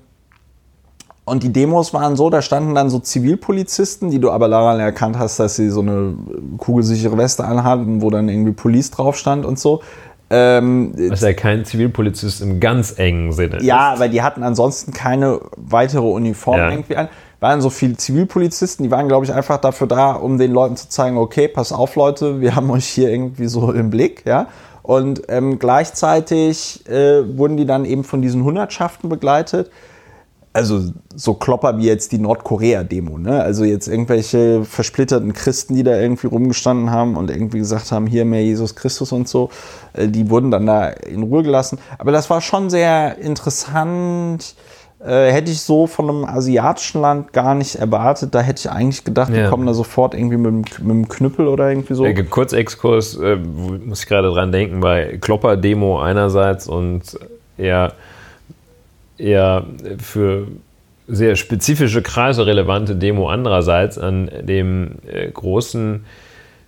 und 1.24 1.42
die 1.42 1.52
Demos 1.52 1.94
waren 1.94 2.16
so, 2.16 2.28
da 2.28 2.42
standen 2.42 2.74
dann 2.74 2.90
so 2.90 2.98
Zivilpolizisten, 2.98 4.10
die 4.10 4.18
du 4.18 4.30
aber 4.30 4.48
daran 4.48 4.78
erkannt 4.78 5.18
hast, 5.18 5.40
dass 5.40 5.56
sie 5.56 5.70
so 5.70 5.80
eine 5.80 6.14
kugelsichere 6.58 7.16
Weste 7.16 7.44
anhatten, 7.44 8.02
wo 8.02 8.10
dann 8.10 8.28
irgendwie 8.28 8.52
Police 8.52 8.90
drauf 8.90 9.16
stand 9.16 9.46
und 9.46 9.58
so. 9.58 9.80
Ähm, 10.30 10.92
Was 11.10 11.20
ja 11.20 11.32
kein 11.32 11.64
Zivilpolizist 11.64 12.42
im 12.42 12.58
ganz 12.60 12.98
engen 12.98 13.32
Sinne 13.32 13.62
ja, 13.62 13.94
ist. 13.94 14.00
weil 14.00 14.10
die 14.10 14.22
hatten 14.22 14.42
ansonsten 14.42 14.92
keine 14.92 15.40
weitere 15.56 16.06
Uniform 16.06 16.58
Ja. 16.58 16.70
irgendwie 16.70 16.96
an. 16.96 17.08
Waren 17.40 17.60
so 17.60 17.68
viele 17.68 17.96
Zivilpolizisten, 17.96 18.84
die 18.84 18.90
waren, 18.90 19.06
glaube 19.06 19.26
ich, 19.26 19.32
einfach 19.32 19.58
dafür 19.58 19.86
da, 19.86 20.12
um 20.12 20.38
den 20.38 20.50
Leuten 20.52 20.76
zu 20.76 20.88
zeigen, 20.88 21.18
okay, 21.18 21.46
pass 21.46 21.72
auf, 21.72 21.94
Leute, 21.94 22.40
wir 22.40 22.54
haben 22.56 22.70
euch 22.70 22.86
hier 22.86 23.10
irgendwie 23.10 23.46
so 23.46 23.70
im 23.72 23.90
Blick, 23.90 24.24
ja. 24.26 24.46
Und 24.82 25.22
ähm, 25.28 25.58
gleichzeitig 25.58 26.86
äh, 26.88 27.38
wurden 27.38 27.56
die 27.56 27.66
dann 27.66 27.84
eben 27.84 28.04
von 28.04 28.20
diesen 28.20 28.44
Hundertschaften 28.44 29.08
begleitet. 29.08 29.70
Also 30.56 30.80
so 31.16 31.34
Klopper 31.34 31.76
wie 31.78 31.86
jetzt 31.86 32.12
die 32.12 32.18
Nordkorea-Demo, 32.18 33.18
ne? 33.18 33.42
Also 33.42 33.64
jetzt 33.64 33.88
irgendwelche 33.88 34.64
versplitterten 34.64 35.32
Christen, 35.32 35.74
die 35.74 35.82
da 35.82 35.98
irgendwie 36.00 36.28
rumgestanden 36.28 36.90
haben 36.92 37.16
und 37.16 37.28
irgendwie 37.28 37.58
gesagt 37.58 37.90
haben, 37.90 38.06
hier 38.06 38.24
mehr 38.24 38.42
Jesus 38.44 38.76
Christus 38.76 39.10
und 39.10 39.28
so, 39.28 39.50
äh, 39.94 40.06
die 40.06 40.30
wurden 40.30 40.52
dann 40.52 40.64
da 40.66 40.88
in 40.90 41.24
Ruhe 41.24 41.42
gelassen. 41.42 41.78
Aber 41.98 42.12
das 42.12 42.30
war 42.30 42.40
schon 42.40 42.70
sehr 42.70 43.18
interessant. 43.18 44.54
Äh, 45.04 45.32
hätte 45.32 45.50
ich 45.50 45.60
so 45.60 45.86
von 45.86 46.08
einem 46.08 46.24
asiatischen 46.24 47.00
Land 47.02 47.32
gar 47.34 47.54
nicht 47.56 47.74
erwartet. 47.74 48.34
Da 48.34 48.40
hätte 48.40 48.60
ich 48.60 48.70
eigentlich 48.70 49.04
gedacht, 49.04 49.32
die 49.34 49.38
Ja. 49.40 49.50
kommen 49.50 49.66
da 49.66 49.74
sofort 49.74 50.14
irgendwie 50.14 50.36
mit, 50.38 50.46
dem- 50.78 50.86
mit 50.86 50.90
dem 50.96 51.08
Knüppel 51.08 51.46
oder 51.48 51.68
irgendwie 51.68 51.94
so. 51.94 52.06
Äh, 52.06 52.14
Kurzexkurs, 52.22 53.16
äh, 53.16 53.36
muss 53.36 54.00
ich 54.04 54.06
gerade 54.06 54.30
dran 54.30 54.50
denken, 54.52 54.80
bei 54.80 55.18
Klopper-Demo 55.20 56.00
einerseits 56.00 56.68
und 56.68 57.02
eher, 57.58 57.92
eher 59.18 59.64
für 59.98 60.48
sehr 61.06 61.36
spezifische 61.36 62.02
Kreise 62.02 62.46
relevante 62.46 62.96
Demo 62.96 63.28
andererseits 63.28 63.98
an 63.98 64.30
dem 64.42 64.96
äh, 65.06 65.30
großen 65.30 66.04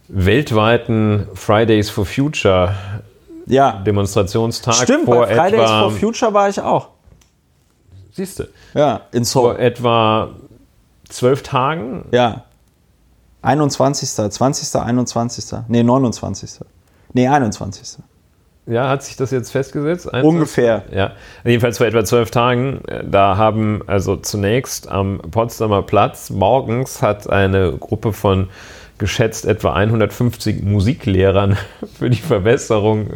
weltweiten 0.09 1.27
Fridays 1.35 1.90
for 1.90 2.05
Future 2.06 2.74
Ja, 3.47 3.82
Demonstrationstag 3.86 4.74
stimmt. 4.74 5.06
vor 5.06 5.27
Bei 5.27 5.35
Fridays 5.35 5.62
etwa, 5.62 5.81
for 5.82 5.90
Future 5.90 6.35
war 6.35 6.48
ich 6.48 6.60
auch. 6.60 6.89
siehste, 8.12 8.51
Ja, 8.74 9.02
in 9.12 9.24
vor 9.24 9.55
Seoul. 9.55 9.60
etwa 9.64 10.31
zwölf 11.09 11.43
Tagen 11.43 12.05
Ja. 12.12 12.44
21. 13.43 14.09
20. 14.10 14.81
21. 14.82 15.59
Nee, 15.68 15.82
29. 15.82 16.60
Nee, 17.12 17.28
21. 17.28 17.98
Ja, 18.66 18.88
hat 18.88 19.02
sich 19.05 19.16
das 19.16 19.30
jetzt 19.30 19.51
festgesetzt? 19.52 20.12
Eins- 20.12 20.24
Ungefähr. 20.26 20.82
Ja, 20.93 21.12
jedenfalls 21.44 21.78
vor 21.78 21.86
etwa 21.86 22.05
zwölf 22.05 22.30
Tagen. 22.32 22.80
äh, 22.88 23.05
Da 23.09 23.36
haben 23.36 23.82
also 23.86 24.16
zunächst 24.16 24.88
am 24.90 25.18
Potsdamer 25.30 25.82
Platz 25.82 26.30
morgens 26.30 27.01
hat 27.01 27.30
eine 27.30 27.72
Gruppe 27.72 28.12
von 28.12 28.48
geschätzt 28.98 29.44
etwa 29.44 29.74
150 29.74 30.62
Musiklehrern 30.64 31.56
für 31.98 32.10
die 32.10 32.16
Verbesserung 32.16 33.10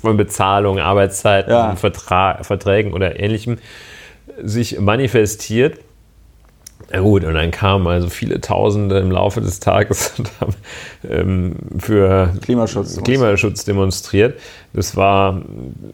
von 0.00 0.16
Bezahlung, 0.18 0.78
Arbeitszeiten, 0.78 1.50
Ja. 1.52 1.74
Verträgen 1.76 2.92
oder 2.92 3.18
ähnlichem 3.18 3.58
sich 4.42 4.78
manifestiert. 4.78 5.78
Ja 6.92 7.00
gut, 7.00 7.22
und 7.24 7.34
dann 7.34 7.52
kamen 7.52 7.86
also 7.86 8.08
viele 8.08 8.40
Tausende 8.40 8.98
im 8.98 9.12
Laufe 9.12 9.40
des 9.40 9.60
Tages 9.60 10.14
und 10.18 10.30
haben 10.40 10.54
ähm, 11.08 11.56
für 11.78 12.32
Klimaschutz. 12.42 13.00
Klimaschutz 13.02 13.64
demonstriert. 13.64 14.40
Das 14.72 14.96
war, 14.96 15.40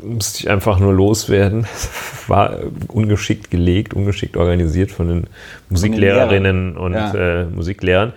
musste 0.02 0.40
ich 0.40 0.51
einfach 0.51 0.78
nur 0.78 0.93
loswerden. 0.94 1.66
War 2.28 2.59
ungeschickt 2.89 3.51
gelegt, 3.52 3.94
ungeschickt 3.94 4.36
organisiert 4.36 4.90
von 4.90 5.09
den 5.09 5.24
Musiklehrerinnen 5.70 6.77
und 6.77 6.94
Ja. 6.94 7.14
äh, 7.14 7.44
Musiklehrern. 7.44 8.12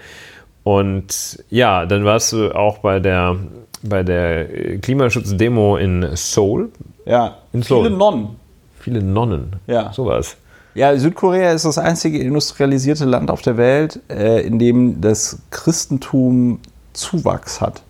Und 0.64 1.44
ja, 1.50 1.86
dann 1.86 2.06
warst 2.06 2.32
du 2.34 2.52
auch 2.56 2.80
bei 2.80 3.00
der, 3.00 3.36
bei 3.84 4.04
der 4.04 4.78
Klimaschutzdemo 4.80 5.78
in 5.78 6.08
Seoul. 6.16 6.70
Ja, 7.06 7.38
In 7.54 7.62
Seoul. 7.62 7.86
viele 7.86 7.98
Nonnen. 7.98 8.28
Viele 8.80 9.04
Nonnen. 9.04 9.58
Ja. 9.68 9.92
Sowas. 9.94 10.38
Ja, 10.80 10.98
Südkorea 10.98 11.52
ist 11.52 11.66
das 11.66 11.78
einzige 11.78 12.20
industrialisierte 12.20 13.04
Land 13.04 13.30
auf 13.30 13.42
der 13.42 13.58
Welt, 13.58 14.00
äh, 14.10 14.48
in 14.48 14.60
dem 14.60 15.02
das 15.02 15.40
Christentum 15.52 16.60
Zuwachs 16.94 17.60
hat. 17.60 17.82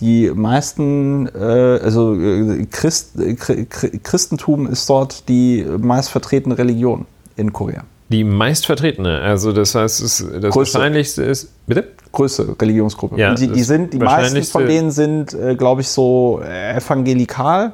Die 0.00 0.30
meisten, 0.30 1.28
äh, 1.28 1.38
also 1.82 2.14
äh, 2.14 2.66
Christ, 2.70 3.16
Chri- 3.16 3.66
Chri- 3.66 3.98
Christentum 4.02 4.66
ist 4.66 4.86
dort 4.90 5.30
die 5.30 5.64
meistvertretene 5.78 6.58
Religion 6.58 7.06
in 7.36 7.54
Korea. 7.54 7.84
Die 8.10 8.24
meistvertretene, 8.24 9.22
also 9.22 9.52
das 9.52 9.74
heißt, 9.74 10.02
das 10.02 10.18
Größte. 10.20 10.74
wahrscheinlichste 10.74 11.22
ist. 11.22 11.48
Bitte? 11.66 11.88
Größte 12.12 12.54
Religionsgruppe. 12.60 13.18
Ja, 13.18 13.34
die, 13.34 13.48
die 13.48 13.62
sind, 13.62 13.94
die 13.94 13.98
meisten 13.98 14.42
von 14.42 14.66
denen 14.66 14.90
sind, 14.90 15.32
äh, 15.32 15.54
glaube 15.56 15.80
ich, 15.80 15.88
so 15.88 16.42
evangelikal. 16.42 17.72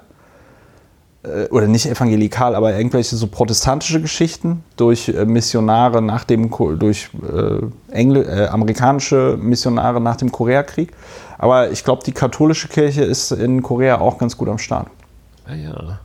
Äh, 1.27 1.49
oder 1.51 1.67
nicht 1.67 1.87
evangelikal, 1.87 2.55
aber 2.55 2.77
irgendwelche 2.77 3.17
so 3.17 3.27
protestantische 3.27 4.01
Geschichten 4.01 4.63
durch 4.77 5.09
äh, 5.09 5.25
Missionare 5.25 6.03
nach 6.03 6.25
dem, 6.25 6.51
durch 6.79 7.09
äh, 7.23 7.93
Engl 7.93 8.25
äh, 8.25 8.47
amerikanische 8.47 9.37
Missionare 9.41 10.01
nach 10.01 10.17
dem 10.17 10.31
Koreakrieg. 10.31 10.93
Aber 11.39 11.71
ich 11.71 11.85
glaube, 11.85 12.03
die 12.05 12.13
katholische 12.13 12.69
Kirche 12.69 13.05
ist 13.05 13.31
in 13.33 13.63
Korea 13.63 14.01
auch 14.01 14.19
ganz 14.19 14.37
gut 14.37 14.49
am 14.49 14.59
Start. 14.59 14.89
Ah 15.47 15.55
ja. 15.55 15.99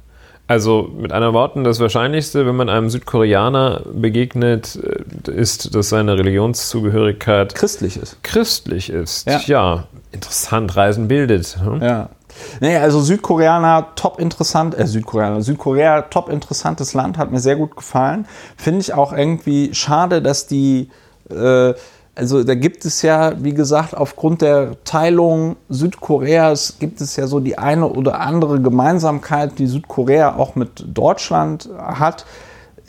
Also 0.48 0.90
mit 0.98 1.14
anderen 1.14 1.34
Worten, 1.34 1.64
das 1.64 1.80
Wahrscheinlichste, 1.80 2.46
wenn 2.46 2.58
man 2.58 2.68
einem 2.68 2.90
Südkoreaner 2.90 3.84
begegnet, 3.94 4.76
ist, 4.76 5.74
dass 5.74 5.88
seine 5.88 6.18
Religionszugehörigkeit 6.18 7.56
Christlich 7.56 7.96
ist. 7.96 8.22
christlich 8.22 8.90
ist. 8.90 9.30
Ja. 9.48 9.86
interessant, 10.12 10.76
Reisen 10.76 11.08
bildet. 11.08 11.58
hm? 11.64 11.82
Ja. 11.82 12.10
Nee, 12.60 12.78
also 12.78 13.02
Südkoreaner 13.02 13.88
top 13.96 14.20
interessant, 14.20 14.78
äh, 14.78 14.88
Südkoreaner, 14.88 15.42
Südkorea 15.42 16.04
top 16.04 16.30
interessantes 16.30 16.94
Land, 16.94 17.18
hat 17.18 17.32
mir 17.32 17.40
sehr 17.40 17.56
gut 17.56 17.76
gefallen. 17.76 18.28
Finde 18.58 18.82
ich 18.82 18.94
auch 18.94 19.14
irgendwie 19.14 19.74
schade, 19.74 20.22
dass 20.22 20.48
die, 20.48 20.90
äh, 21.30 21.74
also 22.14 22.44
da 22.44 22.56
gibt 22.56 22.86
es 22.86 23.02
ja, 23.02 23.34
wie 23.44 23.54
gesagt, 23.54 23.96
aufgrund 23.96 24.42
der 24.42 24.84
Teilung 24.84 25.56
Südkoreas 25.70 26.78
gibt 26.80 27.02
es 27.02 27.16
ja 27.16 27.28
so 27.28 27.40
die 27.40 27.58
eine 27.58 27.88
oder 27.88 28.20
andere 28.20 28.60
Gemeinsamkeit, 28.60 29.58
die 29.60 29.68
Südkorea 29.68 30.36
auch 30.36 30.56
mit 30.56 30.84
Deutschland 30.88 31.70
hat. 31.78 32.26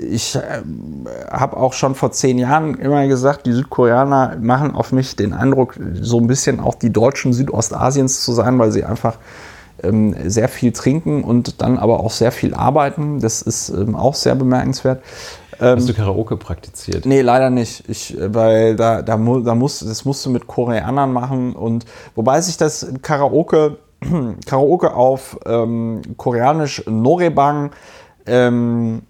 Ich 0.02 0.36
äh, 0.36 0.40
habe 1.30 1.56
auch 1.56 1.72
schon 1.72 1.94
vor 1.94 2.12
zehn 2.12 2.38
Jahren 2.38 2.74
immer 2.74 3.06
gesagt, 3.06 3.46
die 3.46 3.52
Südkoreaner 3.52 4.36
machen 4.40 4.74
auf 4.74 4.92
mich 4.92 5.16
den 5.16 5.32
Eindruck, 5.32 5.78
so 5.94 6.18
ein 6.18 6.26
bisschen 6.26 6.60
auch 6.60 6.74
die 6.74 6.92
Deutschen 6.92 7.32
Südostasiens 7.32 8.24
zu 8.24 8.32
sein, 8.32 8.58
weil 8.58 8.72
sie 8.72 8.84
einfach 8.84 9.18
ähm, 9.82 10.14
sehr 10.24 10.48
viel 10.48 10.72
trinken 10.72 11.24
und 11.24 11.60
dann 11.62 11.78
aber 11.78 12.00
auch 12.00 12.10
sehr 12.10 12.32
viel 12.32 12.54
arbeiten. 12.54 13.20
Das 13.20 13.42
ist 13.42 13.68
ähm, 13.70 13.94
auch 13.94 14.14
sehr 14.14 14.34
bemerkenswert. 14.34 15.02
Ähm, 15.60 15.76
Hast 15.76 15.88
du 15.88 15.94
Karaoke 15.94 16.36
praktiziert? 16.36 17.06
Nee, 17.06 17.20
leider 17.20 17.50
nicht. 17.50 17.88
Ich, 17.88 18.18
äh, 18.18 18.34
weil 18.34 18.76
da, 18.76 19.02
da, 19.02 19.16
da 19.16 19.54
muss, 19.54 19.80
das 19.80 20.04
musst 20.04 20.24
du 20.26 20.30
mit 20.30 20.46
Koreanern 20.46 21.12
machen 21.12 21.54
und 21.54 21.84
wobei 22.14 22.40
sich 22.40 22.56
das 22.56 22.86
Karaoke, 23.02 23.78
Karaoke 24.46 24.94
auf 24.94 25.38
ähm, 25.46 26.02
koreanisch 26.16 26.84
Norebang 26.86 27.70
ähm, 28.26 29.02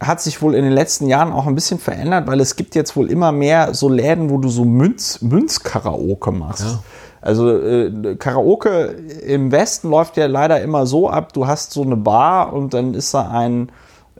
hat 0.00 0.20
sich 0.20 0.40
wohl 0.40 0.54
in 0.54 0.64
den 0.64 0.72
letzten 0.72 1.06
Jahren 1.06 1.32
auch 1.32 1.46
ein 1.46 1.54
bisschen 1.54 1.78
verändert, 1.78 2.26
weil 2.26 2.40
es 2.40 2.56
gibt 2.56 2.74
jetzt 2.74 2.96
wohl 2.96 3.10
immer 3.10 3.32
mehr 3.32 3.74
so 3.74 3.88
Läden, 3.88 4.30
wo 4.30 4.38
du 4.38 4.48
so 4.48 4.64
Münz, 4.64 5.20
Münz-Karaoke 5.20 6.32
machst. 6.32 6.64
Ja. 6.64 6.78
Also 7.20 7.50
äh, 7.50 8.16
Karaoke 8.16 8.96
im 9.26 9.52
Westen 9.52 9.90
läuft 9.90 10.16
ja 10.16 10.26
leider 10.26 10.62
immer 10.62 10.86
so 10.86 11.10
ab, 11.10 11.34
du 11.34 11.46
hast 11.46 11.72
so 11.72 11.82
eine 11.82 11.96
Bar 11.96 12.54
und 12.54 12.72
dann 12.72 12.94
ist 12.94 13.12
da 13.12 13.28
ein, 13.28 13.70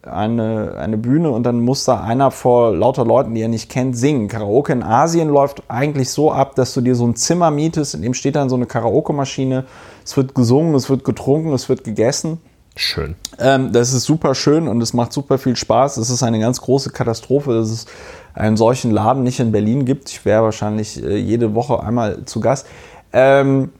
eine, 0.02 0.74
eine 0.78 0.98
Bühne 0.98 1.31
und 1.31 1.44
dann 1.44 1.61
muss 1.61 1.85
da 1.85 2.02
einer 2.02 2.31
vor 2.31 2.77
lauter 2.77 3.07
Leuten, 3.07 3.35
die 3.35 3.40
er 3.40 3.48
nicht 3.48 3.70
kennt, 3.70 3.97
singen. 3.97 4.28
Karaoke 4.28 4.74
in 4.74 4.82
Asien 4.82 5.31
läuft 5.31 5.62
eigentlich 5.69 6.11
so 6.11 6.31
ab, 6.31 6.57
dass 6.57 6.74
du 6.74 6.82
dir 6.82 6.94
so 6.94 7.07
ein 7.07 7.16
Zimmer 7.16 7.51
mietest, 7.51 7.94
in 7.94 8.02
dem 8.02 8.12
steht 8.12 8.36
dann 8.36 8.51
so 8.51 8.57
eine 8.57 8.66
Karaoke-Maschine, 8.66 9.65
es 10.05 10.15
wird 10.19 10.35
gesungen, 10.35 10.74
es 10.74 10.90
wird 10.90 11.02
getrunken, 11.05 11.55
es 11.55 11.70
wird 11.70 11.85
gegessen. 11.85 12.39
Schön. 12.77 13.17
Ähm, 13.39 13.73
das 13.73 13.93
ist 13.93 14.05
super 14.05 14.35
schön 14.35 14.69
und 14.69 14.81
es 14.81 14.93
macht 14.93 15.13
super 15.13 15.39
viel 15.39 15.57
Spaß. 15.57 15.97
Es 15.97 16.11
ist 16.11 16.23
eine 16.23 16.39
ganz 16.39 16.61
große 16.61 16.91
Katastrophe, 16.91 17.53
dass 17.53 17.71
es 17.71 17.87
einen 18.35 18.57
solchen 18.57 18.91
Laden 18.91 19.23
nicht 19.23 19.41
in 19.41 19.53
Berlin 19.53 19.85
gibt. 19.85 20.09
Ich 20.11 20.25
wäre 20.25 20.45
wahrscheinlich 20.45 21.03
äh, 21.03 21.17
jede 21.17 21.55
Woche 21.55 21.83
einmal 21.83 22.25
zu 22.25 22.41
Gast. 22.41 22.67
Ähm, 23.13 23.73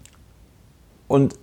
und 1.07 1.35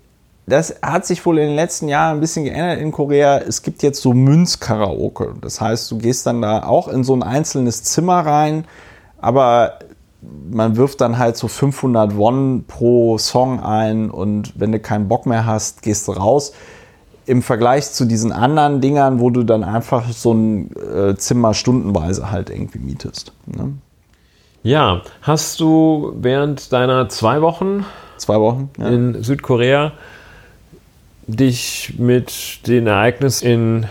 das 0.46 0.76
hat 0.82 1.06
sich 1.06 1.26
wohl 1.26 1.40
in 1.40 1.48
den 1.48 1.56
letzten 1.56 1.90
Jahren 1.90 2.18
ein 2.18 2.20
bisschen 2.22 2.46
geändert 2.46 2.80
in 2.80 2.92
Korea. 2.92 3.40
Es 3.40 3.62
gibt 3.62 3.84
jetzt 3.84 4.02
so 4.02 4.14
Münzkaraoke. 4.14 5.36
Das 5.42 5.60
heißt, 5.60 5.92
du 5.92 5.98
gehst 5.98 6.26
dann 6.26 6.42
da 6.42 6.64
auch 6.64 6.88
in 6.88 7.04
so 7.04 7.14
ein 7.14 7.24
einzelnes 7.24 7.84
Zimmer 7.84 8.26
rein, 8.26 8.66
aber 9.20 9.80
man 10.50 10.78
wirft 10.78 11.02
dann 11.02 11.18
halt 11.18 11.38
so 11.38 11.48
500 11.48 12.16
Won 12.16 12.64
pro 12.66 13.18
Song 13.18 13.62
ein 13.62 14.10
und 14.10 14.54
wenn 14.60 14.72
du 14.72 14.80
keinen 14.80 15.08
Bock 15.08 15.26
mehr 15.26 15.46
hast, 15.46 15.82
gehst 15.82 16.08
du 16.08 16.14
raus. 16.14 16.54
Im 17.28 17.42
Vergleich 17.42 17.92
zu 17.92 18.06
diesen 18.06 18.32
anderen 18.32 18.82
Dingern, 18.82 19.20
wo 19.20 19.30
du 19.30 19.44
dann 19.44 19.64
einfach 19.64 20.10
so 20.12 20.34
ein 20.34 20.72
äh, 20.76 21.16
Zimmer 21.16 21.54
stundenweise 21.54 22.32
halt 22.32 22.50
irgendwie 22.50 22.80
mietest. 22.80 23.34
Ne? 23.46 23.74
Ja, 24.64 25.02
hast 25.22 25.60
du 25.60 26.14
während 26.20 26.74
deiner 26.74 27.10
zwei 27.10 27.42
Wochen, 27.42 27.86
zwei 28.18 28.40
Wochen 28.40 28.70
ja. 28.78 28.88
in 28.88 29.24
Südkorea 29.24 29.92
dich 31.28 31.96
mit 31.98 32.66
den 32.68 32.88
Ereignissen 32.88 33.46
in 33.46 33.86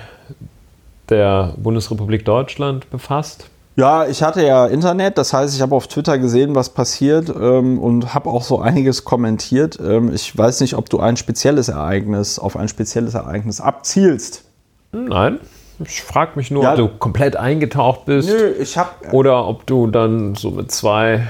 der 1.08 1.54
Bundesrepublik 1.56 2.24
Deutschland 2.24 2.90
befasst? 2.90 3.48
Ja, 3.76 4.06
ich 4.06 4.22
hatte 4.22 4.44
ja 4.44 4.66
Internet, 4.66 5.18
das 5.18 5.34
heißt, 5.34 5.54
ich 5.54 5.60
habe 5.60 5.74
auf 5.74 5.86
Twitter 5.86 6.18
gesehen, 6.18 6.54
was 6.54 6.70
passiert 6.70 7.28
ähm, 7.28 7.78
und 7.78 8.14
habe 8.14 8.30
auch 8.30 8.42
so 8.42 8.58
einiges 8.58 9.04
kommentiert. 9.04 9.78
Ähm, 9.78 10.12
ich 10.14 10.36
weiß 10.36 10.62
nicht, 10.62 10.74
ob 10.74 10.88
du 10.88 10.98
ein 10.98 11.18
spezielles 11.18 11.68
Ereignis 11.68 12.38
auf 12.38 12.56
ein 12.56 12.68
spezielles 12.68 13.12
Ereignis 13.12 13.60
abzielst. 13.60 14.44
Nein. 14.92 15.40
Ich 15.84 16.02
frage 16.02 16.32
mich 16.36 16.50
nur, 16.50 16.62
ja. 16.62 16.70
ob 16.70 16.76
du 16.78 16.88
komplett 16.88 17.36
eingetaucht 17.36 18.06
bist. 18.06 18.30
Nö, 18.30 18.54
ich 18.58 18.78
habe. 18.78 18.90
Oder 19.12 19.46
ob 19.46 19.66
du 19.66 19.88
dann 19.88 20.34
so 20.34 20.50
mit 20.52 20.72
zwei 20.72 21.26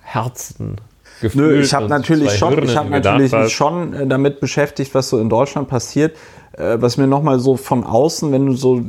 Herzen 0.00 0.76
gefühlt 1.20 1.56
Nö, 1.56 1.60
ich 1.60 1.74
habe 1.74 1.88
natürlich 1.88 2.32
schon, 2.38 2.62
ich 2.62 2.74
habe 2.74 2.88
natürlich 2.88 3.32
hast. 3.34 3.52
schon 3.52 3.92
äh, 3.92 4.06
damit 4.06 4.40
beschäftigt, 4.40 4.94
was 4.94 5.10
so 5.10 5.18
in 5.18 5.28
Deutschland 5.28 5.68
passiert. 5.68 6.16
Äh, 6.52 6.80
was 6.80 6.96
mir 6.96 7.06
nochmal 7.06 7.38
so 7.38 7.56
von 7.56 7.84
außen, 7.84 8.32
wenn 8.32 8.46
du 8.46 8.54
so, 8.54 8.78
äh, 8.78 8.82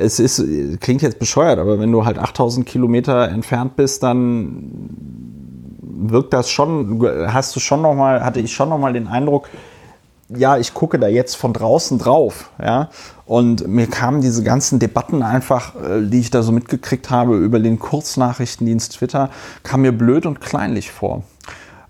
es 0.00 0.18
ist, 0.18 0.42
klingt 0.80 1.02
jetzt 1.02 1.18
bescheuert, 1.18 1.58
aber 1.58 1.78
wenn 1.78 1.92
du 1.92 2.04
halt 2.04 2.18
8000 2.18 2.66
Kilometer 2.66 3.28
entfernt 3.28 3.76
bist, 3.76 4.02
dann 4.02 4.70
wirkt 5.82 6.32
das 6.32 6.50
schon, 6.50 7.06
hast 7.32 7.54
du 7.54 7.60
schon 7.60 7.82
nochmal, 7.82 8.24
hatte 8.24 8.40
ich 8.40 8.54
schon 8.54 8.70
nochmal 8.70 8.92
den 8.92 9.06
Eindruck, 9.06 9.48
ja, 10.28 10.56
ich 10.56 10.74
gucke 10.74 10.98
da 10.98 11.08
jetzt 11.08 11.34
von 11.34 11.52
draußen 11.52 11.98
drauf, 11.98 12.50
ja, 12.62 12.88
und 13.26 13.68
mir 13.68 13.86
kamen 13.86 14.22
diese 14.22 14.42
ganzen 14.42 14.78
Debatten 14.78 15.22
einfach, 15.22 15.74
äh, 15.74 16.06
die 16.06 16.20
ich 16.20 16.30
da 16.30 16.42
so 16.42 16.52
mitgekriegt 16.52 17.10
habe 17.10 17.36
über 17.36 17.58
den 17.58 17.78
Kurznachrichtendienst 17.78 18.94
Twitter, 18.94 19.30
kam 19.62 19.82
mir 19.82 19.92
blöd 19.92 20.26
und 20.26 20.40
kleinlich 20.40 20.90
vor. 20.90 21.24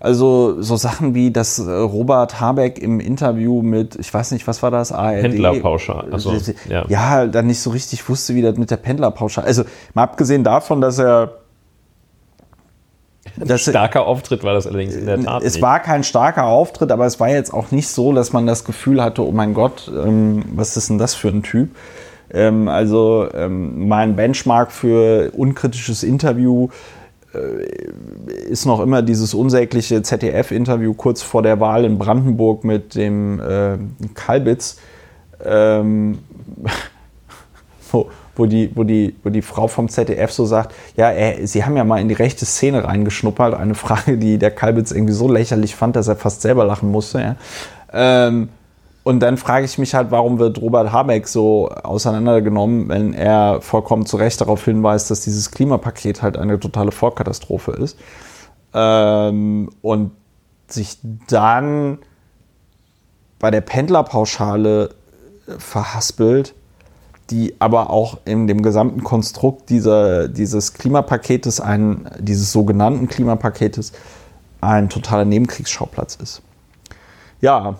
Also 0.01 0.59
so 0.61 0.77
Sachen 0.77 1.13
wie, 1.13 1.29
dass 1.29 1.59
äh, 1.59 1.71
Robert 1.71 2.41
Habeck 2.41 2.79
im 2.79 2.99
Interview 2.99 3.61
mit, 3.61 3.95
ich 3.97 4.11
weiß 4.11 4.31
nicht, 4.31 4.47
was 4.47 4.63
war 4.63 4.71
das, 4.71 4.91
ARD? 4.91 5.21
Pendlerpauschal. 5.21 6.11
Also, 6.11 6.33
ja. 6.67 6.85
ja, 6.87 7.27
dann 7.27 7.45
nicht 7.45 7.61
so 7.61 7.69
richtig 7.69 8.09
wusste, 8.09 8.33
wie 8.33 8.41
das 8.41 8.57
mit 8.57 8.71
der 8.71 8.77
Pendlerpauschal. 8.77 9.45
Also 9.45 9.63
mal 9.93 10.01
abgesehen 10.03 10.43
davon, 10.43 10.81
dass 10.81 10.97
er 10.97 11.37
das, 13.37 13.61
starker 13.61 14.07
Auftritt 14.07 14.43
war 14.43 14.55
das 14.55 14.65
allerdings 14.65 14.95
in 14.95 15.05
der 15.05 15.21
Tat. 15.21 15.43
Es 15.43 15.53
nicht. 15.53 15.61
war 15.61 15.79
kein 15.79 16.03
starker 16.03 16.45
Auftritt, 16.45 16.91
aber 16.91 17.05
es 17.05 17.19
war 17.19 17.29
jetzt 17.29 17.53
auch 17.53 17.69
nicht 17.69 17.87
so, 17.87 18.11
dass 18.11 18.33
man 18.33 18.47
das 18.47 18.65
Gefühl 18.65 19.03
hatte, 19.03 19.25
oh 19.25 19.31
mein 19.31 19.53
Gott, 19.53 19.91
ähm, 19.95 20.43
was 20.55 20.75
ist 20.77 20.89
denn 20.89 20.97
das 20.97 21.13
für 21.13 21.27
ein 21.27 21.43
Typ? 21.43 21.69
Ähm, 22.31 22.67
also 22.67 23.27
ähm, 23.33 23.87
mein 23.87 24.15
Benchmark 24.15 24.71
für 24.71 25.31
unkritisches 25.35 26.01
Interview 26.01 26.69
äh, 26.69 26.69
ist 28.49 28.65
noch 28.65 28.81
immer 28.81 29.01
dieses 29.01 29.33
unsägliche 29.33 30.01
ZDF-Interview 30.01 30.93
kurz 30.93 31.21
vor 31.21 31.41
der 31.41 31.59
Wahl 31.59 31.85
in 31.85 31.97
Brandenburg 31.97 32.63
mit 32.63 32.95
dem 32.95 33.39
äh, 33.39 33.77
Kalbitz. 34.13 34.77
Ähm, 35.43 36.19
wo, 37.91 38.09
wo 38.35 38.45
die, 38.45 38.71
wo 38.75 38.83
die, 38.83 39.15
wo 39.23 39.29
die 39.29 39.41
Frau 39.41 39.67
vom 39.67 39.89
ZDF 39.89 40.31
so 40.31 40.45
sagt, 40.45 40.75
ja, 40.97 41.09
er, 41.11 41.47
sie 41.47 41.63
haben 41.63 41.77
ja 41.77 41.83
mal 41.83 42.01
in 42.01 42.09
die 42.09 42.13
rechte 42.15 42.45
Szene 42.45 42.83
reingeschnuppert. 42.83 43.53
Eine 43.53 43.75
Frage, 43.75 44.17
die 44.17 44.37
der 44.37 44.51
Kalbitz 44.51 44.91
irgendwie 44.91 45.13
so 45.13 45.31
lächerlich 45.31 45.75
fand, 45.75 45.95
dass 45.95 46.07
er 46.07 46.15
fast 46.15 46.41
selber 46.41 46.65
lachen 46.65 46.91
musste. 46.91 47.19
Ja. 47.19 47.35
Ähm, 47.93 48.49
und 49.03 49.19
dann 49.19 49.37
frage 49.37 49.65
ich 49.65 49.77
mich 49.77 49.95
halt, 49.95 50.11
warum 50.11 50.39
wird 50.39 50.61
Robert 50.61 50.91
Habeck 50.91 51.27
so 51.27 51.69
auseinandergenommen, 51.69 52.89
wenn 52.89 53.13
er 53.13 53.61
vollkommen 53.61 54.05
zu 54.05 54.17
Recht 54.17 54.39
darauf 54.41 54.63
hinweist, 54.65 55.09
dass 55.09 55.21
dieses 55.21 55.51
Klimapaket 55.51 56.21
halt 56.21 56.37
eine 56.37 56.59
totale 56.59 56.91
Vollkatastrophe 56.91 57.71
ist. 57.71 57.97
Ähm, 58.73 59.69
und 59.81 60.11
sich 60.67 60.97
dann 61.27 61.99
bei 63.39 63.51
der 63.51 63.61
Pendlerpauschale 63.61 64.91
verhaspelt 65.57 66.53
die 67.31 67.55
aber 67.59 67.89
auch 67.89 68.19
in 68.25 68.45
dem 68.45 68.61
gesamten 68.61 69.03
Konstrukt 69.03 69.69
dieser, 69.69 70.27
dieses 70.27 70.73
Klimapaketes, 70.73 71.61
ein, 71.61 72.09
dieses 72.19 72.51
sogenannten 72.51 73.07
Klimapaketes, 73.07 73.93
ein 74.59 74.89
totaler 74.89 75.25
Nebenkriegsschauplatz 75.25 76.15
ist. 76.15 76.41
Ja, 77.39 77.75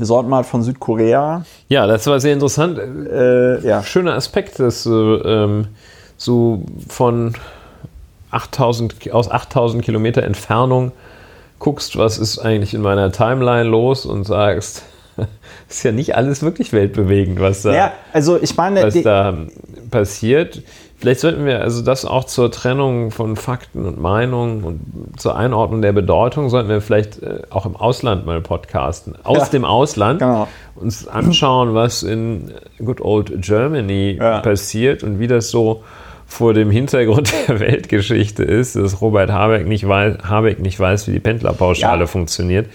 wir 0.00 0.06
sollten 0.06 0.30
mal 0.30 0.44
von 0.44 0.62
Südkorea. 0.62 1.44
Ja, 1.68 1.86
das 1.86 2.06
war 2.06 2.18
sehr 2.20 2.32
interessant. 2.32 2.78
Äh, 2.78 3.60
ja. 3.60 3.82
Schöner 3.82 4.14
Aspekt, 4.14 4.58
dass 4.58 4.84
du 4.84 5.22
ähm, 5.22 5.68
so 6.16 6.62
von 6.88 7.34
8000, 8.30 9.12
aus 9.12 9.30
8000 9.30 9.84
Kilometer 9.84 10.22
Entfernung 10.22 10.92
guckst, 11.58 11.98
was 11.98 12.16
ist 12.16 12.38
eigentlich 12.38 12.72
in 12.72 12.80
meiner 12.80 13.12
Timeline 13.12 13.68
los 13.68 14.06
und 14.06 14.24
sagst, 14.24 14.84
ist 15.68 15.82
ja 15.82 15.92
nicht 15.92 16.16
alles 16.16 16.42
wirklich 16.42 16.72
weltbewegend, 16.72 17.38
was 17.38 17.60
da, 17.60 17.74
ja, 17.74 17.92
also 18.14 18.40
ich 18.40 18.56
meine, 18.56 18.82
was 18.82 19.02
da 19.02 19.36
passiert. 19.90 20.62
Vielleicht 21.00 21.20
sollten 21.20 21.46
wir 21.46 21.62
also 21.62 21.80
das 21.80 22.04
auch 22.04 22.24
zur 22.24 22.50
Trennung 22.50 23.10
von 23.10 23.34
Fakten 23.36 23.86
und 23.86 23.98
Meinungen 23.98 24.64
und 24.64 25.18
zur 25.18 25.34
Einordnung 25.34 25.80
der 25.80 25.92
Bedeutung 25.92 26.50
sollten 26.50 26.68
wir 26.68 26.82
vielleicht 26.82 27.22
äh, 27.22 27.40
auch 27.48 27.64
im 27.64 27.74
Ausland 27.74 28.26
mal 28.26 28.42
podcasten. 28.42 29.14
Aus 29.24 29.38
ja, 29.38 29.44
dem 29.46 29.64
Ausland 29.64 30.18
genau. 30.18 30.46
uns 30.74 31.08
anschauen, 31.08 31.72
was 31.72 32.02
in 32.02 32.52
Good 32.84 33.00
Old 33.00 33.32
Germany 33.40 34.18
ja. 34.20 34.40
passiert 34.40 35.02
und 35.02 35.18
wie 35.18 35.26
das 35.26 35.48
so 35.48 35.84
vor 36.26 36.52
dem 36.52 36.70
Hintergrund 36.70 37.32
der 37.48 37.60
Weltgeschichte 37.60 38.44
ist, 38.44 38.76
dass 38.76 39.00
Robert 39.00 39.30
Habeck 39.30 39.66
nicht 39.66 39.88
weiß, 39.88 40.18
Habeck 40.24 40.60
nicht 40.60 40.78
weiß 40.78 41.08
wie 41.08 41.12
die 41.12 41.20
Pendlerpauschale 41.20 42.00
ja. 42.00 42.06
funktioniert. 42.06 42.66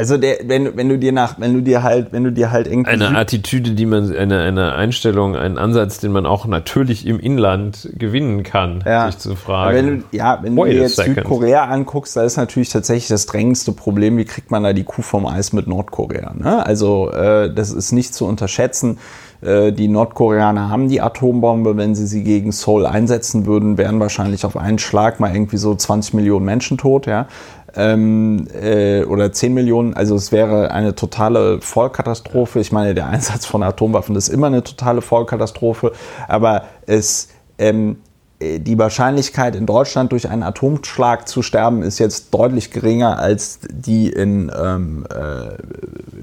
Also 0.00 0.16
der, 0.16 0.38
wenn, 0.44 0.78
wenn 0.78 0.88
du 0.88 0.98
dir 0.98 1.12
nach, 1.12 1.38
wenn 1.40 1.52
du 1.52 1.60
dir 1.60 1.82
halt, 1.82 2.10
wenn 2.10 2.24
du 2.24 2.32
dir 2.32 2.50
halt 2.50 2.66
irgendwie. 2.66 2.90
Eine 2.90 3.18
Attitüde, 3.18 3.72
die 3.72 3.84
man, 3.84 4.16
eine, 4.16 4.40
eine 4.40 4.72
Einstellung, 4.72 5.36
einen 5.36 5.58
Ansatz, 5.58 5.98
den 5.98 6.10
man 6.10 6.24
auch 6.24 6.46
natürlich 6.46 7.06
im 7.06 7.20
Inland 7.20 7.86
gewinnen 7.92 8.42
kann, 8.42 8.82
ja. 8.86 9.08
sich 9.08 9.18
zu 9.18 9.36
fragen. 9.36 9.76
Wenn 9.76 9.98
du, 9.98 10.04
ja, 10.12 10.38
wenn 10.40 10.56
du 10.56 10.64
dir 10.64 10.72
jetzt 10.72 10.96
Südkorea 10.96 11.66
anguckst, 11.66 12.16
da 12.16 12.24
ist 12.24 12.38
natürlich 12.38 12.70
tatsächlich 12.70 13.08
das 13.08 13.26
drängendste 13.26 13.72
Problem, 13.72 14.16
wie 14.16 14.24
kriegt 14.24 14.50
man 14.50 14.62
da 14.62 14.72
die 14.72 14.84
Kuh 14.84 15.02
vom 15.02 15.26
Eis 15.26 15.52
mit 15.52 15.66
Nordkorea. 15.66 16.32
Ne? 16.32 16.64
Also 16.64 17.10
äh, 17.10 17.52
das 17.52 17.70
ist 17.70 17.92
nicht 17.92 18.14
zu 18.14 18.24
unterschätzen. 18.24 18.96
Äh, 19.42 19.72
die 19.72 19.88
Nordkoreaner 19.88 20.68
haben 20.68 20.88
die 20.88 21.00
Atombombe. 21.00 21.76
Wenn 21.76 21.94
sie 21.94 22.06
sie 22.06 22.24
gegen 22.24 22.52
Seoul 22.52 22.86
einsetzen 22.86 23.46
würden, 23.46 23.78
wären 23.78 24.00
wahrscheinlich 24.00 24.44
auf 24.44 24.56
einen 24.56 24.78
Schlag 24.78 25.20
mal 25.20 25.32
irgendwie 25.34 25.56
so 25.56 25.74
20 25.74 26.14
Millionen 26.14 26.44
Menschen 26.44 26.78
tot. 26.78 27.06
Ja? 27.06 27.26
Ähm, 27.76 28.46
äh, 28.52 29.04
oder 29.04 29.32
10 29.32 29.54
Millionen. 29.54 29.94
Also 29.94 30.14
es 30.14 30.32
wäre 30.32 30.70
eine 30.70 30.94
totale 30.94 31.60
Vollkatastrophe. 31.60 32.60
Ich 32.60 32.72
meine, 32.72 32.94
der 32.94 33.06
Einsatz 33.08 33.46
von 33.46 33.62
Atomwaffen 33.62 34.16
ist 34.16 34.28
immer 34.28 34.48
eine 34.48 34.62
totale 34.62 35.02
Vollkatastrophe, 35.02 35.92
aber 36.28 36.64
es 36.86 37.28
ähm, 37.58 37.92
äh, 37.92 38.09
die 38.42 38.78
Wahrscheinlichkeit 38.78 39.54
in 39.54 39.66
Deutschland 39.66 40.12
durch 40.12 40.28
einen 40.28 40.42
Atomschlag 40.42 41.28
zu 41.28 41.42
sterben 41.42 41.82
ist 41.82 41.98
jetzt 41.98 42.32
deutlich 42.32 42.70
geringer 42.70 43.18
als 43.18 43.60
die 43.70 44.08
in 44.08 44.50
ähm, 44.58 45.06
äh, 45.10 45.58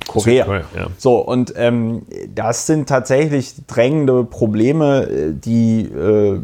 Korea. 0.07 0.45
Korea 0.45 0.63
ja. 0.75 0.87
So 0.97 1.19
und 1.19 1.53
ähm, 1.55 2.03
das 2.33 2.65
sind 2.65 2.89
tatsächlich 2.89 3.53
drängende 3.67 4.23
Probleme, 4.23 5.03
äh, 5.03 5.33
die 5.33 5.81
äh, 5.83 6.39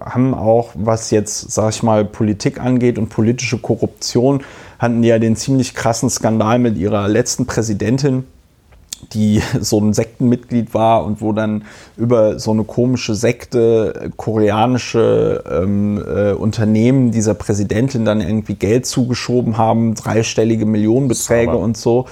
haben 0.00 0.34
auch, 0.34 0.70
was 0.74 1.10
jetzt, 1.10 1.50
sag 1.50 1.70
ich 1.70 1.82
mal, 1.82 2.06
Politik 2.06 2.58
angeht 2.58 2.98
und 2.98 3.10
politische 3.10 3.58
Korruption, 3.58 4.42
hatten 4.78 5.02
ja 5.02 5.18
den 5.18 5.36
ziemlich 5.36 5.74
krassen 5.74 6.08
Skandal 6.08 6.58
mit 6.58 6.78
ihrer 6.78 7.08
letzten 7.08 7.44
Präsidentin 7.44 8.24
die 9.12 9.42
so 9.60 9.78
ein 9.78 9.92
Sektenmitglied 9.92 10.74
war 10.74 11.04
und 11.04 11.20
wo 11.20 11.32
dann 11.32 11.64
über 11.96 12.38
so 12.38 12.50
eine 12.50 12.64
komische 12.64 13.14
Sekte 13.14 14.10
koreanische 14.16 15.44
ähm, 15.50 16.02
äh, 16.06 16.32
Unternehmen 16.32 17.10
dieser 17.10 17.34
Präsidentin 17.34 18.04
dann 18.04 18.20
irgendwie 18.20 18.54
Geld 18.54 18.86
zugeschoben 18.86 19.58
haben, 19.58 19.94
dreistellige 19.94 20.66
Millionenbeträge 20.66 21.56
und 21.56 21.76
so. 21.76 22.06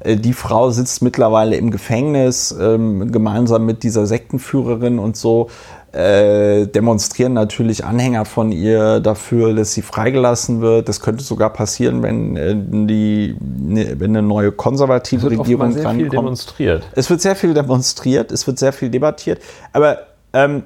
Äh, 0.00 0.16
die 0.16 0.32
Frau 0.32 0.70
sitzt 0.70 1.02
mittlerweile 1.02 1.56
im 1.56 1.70
Gefängnis, 1.70 2.54
ähm, 2.58 3.10
gemeinsam 3.10 3.66
mit 3.66 3.82
dieser 3.82 4.06
Sektenführerin 4.06 4.98
und 4.98 5.16
so. 5.16 5.48
Äh, 5.94 6.66
demonstrieren 6.66 7.34
natürlich 7.34 7.84
Anhänger 7.84 8.24
von 8.24 8.50
ihr 8.50 8.98
dafür, 8.98 9.54
dass 9.54 9.74
sie 9.74 9.82
freigelassen 9.82 10.60
wird. 10.60 10.88
Das 10.88 11.00
könnte 11.00 11.22
sogar 11.22 11.50
passieren, 11.50 12.02
wenn 12.02 12.36
äh, 12.36 12.56
die, 12.56 13.36
ne, 13.40 13.94
wenn 14.00 14.10
eine 14.10 14.26
neue 14.26 14.50
konservative 14.50 15.26
es 15.26 15.30
wird 15.30 15.40
Regierung 15.40 15.70
sehr 15.70 15.84
drankommt. 15.84 16.02
Viel 16.02 16.10
demonstriert. 16.10 16.82
Es 16.96 17.10
wird 17.10 17.20
sehr 17.20 17.36
viel 17.36 17.54
demonstriert, 17.54 18.32
es 18.32 18.44
wird 18.48 18.58
sehr 18.58 18.72
viel 18.72 18.90
debattiert. 18.90 19.40
Aber 19.72 19.98
ähm, 20.32 20.64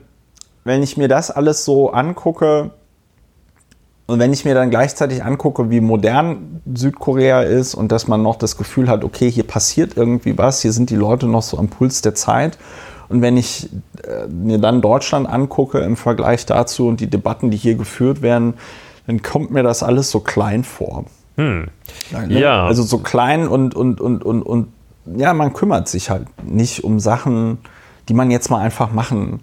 wenn 0.65 0.83
ich 0.83 0.97
mir 0.97 1.09
das 1.09 1.31
alles 1.31 1.63
so 1.63 1.91
angucke 1.91 2.71
und 4.07 4.21
wenn 4.21 4.33
ich 4.33 4.47
mir 4.47 4.55
dann 4.55 4.71
gleichzeitig 4.71 5.23
angucke, 5.23 5.69
wie 5.69 5.83
modern 5.83 6.63
Südkorea 6.75 7.43
ist 7.43 7.75
und 7.75 7.93
dass 7.93 8.09
man 8.09 8.23
noch 8.23 8.37
das 8.37 8.57
Gefühl 8.57 8.89
hat, 8.89 9.05
okay, 9.05 9.31
hier 9.31 9.47
passiert 9.47 9.95
irgendwie 9.95 10.39
was, 10.39 10.63
hier 10.63 10.73
sind 10.73 10.89
die 10.89 10.97
Leute 10.97 11.27
noch 11.27 11.43
so 11.43 11.59
am 11.59 11.69
Puls 11.69 12.01
der 12.01 12.15
Zeit 12.15 12.57
und 13.09 13.23
wenn 13.23 13.37
ich 13.37 13.69
äh, 14.05 14.27
mir 14.29 14.59
dann 14.59 14.83
Deutschland 14.83 15.29
angucke 15.29 15.79
im 15.79 15.97
Vergleich 15.97 16.47
dazu 16.47 16.89
und 16.89 17.01
die 17.01 17.09
Debatten, 17.09 17.51
die 17.51 17.57
hier 17.57 17.75
geführt 17.75 18.23
werden, 18.23 18.55
dann 19.07 19.23
kommt 19.23 19.51
mir 19.51 19.63
das 19.63 19.83
alles 19.83 20.11
so 20.11 20.21
klein 20.21 20.65
vor. 20.65 21.07
Hm. 21.37 21.69
Ne? 22.13 22.41
Ja. 22.41 22.67
Also 22.67 22.83
so 22.83 22.99
klein 22.99 23.49
und, 23.49 23.75
und, 23.75 24.01
und, 24.01 24.25
und, 24.25 24.43
und 24.43 24.69
ja, 25.17 25.33
man 25.33 25.55
kümmert 25.55 25.89
sich 25.89 26.11
halt 26.11 26.27
nicht 26.45 26.85
um 26.85 27.01
Sachen, 27.01 27.59
die 28.09 28.15
man 28.15 28.31
jetzt 28.31 28.51
mal 28.51 28.61
einfach 28.61 28.93
machen 28.93 29.41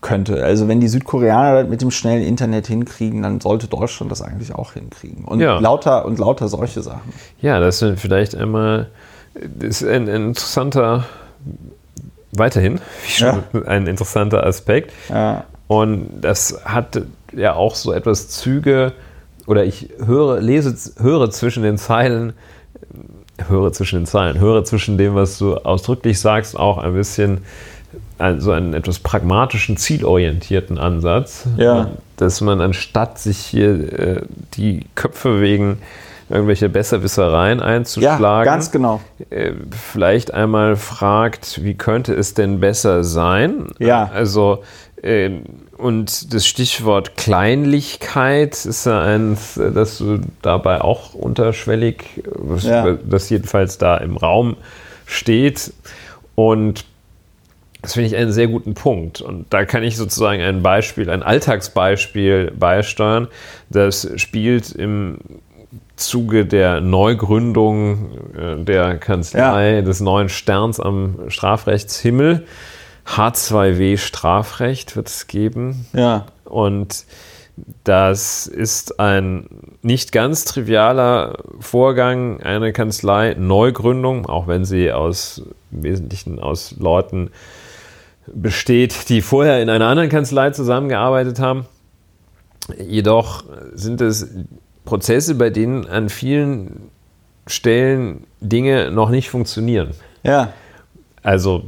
könnte. 0.00 0.44
Also 0.44 0.68
wenn 0.68 0.80
die 0.80 0.88
Südkoreaner 0.88 1.62
das 1.62 1.70
mit 1.70 1.82
dem 1.82 1.90
schnellen 1.90 2.22
Internet 2.22 2.66
hinkriegen, 2.66 3.22
dann 3.22 3.40
sollte 3.40 3.66
Deutschland 3.66 4.12
das 4.12 4.22
eigentlich 4.22 4.54
auch 4.54 4.74
hinkriegen. 4.74 5.24
Und 5.24 5.40
ja. 5.40 5.58
lauter 5.58 6.04
und 6.04 6.18
lauter 6.18 6.48
solche 6.48 6.82
Sachen. 6.82 7.12
Ja, 7.40 7.58
das 7.58 7.82
ist 7.82 8.00
vielleicht 8.00 8.34
einmal 8.34 8.90
ist 9.60 9.84
ein, 9.84 10.08
ein 10.08 10.28
interessanter 10.28 11.04
weiterhin 12.32 12.80
ja. 13.18 13.42
ein 13.66 13.86
interessanter 13.86 14.44
Aspekt. 14.46 14.92
Ja. 15.08 15.44
Und 15.68 16.20
das 16.20 16.60
hat 16.64 17.02
ja 17.34 17.54
auch 17.54 17.74
so 17.74 17.92
etwas 17.92 18.28
Züge, 18.28 18.92
oder 19.46 19.64
ich 19.64 19.90
höre, 20.04 20.40
lese, 20.40 20.74
höre 21.00 21.30
zwischen 21.30 21.62
den 21.62 21.78
Zeilen, 21.78 22.32
höre 23.48 23.72
zwischen 23.72 24.00
den 24.00 24.06
Zeilen, 24.06 24.38
höre 24.40 24.64
zwischen 24.64 24.98
dem, 24.98 25.14
was 25.14 25.38
du 25.38 25.56
ausdrücklich 25.56 26.20
sagst, 26.20 26.58
auch 26.58 26.78
ein 26.78 26.94
bisschen 26.94 27.42
so 28.38 28.50
einen 28.50 28.74
etwas 28.74 28.98
pragmatischen, 28.98 29.76
zielorientierten 29.76 30.78
Ansatz. 30.78 31.46
Ja. 31.56 31.90
Dass 32.16 32.40
man 32.40 32.60
anstatt 32.60 33.18
sich 33.18 33.38
hier 33.38 33.98
äh, 33.98 34.22
die 34.54 34.86
Köpfe 34.94 35.40
wegen 35.40 35.78
irgendwelche 36.28 36.68
Besserwissereien 36.68 37.60
einzuschlagen. 37.60 38.22
Ja, 38.22 38.44
ganz 38.44 38.70
genau. 38.70 39.00
Äh, 39.30 39.52
vielleicht 39.70 40.34
einmal 40.34 40.76
fragt, 40.76 41.62
wie 41.62 41.74
könnte 41.74 42.14
es 42.14 42.34
denn 42.34 42.60
besser 42.60 43.04
sein? 43.04 43.68
Ja. 43.78 44.10
Also, 44.12 44.62
äh, 45.02 45.30
und 45.76 46.32
das 46.32 46.46
Stichwort 46.46 47.16
Kleinlichkeit 47.16 48.64
ist 48.64 48.86
ja 48.86 49.02
eins, 49.02 49.54
das 49.54 49.98
du 49.98 50.20
dabei 50.42 50.80
auch 50.80 51.14
unterschwellig, 51.14 52.24
ja. 52.62 52.96
das 53.04 53.28
jedenfalls 53.28 53.78
da 53.78 53.98
im 53.98 54.16
Raum 54.16 54.56
steht. 55.04 55.72
Und 56.34 56.84
das 57.82 57.92
finde 57.92 58.08
ich 58.08 58.16
einen 58.16 58.32
sehr 58.32 58.48
guten 58.48 58.74
Punkt. 58.74 59.20
Und 59.20 59.46
da 59.50 59.64
kann 59.64 59.82
ich 59.82 59.96
sozusagen 59.96 60.42
ein 60.42 60.62
Beispiel, 60.62 61.08
ein 61.10 61.22
Alltagsbeispiel 61.22 62.52
beisteuern. 62.58 63.28
Das 63.70 64.08
spielt 64.16 64.72
im 64.72 65.18
Zuge 65.96 66.46
der 66.46 66.80
Neugründung 66.80 68.10
äh, 68.36 68.56
der 68.62 68.98
Kanzlei 68.98 69.76
ja. 69.76 69.82
des 69.82 70.00
neuen 70.00 70.28
Sterns 70.28 70.78
am 70.80 71.28
Strafrechtshimmel. 71.28 72.46
H2W 73.06 73.98
Strafrecht 73.98 74.96
wird 74.96 75.08
es 75.08 75.26
geben. 75.26 75.86
Ja. 75.92 76.26
Und 76.44 77.06
das 77.84 78.46
ist 78.46 79.00
ein 79.00 79.46
nicht 79.82 80.12
ganz 80.12 80.44
trivialer 80.44 81.38
Vorgang, 81.60 82.42
eine 82.42 82.72
Kanzlei 82.72 83.34
Neugründung, 83.38 84.26
auch 84.26 84.46
wenn 84.46 84.64
sie 84.64 84.92
aus 84.92 85.42
im 85.72 85.82
Wesentlichen 85.82 86.38
aus 86.38 86.74
Leuten 86.78 87.30
besteht, 88.26 89.08
die 89.08 89.22
vorher 89.22 89.62
in 89.62 89.70
einer 89.70 89.86
anderen 89.86 90.10
Kanzlei 90.10 90.50
zusammengearbeitet 90.50 91.38
haben. 91.38 91.66
Jedoch 92.78 93.44
sind 93.72 94.00
es 94.00 94.28
Prozesse, 94.86 95.34
bei 95.34 95.50
denen 95.50 95.86
an 95.86 96.08
vielen 96.08 96.90
Stellen 97.46 98.24
Dinge 98.40 98.90
noch 98.90 99.10
nicht 99.10 99.28
funktionieren. 99.28 99.90
Ja. 100.22 100.52
Also 101.22 101.64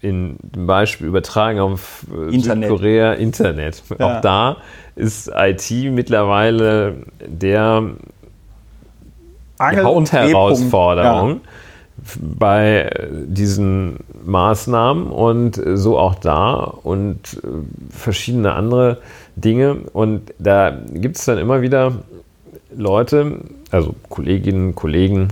in 0.00 0.36
dem 0.42 0.66
Beispiel 0.66 1.06
übertragen 1.06 1.60
auf 1.60 2.06
äh, 2.10 2.34
Internet. 2.34 2.68
Südkorea 2.68 3.12
Internet. 3.12 3.82
Ja. 3.98 4.18
Auch 4.18 4.20
da 4.20 4.56
ist 4.96 5.30
IT 5.34 5.70
mittlerweile 5.92 6.96
der 7.24 7.90
Angel 9.58 9.84
Hauptherausforderung 9.84 11.30
ja. 11.30 11.40
bei 12.38 12.90
diesen 13.26 13.98
Maßnahmen 14.24 15.08
und 15.08 15.60
so 15.74 15.98
auch 15.98 16.14
da 16.14 16.54
und 16.54 17.40
äh, 17.44 17.48
verschiedene 17.90 18.54
andere 18.54 18.98
Dinge. 19.36 19.76
Und 19.92 20.32
da 20.38 20.70
gibt 20.70 21.16
es 21.16 21.26
dann 21.26 21.38
immer 21.38 21.60
wieder 21.60 21.92
Leute, 22.76 23.40
also 23.70 23.94
Kolleginnen 24.08 24.68
und 24.68 24.74
Kollegen, 24.74 25.28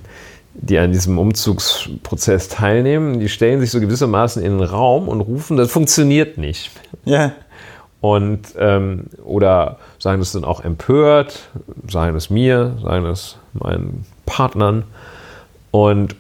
die 0.55 0.79
an 0.79 0.93
diesem 0.93 1.19
Umzugsprozess 1.19 2.49
teilnehmen, 2.49 3.21
die 3.21 3.29
stellen 3.29 3.61
sich 3.61 3.71
so 3.71 3.81
gewissermaßen 3.81 4.43
in 4.43 4.59
den 4.59 4.67
Raum 4.67 5.09
und 5.09 5.21
rufen, 5.21 5.57
das 5.57 5.71
funktioniert 5.71 6.39
nicht. 6.39 6.71
Ja. 7.05 7.33
Und 8.01 8.55
ähm, 8.59 9.07
oder 9.25 9.79
sagen 9.99 10.21
das 10.21 10.33
dann 10.33 10.45
auch 10.45 10.63
empört, 10.63 11.49
sagen 11.89 12.17
es 12.17 12.31
mir, 12.31 12.77
sagen 12.83 13.07
es 13.07 13.37
meinen 13.55 14.05
Partnern. 14.25 14.85
Und 15.73 16.15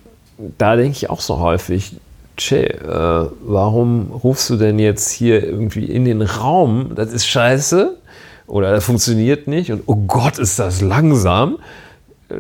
da 0.58 0.76
denke 0.76 0.96
ich 0.96 1.10
auch 1.10 1.20
so 1.20 1.38
häufig, 1.38 1.96
Che, 2.36 2.68
äh, 2.68 3.30
warum 3.40 4.12
rufst 4.12 4.48
du 4.48 4.56
denn 4.56 4.78
jetzt 4.78 5.10
hier 5.10 5.42
irgendwie 5.42 5.86
in 5.86 6.04
den 6.04 6.22
Raum? 6.22 6.92
Das 6.94 7.12
ist 7.12 7.26
scheiße 7.26 7.96
oder 8.48 8.72
das 8.72 8.84
funktioniert 8.84 9.46
nicht 9.46 9.70
und 9.70 9.82
oh 9.86 9.96
Gott, 9.96 10.38
ist 10.38 10.58
das 10.58 10.80
langsam, 10.80 11.58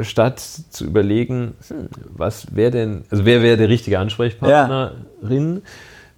statt 0.00 0.40
zu 0.40 0.84
überlegen, 0.84 1.54
hm, 1.68 1.88
was 2.16 2.54
wäre 2.54 2.70
denn, 2.70 3.04
also 3.10 3.24
wer 3.24 3.42
wäre 3.42 3.56
der 3.56 3.68
richtige 3.68 3.98
Ansprechpartnerin, 3.98 5.54
ja. 5.54 5.60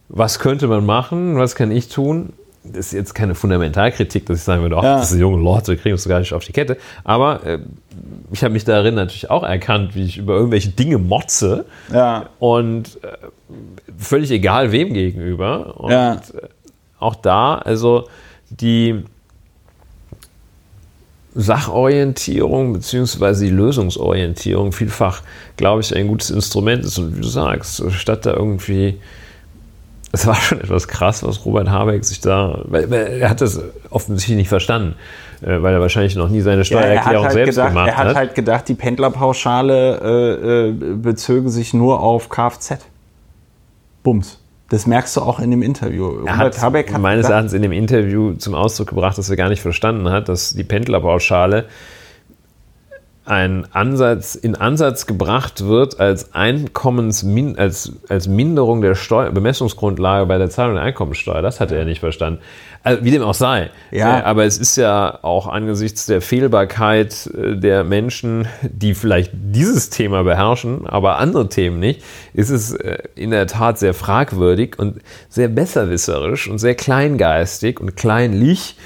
was 0.09 0.39
könnte 0.39 0.67
man 0.67 0.85
machen, 0.87 1.37
was 1.37 1.55
kann 1.55 1.71
ich 1.71 1.89
tun? 1.89 2.33
Das 2.63 2.87
ist 2.87 2.93
jetzt 2.93 3.15
keine 3.15 3.35
Fundamentalkritik, 3.35 4.27
dass 4.27 4.39
ich 4.39 4.45
sagen 4.45 4.61
würde, 4.63 4.77
ach, 4.77 4.83
ja. 4.83 4.99
das 4.99 5.11
sind 5.11 5.21
junge 5.21 5.43
Leute, 5.43 5.77
kriegen 5.79 5.95
uns 5.95 6.07
gar 6.07 6.19
nicht 6.19 6.35
auf 6.35 6.45
die 6.45 6.53
Kette. 6.53 6.77
Aber 7.05 7.47
äh, 7.47 7.59
ich 8.33 8.45
habe 8.45 8.53
mich 8.53 8.65
darin 8.65 8.97
natürlich 8.97 9.31
auch 9.31 9.45
erkannt, 9.45 9.95
wie 9.95 10.05
ich 10.05 10.19
über 10.19 10.35
irgendwelche 10.35 10.69
Dinge 10.69 10.99
motze. 10.99 11.65
Ja. 11.91 12.29
Und 12.39 13.03
äh, 13.03 13.17
völlig 13.97 14.31
egal 14.31 14.73
wem 14.73 14.93
gegenüber. 14.93 15.81
Und 15.81 15.91
ja. 15.91 16.15
Äh, 16.15 16.19
auch 16.99 17.15
da, 17.15 17.55
also 17.55 18.09
die 18.51 19.05
Sachorientierung 21.35 22.73
bzw. 22.73 23.45
die 23.45 23.51
Lösungsorientierung 23.51 24.73
vielfach, 24.73 25.23
glaube 25.57 25.81
ich, 25.81 25.95
ein 25.95 26.09
gutes 26.09 26.31
Instrument 26.31 26.85
ist. 26.85 26.99
Und 26.99 27.17
wie 27.17 27.21
du 27.21 27.29
sagst, 27.29 27.83
statt 27.93 28.27
da 28.27 28.35
irgendwie 28.35 28.99
es 30.13 30.27
war 30.27 30.35
schon 30.35 30.61
etwas 30.61 30.89
krass, 30.89 31.23
was 31.23 31.45
Robert 31.45 31.71
Habeck 31.71 32.05
sich 32.05 32.21
da, 32.21 32.63
weil, 32.65 32.93
er 32.93 33.31
hat 33.31 33.41
das 33.41 33.61
offensichtlich 33.91 34.37
nicht 34.37 34.49
verstanden, 34.49 34.97
äh, 35.41 35.63
weil 35.63 35.75
er 35.75 35.81
wahrscheinlich 35.81 36.17
noch 36.17 36.29
nie 36.29 36.41
seine 36.41 36.65
Steuererklärung 36.65 37.27
halt 37.27 37.33
selbst 37.33 37.55
gedacht, 37.57 37.69
gemacht 37.69 37.89
er 37.89 37.97
hat, 37.97 38.07
hat. 38.09 38.17
halt 38.17 38.35
gedacht, 38.35 38.69
die 38.69 38.75
Pendlerpauschale 38.75 40.01
äh, 40.03 40.69
äh, 40.69 40.73
bezöge 40.97 41.49
sich 41.49 41.75
nur 41.75 42.01
auf 42.01 42.29
Kfz. 42.29 42.79
Bums. 44.03 44.40
Das 44.71 44.87
merkst 44.87 45.17
du 45.17 45.21
auch 45.21 45.41
in 45.41 45.51
dem 45.51 45.63
Interview. 45.63 46.25
er 46.25 46.37
hat 46.37 46.63
Habeck 46.63 46.95
hat 46.95 47.03
meines 47.03 47.29
Erachtens 47.29 47.53
in 47.53 47.63
dem 47.63 47.73
Interview 47.73 48.35
zum 48.35 48.55
Ausdruck 48.55 48.89
gebracht, 48.91 49.19
dass 49.19 49.29
er 49.29 49.37
gar 49.37 49.49
nicht 49.49 49.61
verstanden 49.61 50.09
hat, 50.09 50.29
dass 50.29 50.55
die 50.55 50.65
Pendlerpauschale 50.65 51.67
ein 53.25 53.67
Ansatz, 53.73 54.35
in 54.35 54.57
Ansatz 54.57 55.07
gebracht 55.07 55.67
wird 55.67 56.01
als 56.01 56.35
Einkommensmin, 56.35 57.59
als, 57.59 57.93
als 58.09 58.27
Minderung 58.27 58.81
der 58.81 58.95
Steuer, 58.95 59.31
Bemessungsgrundlage 59.31 60.27
bei 60.27 60.39
der 60.39 60.51
Zahlung 60.51 60.77
der 60.77 60.85
Einkommensteuer. 60.85 61.43
Das 61.43 61.61
hat 61.61 61.71
er 61.71 61.85
nicht 61.85 62.01
verstanden. 62.01 62.41
Also, 62.83 63.05
wie 63.05 63.11
dem 63.11 63.23
auch 63.23 63.35
sei. 63.35 63.71
Ja. 63.91 64.25
Aber 64.25 64.45
es 64.45 64.57
ist 64.57 64.77
ja 64.77 65.19
auch 65.23 65.47
angesichts 65.47 66.07
der 66.07 66.23
Fehlbarkeit 66.23 67.31
äh, 67.37 67.57
der 67.57 67.85
Menschen, 67.85 68.49
die 68.63 68.95
vielleicht 68.95 69.33
dieses 69.35 69.91
Thema 69.91 70.25
beherrschen, 70.25 70.87
aber 70.87 71.19
andere 71.19 71.49
Themen 71.51 71.79
nicht, 71.79 72.03
ist 72.33 72.49
es 72.49 72.73
äh, 72.73 72.99
in 73.15 73.33
der 73.33 73.47
Tat 73.47 73.79
sehr 73.79 73.93
fragwürdig 73.93 74.79
und 74.79 75.03
sehr 75.29 75.49
besserwisserisch 75.49 76.49
und 76.49 76.59
sehr 76.59 76.75
kleingeistig 76.75 77.81
und 77.81 77.97
kleinlich, 77.97 78.77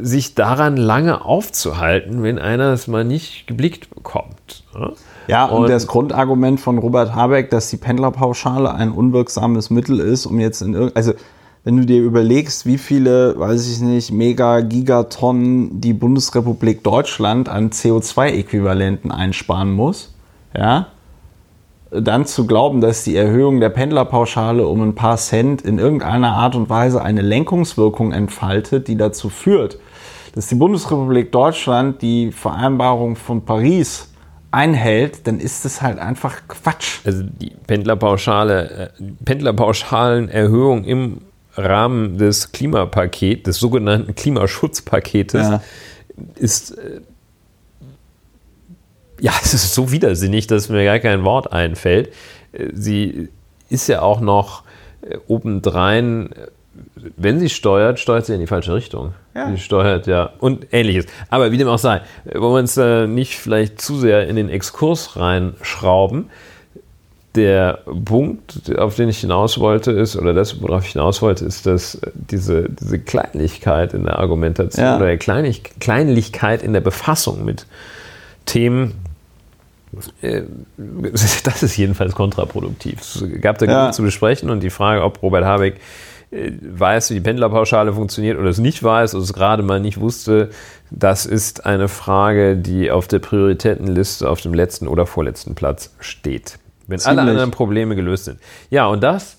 sich 0.00 0.34
daran 0.34 0.76
lange 0.76 1.24
aufzuhalten, 1.24 2.22
wenn 2.22 2.38
einer 2.38 2.72
es 2.72 2.86
mal 2.88 3.04
nicht 3.04 3.46
geblickt 3.46 3.90
bekommt. 3.94 4.64
ne? 4.74 4.92
Ja, 5.26 5.44
und, 5.44 5.64
Und- 5.64 5.70
das 5.70 5.86
Grundargument 5.86 6.58
von 6.60 6.78
Robert 6.78 7.14
Habeck, 7.14 7.50
dass 7.50 7.70
die 7.70 7.76
Pendlerpauschale 7.76 8.72
ein 8.74 8.92
unwirksames 8.92 9.70
Mittel 9.70 10.00
ist, 10.00 10.26
um 10.26 10.38
jetzt 10.40 10.62
in 10.62 10.74
irgend, 10.74 10.96
also 10.96 11.12
wenn 11.64 11.76
du 11.76 11.84
dir 11.84 12.00
überlegst, 12.00 12.64
wie 12.64 12.78
viele, 12.78 13.38
weiß 13.38 13.70
ich 13.70 13.80
nicht, 13.80 14.10
Mega, 14.10 14.60
Gigatonnen 14.60 15.80
die 15.80 15.92
Bundesrepublik 15.92 16.82
Deutschland 16.82 17.48
an 17.50 17.70
CO2-Äquivalenten 17.70 19.10
einsparen 19.10 19.72
muss, 19.72 20.14
ja, 20.56 20.86
dann 21.90 22.26
zu 22.26 22.46
glauben, 22.46 22.80
dass 22.80 23.04
die 23.04 23.16
Erhöhung 23.16 23.60
der 23.60 23.70
Pendlerpauschale 23.70 24.66
um 24.66 24.82
ein 24.82 24.94
paar 24.94 25.16
Cent 25.16 25.62
in 25.62 25.78
irgendeiner 25.78 26.32
Art 26.32 26.54
und 26.54 26.68
Weise 26.68 27.02
eine 27.02 27.22
Lenkungswirkung 27.22 28.12
entfaltet, 28.12 28.88
die 28.88 28.96
dazu 28.96 29.30
führt, 29.30 29.78
dass 30.34 30.46
die 30.48 30.54
Bundesrepublik 30.54 31.32
Deutschland 31.32 32.02
die 32.02 32.30
Vereinbarung 32.32 33.16
von 33.16 33.44
Paris 33.44 34.08
einhält, 34.50 35.26
dann 35.26 35.40
ist 35.40 35.64
es 35.64 35.82
halt 35.82 35.98
einfach 35.98 36.36
Quatsch. 36.48 37.00
Also 37.04 37.22
die 37.24 37.52
Pendlerpauschale, 37.66 38.90
äh, 38.98 39.02
Pendlerpauschalenerhöhung 39.24 40.84
im 40.84 41.18
Rahmen 41.56 42.18
des 42.18 42.52
Klimapakets, 42.52 43.42
des 43.44 43.58
sogenannten 43.58 44.14
Klimaschutzpaketes, 44.14 45.48
Ja. 45.48 45.62
ist 46.36 46.78
äh, 46.78 47.00
ja, 49.20 49.32
es 49.42 49.54
ist 49.54 49.74
so 49.74 49.90
widersinnig, 49.92 50.46
dass 50.46 50.68
mir 50.68 50.84
gar 50.84 50.98
kein 50.98 51.24
Wort 51.24 51.52
einfällt. 51.52 52.08
Äh, 52.52 52.68
Sie 52.74 53.28
ist 53.70 53.88
ja 53.88 54.00
auch 54.02 54.20
noch 54.20 54.62
äh, 55.02 55.16
obendrein, 55.26 56.32
äh, 56.32 56.46
wenn 57.16 57.38
sie 57.40 57.48
steuert, 57.48 57.98
steuert 57.98 58.26
sie 58.26 58.34
in 58.34 58.40
die 58.40 58.46
falsche 58.46 58.74
Richtung. 58.74 59.12
Ja. 59.34 59.50
Sie 59.50 59.58
steuert 59.58 60.06
ja 60.06 60.30
und 60.38 60.66
ähnliches. 60.72 61.06
Aber 61.28 61.50
wie 61.52 61.58
dem 61.58 61.68
auch 61.68 61.78
sei, 61.78 62.00
äh, 62.24 62.38
wollen 62.40 62.54
wir 62.54 62.58
uns 62.60 62.74
da 62.74 63.06
nicht 63.06 63.36
vielleicht 63.38 63.80
zu 63.80 63.98
sehr 63.98 64.26
in 64.28 64.36
den 64.36 64.48
Exkurs 64.48 65.16
reinschrauben. 65.16 66.30
Der 67.34 67.80
Punkt, 68.04 68.74
auf 68.78 68.96
den 68.96 69.10
ich 69.10 69.18
hinaus 69.20 69.60
wollte, 69.60 69.92
ist, 69.92 70.16
oder 70.16 70.32
das, 70.32 70.60
worauf 70.62 70.86
ich 70.86 70.92
hinaus 70.92 71.20
wollte, 71.22 71.44
ist, 71.44 71.66
dass 71.66 71.96
äh, 71.96 72.10
diese, 72.14 72.68
diese 72.70 72.98
Kleinlichkeit 72.98 73.92
in 73.94 74.04
der 74.04 74.18
Argumentation 74.18 74.84
Ja. 74.84 74.96
oder 74.96 75.16
Kleinlich, 75.18 75.62
Kleinlichkeit 75.78 76.62
in 76.62 76.72
der 76.72 76.80
Befassung 76.80 77.44
mit 77.44 77.66
Themen, 78.46 78.92
äh, 78.92 79.07
das 81.44 81.62
ist 81.62 81.76
jedenfalls 81.76 82.14
kontraproduktiv. 82.14 83.00
Es 83.00 83.24
gab 83.40 83.58
da 83.58 83.66
Ja. 83.66 83.92
zu 83.92 84.02
besprechen 84.02 84.50
und 84.50 84.60
die 84.60 84.70
Frage, 84.70 85.02
ob 85.02 85.22
Robert 85.22 85.44
Habeck 85.44 85.80
äh, 86.30 86.52
weiß, 86.60 87.10
wie 87.10 87.14
die 87.14 87.20
Pendlerpauschale 87.20 87.92
funktioniert 87.92 88.38
oder 88.38 88.50
es 88.50 88.58
nicht 88.58 88.82
weiß 88.82 89.14
oder 89.14 89.24
es 89.24 89.32
gerade 89.32 89.62
mal 89.62 89.80
nicht 89.80 89.98
wusste, 89.98 90.50
das 90.90 91.24
ist 91.26 91.64
eine 91.64 91.88
Frage, 91.88 92.56
die 92.56 92.90
auf 92.90 93.08
der 93.08 93.18
Prioritätenliste 93.18 94.28
auf 94.28 94.40
dem 94.42 94.52
letzten 94.52 94.88
oder 94.88 95.06
vorletzten 95.06 95.54
Platz 95.54 95.94
steht. 96.00 96.58
Wenn 96.86 96.96
alle 97.00 97.16
Ziemlich. 97.16 97.20
anderen 97.30 97.50
Probleme 97.50 97.96
gelöst 97.96 98.26
sind. 98.26 98.40
Ja, 98.70 98.86
und 98.88 99.02
das, 99.02 99.38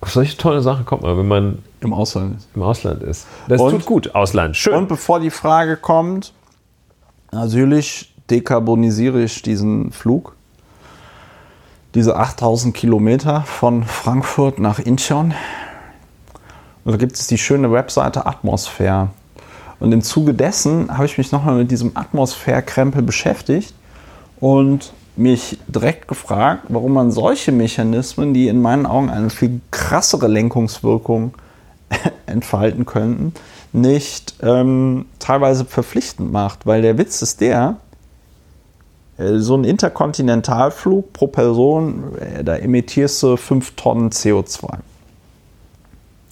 auf 0.00 0.10
solche 0.10 0.36
tolle 0.36 0.60
Sachen 0.62 0.84
kommt 0.84 1.02
man, 1.02 1.16
wenn 1.16 1.28
man 1.28 1.58
Im 1.80 1.92
Ausland 1.92 2.36
ist. 2.38 2.48
im 2.54 2.62
Ausland 2.62 3.02
ist. 3.02 3.26
Das 3.48 3.60
Und- 3.60 3.70
tut 3.70 3.86
gut, 3.86 4.14
Ausland. 4.14 4.56
Schön. 4.56 4.74
Und 4.74 4.88
bevor 4.88 5.20
die 5.20 5.30
Frage 5.30 5.76
kommt, 5.76 6.32
natürlich 7.30 8.11
dekarbonisiere 8.30 9.22
ich 9.22 9.42
diesen 9.42 9.92
Flug. 9.92 10.34
Diese 11.94 12.16
8000 12.16 12.74
Kilometer 12.74 13.42
von 13.42 13.84
Frankfurt 13.84 14.58
nach 14.58 14.78
Incheon. 14.78 15.34
Und 16.84 16.92
da 16.92 16.96
gibt 16.96 17.16
es 17.16 17.26
die 17.26 17.38
schöne 17.38 17.70
Webseite 17.70 18.26
Atmosphäre. 18.26 19.10
Und 19.78 19.92
im 19.92 20.02
Zuge 20.02 20.32
dessen 20.32 20.96
habe 20.96 21.06
ich 21.06 21.18
mich 21.18 21.32
nochmal 21.32 21.56
mit 21.56 21.70
diesem 21.70 21.96
Atmosphäre-Krempel 21.96 23.02
beschäftigt 23.02 23.74
und 24.40 24.92
mich 25.16 25.58
direkt 25.66 26.08
gefragt, 26.08 26.64
warum 26.68 26.92
man 26.92 27.10
solche 27.10 27.52
Mechanismen, 27.52 28.32
die 28.32 28.48
in 28.48 28.62
meinen 28.62 28.86
Augen 28.86 29.10
eine 29.10 29.28
viel 29.28 29.60
krassere 29.70 30.28
Lenkungswirkung 30.28 31.34
entfalten 32.26 32.86
könnten, 32.86 33.34
nicht 33.72 34.34
ähm, 34.42 35.06
teilweise 35.18 35.64
verpflichtend 35.64 36.32
macht. 36.32 36.66
Weil 36.66 36.82
der 36.82 36.96
Witz 36.98 37.20
ist 37.20 37.40
der, 37.40 37.76
so 39.18 39.56
ein 39.56 39.64
Interkontinentalflug 39.64 41.12
pro 41.12 41.26
Person, 41.26 42.16
äh, 42.18 42.42
da 42.44 42.56
emittierst 42.56 43.22
du 43.22 43.36
5 43.36 43.72
Tonnen 43.76 44.10
CO2. 44.10 44.78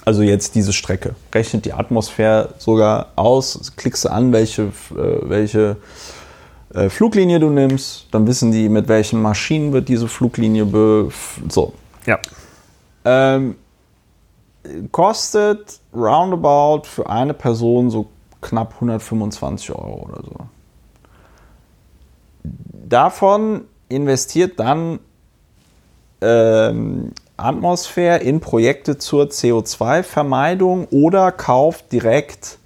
Also 0.04 0.22
jetzt 0.22 0.54
diese 0.54 0.72
Strecke. 0.72 1.14
Rechnet 1.34 1.66
die 1.66 1.72
Atmosphäre 1.72 2.54
sogar 2.58 3.08
aus, 3.16 3.72
klickst 3.76 4.06
du 4.06 4.08
an, 4.08 4.32
welche, 4.32 4.62
äh, 4.62 5.20
welche 5.22 5.76
äh, 6.74 6.88
Fluglinie 6.88 7.38
du 7.38 7.50
nimmst, 7.50 8.06
dann 8.12 8.26
wissen 8.26 8.50
die, 8.50 8.68
mit 8.68 8.88
welchen 8.88 9.20
Maschinen 9.20 9.72
wird 9.72 9.88
diese 9.88 10.08
Fluglinie 10.08 10.64
be... 10.64 11.10
So. 11.48 11.74
ja. 12.06 12.18
Ähm, 13.04 13.56
kostet 14.92 15.80
roundabout 15.94 16.82
für 16.84 17.08
eine 17.08 17.34
Person 17.34 17.90
so 17.90 18.06
knapp 18.40 18.74
125 18.74 19.70
Euro 19.72 20.06
oder 20.08 20.22
so. 20.22 20.36
Davon 22.90 23.66
investiert 23.88 24.58
dann 24.58 24.98
ähm, 26.20 27.12
Atmosphäre 27.36 28.18
in 28.18 28.40
Projekte 28.40 28.98
zur 28.98 29.26
CO2-Vermeidung 29.26 30.86
oder 30.90 31.30
kauft 31.32 31.92
direkt 31.92 32.58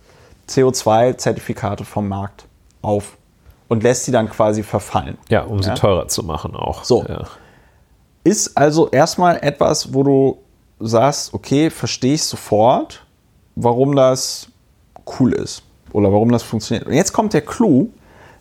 CO2-Zertifikate 0.49 1.85
vom 1.85 2.09
Markt 2.09 2.47
auf 2.81 3.17
und 3.69 3.83
lässt 3.83 4.05
sie 4.05 4.13
dann 4.13 4.29
quasi 4.31 4.63
verfallen. 4.63 5.19
Ja, 5.29 5.43
um 5.43 5.63
sie 5.63 5.69
Ja. 5.69 5.75
teurer 5.75 6.09
zu 6.09 6.23
machen 6.23 6.57
auch. 6.57 6.85
So. 6.85 7.05
Ja. 7.07 7.25
Ist 8.25 8.57
also 8.57 8.89
erstmal 8.89 9.37
etwas, 9.43 9.93
wo 9.93 10.03
du 10.03 10.39
sagst, 10.81 11.35
okay, 11.35 11.69
verstehe 11.69 12.15
ich 12.15 12.25
sofort, 12.25 13.05
warum 13.57 13.95
das 13.95 14.49
cool 15.21 15.35
ist 15.35 15.63
oder 15.93 16.11
warum 16.11 16.33
das 16.33 16.43
funktioniert. 16.43 16.87
Und 16.87 16.95
jetzt 16.95 17.13
kommt 17.13 17.35
der 17.35 17.43
Clou, 17.43 17.91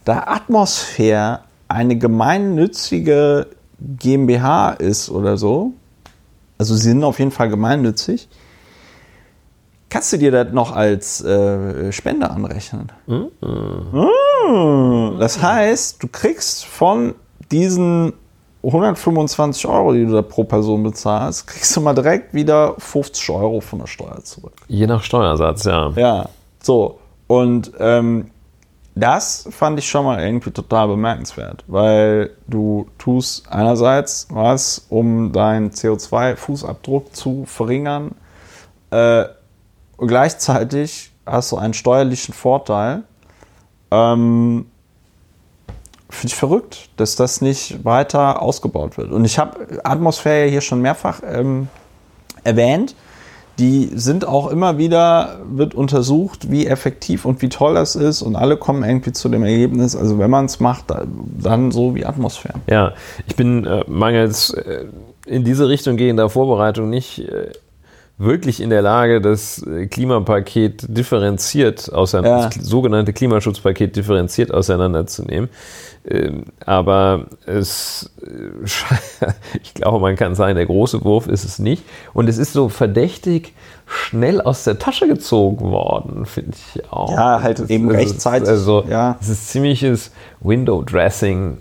da 0.05 0.23
Atmosphäre 0.27 1.41
eine 1.67 1.97
gemeinnützige 1.97 3.47
GmbH 3.79 4.71
ist 4.71 5.09
oder 5.09 5.37
so, 5.37 5.73
also 6.57 6.75
sie 6.75 6.89
sind 6.89 7.03
auf 7.03 7.19
jeden 7.19 7.31
Fall 7.31 7.49
gemeinnützig, 7.49 8.29
kannst 9.89 10.13
du 10.13 10.17
dir 10.17 10.31
das 10.31 10.53
noch 10.53 10.75
als 10.75 11.23
äh, 11.23 11.91
Spende 11.91 12.29
anrechnen. 12.29 12.91
Mm. 13.05 13.27
Das 15.19 15.41
heißt, 15.41 16.01
du 16.01 16.07
kriegst 16.07 16.65
von 16.65 17.15
diesen 17.51 18.13
125 18.63 19.67
Euro, 19.67 19.93
die 19.93 20.05
du 20.05 20.13
da 20.13 20.21
pro 20.21 20.45
Person 20.45 20.83
bezahlst, 20.83 21.47
kriegst 21.47 21.75
du 21.75 21.81
mal 21.81 21.93
direkt 21.93 22.33
wieder 22.33 22.75
50 22.77 23.29
Euro 23.29 23.59
von 23.59 23.79
der 23.79 23.87
Steuer 23.87 24.23
zurück. 24.23 24.53
Je 24.67 24.87
nach 24.87 25.03
Steuersatz, 25.03 25.65
ja. 25.65 25.91
Ja, 25.95 26.29
so. 26.61 26.99
Und 27.27 27.71
ähm, 27.79 28.31
das 28.95 29.47
fand 29.49 29.79
ich 29.79 29.89
schon 29.89 30.05
mal 30.05 30.23
irgendwie 30.23 30.51
total 30.51 30.87
bemerkenswert, 30.87 31.63
weil 31.67 32.31
du 32.47 32.87
tust 32.99 33.51
einerseits 33.51 34.27
was, 34.29 34.85
um 34.89 35.31
deinen 35.31 35.71
CO2-Fußabdruck 35.71 37.11
zu 37.11 37.45
verringern, 37.45 38.11
äh, 38.91 39.25
gleichzeitig 39.97 41.11
hast 41.25 41.51
du 41.51 41.57
einen 41.57 41.73
steuerlichen 41.73 42.33
Vorteil. 42.33 43.03
Ähm, 43.89 44.67
finde 46.09 46.27
ich 46.27 46.35
verrückt, 46.35 46.89
dass 46.97 47.15
das 47.15 47.41
nicht 47.41 47.83
weiter 47.83 48.41
ausgebaut 48.41 48.97
wird. 48.97 49.11
Und 49.11 49.25
ich 49.25 49.39
habe 49.39 49.79
Atmosphäre 49.83 50.47
hier 50.47 50.61
schon 50.61 50.81
mehrfach 50.81 51.21
ähm, 51.25 51.67
erwähnt. 52.43 52.95
Die 53.59 53.91
sind 53.93 54.27
auch 54.27 54.47
immer 54.47 54.77
wieder, 54.77 55.39
wird 55.45 55.75
untersucht, 55.75 56.49
wie 56.49 56.65
effektiv 56.65 57.25
und 57.25 57.41
wie 57.41 57.49
toll 57.49 57.75
das 57.75 57.95
ist. 57.95 58.21
Und 58.21 58.35
alle 58.35 58.57
kommen 58.57 58.83
irgendwie 58.83 59.11
zu 59.11 59.29
dem 59.29 59.43
Ergebnis, 59.43 59.95
also 59.95 60.17
wenn 60.17 60.31
man 60.31 60.45
es 60.45 60.59
macht, 60.59 60.85
dann 61.39 61.71
so 61.71 61.93
wie 61.93 62.05
Atmosphäre. 62.05 62.55
Ja, 62.67 62.93
ich 63.27 63.35
bin 63.35 63.65
äh, 63.65 63.83
mangels 63.87 64.51
äh, 64.51 64.85
in 65.25 65.43
diese 65.43 65.69
Richtung 65.69 65.97
gehender 65.97 66.29
Vorbereitung 66.29 66.89
nicht 66.89 67.19
äh, 67.19 67.51
wirklich 68.17 68.61
in 68.61 68.69
der 68.69 68.81
Lage, 68.81 69.21
das 69.21 69.63
äh, 69.63 69.87
Klimapaket 69.87 70.85
differenziert 70.87 71.91
auseinander, 71.91 72.43
ja. 72.43 72.49
das 72.49 72.65
sogenannte 72.65 73.13
Klimaschutzpaket 73.13 73.95
differenziert 73.95 74.53
auseinanderzunehmen. 74.53 75.49
Ähm, 76.05 76.43
aber 76.65 77.25
es, 77.45 78.11
äh, 78.21 79.27
ich 79.63 79.73
glaube, 79.73 79.99
man 79.99 80.15
kann 80.15 80.35
sagen, 80.35 80.55
der 80.55 80.65
große 80.65 81.03
Wurf 81.03 81.27
ist 81.27 81.43
es 81.43 81.59
nicht. 81.59 81.83
Und 82.13 82.29
es 82.29 82.37
ist 82.37 82.53
so 82.53 82.69
verdächtig 82.69 83.53
schnell 83.85 84.41
aus 84.41 84.63
der 84.63 84.79
Tasche 84.79 85.07
gezogen 85.07 85.71
worden, 85.71 86.25
finde 86.25 86.51
ich 86.75 86.91
auch. 86.91 87.11
Ja, 87.11 87.41
halt 87.41 87.59
es 87.59 87.69
eben 87.69 87.89
rechtzeitig. 87.89 88.47
Also, 88.47 88.83
ja. 88.89 89.17
es 89.21 89.29
ist 89.29 89.49
ziemliches 89.49 90.11
Window 90.39 90.83
Dressing, 90.83 91.57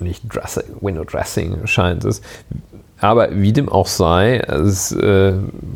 nicht 0.00 0.22
Dressing, 0.28 0.64
Window 0.80 1.04
Dressing 1.04 1.66
scheint 1.66 2.04
es. 2.04 2.22
Aber 3.02 3.28
wie 3.32 3.52
dem 3.52 3.68
auch 3.68 3.88
sei, 3.88 4.38
es 4.38 4.92
äh, 4.92 5.32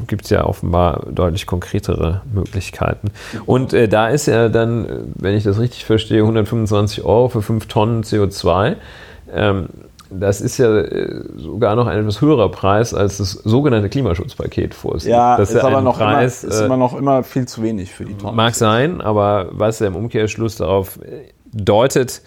gibt 0.06 0.30
ja 0.30 0.46
offenbar 0.46 1.06
deutlich 1.10 1.44
konkretere 1.44 2.22
Möglichkeiten. 2.32 3.10
Und 3.46 3.72
äh, 3.72 3.88
da 3.88 4.08
ist 4.08 4.26
ja 4.26 4.48
dann, 4.48 5.12
wenn 5.16 5.34
ich 5.34 5.42
das 5.42 5.58
richtig 5.58 5.84
verstehe, 5.84 6.20
125 6.20 7.04
Euro 7.04 7.28
für 7.28 7.42
5 7.42 7.66
Tonnen 7.66 8.04
CO2. 8.04 8.76
Ähm, 9.34 9.66
das 10.08 10.40
ist 10.40 10.58
ja 10.58 10.78
äh, 10.78 11.24
sogar 11.36 11.74
noch 11.74 11.88
ein 11.88 11.98
etwas 11.98 12.20
höherer 12.20 12.48
Preis, 12.48 12.94
als 12.94 13.18
das 13.18 13.32
sogenannte 13.32 13.88
Klimaschutzpaket 13.88 14.72
vorsieht. 14.72 15.10
Ja, 15.10 15.36
das 15.36 15.50
ist, 15.50 15.56
ja 15.56 15.64
aber 15.64 15.80
noch 15.80 15.98
Preis, 15.98 16.44
immer, 16.44 16.52
ist 16.52 16.60
immer 16.60 16.76
noch 16.76 16.96
immer 16.96 17.24
viel 17.24 17.48
zu 17.48 17.60
wenig 17.64 17.92
für 17.92 18.04
die 18.04 18.14
Tonnen. 18.14 18.36
Mag 18.36 18.54
sein, 18.54 19.00
aber 19.00 19.48
was 19.50 19.80
ja 19.80 19.88
im 19.88 19.96
Umkehrschluss 19.96 20.54
darauf 20.54 21.00
deutet, 21.52 22.22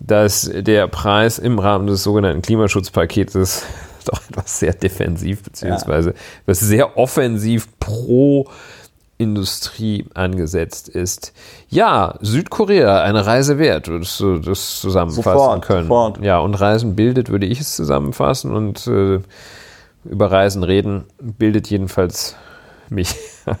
dass 0.00 0.50
der 0.52 0.88
Preis 0.88 1.38
im 1.38 1.60
Rahmen 1.60 1.86
des 1.86 2.02
sogenannten 2.02 2.42
Klimaschutzpaketes 2.42 3.64
doch 4.04 4.20
etwas 4.28 4.58
sehr 4.58 4.74
defensiv, 4.74 5.42
beziehungsweise 5.42 6.10
ja. 6.10 6.16
was 6.46 6.60
sehr 6.60 6.96
offensiv 6.96 7.68
pro 7.78 8.48
Industrie 9.18 10.06
angesetzt 10.14 10.88
ist. 10.88 11.34
Ja, 11.68 12.14
Südkorea, 12.20 13.02
eine 13.02 13.26
Reise 13.26 13.58
wert, 13.58 13.88
würdest 13.88 14.18
du 14.18 14.38
das 14.38 14.80
zusammenfassen 14.80 15.22
sofort, 15.22 15.64
können. 15.66 15.88
Sofort. 15.88 16.24
Ja, 16.24 16.38
und 16.38 16.54
Reisen 16.54 16.96
bildet, 16.96 17.28
würde 17.28 17.44
ich 17.44 17.60
es 17.60 17.76
zusammenfassen 17.76 18.50
und 18.50 18.86
äh, 18.86 19.20
über 20.04 20.32
Reisen 20.32 20.62
reden 20.62 21.04
bildet 21.20 21.68
jedenfalls 21.68 22.36
mich. 22.88 23.14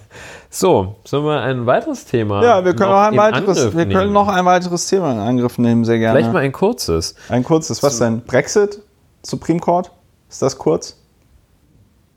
So, 0.52 0.96
sollen 1.04 1.26
wir 1.26 1.40
ein 1.42 1.66
weiteres 1.66 2.06
Thema? 2.06 2.42
Ja, 2.42 2.64
wir 2.64 2.74
können 2.74 2.90
noch, 2.90 2.98
ein 2.98 3.16
weiteres, 3.16 3.76
wir 3.76 3.88
können 3.88 4.12
noch 4.12 4.26
ein 4.26 4.44
weiteres 4.44 4.88
Thema 4.88 5.12
in 5.12 5.18
Angriff 5.20 5.58
nehmen, 5.58 5.84
sehr 5.84 6.00
gerne. 6.00 6.18
Vielleicht 6.18 6.32
mal 6.32 6.40
ein 6.40 6.50
kurzes. 6.50 7.14
Ein 7.28 7.44
kurzes, 7.44 7.84
was 7.84 8.00
denn? 8.00 8.22
Brexit? 8.22 8.82
Supreme 9.22 9.60
Court? 9.60 9.92
Ist 10.30 10.42
das 10.42 10.56
kurz? 10.56 10.96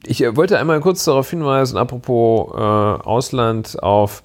Ich 0.06 0.23
äh, 0.23 0.35
wollte 0.35 0.60
einmal 0.60 0.80
kurz 0.80 1.03
darauf 1.03 1.30
hinweisen, 1.30 1.77
apropos 1.77 2.53
äh, 2.53 2.57
Ausland, 2.57 3.81
auf 3.81 4.23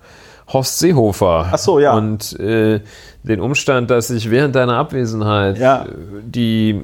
Horst 0.53 0.79
Seehofer. 0.79 1.51
Ach 1.53 1.59
so, 1.59 1.79
ja. 1.79 1.95
Und 1.97 2.39
äh, 2.39 2.81
den 3.23 3.41
Umstand, 3.41 3.91
dass 3.91 4.09
sich 4.09 4.31
während 4.31 4.55
deiner 4.55 4.77
Abwesenheit 4.77 5.59
ja. 5.59 5.85
Äh, 5.85 5.89
die 6.23 6.83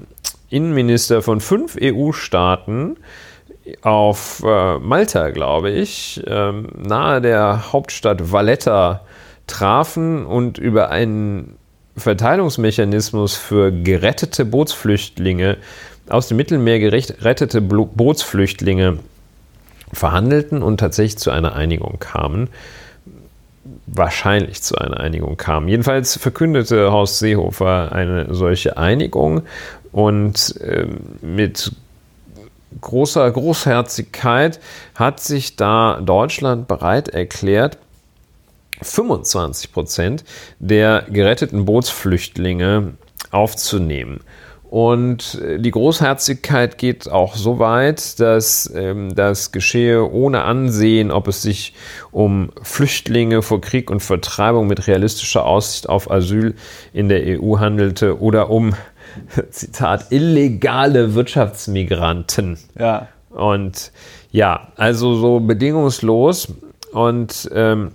Innenminister 0.50 1.22
von 1.22 1.40
fünf 1.40 1.76
EU-Staaten 1.80 2.96
auf 3.82 4.42
äh, 4.44 4.78
Malta, 4.78 5.30
glaube 5.30 5.70
ich, 5.70 6.22
ähm, 6.26 6.68
nahe 6.76 7.20
der 7.20 7.72
Hauptstadt 7.72 8.30
Valletta 8.30 9.02
trafen 9.46 10.26
und 10.26 10.58
über 10.58 10.90
einen 10.90 11.56
Verteilungsmechanismus 11.96 13.36
für 13.36 13.72
gerettete 13.72 14.44
Bootsflüchtlinge 14.44 15.56
aus 16.08 16.28
dem 16.28 16.36
Mittelmeer 16.36 16.78
gerettete 16.78 17.60
Bootsflüchtlinge 17.60 18.98
verhandelten 19.92 20.62
und 20.62 20.78
tatsächlich 20.78 21.18
zu 21.18 21.30
einer 21.30 21.54
Einigung 21.54 21.98
kamen. 21.98 22.48
Wahrscheinlich 23.86 24.62
zu 24.62 24.76
einer 24.76 25.00
Einigung 25.00 25.36
kamen. 25.36 25.68
Jedenfalls 25.68 26.18
verkündete 26.18 26.92
Horst 26.92 27.18
Seehofer 27.18 27.92
eine 27.92 28.34
solche 28.34 28.76
Einigung 28.76 29.42
und 29.92 30.60
äh, 30.60 30.86
mit 31.22 31.72
großer 32.80 33.30
Großherzigkeit 33.30 34.60
hat 34.94 35.20
sich 35.20 35.56
da 35.56 36.00
Deutschland 36.02 36.68
bereit 36.68 37.08
erklärt, 37.08 37.78
25 38.82 39.72
Prozent 39.72 40.24
der 40.58 41.06
geretteten 41.08 41.64
Bootsflüchtlinge 41.64 42.94
aufzunehmen. 43.30 44.20
Und 44.74 45.40
äh, 45.40 45.60
die 45.60 45.70
Großherzigkeit 45.70 46.78
geht 46.78 47.08
auch 47.08 47.36
so 47.36 47.60
weit, 47.60 48.18
dass 48.18 48.68
ähm, 48.74 49.14
das 49.14 49.52
geschehe 49.52 50.10
ohne 50.10 50.42
Ansehen, 50.42 51.12
ob 51.12 51.28
es 51.28 51.42
sich 51.42 51.74
um 52.10 52.50
Flüchtlinge 52.60 53.42
vor 53.42 53.60
Krieg 53.60 53.88
und 53.88 54.00
Vertreibung 54.00 54.66
mit 54.66 54.88
realistischer 54.88 55.46
Aussicht 55.46 55.88
auf 55.88 56.10
Asyl 56.10 56.56
in 56.92 57.08
der 57.08 57.40
EU 57.40 57.60
handelte 57.60 58.20
oder 58.20 58.50
um, 58.50 58.74
Zitat, 59.50 60.10
illegale 60.10 61.14
Wirtschaftsmigranten. 61.14 62.58
Ja. 62.76 63.06
Und 63.30 63.92
ja, 64.32 64.72
also 64.74 65.14
so 65.14 65.38
bedingungslos. 65.38 66.48
Und 66.90 67.48
ähm, 67.54 67.92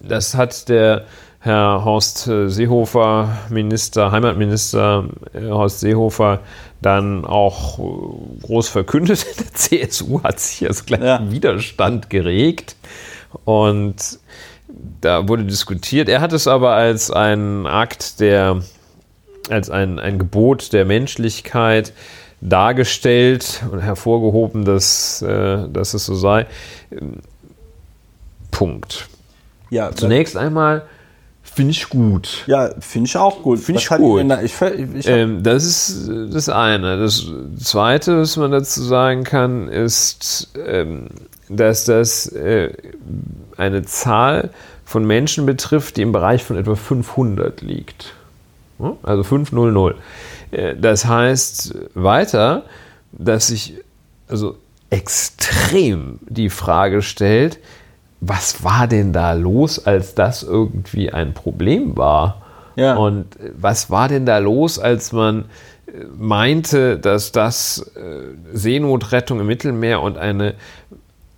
das 0.00 0.34
hat 0.34 0.68
der 0.68 1.04
Herr 1.44 1.84
Horst 1.84 2.26
äh, 2.26 2.48
Seehofer, 2.48 3.28
Minister, 3.50 4.10
Heimatminister 4.10 5.04
äh, 5.34 5.42
Horst 5.50 5.80
Seehofer, 5.80 6.40
dann 6.80 7.26
auch 7.26 7.78
äh, 7.78 8.46
groß 8.46 8.70
verkündet. 8.70 9.26
Der 9.38 9.52
CSU 9.52 10.22
hat 10.22 10.40
sich 10.40 10.66
als 10.66 10.86
kleinen 10.86 11.04
ja. 11.04 11.30
Widerstand 11.30 12.08
geregt 12.08 12.76
und 13.44 14.18
da 15.02 15.28
wurde 15.28 15.44
diskutiert. 15.44 16.08
Er 16.08 16.22
hat 16.22 16.32
es 16.32 16.46
aber 16.46 16.72
als 16.72 17.10
einen 17.10 17.66
Akt 17.66 18.20
der, 18.20 18.62
als 19.50 19.68
ein, 19.68 19.98
ein 19.98 20.18
Gebot 20.18 20.72
der 20.72 20.86
Menschlichkeit 20.86 21.92
dargestellt 22.40 23.64
und 23.70 23.80
hervorgehoben, 23.80 24.64
dass, 24.64 25.18
dass 25.20 25.94
es 25.94 26.06
so 26.06 26.14
sei. 26.14 26.46
Punkt. 28.50 29.08
Ja, 29.70 29.92
Zunächst 29.94 30.36
einmal 30.36 30.86
Finde 31.54 31.70
ich 31.70 31.88
gut. 31.88 32.42
Ja, 32.46 32.70
finde 32.80 33.06
ich 33.06 33.16
auch 33.16 33.42
gut. 33.42 33.60
Finde 33.60 33.80
ich 33.80 33.88
gut. 33.88 34.28
Da, 34.28 34.42
ich, 34.42 34.60
ich 34.60 35.06
ähm, 35.06 35.42
das 35.44 35.64
ist 35.64 36.10
das 36.32 36.48
eine. 36.48 36.98
Das 36.98 37.26
zweite, 37.58 38.18
was 38.18 38.36
man 38.36 38.50
dazu 38.50 38.82
sagen 38.82 39.22
kann, 39.22 39.68
ist, 39.68 40.50
ähm, 40.66 41.06
dass 41.48 41.84
das 41.84 42.26
äh, 42.26 42.72
eine 43.56 43.84
Zahl 43.84 44.50
von 44.84 45.06
Menschen 45.06 45.46
betrifft, 45.46 45.96
die 45.96 46.02
im 46.02 46.10
Bereich 46.10 46.42
von 46.42 46.56
etwa 46.56 46.74
500 46.74 47.62
liegt. 47.62 48.14
Also 49.04 49.22
500. 49.22 49.96
Äh, 50.50 50.74
das 50.76 51.04
heißt 51.04 51.74
weiter, 51.94 52.64
dass 53.12 53.46
sich 53.46 53.74
also 54.26 54.56
extrem 54.90 56.18
die 56.28 56.50
Frage 56.50 57.02
stellt, 57.02 57.58
was 58.26 58.64
war 58.64 58.86
denn 58.86 59.12
da 59.12 59.32
los, 59.32 59.84
als 59.84 60.14
das 60.14 60.42
irgendwie 60.42 61.10
ein 61.10 61.34
Problem 61.34 61.96
war? 61.96 62.42
Ja. 62.76 62.96
Und 62.96 63.26
was 63.56 63.90
war 63.90 64.08
denn 64.08 64.26
da 64.26 64.38
los, 64.38 64.78
als 64.78 65.12
man 65.12 65.44
äh, 65.86 66.04
meinte, 66.16 66.98
dass 66.98 67.32
das 67.32 67.92
äh, 67.96 68.56
Seenotrettung 68.56 69.40
im 69.40 69.46
Mittelmeer 69.46 70.00
und 70.00 70.18
eine 70.18 70.54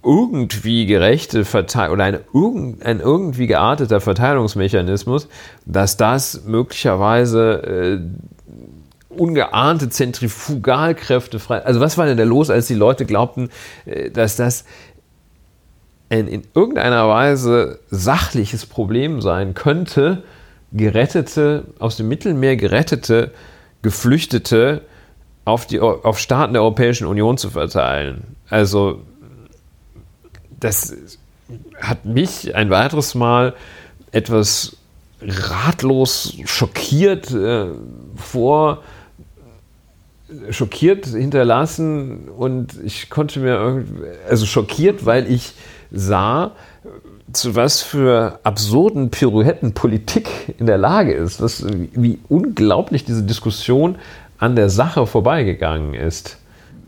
irgendwie 0.02 0.86
gerechte 0.86 1.44
Verteilung 1.44 1.94
oder 1.94 2.04
eine, 2.04 2.20
ein 2.84 3.00
irgendwie 3.00 3.48
gearteter 3.48 4.00
Verteilungsmechanismus, 4.00 5.28
dass 5.64 5.96
das 5.96 6.44
möglicherweise 6.46 8.00
äh, 9.10 9.18
ungeahnte 9.18 9.88
Zentrifugalkräfte 9.88 11.40
frei. 11.40 11.64
Also 11.64 11.80
was 11.80 11.98
war 11.98 12.06
denn 12.06 12.16
da 12.16 12.24
los, 12.24 12.50
als 12.50 12.68
die 12.68 12.74
Leute 12.74 13.04
glaubten, 13.04 13.50
äh, 13.84 14.10
dass 14.10 14.36
das 14.36 14.64
ein 16.09 16.28
in 16.28 16.43
irgendeiner 16.55 17.09
Weise 17.09 17.81
sachliches 17.91 18.66
Problem 18.66 19.20
sein 19.20 19.55
könnte, 19.55 20.23
gerettete, 20.73 21.65
aus 21.78 21.97
dem 21.97 22.09
Mittelmeer 22.09 22.57
gerettete, 22.57 23.33
Geflüchtete 23.83 24.83
auf, 25.45 25.66
die, 25.66 25.81
auf 25.81 26.19
Staaten 26.19 26.55
der 26.55 26.62
Europäischen 26.62 27.07
Union 27.07 27.39
zu 27.39 27.51
verteilen. 27.51 28.37
Also 28.51 29.01
das 30.59 30.97
hat 31.81 32.05
mich 32.05 32.55
ein 32.55 32.70
weiteres 32.70 33.15
Mal 33.15 33.55
etwas 34.11 34.77
ratlos 35.23 36.37
schockiert 36.45 37.31
äh, 37.33 37.66
vor 38.16 38.83
schockiert 40.51 41.07
hinterlassen 41.07 42.28
und 42.28 42.74
ich 42.85 43.11
konnte 43.11 43.39
mir 43.39 43.55
irgendwie, 43.55 44.03
also 44.28 44.45
schockiert, 44.45 45.07
weil 45.07 45.31
ich 45.31 45.55
sah, 45.90 46.52
zu 47.32 47.54
was 47.54 47.82
für 47.82 48.40
absurden 48.44 49.10
Pirouetten 49.10 49.72
Politik 49.72 50.54
in 50.58 50.66
der 50.66 50.78
Lage 50.78 51.12
ist, 51.12 51.40
was, 51.40 51.64
wie 51.92 52.18
unglaublich 52.28 53.04
diese 53.04 53.22
Diskussion 53.22 53.96
an 54.38 54.56
der 54.56 54.70
Sache 54.70 55.06
vorbeigegangen 55.06 55.94
ist. 55.94 56.38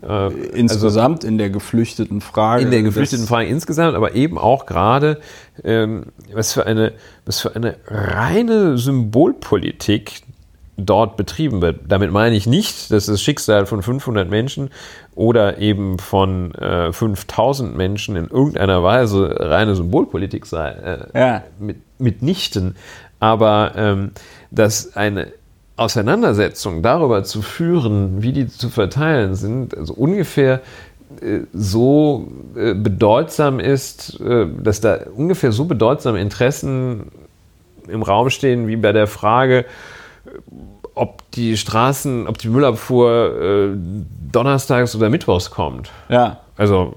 Äh, 0.01 0.31
insgesamt 0.53 1.19
also, 1.19 1.27
in 1.27 1.37
der 1.37 1.49
geflüchteten 1.49 2.21
Frage. 2.21 2.63
In 2.63 2.71
der 2.71 2.83
geflüchteten 2.83 3.27
Frage 3.27 3.49
insgesamt, 3.49 3.95
aber 3.95 4.15
eben 4.15 4.37
auch 4.37 4.65
gerade, 4.65 5.19
ähm, 5.63 6.05
was, 6.33 6.53
für 6.53 6.65
eine, 6.65 6.93
was 7.25 7.41
für 7.41 7.55
eine 7.55 7.75
reine 7.87 8.77
Symbolpolitik 8.77 10.21
dort 10.85 11.17
betrieben 11.17 11.61
wird. 11.61 11.81
Damit 11.87 12.11
meine 12.11 12.35
ich 12.35 12.47
nicht, 12.47 12.91
dass 12.91 13.05
das 13.05 13.21
Schicksal 13.21 13.65
von 13.65 13.81
500 13.81 14.29
Menschen 14.29 14.69
oder 15.15 15.57
eben 15.59 15.99
von 15.99 16.53
äh, 16.55 16.91
5000 16.91 17.75
Menschen 17.75 18.15
in 18.15 18.27
irgendeiner 18.27 18.83
Weise 18.83 19.35
reine 19.39 19.75
Symbolpolitik 19.75 20.45
sei. 20.45 20.69
Äh, 20.69 21.19
ja. 21.19 21.43
mit, 21.59 21.77
mitnichten. 21.99 22.75
Aber 23.19 23.73
ähm, 23.75 24.11
dass 24.51 24.95
eine 24.95 25.27
Auseinandersetzung 25.75 26.81
darüber 26.81 27.23
zu 27.23 27.41
führen, 27.41 28.21
wie 28.21 28.33
die 28.33 28.47
zu 28.47 28.69
verteilen 28.69 29.35
sind, 29.35 29.77
also 29.77 29.93
ungefähr 29.93 30.61
äh, 31.21 31.39
so 31.53 32.27
äh, 32.55 32.73
bedeutsam 32.73 33.59
ist, 33.59 34.19
äh, 34.19 34.47
dass 34.61 34.81
da 34.81 34.99
ungefähr 35.15 35.51
so 35.51 35.65
bedeutsame 35.65 36.19
Interessen 36.19 37.11
im 37.87 38.03
Raum 38.03 38.29
stehen 38.29 38.67
wie 38.67 38.75
bei 38.75 38.91
der 38.91 39.07
Frage, 39.07 39.65
ob 40.99 41.31
die 41.31 41.57
Straßen, 41.57 42.27
ob 42.27 42.37
die 42.37 42.49
Müllabfuhr 42.49 43.41
äh, 43.41 43.77
donnerstags 44.31 44.95
oder 44.95 45.09
mittwochs 45.09 45.49
kommt. 45.51 45.89
Ja. 46.09 46.41
Also 46.57 46.93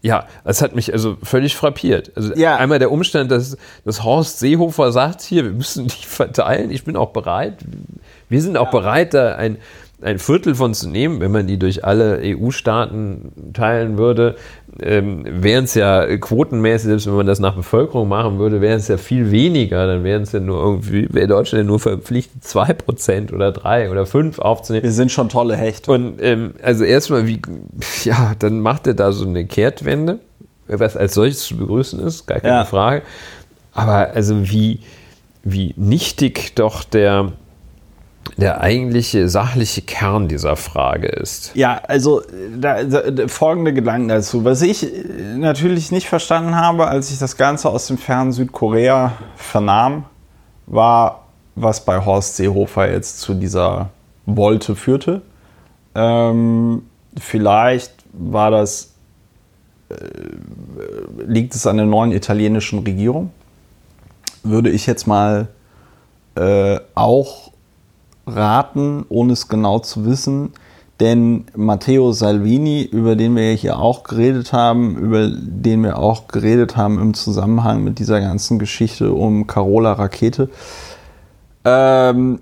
ja, 0.00 0.26
das 0.44 0.62
hat 0.62 0.74
mich 0.74 0.92
also 0.92 1.16
völlig 1.22 1.56
frappiert. 1.56 2.12
Also 2.14 2.34
ja. 2.34 2.56
einmal 2.56 2.78
der 2.78 2.92
Umstand, 2.92 3.30
dass, 3.30 3.56
dass 3.84 4.04
Horst 4.04 4.38
Seehofer 4.38 4.92
sagt, 4.92 5.22
hier, 5.22 5.44
wir 5.44 5.52
müssen 5.52 5.88
die 5.88 5.94
verteilen, 6.06 6.70
ich 6.70 6.84
bin 6.84 6.96
auch 6.96 7.10
bereit. 7.10 7.58
Wir 8.28 8.40
sind 8.40 8.56
auch 8.56 8.72
ja. 8.72 8.78
bereit, 8.78 9.14
da 9.14 9.34
ein, 9.34 9.58
ein 10.00 10.20
Viertel 10.20 10.54
von 10.54 10.74
zu 10.74 10.88
nehmen, 10.88 11.20
wenn 11.20 11.32
man 11.32 11.48
die 11.48 11.58
durch 11.58 11.84
alle 11.84 12.20
EU-Staaten 12.22 13.52
teilen 13.52 13.98
würde, 13.98 14.36
ähm, 14.80 15.24
wären 15.28 15.64
es 15.64 15.74
ja 15.74 16.16
quotenmäßig, 16.16 16.86
selbst 16.86 17.06
wenn 17.08 17.16
man 17.16 17.26
das 17.26 17.40
nach 17.40 17.56
Bevölkerung 17.56 18.08
machen 18.08 18.38
würde, 18.38 18.60
wären 18.60 18.78
es 18.78 18.86
ja 18.86 18.96
viel 18.96 19.32
weniger. 19.32 19.88
Dann 19.88 20.04
wären 20.04 20.22
es 20.22 20.30
ja 20.30 20.38
nur 20.38 20.62
irgendwie, 20.62 21.08
wäre 21.12 21.26
Deutschland 21.26 21.64
ja 21.64 21.66
nur 21.66 21.80
verpflichtet, 21.80 22.44
2% 22.44 23.32
oder 23.32 23.50
3 23.50 23.90
oder 23.90 24.06
5 24.06 24.38
aufzunehmen. 24.38 24.84
Wir 24.84 24.92
sind 24.92 25.10
schon 25.10 25.28
tolle 25.28 25.56
Hechte. 25.56 25.90
Und 25.90 26.22
ähm, 26.22 26.54
also 26.62 26.84
erstmal, 26.84 27.26
wie, 27.26 27.42
ja, 28.04 28.34
dann 28.38 28.60
macht 28.60 28.86
er 28.86 28.94
da 28.94 29.10
so 29.10 29.26
eine 29.26 29.46
Kehrtwende, 29.46 30.20
was 30.68 30.96
als 30.96 31.14
solches 31.14 31.40
zu 31.40 31.56
begrüßen 31.56 31.98
ist, 32.00 32.26
gar 32.26 32.38
keine 32.38 32.58
ja. 32.58 32.64
Frage. 32.64 33.02
Aber 33.72 34.10
also 34.14 34.48
wie, 34.48 34.80
wie 35.42 35.74
nichtig 35.76 36.54
doch 36.54 36.84
der 36.84 37.32
der 38.38 38.60
eigentliche 38.60 39.28
sachliche 39.28 39.82
Kern 39.82 40.28
dieser 40.28 40.54
Frage 40.54 41.08
ist. 41.08 41.50
Ja, 41.54 41.80
also 41.88 42.22
da, 42.56 42.84
da, 42.84 43.26
folgende 43.26 43.74
Gedanken 43.74 44.08
dazu. 44.08 44.44
Was 44.44 44.62
ich 44.62 44.86
natürlich 45.36 45.90
nicht 45.90 46.08
verstanden 46.08 46.54
habe, 46.54 46.86
als 46.86 47.10
ich 47.10 47.18
das 47.18 47.36
Ganze 47.36 47.68
aus 47.68 47.88
dem 47.88 47.98
fernen 47.98 48.30
Südkorea 48.30 49.12
vernahm, 49.34 50.04
war, 50.66 51.24
was 51.56 51.84
bei 51.84 52.04
Horst 52.04 52.36
Seehofer 52.36 52.92
jetzt 52.92 53.20
zu 53.20 53.34
dieser 53.34 53.90
Wolte 54.24 54.76
führte. 54.76 55.22
Ähm, 55.96 56.82
vielleicht 57.18 57.92
war 58.12 58.52
das, 58.52 58.92
äh, 59.88 59.94
liegt 61.26 61.56
es 61.56 61.66
an 61.66 61.78
der 61.78 61.86
neuen 61.86 62.12
italienischen 62.12 62.78
Regierung. 62.80 63.32
Würde 64.44 64.70
ich 64.70 64.86
jetzt 64.86 65.08
mal 65.08 65.48
äh, 66.36 66.78
auch 66.94 67.47
raten, 68.34 69.04
ohne 69.08 69.32
es 69.32 69.48
genau 69.48 69.78
zu 69.78 70.04
wissen. 70.04 70.52
Denn 71.00 71.44
Matteo 71.54 72.12
Salvini, 72.12 72.82
über 72.82 73.14
den 73.14 73.36
wir 73.36 73.52
hier 73.52 73.78
auch 73.78 74.02
geredet 74.02 74.52
haben, 74.52 74.96
über 74.96 75.28
den 75.28 75.84
wir 75.84 75.98
auch 75.98 76.26
geredet 76.26 76.76
haben 76.76 76.98
im 76.98 77.14
Zusammenhang 77.14 77.84
mit 77.84 78.00
dieser 78.00 78.20
ganzen 78.20 78.58
Geschichte 78.58 79.12
um 79.12 79.46
Carola 79.46 79.92
Rakete, 79.92 80.50
ähm, 81.64 82.40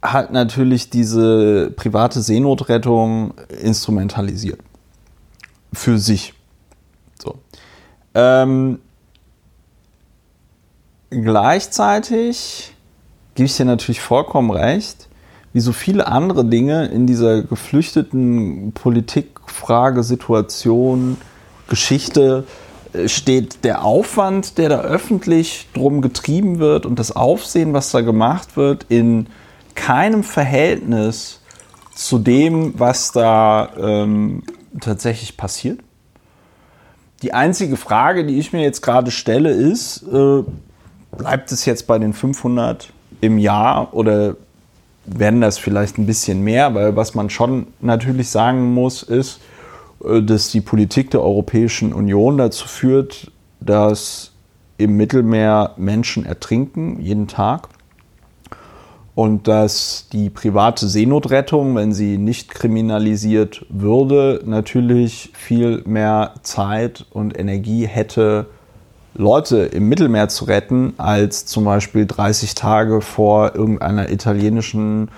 hat 0.00 0.32
natürlich 0.32 0.88
diese 0.88 1.70
private 1.76 2.22
Seenotrettung 2.22 3.34
instrumentalisiert. 3.60 4.60
Für 5.74 5.98
sich. 5.98 6.32
So. 7.22 7.34
Ähm, 8.14 8.78
gleichzeitig 11.10 12.74
gebe 13.38 13.46
ich 13.46 13.56
dir 13.56 13.66
natürlich 13.66 14.00
vollkommen 14.00 14.50
recht, 14.50 15.08
wie 15.52 15.60
so 15.60 15.72
viele 15.72 16.08
andere 16.08 16.44
Dinge 16.44 16.86
in 16.86 17.06
dieser 17.06 17.42
geflüchteten 17.42 18.72
Politikfrage, 18.72 20.02
Situation, 20.02 21.18
Geschichte 21.68 22.42
äh, 22.94 23.06
steht 23.06 23.62
der 23.62 23.84
Aufwand, 23.84 24.58
der 24.58 24.68
da 24.68 24.80
öffentlich 24.80 25.68
drum 25.72 26.02
getrieben 26.02 26.58
wird 26.58 26.84
und 26.84 26.98
das 26.98 27.14
Aufsehen, 27.14 27.74
was 27.74 27.92
da 27.92 28.00
gemacht 28.00 28.56
wird, 28.56 28.86
in 28.88 29.28
keinem 29.76 30.24
Verhältnis 30.24 31.40
zu 31.94 32.18
dem, 32.18 32.74
was 32.76 33.12
da 33.12 33.68
ähm, 33.78 34.42
tatsächlich 34.80 35.36
passiert. 35.36 35.78
Die 37.22 37.34
einzige 37.34 37.76
Frage, 37.76 38.26
die 38.26 38.40
ich 38.40 38.52
mir 38.52 38.62
jetzt 38.62 38.82
gerade 38.82 39.12
stelle, 39.12 39.50
ist, 39.50 40.02
äh, 40.12 40.42
bleibt 41.16 41.52
es 41.52 41.66
jetzt 41.66 41.86
bei 41.86 42.00
den 42.00 42.12
500 42.12 42.92
im 43.20 43.38
Jahr 43.38 43.94
oder 43.94 44.36
werden 45.06 45.40
das 45.40 45.58
vielleicht 45.58 45.98
ein 45.98 46.06
bisschen 46.06 46.42
mehr, 46.42 46.74
weil 46.74 46.96
was 46.96 47.14
man 47.14 47.30
schon 47.30 47.68
natürlich 47.80 48.28
sagen 48.28 48.74
muss, 48.74 49.02
ist, 49.02 49.40
äh, 50.04 50.22
dass 50.22 50.50
die 50.50 50.60
Politik 50.60 51.10
der 51.10 51.22
Europäischen 51.22 51.92
Union 51.92 52.38
dazu 52.38 52.68
führt, 52.68 53.30
dass 53.60 54.32
im 54.76 54.96
Mittelmeer 54.96 55.74
Menschen 55.76 56.24
ertrinken, 56.24 57.00
jeden 57.00 57.26
Tag. 57.26 57.68
Und 59.14 59.48
dass 59.48 60.08
die 60.12 60.30
private 60.30 60.86
Seenotrettung, 60.86 61.74
wenn 61.74 61.92
sie 61.92 62.18
nicht 62.18 62.50
kriminalisiert 62.50 63.66
würde, 63.68 64.40
natürlich 64.46 65.32
viel 65.34 65.82
mehr 65.86 66.34
Zeit 66.42 67.04
und 67.10 67.36
Energie 67.36 67.84
hätte, 67.84 68.46
Leute 69.18 69.58
im 69.64 69.88
Mittelmeer 69.88 70.28
zu 70.28 70.44
retten, 70.44 70.94
als 70.96 71.44
zum 71.44 71.64
Beispiel 71.64 72.06
30 72.06 72.54
Tage 72.54 73.00
vor 73.00 73.56
irgendeiner 73.56 74.10
italienischen 74.10 75.10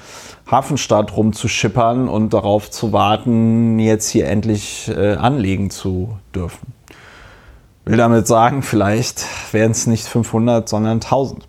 Hafenstadt 0.51 1.15
rumzuschippern 1.15 2.09
und 2.09 2.33
darauf 2.33 2.71
zu 2.71 2.95
warten, 2.95 3.79
jetzt 3.79 4.09
hier 4.09 4.27
endlich 4.27 4.89
äh, 4.89 5.17
anlegen 5.17 5.69
zu 5.69 6.17
dürfen. 6.35 6.73
Will 7.85 7.99
damit 7.99 8.27
sagen, 8.27 8.63
vielleicht 8.63 9.23
wären 9.53 9.73
es 9.73 9.87
nicht 9.87 10.07
500, 10.07 10.67
sondern 10.67 10.95
1000. 10.95 11.47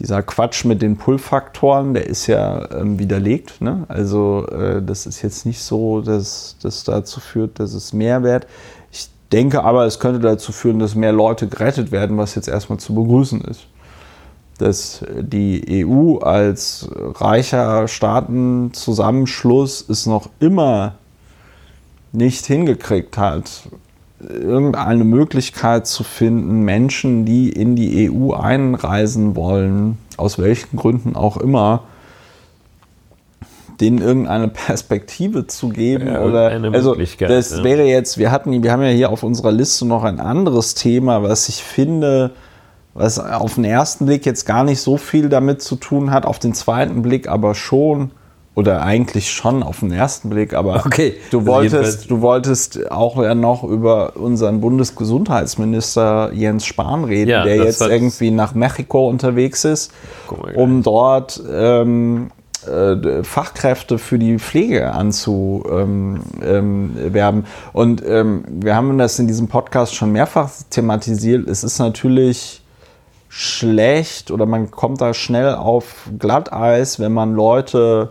Dieser 0.00 0.22
Quatsch 0.22 0.64
mit 0.64 0.82
den 0.82 0.96
Pull-Faktoren, 0.96 1.94
der 1.94 2.06
ist 2.06 2.26
ja 2.26 2.70
ähm, 2.72 2.98
widerlegt. 2.98 3.60
Ne? 3.60 3.84
Also 3.88 4.46
äh, 4.48 4.82
das 4.82 5.06
ist 5.06 5.22
jetzt 5.22 5.46
nicht 5.46 5.60
so, 5.60 6.00
dass 6.00 6.56
das 6.60 6.84
dazu 6.84 7.20
führt, 7.20 7.60
dass 7.60 7.72
es 7.72 7.92
mehr 7.92 8.22
wird 8.24 8.46
denke 9.32 9.64
aber, 9.64 9.84
es 9.86 9.98
könnte 10.00 10.20
dazu 10.20 10.52
führen, 10.52 10.78
dass 10.78 10.94
mehr 10.94 11.12
Leute 11.12 11.48
gerettet 11.48 11.92
werden, 11.92 12.16
was 12.16 12.34
jetzt 12.34 12.48
erstmal 12.48 12.78
zu 12.78 12.94
begrüßen 12.94 13.40
ist. 13.42 13.66
Dass 14.58 15.04
die 15.20 15.84
EU 15.86 16.18
als 16.18 16.88
reicher 16.96 17.86
Staatenzusammenschluss 17.86 19.84
es 19.88 20.06
noch 20.06 20.28
immer 20.40 20.94
nicht 22.12 22.46
hingekriegt 22.46 23.18
hat, 23.18 23.68
irgendeine 24.20 25.04
Möglichkeit 25.04 25.86
zu 25.86 26.02
finden, 26.02 26.62
Menschen, 26.62 27.24
die 27.24 27.50
in 27.50 27.76
die 27.76 28.10
EU 28.10 28.32
einreisen 28.32 29.36
wollen, 29.36 29.98
aus 30.16 30.38
welchen 30.38 30.76
Gründen 30.76 31.14
auch 31.14 31.36
immer, 31.36 31.84
denen 33.80 33.98
irgendeine 33.98 34.48
Perspektive 34.66 35.46
zu 35.46 35.68
geben 35.68 36.08
ja, 36.08 36.22
oder 36.22 36.50
also 36.72 36.94
das 36.94 37.56
ja. 37.56 37.64
wäre 37.64 37.84
jetzt 37.84 38.18
wir 38.18 38.30
hatten 38.30 38.62
wir 38.62 38.72
haben 38.72 38.82
ja 38.82 38.88
hier 38.88 39.10
auf 39.10 39.22
unserer 39.22 39.52
Liste 39.52 39.86
noch 39.86 40.04
ein 40.04 40.20
anderes 40.20 40.74
Thema 40.74 41.22
was 41.22 41.48
ich 41.48 41.62
finde 41.62 42.32
was 42.94 43.18
auf 43.18 43.54
den 43.54 43.64
ersten 43.64 44.06
Blick 44.06 44.26
jetzt 44.26 44.44
gar 44.44 44.64
nicht 44.64 44.80
so 44.80 44.96
viel 44.96 45.28
damit 45.28 45.62
zu 45.62 45.76
tun 45.76 46.10
hat 46.10 46.26
auf 46.26 46.38
den 46.38 46.54
zweiten 46.54 47.02
Blick 47.02 47.28
aber 47.28 47.54
schon 47.54 48.10
oder 48.58 48.82
eigentlich 48.82 49.30
schon 49.30 49.62
auf 49.62 49.78
den 49.80 49.92
ersten 49.92 50.30
Blick, 50.30 50.52
aber 50.52 50.82
Okay, 50.84 51.14
du 51.30 51.38
also 51.38 51.46
wolltest, 51.52 52.10
du 52.10 52.20
wolltest 52.22 52.90
auch 52.90 53.22
ja 53.22 53.36
noch 53.36 53.62
über 53.62 54.16
unseren 54.16 54.60
Bundesgesundheitsminister 54.60 56.32
Jens 56.34 56.66
Spahn 56.66 57.04
reden, 57.04 57.30
Ja, 57.30 57.44
der 57.44 57.54
jetzt 57.54 57.80
irgendwie 57.80 58.32
nach 58.32 58.56
Mexiko 58.56 59.08
unterwegs 59.08 59.64
ist, 59.64 59.92
um 60.56 60.82
dort 60.82 61.40
ähm, 61.48 62.32
äh, 62.68 63.24
Fachkräfte 63.24 63.98
für 63.98 64.18
die 64.18 64.38
Pflege 64.38 64.92
anzuwerben. 64.92 66.20
Ähm, 66.42 67.14
werben. 67.14 67.44
Und 67.72 68.02
ähm, 68.06 68.44
wir 68.48 68.76
haben 68.76 68.98
das 68.98 69.18
in 69.18 69.26
diesem 69.26 69.48
Podcast 69.48 69.94
schon 69.94 70.12
mehrfach 70.12 70.50
thematisiert. 70.70 71.48
Es 71.48 71.64
ist 71.64 71.78
natürlich 71.78 72.62
schlecht 73.28 74.30
oder 74.30 74.46
man 74.46 74.70
kommt 74.70 75.00
da 75.00 75.14
schnell 75.14 75.54
auf 75.54 76.08
Glatteis, 76.18 76.98
wenn 76.98 77.12
man 77.12 77.34
Leute, 77.34 78.10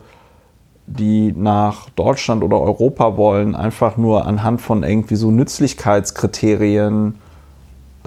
die 0.86 1.34
nach 1.36 1.90
Deutschland 1.92 2.44
oder 2.44 2.62
Europa 2.62 3.18
wollen, 3.18 3.56
einfach 3.56 3.98
nur 3.98 4.26
anhand 4.26 4.62
von 4.62 4.84
irgendwie 4.84 5.16
so 5.16 5.32
Nützlichkeitskriterien 5.32 7.16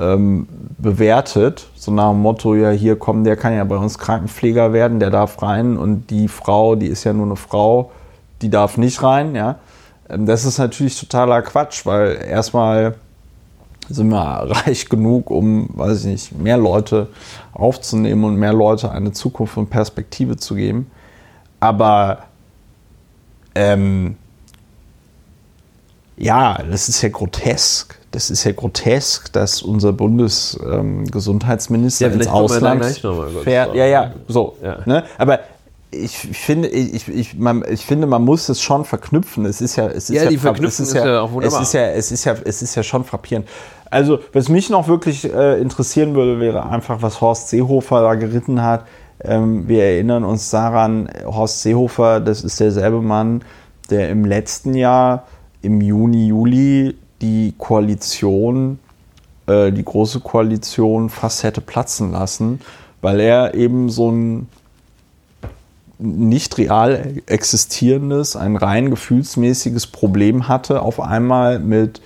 ähm, 0.00 0.48
bewertet. 0.78 1.68
So 1.76 1.92
nach 1.92 2.10
dem 2.10 2.20
Motto, 2.20 2.54
ja, 2.54 2.70
hier 2.70 2.96
kommen, 2.96 3.24
der 3.24 3.36
kann 3.36 3.54
ja 3.54 3.64
bei 3.64 3.76
uns 3.76 3.98
Krankenpfleger 3.98 4.72
werden, 4.72 4.98
der 4.98 5.10
darf 5.10 5.42
rein 5.42 5.76
und 5.76 6.08
die 6.08 6.28
Frau, 6.28 6.74
die 6.74 6.86
ist 6.86 7.04
ja 7.04 7.12
nur 7.12 7.26
eine 7.26 7.36
Frau, 7.36 7.92
die 8.42 8.48
darf 8.48 8.78
nicht 8.78 9.02
rein, 9.02 9.34
ja. 9.34 9.58
Ähm, 10.08 10.26
Das 10.26 10.44
ist 10.44 10.58
natürlich 10.58 10.98
totaler 10.98 11.42
Quatsch, 11.42 11.84
weil 11.84 12.18
erstmal 12.26 12.94
sind 13.88 14.08
wir 14.08 14.50
reich 14.66 14.88
genug, 14.88 15.30
um, 15.30 15.68
weiß 15.74 16.00
ich 16.00 16.06
nicht, 16.06 16.38
mehr 16.38 16.56
Leute 16.56 17.08
aufzunehmen 17.52 18.24
und 18.24 18.36
mehr 18.36 18.52
Leute 18.52 18.90
eine 18.90 19.12
Zukunft 19.12 19.56
und 19.56 19.68
Perspektive 19.68 20.36
zu 20.36 20.54
geben. 20.54 20.90
Aber 21.58 22.20
ähm, 23.54 24.16
ja, 26.16 26.62
das 26.62 26.88
ist 26.88 27.02
ja 27.02 27.08
grotesk. 27.08 27.99
Das 28.12 28.30
ist 28.30 28.44
ja 28.44 28.52
grotesk, 28.52 29.32
dass 29.32 29.62
unser 29.62 29.92
Bundesgesundheitsminister 29.92 32.08
Ja, 32.08 32.12
ins 32.14 32.26
Ausland 32.26 32.84
fährt. 33.44 33.74
Ja, 33.74 33.86
ja, 33.86 34.12
so. 34.26 34.56
Ja. 34.62 34.78
Ne? 34.84 35.04
Aber 35.18 35.40
ich 35.92 36.16
finde, 36.16 36.68
ich, 36.68 37.08
ich, 37.08 37.36
man, 37.36 37.64
ich 37.68 37.84
finde, 37.84 38.06
man 38.06 38.22
muss 38.24 38.48
es 38.48 38.62
schon 38.62 38.84
verknüpfen. 38.84 39.44
Es 39.44 39.60
ist 39.60 39.76
ja, 39.76 39.86
es 39.88 40.10
ist 40.10 40.16
Ja, 40.16 40.28
die 40.28 40.36
fra- 40.38 40.54
Verknüpfung 40.54 40.84
es 40.84 40.92
ist 40.92 40.94
ja 40.94 41.20
auch 41.20 41.32
wunderbar. 41.32 41.60
Es 41.62 41.68
ist 41.68 41.74
ja, 41.74 41.86
es 41.88 42.12
ist 42.12 42.24
ja, 42.24 42.34
es 42.44 42.62
ist 42.62 42.74
ja 42.74 42.82
schon 42.82 43.04
frappierend. 43.04 43.48
Also, 43.90 44.20
was 44.32 44.48
mich 44.48 44.70
noch 44.70 44.86
wirklich 44.86 45.32
äh, 45.32 45.60
interessieren 45.60 46.14
würde, 46.14 46.38
wäre 46.38 46.68
einfach, 46.68 47.02
was 47.02 47.20
Horst 47.20 47.48
Seehofer 47.48 48.02
da 48.02 48.14
geritten 48.14 48.62
hat. 48.62 48.84
Ähm, 49.22 49.66
wir 49.68 49.82
erinnern 49.82 50.24
uns 50.24 50.48
daran, 50.50 51.08
Horst 51.26 51.62
Seehofer, 51.62 52.20
das 52.20 52.44
ist 52.44 52.60
derselbe 52.60 53.02
Mann, 53.02 53.42
der 53.90 54.10
im 54.10 54.24
letzten 54.24 54.74
Jahr, 54.74 55.24
im 55.62 55.80
Juni, 55.80 56.28
Juli, 56.28 56.96
die 57.22 57.54
Koalition, 57.58 58.78
äh, 59.46 59.72
die 59.72 59.84
große 59.84 60.20
Koalition 60.20 61.10
fast 61.10 61.42
hätte 61.42 61.60
platzen 61.60 62.12
lassen, 62.12 62.60
weil 63.00 63.20
er 63.20 63.54
eben 63.54 63.90
so 63.90 64.10
ein 64.10 64.48
nicht 65.98 66.56
real 66.56 67.14
existierendes, 67.26 68.34
ein 68.34 68.56
rein 68.56 68.90
gefühlsmäßiges 68.90 69.86
Problem 69.86 70.48
hatte, 70.48 70.80
auf 70.80 70.98
einmal 70.98 71.58
mit 71.58 72.00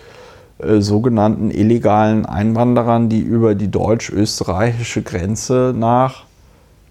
äh, 0.58 0.80
sogenannten 0.80 1.50
illegalen 1.50 2.26
Einwanderern, 2.26 3.08
die 3.08 3.20
über 3.20 3.54
die 3.54 3.70
deutsch-österreichische 3.70 5.02
Grenze 5.02 5.72
nach 5.76 6.24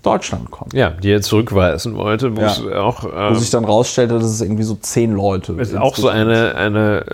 Deutschland 0.04 0.52
kommen. 0.52 0.70
Ja, 0.74 0.92
die 0.92 1.10
er 1.12 1.22
zurückweisen 1.22 1.96
wollte, 1.96 2.36
wo 2.38 2.42
Ja. 2.42 2.48
es 2.48 2.60
auch, 2.68 3.04
Wo 3.06 3.10
ähm, 3.10 3.36
sich 3.36 3.50
dann 3.50 3.66
rausstellte, 3.66 4.14
dass 4.16 4.26
es 4.26 4.42
irgendwie 4.42 4.64
so 4.64 4.76
zehn 4.76 5.14
Leute 5.14 5.54
es 5.60 5.74
auch 5.74 5.96
so 5.96 6.10
eine, 6.10 6.56
eine 6.56 7.06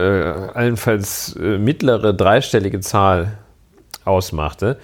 äh, 0.53 0.57
allenfalls 0.57 1.35
äh, 1.37 1.57
mittlere 1.57 2.13
dreistellige 2.13 2.79
Zahl 2.81 3.37
ausmachte. 4.05 4.77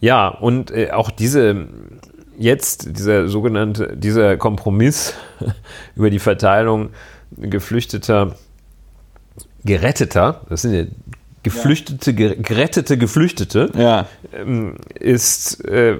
Ja, 0.00 0.28
und 0.28 0.70
äh, 0.72 0.90
auch 0.90 1.10
diese 1.10 1.66
jetzt 2.38 2.98
dieser 2.98 3.28
sogenannte, 3.28 3.96
dieser 3.96 4.36
Kompromiss 4.36 5.14
über 5.94 6.10
die 6.10 6.18
Verteilung 6.18 6.90
geflüchteter, 7.36 8.34
geretteter, 9.64 10.40
das 10.48 10.62
sind 10.62 10.74
ja 10.74 10.84
geflüchtete, 11.42 12.14
ge- 12.14 12.36
gerettete 12.40 12.96
Geflüchtete, 12.98 13.70
Ja, 13.76 14.06
ähm, 14.34 14.76
ist, 14.98 15.64
äh, 15.64 15.98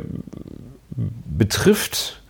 betrifft 0.97 2.21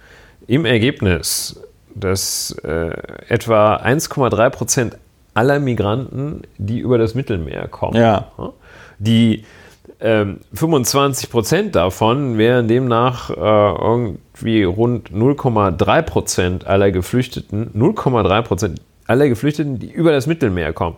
im 0.47 0.65
Ergebnis, 0.65 1.61
dass 1.95 2.57
äh, 2.65 2.91
etwa 3.29 3.77
1,3 3.77 4.51
Prozent 4.51 4.97
aller 5.35 5.61
Migranten, 5.61 6.43
die 6.59 6.79
über 6.79 6.99
das 6.99 7.15
Mittelmeer 7.15 7.69
kommen, 7.69 7.97
Ja. 7.97 8.29
die 8.99 9.45
ähm, 10.01 10.41
25 10.55 11.31
Prozent 11.31 11.77
davon 11.77 12.37
wären 12.39 12.67
demnach 12.67 13.31
äh, 13.31 13.35
irgendwie 13.35 14.65
rund 14.65 15.11
0,3 15.11 16.03
Prozent 16.03 16.67
aller 16.67 16.91
Geflüchteten, 16.91 17.71
0,3 17.75 18.43
Prozent 18.43 18.81
aller 19.07 19.29
Geflüchteten, 19.29 19.79
die 19.79 19.91
über 19.91 20.13
das 20.13 20.27
Mittelmeer 20.27 20.73
kommen. 20.73 20.97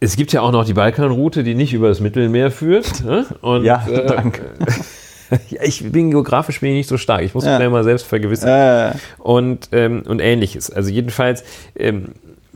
Es 0.00 0.16
gibt 0.16 0.32
ja 0.32 0.40
auch 0.40 0.52
noch 0.52 0.64
die 0.64 0.72
Balkanroute, 0.74 1.44
die 1.44 1.54
nicht 1.54 1.72
über 1.74 1.88
das 1.88 2.00
Mittelmeer 2.00 2.50
führt. 2.50 3.04
Ne? 3.04 3.26
Und, 3.40 3.64
Ja, 3.64 3.84
danke. 4.08 4.42
ja, 5.50 5.62
ich 5.62 5.90
bin 5.90 6.10
geografisch 6.10 6.60
bin 6.60 6.70
ich 6.70 6.76
nicht 6.76 6.88
so 6.88 6.96
stark. 6.98 7.22
Ich 7.22 7.34
muss 7.34 7.44
Ja. 7.44 7.58
mich 7.58 7.68
mal 7.70 7.84
selbst 7.84 8.06
vergewissern 8.06 8.92
äh, 8.92 8.94
und, 9.18 9.68
ähm, 9.72 10.02
und 10.06 10.20
ähnliches. 10.20 10.70
Also 10.70 10.90
jedenfalls 10.90 11.44
ähm, 11.76 12.06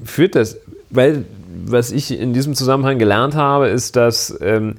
führt 0.05 0.35
das, 0.35 0.59
weil 0.91 1.25
was 1.65 1.91
ich 1.91 2.19
in 2.19 2.33
diesem 2.35 2.55
Zusammenhang 2.55 2.99
gelernt 2.99 3.35
habe, 3.35 3.69
ist, 3.69 3.97
dass 3.97 4.37
ähm, 4.43 4.77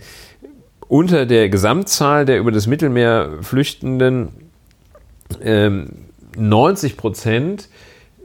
unter 0.87 1.25
der 1.25 1.49
Gesamtzahl 1.49 2.25
der 2.25 2.37
über 2.39 2.51
das 2.51 2.67
Mittelmeer 2.67 3.29
Flüchtenden 3.41 4.29
ähm, 5.41 5.89
90 6.37 6.97
Prozent 6.97 7.67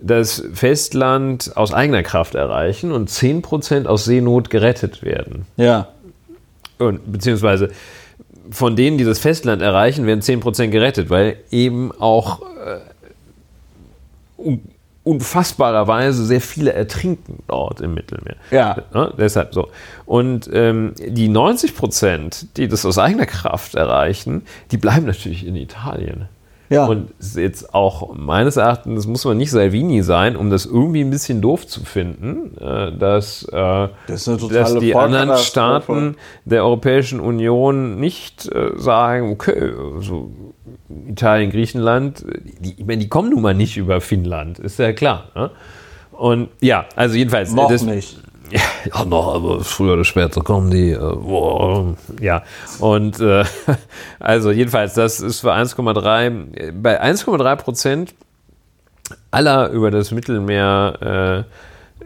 das 0.00 0.42
Festland 0.52 1.56
aus 1.56 1.72
eigener 1.72 2.02
Kraft 2.02 2.34
erreichen 2.34 2.92
und 2.92 3.08
10 3.08 3.40
Prozent 3.42 3.86
aus 3.86 4.04
Seenot 4.04 4.50
gerettet 4.50 5.02
werden. 5.02 5.46
ja, 5.56 5.88
Und, 6.78 7.10
beziehungsweise 7.10 7.70
von 8.50 8.76
denen, 8.76 8.98
die 8.98 9.04
das 9.04 9.18
Festland 9.18 9.62
erreichen, 9.62 10.06
werden 10.06 10.20
10% 10.20 10.68
gerettet, 10.68 11.10
weil 11.10 11.36
eben 11.50 11.92
auch 11.92 12.42
äh, 12.42 12.80
un 14.38 14.60
unfassbarerweise 15.04 16.24
sehr 16.24 16.40
viele 16.40 16.72
ertrinken 16.74 17.42
dort 17.48 17.80
im 17.80 17.94
Mittelmeer. 17.94 18.36
Ja. 18.52 18.76
Ne? 18.94 19.12
Deshalb 19.18 19.52
so. 19.52 19.68
Und 20.06 20.48
ähm, 20.52 20.94
die 20.96 21.28
90%, 21.28 22.46
die 22.56 22.68
das 22.68 22.86
aus 22.86 22.98
eigener 22.98 23.26
Kraft 23.26 23.74
erreichen, 23.74 24.42
die 24.70 24.76
bleiben 24.76 25.06
natürlich 25.06 25.44
in 25.44 25.56
Italien. 25.56 26.28
Ja. 26.72 26.86
Und 26.86 27.10
jetzt 27.34 27.74
auch 27.74 28.14
meines 28.14 28.56
Erachtens 28.56 29.06
muss 29.06 29.24
man 29.24 29.36
nicht 29.36 29.50
Salvini 29.50 30.02
sein, 30.02 30.36
um 30.36 30.50
das 30.50 30.66
irgendwie 30.66 31.00
ein 31.02 31.10
bisschen 31.10 31.40
doof 31.40 31.66
zu 31.66 31.84
finden, 31.84 32.56
äh, 32.58 32.96
dass, 32.96 33.44
äh, 33.44 33.88
Das 34.06 34.24
dass 34.24 34.78
die 34.78 34.94
anderen. 34.94 35.36
Staaten 35.38 36.16
der 36.44 36.64
Europäischen 36.64 37.20
Union 37.20 38.00
nicht 38.00 38.46
äh, 38.52 38.70
sagen, 38.76 39.30
okay, 39.32 39.72
also 39.96 40.30
Italien, 41.06 41.50
Griechenland, 41.50 42.24
die, 42.60 42.74
ich 42.78 42.86
meine, 42.86 42.98
die 43.02 43.08
kommen 43.08 43.30
nun 43.30 43.42
mal 43.42 43.54
nicht 43.54 43.76
über 43.76 44.00
Finnland, 44.00 44.58
ist 44.58 44.78
ja 44.78 44.92
klar. 44.92 45.28
Ne? 45.34 45.50
Und 46.12 46.48
ja, 46.60 46.86
also 46.96 47.16
jedenfalls. 47.16 47.52
noch 47.52 47.68
das- 47.70 47.82
nicht. 47.82 48.18
Ja, 48.52 49.04
noch, 49.04 49.34
aber 49.34 49.60
früher 49.60 49.94
oder 49.94 50.04
später 50.04 50.42
kommen 50.42 50.70
die. 50.70 50.90
Äh, 50.90 50.98
boah, 50.98 51.94
ja, 52.20 52.42
und 52.78 53.20
äh, 53.20 53.44
also 54.20 54.50
jedenfalls, 54.50 54.94
das 54.94 55.20
ist 55.20 55.40
für 55.40 55.52
1,3, 55.52 56.72
bei 56.72 57.02
1,3 57.02 57.56
Prozent 57.56 58.14
aller 59.30 59.70
über 59.70 59.90
das 59.90 60.10
Mittelmeer 60.10 61.44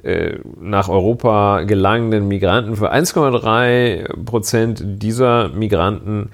äh, 0.05 0.07
äh, 0.07 0.39
nach 0.61 0.89
Europa 0.89 1.63
gelangenden 1.63 2.29
Migranten, 2.29 2.77
für 2.77 2.93
1,3 2.93 4.25
Prozent 4.25 4.83
dieser 4.85 5.49
Migranten 5.49 6.31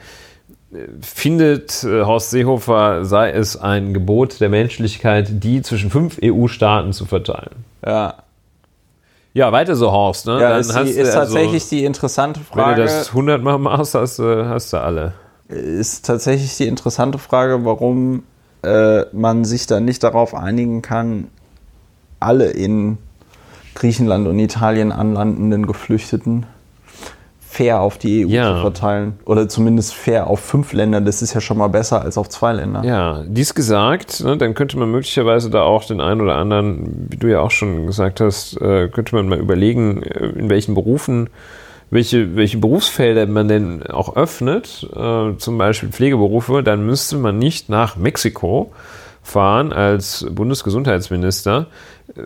äh, 0.72 0.78
findet 1.00 1.84
äh, 1.84 2.02
Horst 2.02 2.30
Seehofer, 2.30 3.04
sei 3.04 3.30
es 3.30 3.56
ein 3.56 3.94
Gebot 3.94 4.40
der 4.40 4.48
Menschlichkeit, 4.48 5.42
die 5.42 5.62
zwischen 5.62 5.90
fünf 5.90 6.18
EU-Staaten 6.22 6.92
zu 6.92 7.06
verteilen. 7.06 7.64
Ja, 7.84 8.16
Ja, 9.34 9.50
weiter 9.52 9.74
so, 9.76 9.90
Horst. 9.90 10.26
Ne? 10.26 10.40
ja 10.40 10.50
Dann 10.50 10.60
ist, 10.60 10.74
die, 10.76 10.90
ist 10.90 10.98
also- 11.16 11.18
tatsächlich 11.34 11.68
die 11.68 11.84
interessante 11.84 12.40
Wenn 12.40 12.46
Frage. 12.62 12.76
du 12.76 12.82
das 12.82 13.08
100 13.08 13.42
Mal 13.42 13.58
machst, 13.58 13.94
hast 13.94 14.18
du, 14.18 14.46
hast 14.48 14.72
du 14.72 14.76
alle. 14.78 15.14
ist 15.48 16.06
tatsächlich 16.06 16.56
die 16.56 16.66
interessante 16.66 17.18
Frage, 17.18 17.64
warum 17.64 18.24
äh, 18.62 19.04
man 19.12 19.44
sich 19.44 19.66
dann 19.66 19.84
nicht 19.84 20.02
darauf 20.02 20.34
einigen 20.34 20.82
kann, 20.82 21.28
alle 22.20 22.50
in 22.50 22.98
Griechenland 23.74 24.28
und 24.28 24.38
Italien 24.38 24.92
anlandenden 24.92 25.66
Geflüchteten 25.66 26.46
fair 27.52 27.82
auf 27.82 27.98
die 27.98 28.24
EU 28.24 28.30
Ja. 28.30 28.54
zu 28.54 28.60
verteilen. 28.62 29.18
Oder 29.26 29.46
zumindest 29.46 29.92
fair 29.94 30.26
auf 30.26 30.40
fünf 30.40 30.72
Länder. 30.72 31.02
Das 31.02 31.20
ist 31.20 31.34
ja 31.34 31.42
schon 31.42 31.58
mal 31.58 31.68
besser 31.68 32.00
als 32.00 32.16
auf 32.16 32.30
zwei 32.30 32.54
Länder. 32.54 32.82
Ja, 32.82 33.24
dies 33.26 33.54
gesagt, 33.54 34.24
ne, 34.24 34.38
dann 34.38 34.54
könnte 34.54 34.78
man 34.78 34.90
möglicherweise 34.90 35.50
da 35.50 35.60
auch 35.62 35.84
den 35.84 36.00
einen 36.00 36.22
oder 36.22 36.36
anderen, 36.36 37.08
wie 37.10 37.18
du 37.18 37.26
ja 37.26 37.40
auch 37.40 37.50
schon 37.50 37.86
gesagt 37.86 38.22
hast, 38.22 38.56
äh, 38.62 38.88
könnte 38.88 39.14
man 39.14 39.28
mal 39.28 39.38
überlegen, 39.38 40.02
äh, 40.02 40.28
in 40.28 40.48
welchen 40.48 40.74
Berufen, 40.74 41.28
welche, 41.90 42.36
welche 42.36 42.56
Berufsfelder 42.56 43.26
man 43.26 43.48
denn 43.48 43.82
auch 43.82 44.16
öffnet, 44.16 44.88
äh, 44.96 45.36
zum 45.36 45.58
Beispiel 45.58 45.90
Pflegeberufe, 45.90 46.62
dann 46.62 46.86
müsste 46.86 47.18
man 47.18 47.36
nicht 47.36 47.68
nach 47.68 47.96
Mexiko 47.96 48.72
fahren 49.22 49.74
als 49.74 50.26
Bundesgesundheitsminister, 50.30 51.66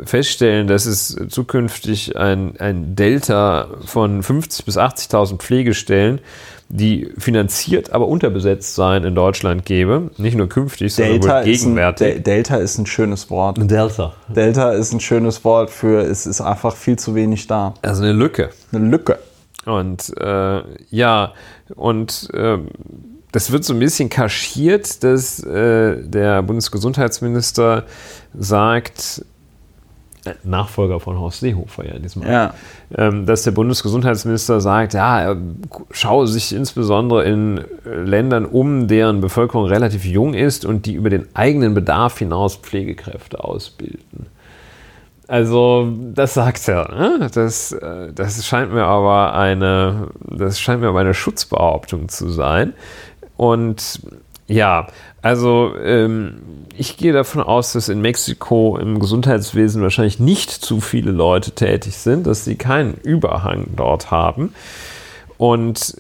feststellen, 0.05 0.67
dass 0.67 0.87
es 0.87 1.17
zukünftig 1.29 2.17
ein, 2.17 2.57
ein 2.59 2.97
Delta 2.97 3.69
von 3.85 4.23
50.000 4.23 4.65
bis 4.65 4.79
80.000 4.79 5.39
Pflegestellen, 5.39 6.21
die 6.69 7.13
finanziert, 7.17 7.93
aber 7.93 8.09
unterbesetzt 8.09 8.75
sein 8.75 9.05
in 9.05 9.15
Deutschland 9.15 9.65
gäbe. 9.65 10.11
Nicht 10.19 10.37
nur 10.37 10.49
künftig, 10.49 10.93
sondern 10.95 11.21
Delta 11.21 11.45
wohl 11.45 11.49
ist, 11.53 11.61
ein, 11.63 11.65
gegenwärtig. 11.67 12.15
De- 12.15 12.21
Delta 12.21 12.57
ist 12.57 12.79
ein 12.79 12.87
schönes 12.87 13.31
Wort. 13.31 13.59
Delta. 13.61 14.13
Delta 14.29 14.73
ist 14.73 14.93
ein 14.93 14.99
schönes 15.01 15.45
Wort 15.45 15.71
für, 15.71 16.01
es 16.03 16.27
ist 16.27 16.41
einfach 16.41 16.75
viel 16.75 16.99
zu 16.99 17.15
wenig 17.15 17.47
da. 17.47 17.75
Also 17.83 18.03
eine 18.03 18.13
Lücke. 18.13 18.51
Eine 18.73 18.89
Lücke. 18.89 19.19
Und 19.65 20.13
äh, 20.21 20.63
ja, 20.91 21.33
und 21.77 22.29
ähm, 22.35 22.69
das 23.33 23.53
wird 23.53 23.65
so 23.65 23.73
ein 23.75 23.79
bisschen 23.81 24.09
kaschiert, 24.09 25.05
dass 25.05 25.41
äh, 25.45 26.03
der 26.03 26.43
Bundesgesundheitsminister 26.43 27.85
sagt, 28.37 29.23
äh, 29.23 29.36
Nachfolger 30.45 31.01
von 31.01 31.19
Horst 31.19 31.41
Seehofer 31.41 31.87
ja 31.87 31.95
in 31.95 32.03
diesem 32.03 32.23
Fall, 32.23 32.33
Ja. 32.33 32.55
ähm, 32.97 33.27
dass 33.27 33.43
der 33.43 33.51
Bundesgesundheitsminister 33.53 34.61
sagt, 34.61 34.95
ja, 34.95 35.21
er 35.21 35.37
schaue 35.91 36.27
sich 36.27 36.55
insbesondere 36.55 37.25
in 37.25 37.59
äh, 37.59 37.65
Ländern 38.05 38.45
um, 38.45 38.89
deren 38.89 39.21
Bevölkerung 39.21 39.67
relativ 39.67 40.05
jung 40.05 40.35
ist 40.35 40.65
und 40.65 40.87
die 40.87 40.95
über 40.95 41.11
den 41.11 41.27
eigenen 41.35 41.75
Bedarf 41.75 42.19
hinaus 42.19 42.57
Pflegekräfte 42.57 43.43
ausbilden. 43.43 44.27
Also, 45.29 45.93
das 46.15 46.35
sagt 46.35 46.69
er. 46.69 46.89
Ne? 46.89 47.31
Das, 47.35 47.73
äh, 47.73 48.13
das 48.13 48.47
scheint 48.47 48.73
mir 48.73 48.85
aber 48.85 49.35
eine, 49.35 50.09
das 50.21 50.61
scheint 50.61 50.81
mir 50.81 50.89
aber 50.89 51.01
eine 51.01 51.15
Schutzbehauptung 51.15 52.09
zu 52.09 52.29
sein. 52.29 52.75
Und 53.37 54.01
ja, 54.47 54.87
also 55.27 55.75
ähm, 55.83 56.35
ich 56.77 56.97
gehe 56.97 57.13
davon 57.13 57.43
aus, 57.43 57.73
dass 57.73 57.89
in 57.89 58.01
Mexiko 58.01 58.79
im 58.79 59.01
Gesundheitswesen 59.01 59.83
wahrscheinlich 59.83 60.21
nicht 60.21 60.53
zu 60.53 60.81
viele 60.81 61.11
Leute 61.11 61.51
tätig 61.51 61.97
sind, 61.97 62.29
dass 62.29 62.45
sie 62.45 62.55
keinen 62.55 62.95
Überhang 62.95 63.67
dort 63.75 64.13
haben. 64.13 64.55
Und 65.37 65.97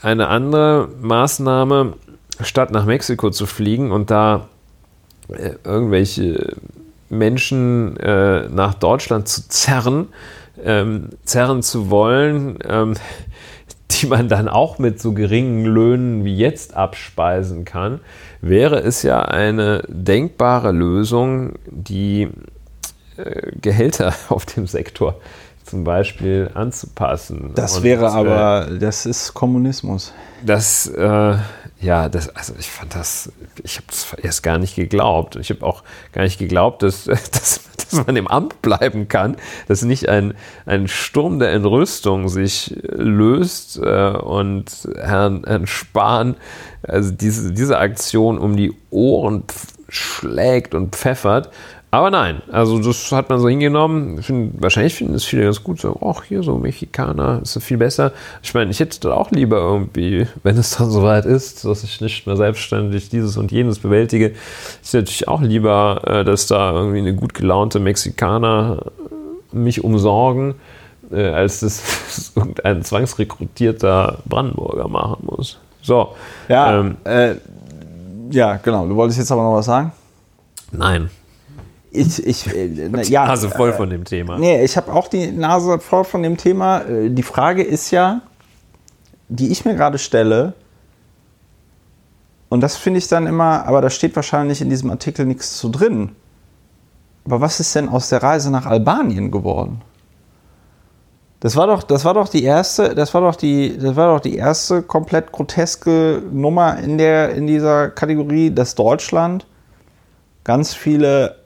eine 0.00 0.28
andere 0.28 0.88
Maßnahme, 0.98 1.92
statt 2.40 2.70
nach 2.70 2.86
Mexiko 2.86 3.28
zu 3.28 3.44
fliegen 3.44 3.92
und 3.92 4.10
da 4.10 4.48
äh, 5.28 5.56
irgendwelche 5.62 6.56
Menschen 7.10 7.98
äh, 7.98 8.48
nach 8.48 8.72
Deutschland 8.72 9.28
zu 9.28 9.46
zerren, 9.46 10.06
ähm, 10.64 11.10
zerren 11.26 11.62
zu 11.62 11.90
wollen, 11.90 12.58
ähm, 12.66 12.94
die 13.90 14.06
man 14.06 14.28
dann 14.28 14.48
auch 14.48 14.78
mit 14.78 15.00
so 15.00 15.12
geringen 15.12 15.64
Löhnen 15.64 16.24
wie 16.24 16.36
jetzt 16.36 16.74
abspeisen 16.74 17.64
kann, 17.64 18.00
wäre 18.40 18.80
es 18.80 19.02
ja 19.02 19.22
eine 19.22 19.82
denkbare 19.88 20.72
Lösung, 20.72 21.54
die 21.66 22.28
äh, 23.16 23.52
Gehälter 23.60 24.14
auf 24.28 24.46
dem 24.46 24.66
Sektor 24.66 25.20
zum 25.70 25.84
Beispiel 25.84 26.50
anzupassen. 26.54 27.52
Das 27.54 27.78
Und, 27.78 27.82
wäre 27.84 28.06
äh, 28.06 28.08
aber, 28.08 28.68
das 28.78 29.06
ist 29.06 29.32
Kommunismus. 29.34 30.12
das, 30.44 30.88
äh, 30.88 31.36
ja, 31.80 32.08
das, 32.08 32.28
also 32.36 32.54
ich 32.58 32.68
fand 32.68 32.94
das, 32.94 33.32
ich 33.62 33.76
habe 33.76 33.86
das 33.88 34.12
erst 34.22 34.42
gar 34.42 34.58
nicht 34.58 34.74
geglaubt. 34.74 35.36
Ich 35.36 35.50
habe 35.50 35.64
auch 35.64 35.82
gar 36.12 36.22
nicht 36.22 36.38
geglaubt, 36.38 36.82
dass, 36.82 37.04
dass, 37.04 37.60
dass 37.76 38.06
man 38.06 38.16
im 38.16 38.26
Amt 38.26 38.60
bleiben 38.62 39.08
kann, 39.08 39.36
dass 39.68 39.82
nicht 39.82 40.08
ein, 40.08 40.34
ein 40.66 40.88
Sturm 40.88 41.38
der 41.38 41.52
Entrüstung 41.52 42.28
sich 42.28 42.76
löst 42.82 43.78
äh, 43.78 44.10
und 44.10 44.88
Herrn, 44.96 45.44
Herrn 45.46 45.66
Spahn 45.66 46.36
also 46.82 47.10
diese, 47.12 47.52
diese 47.52 47.78
Aktion 47.78 48.38
um 48.38 48.56
die 48.56 48.72
Ohren 48.90 49.44
schlägt 49.88 50.74
und 50.74 50.94
pfeffert. 50.96 51.50
Aber 51.92 52.10
nein, 52.12 52.40
also 52.52 52.78
das 52.78 53.10
hat 53.10 53.30
man 53.30 53.40
so 53.40 53.48
hingenommen. 53.48 54.22
Find, 54.22 54.62
wahrscheinlich 54.62 54.94
finden 54.94 55.14
es 55.14 55.24
viele 55.24 55.44
ganz 55.44 55.64
gut. 55.64 55.80
So, 55.80 55.98
ach, 56.04 56.22
hier 56.22 56.44
so 56.44 56.56
Mexikaner 56.56 57.40
ist 57.42 57.60
viel 57.62 57.78
besser. 57.78 58.12
Ich 58.42 58.54
meine, 58.54 58.70
ich 58.70 58.78
hätte 58.78 59.00
das 59.00 59.12
auch 59.12 59.32
lieber 59.32 59.58
irgendwie, 59.58 60.28
wenn 60.44 60.56
es 60.56 60.76
dann 60.76 60.88
soweit 60.90 61.26
ist, 61.26 61.64
dass 61.64 61.82
ich 61.82 62.00
nicht 62.00 62.28
mehr 62.28 62.36
selbstständig 62.36 63.08
dieses 63.08 63.36
und 63.36 63.50
jenes 63.50 63.80
bewältige. 63.80 64.34
Ich 64.82 64.88
hätte 64.88 64.98
natürlich 64.98 65.26
auch 65.26 65.40
lieber, 65.40 66.02
äh, 66.06 66.24
dass 66.24 66.46
da 66.46 66.72
irgendwie 66.72 66.98
eine 66.98 67.14
gut 67.14 67.34
gelaunte 67.34 67.80
Mexikaner 67.80 68.92
mich 69.50 69.82
umsorgen, 69.82 70.54
äh, 71.10 71.24
als 71.24 71.58
dass 71.58 72.32
irgendein 72.36 72.84
zwangsrekrutierter 72.84 74.18
Brandenburger 74.26 74.86
machen 74.86 75.26
muss. 75.26 75.58
So. 75.82 76.14
Ja, 76.48 76.78
Ähm, 76.78 76.98
äh, 77.02 77.34
ja, 78.30 78.58
genau. 78.58 78.86
Du 78.86 78.94
wolltest 78.94 79.18
jetzt 79.18 79.32
aber 79.32 79.42
noch 79.42 79.54
was 79.54 79.66
sagen? 79.66 79.90
nein. 80.70 81.10
Ich, 81.92 82.24
ich, 82.24 82.54
äh, 82.54 82.88
ja, 83.08 83.26
Nase 83.26 83.50
voll 83.50 83.72
von 83.72 83.90
dem 83.90 84.04
Thema. 84.04 84.38
Nee, 84.38 84.62
ich 84.62 84.76
habe 84.76 84.92
auch 84.92 85.08
die 85.08 85.32
Nase 85.32 85.80
voll 85.80 86.04
von 86.04 86.22
dem 86.22 86.36
Thema. 86.36 86.82
Äh, 86.82 87.10
Die 87.10 87.22
Frage 87.22 87.62
ist 87.62 87.90
ja, 87.90 88.22
die 89.28 89.50
ich 89.50 89.64
mir 89.64 89.74
gerade 89.74 89.98
stelle, 89.98 90.54
und 92.48 92.60
das 92.62 92.76
finde 92.76 92.98
ich 92.98 93.08
dann 93.08 93.26
immer, 93.26 93.66
aber 93.66 93.80
da 93.80 93.90
steht 93.90 94.16
wahrscheinlich 94.16 94.60
in 94.60 94.70
diesem 94.70 94.90
Artikel 94.90 95.24
nichts 95.24 95.56
zu 95.56 95.68
drin. 95.68 96.16
Aber 97.24 97.40
was 97.40 97.60
ist 97.60 97.74
denn 97.76 97.88
aus 97.88 98.08
der 98.08 98.22
Reise 98.22 98.50
nach 98.50 98.66
Albanien 98.66 99.30
geworden? 99.30 99.82
Das 101.38 101.56
war 101.56 101.68
doch, 101.68 101.82
das 101.82 102.04
war 102.04 102.14
doch 102.14 102.28
die 102.28 102.42
erste, 102.42 102.94
das 102.94 103.14
war 103.14 103.20
doch 103.22 103.36
die, 103.36 103.78
das 103.78 103.96
war 103.96 104.14
doch 104.14 104.20
die 104.20 104.36
erste 104.36 104.82
komplett 104.82 105.32
groteske 105.32 106.22
Nummer 106.30 106.78
in 106.78 106.98
der, 106.98 107.30
in 107.34 107.46
dieser 107.46 107.88
Kategorie, 107.88 108.50
dass 108.50 108.74
Deutschland 108.74 109.46
ganz 110.44 110.74
viele 110.74 111.36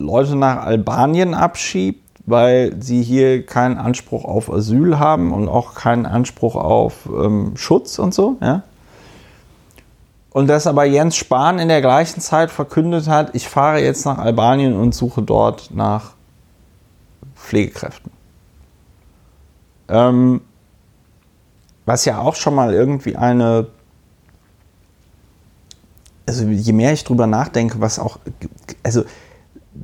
Leute 0.00 0.34
nach 0.34 0.64
Albanien 0.64 1.34
abschiebt, 1.34 2.00
weil 2.26 2.80
sie 2.80 3.02
hier 3.02 3.44
keinen 3.44 3.78
Anspruch 3.78 4.24
auf 4.24 4.50
Asyl 4.50 4.98
haben 4.98 5.32
und 5.32 5.48
auch 5.48 5.74
keinen 5.74 6.06
Anspruch 6.06 6.56
auf 6.56 7.06
ähm, 7.06 7.52
Schutz 7.56 7.98
und 7.98 8.14
so, 8.14 8.36
ja. 8.40 8.62
Und 10.32 10.46
dass 10.46 10.68
aber 10.68 10.84
Jens 10.84 11.16
Spahn 11.16 11.58
in 11.58 11.68
der 11.68 11.80
gleichen 11.80 12.20
Zeit 12.20 12.52
verkündet 12.52 13.08
hat, 13.08 13.34
ich 13.34 13.48
fahre 13.48 13.80
jetzt 13.80 14.04
nach 14.04 14.18
Albanien 14.18 14.74
und 14.74 14.94
suche 14.94 15.22
dort 15.22 15.70
nach 15.74 16.12
Pflegekräften. 17.34 18.12
Ähm, 19.88 20.40
was 21.84 22.04
ja 22.04 22.20
auch 22.20 22.36
schon 22.36 22.54
mal 22.54 22.72
irgendwie 22.72 23.16
eine, 23.16 23.66
also 26.26 26.44
je 26.44 26.72
mehr 26.72 26.92
ich 26.92 27.02
drüber 27.02 27.26
nachdenke, 27.26 27.80
was 27.80 27.98
auch, 27.98 28.20
also 28.84 29.02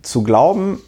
zu 0.02 0.22
glauben, 0.22 0.78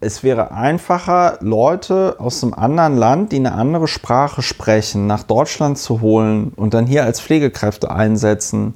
es 0.00 0.22
wäre 0.22 0.50
einfacher, 0.52 1.38
Leute 1.40 2.16
aus 2.18 2.42
einem 2.42 2.52
anderen 2.54 2.96
Land, 2.96 3.32
die 3.32 3.36
eine 3.36 3.52
andere 3.52 3.88
Sprache 3.88 4.42
sprechen, 4.42 5.06
nach 5.06 5.22
Deutschland 5.22 5.78
zu 5.78 6.00
holen 6.02 6.52
und 6.56 6.74
dann 6.74 6.86
hier 6.86 7.04
als 7.04 7.20
Pflegekräfte 7.20 7.90
einsetzen, 7.90 8.74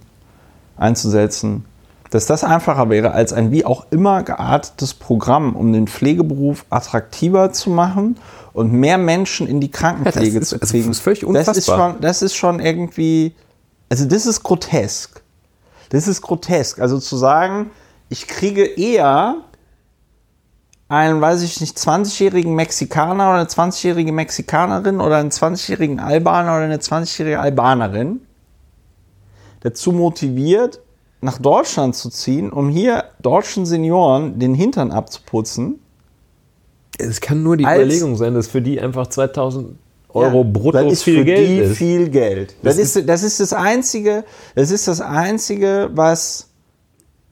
einzusetzen, 0.77 1.65
dass 2.10 2.24
das 2.24 2.44
einfacher 2.44 2.89
wäre 2.89 3.12
als 3.12 3.35
ein 3.35 3.51
wie 3.51 3.66
auch 3.66 3.86
immer 3.90 4.23
geartetes 4.23 4.94
Programm, 4.94 5.55
um 5.55 5.73
den 5.74 5.86
Pflegeberuf 5.86 6.65
attraktiver 6.70 7.52
zu 7.52 7.69
machen 7.69 8.16
und 8.55 8.73
mehr 8.73 8.97
Menschen 8.97 9.47
in 9.47 9.60
die 9.60 9.70
Krankenpflege 9.70 10.35
Ja, 10.36 10.40
ist- 10.40 10.48
zu 10.48 10.60
also 10.60 10.73
kriegen. 10.73 10.86
das 10.89 10.97
ist 10.97 11.02
völlig 11.02 11.20
das 11.20 11.28
ist 11.28 11.69
unfassbar. 11.69 11.90
schon, 11.93 12.01
das 12.01 12.23
ist 12.23 12.35
schon 12.35 12.60
irgendwie, 12.60 13.35
also 13.90 14.06
das 14.06 14.24
ist 14.24 14.43
grotesk. 14.43 15.20
Das 15.90 16.09
ist 16.09 16.23
grotesk. 16.23 16.81
Also 16.81 16.98
zu 16.98 17.16
sagen, 17.19 17.70
ich 18.09 18.27
kriege 18.27 18.65
eher 18.65 19.37
einen, 20.89 21.21
weiß 21.21 21.43
ich 21.43 21.61
nicht, 21.61 21.77
20-jährigen 21.77 22.55
Mexikaner 22.55 23.29
oder 23.31 23.41
eine 23.41 23.49
20-jährige 23.49 24.13
Mexikanerin 24.13 25.01
oder 25.01 25.19
einen 25.19 25.31
20-jährigen 25.31 26.01
Albaner 26.01 26.57
oder 26.57 26.65
eine 26.65 26.79
20-jährige 26.79 27.41
Albanerin 27.41 28.21
dazu 29.61 29.93
motiviert, 29.93 30.81
nach 31.21 31.39
Deutschland 31.39 31.97
zu 31.97 32.11
ziehen, 32.11 32.51
um 32.51 32.69
hier 32.69 33.05
deutschen 33.21 33.67
Senioren 33.67 34.39
den 34.39 34.55
Hintern 34.55 34.93
abzuputzen. 34.93 35.81
Es 36.97 37.21
kann 37.21 37.43
nur 37.43 37.57
die 37.57 37.65
Überlegung 37.65 38.17
sein, 38.17 38.35
dass 38.35 38.49
für 38.49 38.63
die 38.63 38.81
einfach 38.81 39.09
2000 39.09 39.77
Euro 40.11 40.39
Ja, 40.39 40.43
brutto 40.45 40.79
das 40.79 40.93
ist 40.93 41.03
viel 41.03 41.19
für 41.19 41.25
Geld 41.25 41.49
die 41.49 41.59
ist. 41.59 41.77
viel 41.77 42.09
Geld. 42.09 42.55
Das, 42.63 42.77
Das 42.77 42.97
ist, 42.97 43.09
das 43.09 43.23
ist 43.23 43.41
das 43.41 43.53
einzige, 43.53 44.25
das 44.55 44.71
ist 44.71 44.89
das 44.89 45.01
einzige, 45.01 45.91
was 45.93 46.48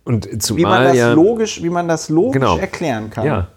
Und 0.06 0.26
wie 0.26 0.30
man 0.30 0.40
zumal 0.40 0.84
das 0.84 0.96
ja, 0.96 1.12
logisch, 1.12 1.62
wie 1.62 1.68
man 1.68 1.88
das 1.88 2.08
logisch 2.08 2.40
Genau. 2.40 2.56
erklären 2.58 3.10
kann. 3.10 3.26
ja, 3.26 3.48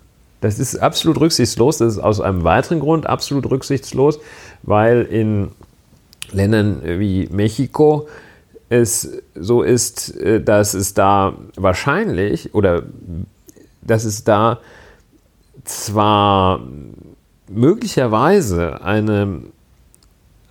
Das 0.42 0.60
ist 0.60 0.76
absolut 0.78 1.20
rücksichtslos. 1.22 1.78
Das 1.78 1.94
ist 1.94 2.00
aus 2.00 2.20
einem 2.20 2.44
weiteren 2.44 2.80
Grund 2.82 3.06
absolut 3.08 3.50
rücksichtslos, 3.50 4.20
weil 4.64 5.04
in 5.04 5.52
Ländern 6.32 6.82
wie 6.84 7.30
Mexiko 7.32 8.08
es 8.70 9.10
so 9.36 9.62
ist, 9.64 10.16
äh, 10.18 10.42
dass 10.44 10.74
es 10.74 10.94
da 10.94 11.34
wahrscheinlich 11.56 12.54
oder 12.54 12.84
dass 13.82 14.04
es 14.04 14.24
da 14.24 14.60
zwar 15.66 16.60
möglicherweise 17.48 18.82
eine, 18.84 19.42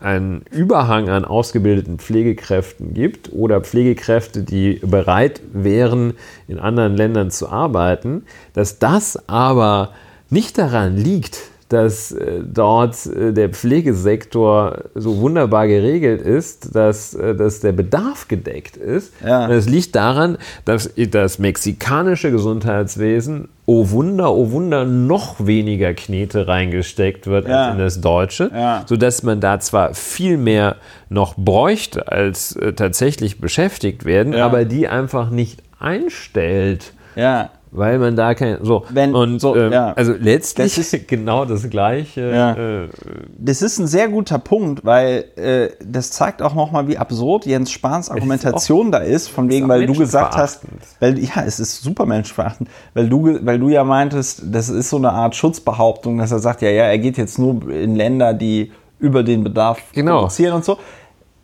einen 0.00 0.42
Überhang 0.50 1.08
an 1.08 1.24
ausgebildeten 1.24 1.98
Pflegekräften 1.98 2.94
gibt 2.94 3.32
oder 3.32 3.60
Pflegekräfte, 3.60 4.42
die 4.42 4.80
bereit 4.84 5.40
wären, 5.52 6.14
in 6.46 6.58
anderen 6.58 6.96
Ländern 6.96 7.30
zu 7.30 7.48
arbeiten, 7.48 8.24
dass 8.52 8.78
das 8.78 9.28
aber 9.28 9.92
nicht 10.30 10.58
daran 10.58 10.96
liegt, 10.96 11.50
dass 11.68 12.12
äh, 12.12 12.40
dort 12.42 13.06
äh, 13.06 13.32
der 13.32 13.50
Pflegesektor 13.50 14.84
so 14.94 15.18
wunderbar 15.18 15.68
geregelt 15.68 16.22
ist, 16.22 16.74
dass, 16.74 17.14
äh, 17.14 17.34
dass 17.34 17.60
der 17.60 17.72
Bedarf 17.72 18.26
gedeckt 18.28 18.76
ist. 18.76 19.12
Ja. 19.24 19.48
Das 19.48 19.68
liegt 19.68 19.94
daran, 19.94 20.38
dass 20.64 20.90
das 21.10 21.38
mexikanische 21.38 22.30
Gesundheitswesen, 22.30 23.48
oh 23.66 23.90
Wunder, 23.90 24.32
oh 24.32 24.50
Wunder, 24.50 24.86
noch 24.86 25.46
weniger 25.46 25.92
Knete 25.92 26.48
reingesteckt 26.48 27.26
wird 27.26 27.46
ja. 27.46 27.66
als 27.66 27.74
in 27.74 27.78
das 27.78 28.00
deutsche, 28.00 28.50
ja. 28.54 28.84
sodass 28.86 29.22
man 29.22 29.40
da 29.40 29.60
zwar 29.60 29.92
viel 29.92 30.38
mehr 30.38 30.76
noch 31.10 31.34
bräuchte, 31.36 32.10
als 32.10 32.58
tatsächlich 32.76 33.40
beschäftigt 33.40 34.06
werden, 34.06 34.34
aber 34.34 34.64
die 34.64 34.88
einfach 34.88 35.30
nicht 35.30 35.62
einstellt. 35.78 36.92
Ja 37.14 37.50
weil 37.70 37.98
man 37.98 38.16
da 38.16 38.34
kein 38.34 38.58
so 38.62 38.84
Wenn, 38.90 39.14
und 39.14 39.40
so, 39.40 39.54
ähm, 39.56 39.72
ja. 39.72 39.92
also 39.92 40.12
letztlich 40.12 40.74
das 40.74 40.92
ist 40.92 41.08
genau 41.08 41.44
das 41.44 41.68
gleiche. 41.68 42.30
Ja. 42.30 42.52
Äh, 42.52 42.88
das 43.36 43.62
ist 43.62 43.78
ein 43.78 43.86
sehr 43.86 44.08
guter 44.08 44.38
Punkt, 44.38 44.84
weil 44.84 45.24
äh, 45.36 45.68
das 45.84 46.10
zeigt 46.10 46.42
auch 46.42 46.54
nochmal, 46.54 46.88
wie 46.88 46.98
absurd 46.98 47.46
Jens 47.46 47.70
Spahns 47.70 48.10
Argumentation 48.10 48.90
da 48.90 48.98
ist, 48.98 49.28
von 49.28 49.50
wegen, 49.50 49.68
weil 49.68 49.86
du 49.86 49.94
gesagt 49.94 50.36
hast, 50.36 50.62
weil 51.00 51.18
ja, 51.18 51.42
es 51.44 51.60
ist 51.60 51.82
super 51.82 52.06
menschenverachtend, 52.06 52.68
weil 52.94 53.08
du, 53.08 53.38
weil 53.44 53.58
du 53.58 53.68
ja 53.68 53.84
meintest, 53.84 54.42
das 54.46 54.68
ist 54.68 54.90
so 54.90 54.96
eine 54.96 55.12
Art 55.12 55.36
Schutzbehauptung, 55.36 56.18
dass 56.18 56.32
er 56.32 56.38
sagt, 56.38 56.62
ja, 56.62 56.70
ja, 56.70 56.84
er 56.84 56.98
geht 56.98 57.18
jetzt 57.18 57.38
nur 57.38 57.68
in 57.70 57.96
Länder, 57.96 58.34
die 58.34 58.72
über 58.98 59.22
den 59.22 59.44
Bedarf 59.44 59.78
genau. 59.92 60.20
produzieren 60.20 60.54
und 60.54 60.64
so. 60.64 60.78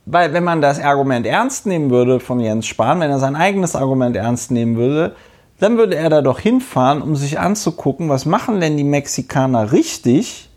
Weil 0.07 0.35
wenn 0.35 0.45
man 0.45 0.61
das 0.61 0.81
Argument 0.81 1.27
ernst 1.27 1.67
nehmen 1.67 1.91
würde 1.91 2.21
von 2.21 2.39
Jens 2.41 2.67
Spahn, 2.67 3.01
wenn 3.01 3.11
er 3.11 3.19
sein 3.19 3.37
eigenes 3.37 3.75
Argument 3.75 4.17
ernst 4.17 4.51
nehmen 4.51 4.77
würde, 4.77 5.15
dann 5.59 5.79
würde 5.79 5.97
er 5.97 6.11
da 6.11 6.23
doch 6.23 6.41
hinfahren, 6.41 7.03
um 7.03 7.17
sich 7.17 7.39
anzugucken, 7.39 8.09
was 8.09 8.27
machen 8.27 8.61
denn 8.61 8.77
die 8.77 8.85
Mexikaner 8.85 9.73
richtig, 9.73 10.49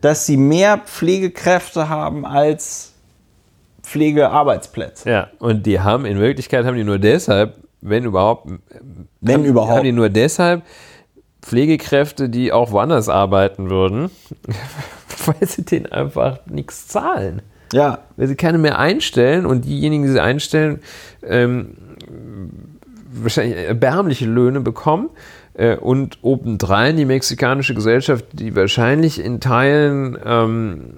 dass 0.00 0.26
sie 0.26 0.36
mehr 0.36 0.78
Pflegekräfte 0.78 1.88
haben 1.88 2.26
als 2.26 2.92
Pflegearbeitsplätze. 3.82 5.08
Ja, 5.08 5.28
und 5.38 5.66
die 5.66 5.80
haben 5.80 6.04
in 6.04 6.18
Wirklichkeit 6.18 6.64
haben 6.64 6.76
die 6.76 6.84
nur 6.84 6.98
deshalb, 6.98 7.56
wenn 7.80 8.04
überhaupt, 8.04 8.48
wenn 9.20 9.34
haben, 9.34 9.44
überhaupt, 9.44 9.76
haben 9.76 9.84
die 9.84 9.92
nur 9.92 10.08
deshalb 10.08 10.62
Pflegekräfte, 11.42 12.28
die 12.28 12.52
auch 12.52 12.70
woanders 12.70 13.08
arbeiten 13.08 13.70
würden, 13.70 14.10
weil 15.26 15.46
sie 15.46 15.64
denen 15.64 15.86
einfach 15.86 16.40
nichts 16.46 16.88
zahlen. 16.88 17.42
Ja. 17.72 18.00
Weil 18.16 18.28
sie 18.28 18.36
keine 18.36 18.58
mehr 18.58 18.78
einstellen 18.78 19.46
und 19.46 19.64
diejenigen, 19.64 20.04
die 20.04 20.10
sie 20.10 20.22
einstellen, 20.22 20.80
ähm, 21.22 21.76
wahrscheinlich 23.12 23.56
erbärmliche 23.56 24.26
Löhne 24.26 24.60
bekommen. 24.60 25.10
Äh, 25.54 25.76
und 25.76 26.18
obendrein 26.22 26.96
die 26.96 27.04
mexikanische 27.04 27.74
Gesellschaft, 27.74 28.24
die 28.32 28.56
wahrscheinlich 28.56 29.22
in 29.22 29.40
Teilen 29.40 30.16
ähm, 30.24 30.94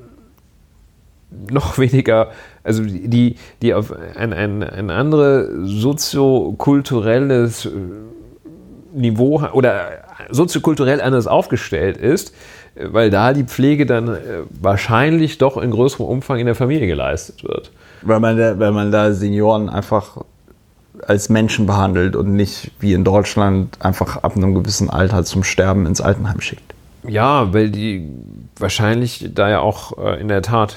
noch 1.51 1.79
weniger, 1.79 2.31
also 2.63 2.85
die, 2.85 3.37
die 3.63 3.75
auf 3.75 3.93
ein, 4.17 4.33
ein, 4.33 4.63
ein 4.63 4.91
anderes 4.91 5.49
soziokulturelles 5.65 7.67
äh, 7.67 7.71
Niveau 8.93 9.43
oder 9.53 9.89
soziokulturell 10.31 11.01
anders 11.01 11.27
aufgestellt 11.27 11.97
ist, 11.97 12.33
äh, 12.77 12.87
weil 12.93 13.11
da 13.11 13.33
die 13.33 13.45
Pflege 13.45 13.87
dann 13.87 14.17
wahrscheinlich 14.61 15.39
doch 15.39 15.57
in 15.57 15.73
größerem 15.73 16.07
Umfang 16.07 16.39
in 16.39 16.47
der 16.47 16.55
Familie 16.55 16.87
geleistet 16.87 17.43
wird. 17.43 17.73
Weil 18.03 18.21
man 18.21 18.39
weil 18.39 18.71
man 18.71 18.93
da 18.93 19.13
Senioren 19.13 19.69
einfach 19.69 20.19
als 21.07 21.29
Menschen 21.29 21.67
behandelt 21.67 22.17
und 22.17 22.35
nicht 22.35 22.71
wie 22.81 22.93
in 22.93 23.05
Deutschland 23.05 23.77
einfach 23.81 24.19
ab 24.19 24.37
einem 24.37 24.55
gewissen 24.55 24.91
Alter 24.91 25.25
zum 25.25 25.45
Sterben 25.45 25.87
ins 25.87 26.01
Altenheim 26.01 26.41
schickt. 26.41 26.75
Ja, 27.07 27.53
weil 27.53 27.71
die 27.71 28.09
wahrscheinlich 28.59 29.31
da 29.35 29.51
ja 29.51 29.61
auch 29.61 29.99
äh, 29.99 30.21
in 30.21 30.29
der 30.29 30.43
Tat, 30.43 30.77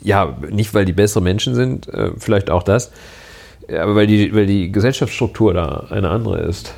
ja, 0.00 0.36
nicht 0.50 0.74
weil 0.74 0.84
die 0.84 0.92
bessere 0.92 1.22
Menschen 1.22 1.54
sind, 1.54 1.88
äh, 1.88 2.12
vielleicht 2.16 2.50
auch 2.50 2.62
das, 2.62 2.90
aber 3.68 3.94
weil 3.96 4.06
die, 4.06 4.34
weil 4.34 4.46
die 4.46 4.72
Gesellschaftsstruktur 4.72 5.52
da 5.52 5.86
eine 5.90 6.08
andere 6.08 6.40
ist. 6.40 6.74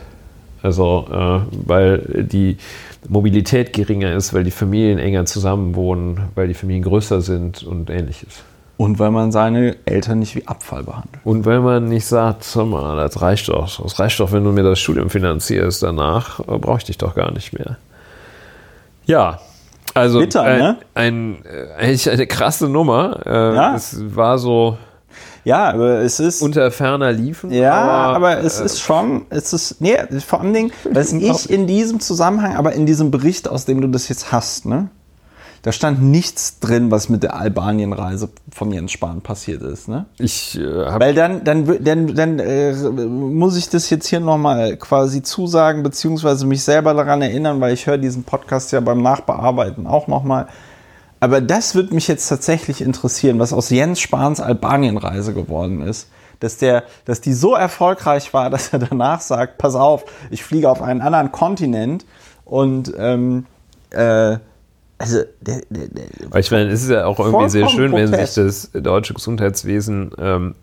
Also, 0.63 1.07
äh, 1.11 1.41
weil 1.67 2.27
die 2.29 2.57
Mobilität 3.09 3.73
geringer 3.73 4.15
ist, 4.15 4.35
weil 4.35 4.43
die 4.43 4.51
Familien 4.51 4.99
enger 4.99 5.25
zusammenwohnen, 5.25 6.23
weil 6.35 6.49
die 6.49 6.55
Familien 6.55 6.83
größer 6.83 7.21
sind 7.21 7.63
und 7.63 7.91
ähnliches. 7.91 8.43
Und 8.79 9.01
weil 9.01 9.11
man 9.11 9.33
seine 9.33 9.77
Eltern 9.87 10.21
nicht 10.21 10.37
wie 10.37 10.47
Abfall 10.47 10.85
behandelt. 10.85 11.21
Und 11.25 11.45
weil 11.45 11.61
man 11.61 11.89
nicht 11.89 12.07
sagt, 12.07 12.45
sag 12.45 12.67
mal, 12.67 12.97
das 12.97 13.21
reicht 13.21 13.49
doch. 13.49 13.83
Das 13.83 13.99
reicht 13.99 14.21
doch, 14.21 14.31
wenn 14.33 14.45
du 14.45 14.53
mir 14.53 14.63
das 14.63 14.79
Studium 14.79 15.11
finanzierst. 15.11 15.83
Danach 15.83 16.39
äh, 16.41 16.59
brauche 16.59 16.79
ich 16.79 16.85
dich 16.85 16.97
doch 16.97 17.17
gar 17.17 17.33
nicht 17.33 17.53
mehr. 17.53 17.77
Ja, 19.05 19.41
also 19.95 20.21
Bitter, 20.21 20.43
ein, 20.43 20.59
ne? 20.59 20.77
ein, 20.95 21.39
ein, 21.77 21.99
eine 22.07 22.27
krasse 22.29 22.69
Nummer. 22.69 23.21
Äh, 23.27 23.55
ja. 23.55 23.75
Es 23.75 23.97
war 24.15 24.39
so. 24.39 24.79
Ja, 25.45 25.71
aber 25.71 26.01
es 26.01 26.21
ist. 26.21 26.41
Unter 26.43 26.71
ferner 26.71 27.11
liefen. 27.11 27.51
Ja, 27.51 27.75
aber, 27.75 28.17
aber 28.17 28.45
es 28.45 28.61
äh, 28.61 28.65
ist 28.65 28.81
schon, 28.81 29.23
es 29.31 29.53
ist, 29.53 29.81
nee, 29.81 29.97
vor 30.25 30.41
allen 30.41 30.53
Dingen, 30.53 30.73
was 30.93 31.13
ich 31.13 31.51
in 31.51 31.67
diesem 31.67 32.01
Zusammenhang, 32.01 32.55
aber 32.55 32.75
in 32.75 32.87
diesem 32.87 33.11
Bericht, 33.11 33.49
aus 33.49 33.65
dem 33.65 33.81
du 33.81 33.89
das 33.89 34.09
jetzt 34.09 34.31
hast, 34.31 34.67
ne? 34.67 34.89
Da 35.63 35.73
stand 35.73 36.03
nichts 36.03 36.61
drin, 36.61 36.91
was 36.91 37.09
mit 37.09 37.25
der 37.25 37.35
Albanien-Reise 37.35 38.29
von 38.53 38.73
Jens 38.73 38.93
Spahn 38.93 39.23
passiert 39.23 39.63
ist. 39.63 39.89
Ne? 39.89 40.07
Ich 40.19 40.59
äh, 40.59 41.01
Weil 41.01 41.15
dann, 41.15 41.43
dann, 41.45 41.85
dann, 41.85 42.15
dann 42.15 42.39
äh, 42.39 42.73
muss 42.75 43.57
ich 43.57 43.69
das 43.69 43.91
jetzt 43.91 44.07
hier 44.07 44.21
nochmal 44.21 44.77
quasi 44.77 45.23
zusagen, 45.23 45.83
beziehungsweise 45.83 46.47
mich 46.47 46.63
selber 46.63 46.95
daran 46.95 47.23
erinnern, 47.23 47.61
weil 47.61 47.75
ich 47.75 47.87
höre 47.87 47.99
diesen 47.99 48.23
Podcast 48.23 48.71
ja 48.73 48.81
beim 48.81 49.03
Nachbearbeiten 49.03 49.87
auch 49.87 50.07
nochmal. 50.07 50.47
Aber 51.21 51.41
das 51.41 51.75
würde 51.75 51.95
mich 51.95 52.07
jetzt 52.07 52.29
tatsächlich 52.29 52.81
interessieren, 52.81 53.39
was 53.41 53.53
aus 53.53 53.71
Jens 53.71 54.01
Spahns 54.01 54.41
Albanien-Reise 54.41 55.35
geworden 55.35 55.83
ist. 55.83 56.09
Dass, 56.41 56.57
der, 56.57 56.85
dass 57.05 57.21
die 57.21 57.33
so 57.33 57.55
erfolgreich 57.55 58.33
war, 58.33 58.49
dass 58.51 58.73
er 58.73 58.79
danach 58.79 59.21
sagt, 59.21 59.59
pass 59.59 59.75
auf, 59.75 60.05
ich 60.31 60.45
fliege 60.45 60.71
auf 60.71 60.83
einen 60.83 61.01
anderen 61.01 61.33
Kontinent 61.33 62.07
und 62.45 62.93
ähm, 62.97 63.47
äh, 63.91 64.39
also 64.99 65.23
der, 65.41 65.63
der, 65.71 65.89
der 65.89 66.39
ich 66.39 66.51
meine, 66.51 66.71
es 66.71 66.83
ist 66.83 66.91
ja 66.91 67.07
auch 67.07 67.21
irgendwie 67.21 67.49
sehr 67.49 67.69
schön, 67.69 67.93
wenn 67.93 68.09
sich 68.09 68.35
das 68.35 68.71
deutsche 68.73 69.15
Gesundheitswesen 69.15 70.11
ähm, 70.19 70.55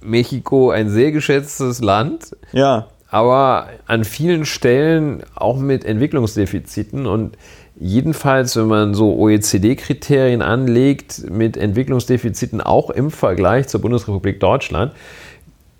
Mexiko 0.00 0.70
ein 0.70 0.90
sehr 0.90 1.12
geschätztes 1.12 1.80
Land, 1.80 2.36
ja. 2.52 2.88
aber 3.08 3.68
an 3.86 4.04
vielen 4.04 4.44
Stellen 4.44 5.22
auch 5.34 5.58
mit 5.58 5.84
Entwicklungsdefiziten 5.84 7.06
und 7.06 7.36
jedenfalls, 7.78 8.56
wenn 8.56 8.66
man 8.66 8.94
so 8.94 9.16
OECD-Kriterien 9.16 10.42
anlegt, 10.42 11.30
mit 11.30 11.56
Entwicklungsdefiziten 11.56 12.60
auch 12.60 12.90
im 12.90 13.10
Vergleich 13.10 13.68
zur 13.68 13.80
Bundesrepublik 13.80 14.40
Deutschland. 14.40 14.92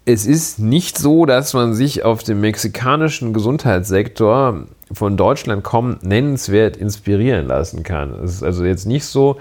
Es 0.07 0.27
ist 0.27 0.59
nicht 0.59 0.99
so, 0.99 1.27
dass 1.27 1.53
man 1.53 1.75
sich 1.75 2.05
auf 2.05 2.23
dem 2.23 2.41
mexikanischen 2.41 3.33
Gesundheitssektor 3.33 4.67
von 4.93 5.17
Deutschland 5.17 5.63
kommen, 5.63 5.99
nennenswert 6.03 6.77
inspirieren 6.77 7.47
lassen 7.47 7.83
kann. 7.83 8.15
Es 8.25 8.37
ist 8.37 8.43
also 8.43 8.65
jetzt 8.65 8.87
nicht 8.87 9.05
so 9.05 9.37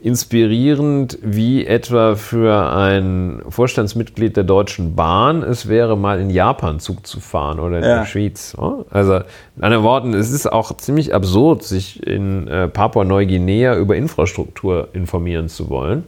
inspirierend 0.00 1.18
wie 1.22 1.66
etwa 1.66 2.14
für 2.14 2.70
ein 2.70 3.42
Vorstandsmitglied 3.48 4.36
der 4.36 4.44
Deutschen 4.44 4.94
Bahn 4.94 5.42
es 5.42 5.68
wäre, 5.68 5.96
mal 5.96 6.20
in 6.20 6.30
Japan 6.30 6.78
Zug 6.78 7.06
zu 7.06 7.20
fahren 7.20 7.58
oder 7.58 7.78
in 7.78 7.84
ja. 7.84 7.98
der 8.00 8.06
Schweiz. 8.06 8.56
Also, 8.90 9.16
in 9.56 9.62
anderen 9.62 9.84
Worten, 9.84 10.14
es 10.14 10.30
ist 10.30 10.50
auch 10.50 10.76
ziemlich 10.76 11.14
absurd, 11.14 11.62
sich 11.62 12.06
in 12.06 12.48
äh, 12.48 12.68
Papua-Neuguinea 12.68 13.76
über 13.76 13.96
Infrastruktur 13.96 14.88
informieren 14.92 15.48
zu 15.48 15.70
wollen. 15.70 16.04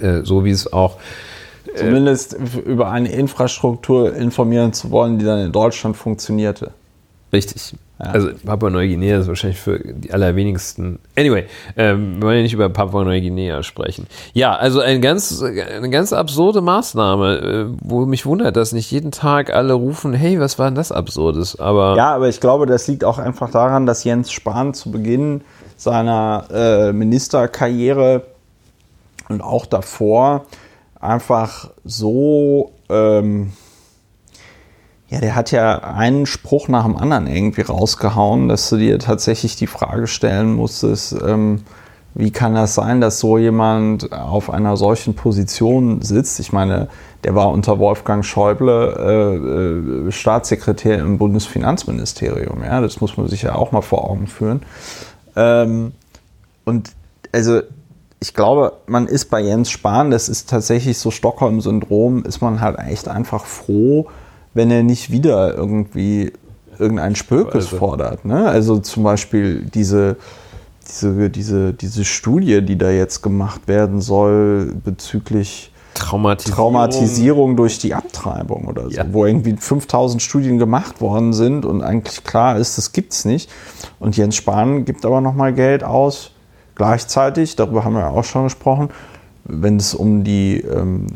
Äh, 0.00 0.22
so 0.22 0.44
wie 0.44 0.50
es 0.50 0.72
auch 0.72 0.96
Zumindest 1.74 2.36
über 2.64 2.90
eine 2.90 3.10
Infrastruktur 3.10 4.14
informieren 4.14 4.72
zu 4.72 4.90
wollen, 4.90 5.18
die 5.18 5.24
dann 5.24 5.40
in 5.40 5.52
Deutschland 5.52 5.96
funktionierte. 5.96 6.72
Richtig. 7.32 7.74
Also 7.98 8.30
Papua-Neuguinea 8.44 9.20
ist 9.20 9.28
wahrscheinlich 9.28 9.60
für 9.60 9.78
die 9.78 10.12
allerwenigsten. 10.12 10.98
Anyway, 11.16 11.46
ähm, 11.76 12.16
wir 12.16 12.26
wollen 12.26 12.36
ja 12.38 12.42
nicht 12.42 12.52
über 12.52 12.68
Papua-Neuguinea 12.68 13.62
sprechen. 13.62 14.08
Ja, 14.32 14.54
also 14.54 14.80
ein 14.80 15.00
ganz, 15.00 15.42
eine 15.42 15.90
ganz 15.90 16.12
absurde 16.12 16.60
Maßnahme, 16.60 17.36
äh, 17.38 17.66
wo 17.80 18.04
mich 18.04 18.26
wundert, 18.26 18.56
dass 18.56 18.72
nicht 18.72 18.90
jeden 18.90 19.12
Tag 19.12 19.52
alle 19.52 19.74
rufen, 19.74 20.12
hey, 20.12 20.40
was 20.40 20.58
war 20.58 20.66
denn 20.66 20.74
das 20.74 20.90
Absurdes? 20.90 21.58
Aber 21.58 21.96
Ja, 21.96 22.14
aber 22.14 22.28
ich 22.28 22.40
glaube, 22.40 22.66
das 22.66 22.88
liegt 22.88 23.04
auch 23.04 23.18
einfach 23.18 23.50
daran, 23.50 23.86
dass 23.86 24.02
Jens 24.02 24.32
Spahn 24.32 24.74
zu 24.74 24.90
Beginn 24.90 25.42
seiner 25.76 26.46
äh, 26.52 26.92
Ministerkarriere 26.92 28.22
und 29.28 29.40
auch 29.40 29.66
davor 29.66 30.46
einfach 31.04 31.70
so, 31.84 32.72
ähm, 32.88 33.52
ja, 35.08 35.20
der 35.20 35.34
hat 35.34 35.50
ja 35.52 35.78
einen 35.78 36.26
Spruch 36.26 36.68
nach 36.68 36.84
dem 36.84 36.96
anderen 36.96 37.26
irgendwie 37.26 37.62
rausgehauen, 37.62 38.48
dass 38.48 38.68
du 38.70 38.76
dir 38.76 38.98
tatsächlich 38.98 39.56
die 39.56 39.66
Frage 39.66 40.06
stellen 40.06 40.54
musstest, 40.54 41.14
ähm, 41.24 41.62
wie 42.14 42.30
kann 42.30 42.54
das 42.54 42.76
sein, 42.76 43.00
dass 43.00 43.18
so 43.18 43.38
jemand 43.38 44.12
auf 44.12 44.48
einer 44.48 44.76
solchen 44.76 45.14
Position 45.14 46.00
sitzt? 46.00 46.38
Ich 46.38 46.52
meine, 46.52 46.88
der 47.24 47.34
war 47.34 47.50
unter 47.50 47.80
Wolfgang 47.80 48.24
Schäuble 48.24 50.04
äh, 50.06 50.08
äh, 50.08 50.12
Staatssekretär 50.12 51.00
im 51.00 51.18
Bundesfinanzministerium. 51.18 52.62
Ja, 52.62 52.80
das 52.80 53.00
muss 53.00 53.16
man 53.16 53.26
sich 53.26 53.42
ja 53.42 53.56
auch 53.56 53.72
mal 53.72 53.82
vor 53.82 54.08
Augen 54.08 54.28
führen. 54.28 54.62
Ähm, 55.34 55.92
und 56.64 56.92
also 57.32 57.62
ich 58.24 58.32
glaube, 58.32 58.72
man 58.86 59.06
ist 59.06 59.26
bei 59.26 59.42
Jens 59.42 59.70
Spahn, 59.70 60.10
das 60.10 60.30
ist 60.30 60.48
tatsächlich 60.48 60.96
so 60.96 61.10
Stockholm-Syndrom, 61.10 62.24
ist 62.24 62.40
man 62.40 62.62
halt 62.62 62.78
echt 62.78 63.06
einfach 63.06 63.44
froh, 63.44 64.06
wenn 64.54 64.70
er 64.70 64.82
nicht 64.82 65.10
wieder 65.10 65.54
irgendwie 65.54 66.32
irgendein 66.78 67.16
Spökes 67.16 67.66
Also. 67.66 67.76
fordert. 67.76 68.24
Ne? 68.24 68.48
Also 68.48 68.78
zum 68.78 69.02
Beispiel 69.02 69.66
diese, 69.74 70.16
diese, 70.88 71.28
diese, 71.28 71.74
diese 71.74 72.04
Studie, 72.06 72.62
die 72.62 72.78
da 72.78 72.90
jetzt 72.90 73.20
gemacht 73.22 73.68
werden 73.68 74.00
soll 74.00 74.72
bezüglich 74.82 75.70
Traumatisierung. 75.92 76.56
Traumatisierung 76.56 77.56
durch 77.56 77.78
die 77.78 77.92
Abtreibung 77.92 78.64
oder 78.68 78.84
so, 78.84 78.90
Ja. 78.96 79.04
wo 79.12 79.26
irgendwie 79.26 79.54
5000 79.54 80.22
Studien 80.22 80.56
gemacht 80.56 81.02
worden 81.02 81.34
sind 81.34 81.66
und 81.66 81.82
eigentlich 81.82 82.24
klar 82.24 82.56
ist, 82.58 82.78
das 82.78 82.92
gibt's 82.92 83.26
nicht. 83.26 83.50
Und 84.00 84.16
Jens 84.16 84.34
Spahn 84.34 84.86
gibt 84.86 85.04
aber 85.04 85.20
nochmal 85.20 85.52
Geld 85.52 85.84
aus. 85.84 86.30
Gleichzeitig, 86.74 87.56
darüber 87.56 87.84
haben 87.84 87.94
wir 87.94 88.08
auch 88.08 88.24
schon 88.24 88.44
gesprochen, 88.44 88.88
wenn 89.44 89.76
es 89.76 89.94
um 89.94 90.24
die 90.24 90.60
ähm, 90.60 91.06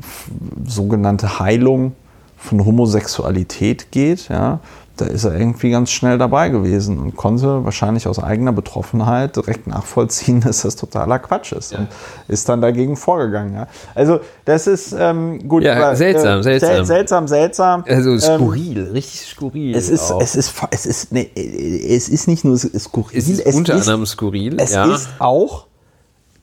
sogenannte 0.67 1.39
Heilung 1.39 1.93
von 2.37 2.65
Homosexualität 2.65 3.91
geht, 3.91 4.29
ja, 4.29 4.61
da 5.01 5.07
ist 5.07 5.25
er 5.25 5.35
irgendwie 5.39 5.71
ganz 5.71 5.91
schnell 5.91 6.19
dabei 6.19 6.49
gewesen 6.51 6.99
und 6.99 7.17
konnte 7.17 7.65
wahrscheinlich 7.65 8.07
aus 8.07 8.19
eigener 8.19 8.53
Betroffenheit 8.53 9.37
direkt 9.37 9.67
nachvollziehen, 9.67 10.41
dass 10.45 10.63
das 10.63 10.77
totaler 10.77 11.19
Quatsch 11.19 11.53
ist 11.53 11.73
und 11.75 11.89
ist 12.29 12.49
dann 12.49 12.61
dagegen 12.61 12.97
vorgegangen. 12.97 13.55
Ja. 13.55 13.67
Also 13.95 14.21
das 14.45 14.67
ist 14.67 14.95
ähm, 14.99 15.49
gut. 15.49 15.63
Ja, 15.63 15.95
seltsam, 15.97 16.43
seltsam. 16.43 16.69
sel- 16.77 16.85
seltsam, 16.85 17.29
seltsam. 17.29 17.85
Also 17.89 18.11
Ähm, 18.11 18.21
skurril, 18.21 18.91
richtig 18.93 19.21
skurril. 19.27 19.75
es 19.77 19.89
ist, 19.89 20.11
auch. 20.13 20.21
es 20.21 20.35
ist, 20.37 20.53
es 20.71 20.87
ist, 20.87 21.13
nee, 21.13 21.31
es 21.35 22.09
ist 22.09 22.29
nicht 22.29 22.45
nur 22.45 22.59
skurril. 22.59 23.17
es 23.19 23.29
ist 23.29 23.55
unter 23.55 23.75
anderem 23.75 24.07
skurril. 24.07 24.57
es 24.61 24.73
ja. 24.73 24.85
ist 24.95 25.09
auch 25.19 25.67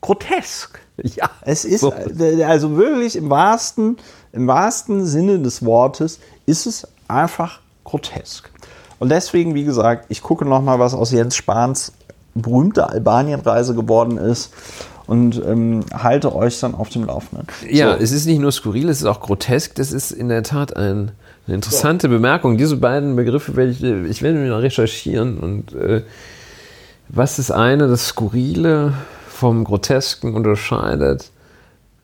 grotesk. 0.01 0.79
ja. 1.03 1.29
Es 1.41 1.65
ist 1.65 1.81
So. 1.81 1.93
äh, 1.93 2.43
also 2.43 2.77
wirklich 2.77 3.15
im 3.15 3.29
wahrsten, 3.29 3.97
im 4.31 4.47
wahrsten 4.47 5.05
Sinne 5.05 5.39
des 5.39 5.65
Wortes 5.65 6.19
ist 6.45 6.65
es 6.65 6.87
einfach 7.07 7.59
grotesk. 7.85 8.51
Und 8.99 9.09
deswegen, 9.09 9.55
wie 9.55 9.63
gesagt, 9.63 10.05
ich 10.09 10.21
gucke 10.21 10.45
noch 10.45 10.61
mal, 10.61 10.79
was 10.79 10.93
aus 10.93 11.11
Jens 11.11 11.35
Spahns 11.35 11.93
berühmter 12.33 12.89
Albanienreise 12.89 13.73
geworden 13.73 14.17
ist 14.17 14.51
und 15.07 15.41
ähm, 15.45 15.85
halte 15.93 16.35
euch 16.35 16.59
dann 16.59 16.75
auf 16.75 16.89
dem 16.89 17.05
Laufenden. 17.05 17.47
Ja, 17.69 17.93
So. 17.93 18.03
es 18.03 18.11
ist 18.11 18.25
nicht 18.25 18.39
nur 18.39 18.51
skurril, 18.51 18.89
es 18.89 18.99
ist 18.99 19.05
auch 19.05 19.21
grotesk. 19.21 19.75
Das 19.75 19.91
ist 19.91 20.11
in 20.11 20.29
der 20.29 20.43
Tat 20.43 20.75
ein, 20.75 21.11
eine 21.47 21.55
interessante 21.55 22.09
Bemerkung. 22.09 22.57
Diese 22.57 22.77
beiden 22.77 23.15
Begriffe 23.15 23.55
werde 23.55 23.71
ich, 23.71 23.83
ich 23.83 24.21
werde 24.21 24.39
mir 24.39 24.49
noch 24.49 24.61
recherchieren. 24.61 25.37
Und 25.37 25.73
äh, 25.73 26.03
was 27.07 27.37
das 27.37 27.51
eine, 27.51 27.87
das 27.87 28.07
Skurrile 28.07 28.93
vom 29.29 29.63
Grotesken 29.63 30.33
unterscheidet. 30.33 31.31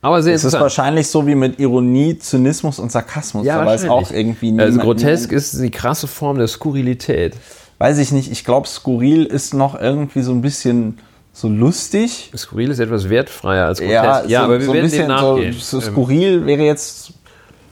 Aber 0.02 0.24
sehr 0.24 0.34
es 0.34 0.44
ist 0.44 0.54
wahrscheinlich 0.54 1.08
so 1.08 1.28
wie 1.28 1.36
mit 1.36 1.60
Ironie, 1.60 2.18
Zynismus 2.18 2.80
und 2.80 2.92
Sarkasmus. 2.92 3.46
Ja, 3.46 3.60
weiß 3.60 3.84
wahrscheinlich. 3.84 3.92
auch 3.92 4.12
irgendwie 4.12 4.60
Also 4.60 4.80
grotesk 4.80 5.32
ist 5.32 5.62
die 5.62 5.70
krasse 5.70 6.08
Form 6.08 6.38
der 6.38 6.48
Skurrilität. 6.48 7.36
Weiß 7.78 8.00
ich 8.00 8.12
nicht. 8.12 8.32
Ich 8.32 8.44
glaube, 8.44 8.68
skurril 8.68 9.26
ist 9.26 9.54
noch 9.54 9.80
irgendwie 9.80 10.22
so 10.22 10.32
ein 10.32 10.42
bisschen 10.42 10.98
so 11.34 11.48
lustig. 11.48 12.32
Skurril 12.36 12.72
ist 12.72 12.80
etwas 12.80 13.10
wertfreier 13.10 13.68
als 13.68 13.80
grotesk. 13.80 13.94
Ja, 14.04 14.24
ja 14.26 14.40
so, 14.40 14.46
aber 14.46 14.60
wir 14.60 14.66
so 14.66 14.72
ein 14.72 14.76
werden 14.76 14.86
bisschen 14.86 15.08
dem 15.08 15.16
nachgehen. 15.16 15.54
so, 15.54 15.80
so 15.80 15.88
Ähm, 15.88 15.94
skurril 15.94 16.46
wäre 16.46 16.64
jetzt 16.64 17.14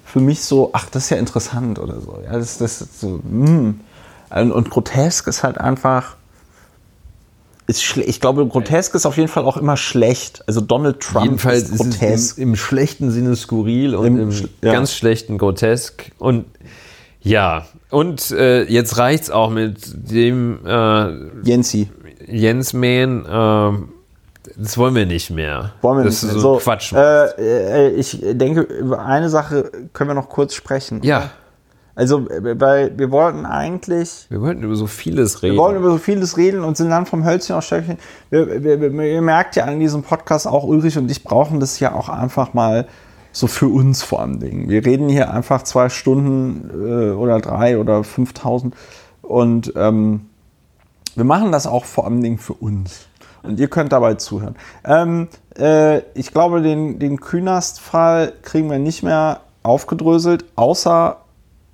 für 0.06 0.20
mich 0.20 0.44
so, 0.44 0.70
ach, 0.74 0.90
das 0.90 1.06
ist 1.06 1.10
ja 1.12 1.18
interessant 1.18 1.80
oder 1.80 2.00
so. 2.00 2.20
Ja, 2.24 2.34
das, 2.34 2.58
das 2.60 2.82
ist 2.82 3.00
so, 3.00 3.20
hm. 3.28 3.80
Und, 4.30 4.52
und 4.52 4.70
grotesk 4.70 5.28
ist 5.28 5.44
halt 5.44 5.58
einfach. 5.60 6.16
Ist 7.70 7.98
ich 7.98 8.20
glaube, 8.20 8.46
grotesk 8.48 8.96
ist 8.96 9.06
auf 9.06 9.16
jeden 9.18 9.30
Fall 9.30 9.44
auch 9.46 9.56
immer 9.58 9.78
schlecht. 9.78 10.44
Also 10.48 10.60
Donald 10.60 11.00
Trump 11.02 11.26
Jedenfalls 11.26 11.64
ist 11.70 11.72
ist 11.74 11.80
es 11.86 12.00
grotesk. 12.00 12.38
im, 12.40 12.50
im 12.50 12.56
schlechten 12.56 13.12
Sinne 13.12 13.36
skurril 13.36 13.94
und 13.96 14.08
Im 14.08 14.20
im, 14.20 14.30
sch- 14.32 14.50
ja. 14.64 14.74
ganz 14.74 14.94
schlechten 14.96 15.38
grotesk. 15.38 16.12
Und 16.18 16.46
ja, 17.22 17.68
und 17.92 18.32
äh, 18.32 18.64
jetzt 18.64 18.98
reicht's 18.98 19.30
auch 19.30 19.50
mit 19.52 19.78
dem 20.12 20.60
äh, 20.66 21.10
Jensi. 21.44 21.90
Jens 22.28 22.74
Mähn. 22.74 23.26
Äh, 23.26 23.72
das 24.56 24.78
wollen 24.78 24.96
wir 24.96 25.06
nicht 25.06 25.30
mehr. 25.30 25.74
Wollen 25.82 26.00
wir 26.00 26.06
das 26.06 26.24
nicht 26.24 26.30
ist 26.30 26.36
mehr. 26.36 26.42
so, 26.42 26.58
Quatsch. 26.58 26.94
Äh, 26.94 27.28
äh, 27.88 27.90
ich 27.92 28.18
denke, 28.22 28.62
über 28.62 29.06
eine 29.06 29.30
Sache 29.30 29.70
können 29.94 30.10
wir 30.10 30.16
noch 30.16 30.30
kurz 30.30 30.54
sprechen. 30.56 31.02
ja, 31.04 31.30
Also, 32.00 32.30
äh, 32.30 32.58
weil 32.58 32.98
wir 32.98 33.12
wollten 33.12 33.46
eigentlich. 33.46 34.26
wir 34.30 34.40
wollten 34.40 34.64
über 34.64 34.76
so 34.76 34.88
vieles 34.88 35.44
reden. 35.44 35.56
Wir 35.56 35.62
wollen 35.62 35.76
über 35.76 35.92
so 35.92 35.98
vieles 35.98 36.38
reden 36.38 36.64
und 36.64 36.78
sind 36.78 36.90
dann 36.90 37.06
vom 37.06 37.26
Hölzchen 37.26 37.58
auf 37.58 37.66
Stöckchen. 37.66 37.98
Wir, 38.30 38.64
wir, 38.64 38.80
wir, 38.80 39.04
ihr 39.04 39.22
merkt 39.22 39.58
ja 39.58 39.66
an 39.66 39.82
diesem 39.82 40.04
Podcast 40.04 40.48
auch, 40.48 40.64
Ulrich 40.64 40.98
und 40.98 41.12
ich 41.12 41.26
brauchen 41.26 41.60
das 41.60 41.82
ja 41.82 41.94
auch 41.94 42.08
einfach 42.08 42.54
mal 42.54 42.88
so 43.34 43.48
für 43.48 43.68
uns 43.68 44.02
vor 44.02 44.22
allem 44.22 44.40
Dingen. 44.40 44.70
Wir 44.70 44.86
reden 44.86 45.10
hier 45.10 45.34
einfach 45.34 45.64
zwei 45.64 45.90
Stunden 45.90 46.70
äh, 46.74 47.12
oder 47.12 47.42
drei 47.42 47.78
oder 47.78 48.06
5000 48.06 48.74
und 49.22 49.74
ähm, 49.76 50.22
wir 51.16 51.26
machen 51.26 51.52
das 51.52 51.68
auch 51.68 51.84
vor 51.84 52.06
allem 52.06 52.24
Dingen 52.24 52.38
für 52.38 52.54
uns. 52.54 53.08
Und 53.44 53.60
ihr 53.60 53.68
könnt 53.68 53.92
dabei 53.92 54.14
zuhören. 54.14 54.56
Ähm, 54.86 55.28
äh, 55.58 56.00
ich 56.14 56.32
glaube, 56.32 56.62
den, 56.62 56.98
den 56.98 57.20
Künast-Fall 57.20 58.32
kriegen 58.42 58.72
wir 58.72 58.80
nicht 58.80 59.04
mehr 59.04 59.42
aufgedröselt, 59.64 60.46
außer 60.56 61.18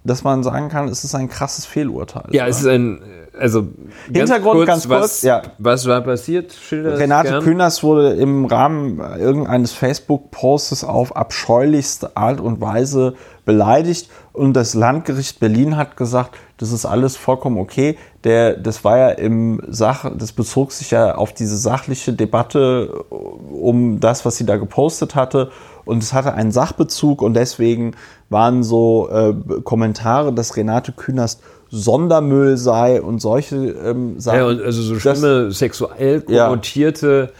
dass 0.05 0.23
man 0.23 0.43
sagen 0.43 0.69
kann, 0.69 0.87
es 0.87 1.03
ist 1.03 1.15
ein 1.15 1.27
krasses 1.29 1.65
Fehlurteil. 1.65 2.27
ja, 2.29 2.47
es 2.47 2.61
ist 2.61 2.67
ein, 2.67 3.01
also 3.37 3.63
ganz 3.63 4.29
Hintergrund, 4.29 4.65
ganz 4.67 4.87
kurz, 4.87 5.01
was, 5.01 5.21
ja. 5.23 5.41
was 5.57 5.87
war 5.87 6.01
passiert? 6.01 6.53
Schilder 6.53 6.97
Renate. 6.97 7.39
Künast 7.39 7.83
wurde 7.83 8.13
im 8.13 8.45
Rahmen 8.45 8.99
irgendeines 9.19 9.73
Facebook-Postes 9.73 10.83
auf 10.83 11.15
abscheulichste 11.15 12.15
Art 12.15 12.39
und 12.39 12.61
Weise 12.61 13.15
beleidigt 13.45 14.09
und 14.31 14.53
das 14.53 14.75
Landgericht 14.75 15.39
Berlin 15.39 15.75
hat 15.75 15.97
gesagt, 15.97 16.37
das 16.57 16.71
ist 16.71 16.85
alles 16.85 17.17
vollkommen 17.17 17.57
okay. 17.57 17.97
Der, 18.23 18.55
das 18.55 18.83
war 18.83 18.97
ja 18.97 19.09
im 19.09 19.61
Sach, 19.67 20.11
das 20.15 20.31
bezog 20.31 20.71
sich 20.71 20.91
ja 20.91 21.15
auf 21.15 21.33
diese 21.33 21.57
sachliche 21.57 22.13
Debatte 22.13 22.89
um 23.09 23.99
das, 23.99 24.25
was 24.25 24.37
sie 24.37 24.45
da 24.45 24.57
gepostet 24.57 25.15
hatte 25.15 25.51
und 25.85 26.01
es 26.01 26.13
hatte 26.13 26.33
einen 26.33 26.51
Sachbezug 26.51 27.21
und 27.21 27.35
deswegen 27.35 27.95
waren 28.29 28.63
so 28.63 29.09
äh, 29.09 29.33
Kommentare, 29.63 30.33
dass 30.33 30.55
Renate 30.57 30.91
Künast 30.91 31.41
Sondermüll 31.69 32.57
sei 32.57 33.01
und 33.01 33.19
solche 33.19 33.55
ähm, 33.55 34.19
Sachen. 34.19 34.37
Ja, 34.39 34.45
und 34.45 34.61
also 34.61 34.81
so 34.81 34.99
schlimme 34.99 35.51
sexuell 35.51 36.23
Ja. 36.27 36.47
konnotierte 36.47 37.31
äh, 37.33 37.35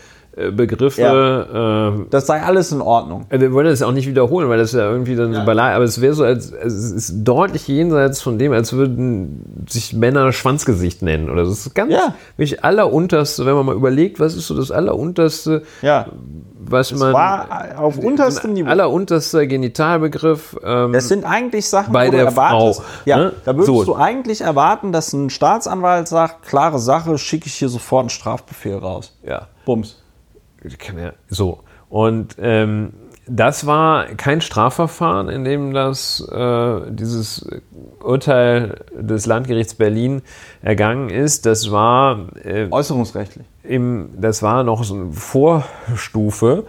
Begriffe. 0.52 1.48
ähm, 1.53 2.07
Das 2.10 2.28
sei 2.28 2.41
alles 2.41 2.72
in 2.72 2.82
Ordnung. 2.82 3.26
wir 3.30 3.53
wollen 3.53 3.68
das 3.68 3.82
auch 3.82 3.91
nicht 3.94 4.07
wiederholen, 4.07 4.49
weil 4.49 4.57
das 4.57 4.74
ja 4.74 4.90
irgendwie 4.90 5.16
dann 5.16 5.34
so 5.34 5.45
beleidigt, 5.45 5.76
aber 5.76 5.86
es 5.86 6.02
wäre 6.02 6.14
so, 6.14 6.24
als, 6.24 6.52
es 6.52 6.91
ist 6.91 7.14
deutlich 7.24 7.68
jenseits 7.68 8.22
von 8.22 8.38
dem, 8.38 8.52
als 8.52 8.74
würden 8.74 9.66
sich 9.70 9.94
Männer 9.94 10.32
Schwanzgesicht 10.34 11.02
nennen. 11.02 11.30
Oder 11.30 11.44
das 11.44 11.52
ist 11.66 11.74
ganz 11.74 11.94
Ja. 11.94 12.16
wirklich 12.38 12.64
allerunterste, 12.64 13.45
wenn 13.45 13.56
man 13.56 13.66
mal 13.66 13.76
überlegt, 13.76 14.20
was 14.20 14.36
ist 14.36 14.48
so 14.48 14.56
das 14.57 14.72
allerunterste, 14.72 15.64
Ja, 15.82 16.07
was 16.68 16.91
man. 16.94 17.14
war 17.14 17.48
auf 17.78 17.98
unterstem 17.98 18.53
Niveau. 18.53 18.70
Allerunterster 18.70 19.45
Genitalbegriff. 19.48 20.57
Ähm, 20.64 20.94
Das 20.94 21.07
sind 21.07 21.24
eigentlich 21.24 21.70
Sachen, 21.70 21.94
Bei 21.94 22.07
wo 22.07 22.12
der 22.12 22.22
du 22.22 22.26
erwartest. 22.32 22.80
Frau, 22.82 22.86
Ja, 23.06 23.18
ne? 23.18 23.34
da 23.45 23.53
würdest 23.56 23.68
So. 23.68 23.84
du 23.86 23.95
eigentlich 23.95 24.41
erwarten, 24.41 24.91
dass 24.91 25.14
ein 25.14 25.30
Staatsanwalt 25.30 26.07
sagt, 26.07 26.45
klare 26.48 26.80
Sache, 26.80 27.18
schicke 27.18 27.45
ich 27.48 27.53
hier 27.53 27.70
sofort 27.70 28.02
einen 28.02 28.10
Strafbefehl 28.10 28.76
raus. 28.78 29.14
ja. 29.24 29.48
Bums. 29.66 30.02
So. 31.28 31.60
Und 31.90 32.36
ähm, 32.40 32.94
das 33.28 33.66
war 33.66 34.06
kein 34.06 34.42
Strafverfahren, 34.42 35.30
in 35.30 35.44
dem 35.44 35.74
das, 35.74 36.22
äh, 36.32 36.82
dieses 36.92 37.48
Urteil 38.04 38.86
des 38.94 39.26
Landgerichts 39.26 39.74
Berlin 39.76 40.22
ergangen 40.62 41.10
ist. 41.10 41.46
Das 41.46 41.72
war 41.72 42.28
äh, 42.44 42.68
äußerungsrechtlich. 42.70 43.46
Im, 43.64 44.10
das 44.20 44.44
war 44.44 44.64
noch 44.64 44.84
so 44.84 44.96
eine 44.96 45.12
Vorstufe, 45.12 46.66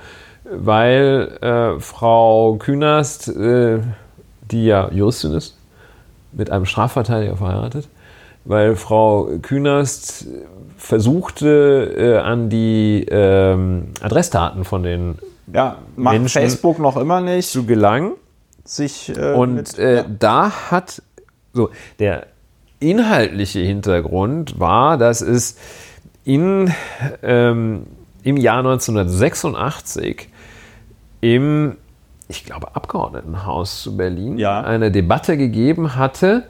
weil 0.50 1.38
äh, 1.42 1.80
Frau 1.80 2.56
Künast, 2.56 3.28
äh, 3.28 3.80
die 4.50 4.66
ja 4.66 4.90
Juristin 4.90 5.32
ist, 5.32 5.58
mit 6.32 6.50
einem 6.50 6.64
Strafverteidiger 6.64 7.36
verheiratet, 7.36 7.88
weil 8.44 8.76
Frau 8.76 9.28
Künast 9.42 10.26
versuchte, 10.76 11.94
äh, 11.96 12.18
an 12.18 12.48
die 12.48 13.06
ähm, 13.08 13.88
Adressdaten 14.00 14.64
von 14.64 14.82
den 14.82 15.18
ja, 15.52 15.78
macht 15.96 16.18
Menschen 16.18 16.40
Facebook 16.40 16.78
noch 16.78 16.96
immer 16.96 17.20
nicht 17.20 17.50
zu 17.50 17.64
gelangen. 17.64 18.12
Sich, 18.64 19.16
äh, 19.16 19.32
und 19.32 19.54
mit, 19.54 19.78
äh, 19.78 19.96
ja. 19.96 20.04
da 20.18 20.70
hat 20.70 21.02
so 21.52 21.70
der 21.98 22.26
inhaltliche 22.80 23.60
Hintergrund 23.60 24.58
war, 24.60 24.98
dass 24.98 25.20
es 25.20 25.56
in, 26.24 26.72
ähm, 27.22 27.86
im 28.22 28.36
Jahr 28.36 28.58
1986 28.58 30.28
im, 31.20 31.76
ich 32.28 32.44
glaube, 32.44 32.74
Abgeordnetenhaus 32.74 33.82
zu 33.82 33.96
Berlin 33.96 34.36
ja. 34.36 34.60
eine 34.60 34.90
Debatte 34.90 35.36
gegeben 35.36 35.96
hatte, 35.96 36.44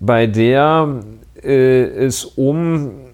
bei 0.00 0.26
der 0.26 1.02
äh, 1.42 1.82
es 1.82 2.24
um 2.24 3.07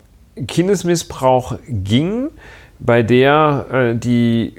Kindesmissbrauch 0.47 1.57
ging, 1.69 2.31
bei 2.79 3.03
der 3.03 3.67
äh, 3.73 3.95
die 3.95 4.55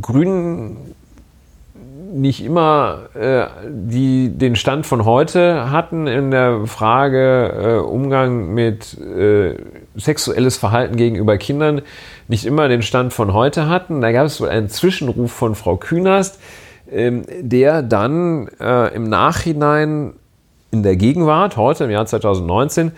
Grünen 0.00 0.94
nicht 2.12 2.44
immer 2.44 3.08
äh, 3.14 3.46
die 3.68 4.30
den 4.30 4.56
Stand 4.56 4.86
von 4.86 5.04
heute 5.04 5.70
hatten 5.70 6.06
in 6.06 6.30
der 6.30 6.66
Frage 6.66 7.78
äh, 7.78 7.86
Umgang 7.86 8.54
mit 8.54 8.98
äh, 8.98 9.56
sexuelles 9.96 10.56
Verhalten 10.56 10.96
gegenüber 10.96 11.36
Kindern, 11.36 11.82
nicht 12.28 12.46
immer 12.46 12.68
den 12.68 12.82
Stand 12.82 13.12
von 13.12 13.32
heute 13.32 13.68
hatten. 13.68 14.00
Da 14.00 14.12
gab 14.12 14.26
es 14.26 14.40
wohl 14.40 14.48
einen 14.48 14.68
Zwischenruf 14.68 15.32
von 15.32 15.54
Frau 15.54 15.76
Künast, 15.76 16.40
ähm, 16.90 17.24
der 17.40 17.82
dann 17.82 18.48
äh, 18.60 18.94
im 18.94 19.08
Nachhinein 19.08 20.14
in 20.70 20.82
der 20.82 20.96
Gegenwart, 20.96 21.56
heute 21.56 21.84
im 21.84 21.90
Jahr 21.90 22.06
2019, 22.06 22.92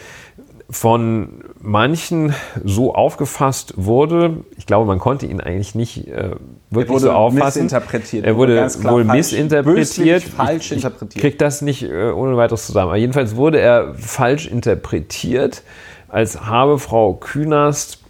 von 0.71 1.45
manchen 1.61 2.35
so 2.63 2.95
aufgefasst 2.95 3.75
wurde, 3.77 4.45
ich 4.57 4.67
glaube, 4.67 4.87
man 4.87 4.99
konnte 4.99 5.25
ihn 5.25 5.41
eigentlich 5.41 5.75
nicht 5.75 6.09
äh, 6.09 6.33
wirklich 6.71 6.99
so 6.99 7.11
auffassen. 7.11 7.65
Missinterpretiert. 7.65 8.27
Er 8.27 8.37
wurde 8.37 8.69
wohl 8.83 9.05
falsch, 9.05 9.17
missinterpretiert. 9.17 10.23
falsch 10.25 10.73
interpretiert. 10.73 11.17
Ich 11.17 11.21
krieg 11.23 11.39
das 11.39 11.63
nicht 11.63 11.85
äh, 11.85 12.11
ohne 12.11 12.37
weiteres 12.37 12.67
zusammen. 12.67 12.91
Aber 12.91 12.99
jedenfalls 12.99 13.37
wurde 13.37 13.61
er 13.61 13.95
falsch 13.95 14.47
interpretiert, 14.47 15.63
als 16.09 16.45
habe 16.45 16.79
Frau 16.79 17.15
Künast 17.15 18.01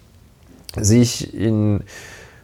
sich 0.77 1.33
in 1.35 1.85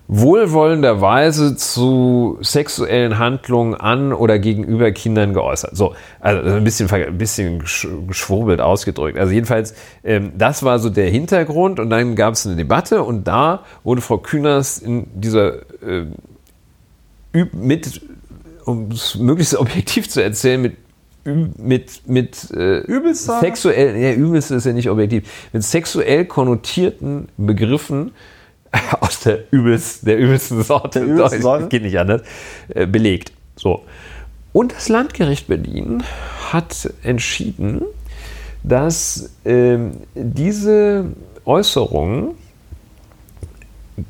wohlwollender 0.07 1.01
Weise 1.01 1.57
zu 1.57 2.39
sexuellen 2.43 3.19
Handlungen 3.19 3.75
an 3.75 4.13
oder 4.13 4.39
gegenüber 4.39 4.93
Kindern 4.93 5.33
geäußert. 5.33 5.75
So, 5.77 5.95
also 6.21 6.51
ein 6.51 6.65
bisschen, 6.65 6.91
ein 6.91 7.17
bisschen 7.17 7.61
geschwurbelt 8.07 8.61
ausgedrückt. 8.61 9.19
Also 9.19 9.33
jedenfalls, 9.33 9.75
ähm, 10.05 10.33
das 10.37 10.63
war 10.63 10.79
so 10.79 10.91
der 10.91 11.09
Hintergrund 11.09 11.81
und 11.81 11.89
dann 11.89 12.17
gab 12.17 12.35
es 12.35 12.47
eine 12.47 12.57
Debatte 12.57 13.03
und 13.03 13.25
da 13.25 13.65
wurde 13.83 14.03
Frau 14.03 14.19
Kühners 14.19 14.79
in 14.79 15.07
dieser 15.15 15.61
äh, 15.83 16.07
mit, 17.53 18.03
um 18.67 18.91
es 18.91 19.15
möglichst 19.15 19.57
objektiv 19.59 20.11
zu 20.11 20.23
erzählen, 20.23 20.61
mit 20.61 20.77
mit, 21.27 22.07
mit 22.07 22.51
äh, 22.51 22.83
sexuell, 23.15 23.97
ja, 23.97 24.13
übelste 24.13 24.57
ist 24.57 24.67
ja 24.67 24.75
nicht 24.75 24.91
objektiv, 24.91 25.49
mit 25.55 25.63
sexuell 25.63 26.27
konnotierten 26.27 27.29
Begriffen 27.39 28.11
aus 29.01 29.21
der, 29.21 29.53
übelst, 29.53 30.07
der 30.07 30.19
übelsten 30.19 30.63
Sorte, 30.63 31.01
der 31.01 31.09
übelsten 31.09 31.43
Sorte? 31.43 31.69
geht 31.69 31.83
nicht 31.83 31.99
anders, 31.99 32.23
äh, 32.69 32.87
belegt. 32.87 33.33
So. 33.57 33.85
Und 34.53 34.73
das 34.73 34.89
Landgericht 34.89 35.49
Berlin 35.49 36.05
hat 36.53 36.91
entschieden, 37.03 37.83
dass 38.63 39.31
äh, 39.45 39.79
diese 40.15 41.07
Äußerungen 41.45 42.33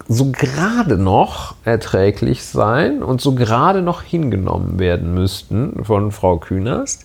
so 0.08 0.30
gerade 0.32 0.96
noch 0.96 1.56
erträglich 1.64 2.44
seien 2.44 3.02
und 3.02 3.20
so 3.20 3.34
gerade 3.34 3.82
noch 3.82 4.02
hingenommen 4.02 4.78
werden 4.78 5.14
müssten 5.14 5.84
von 5.84 6.12
Frau 6.12 6.38
Künast. 6.38 7.04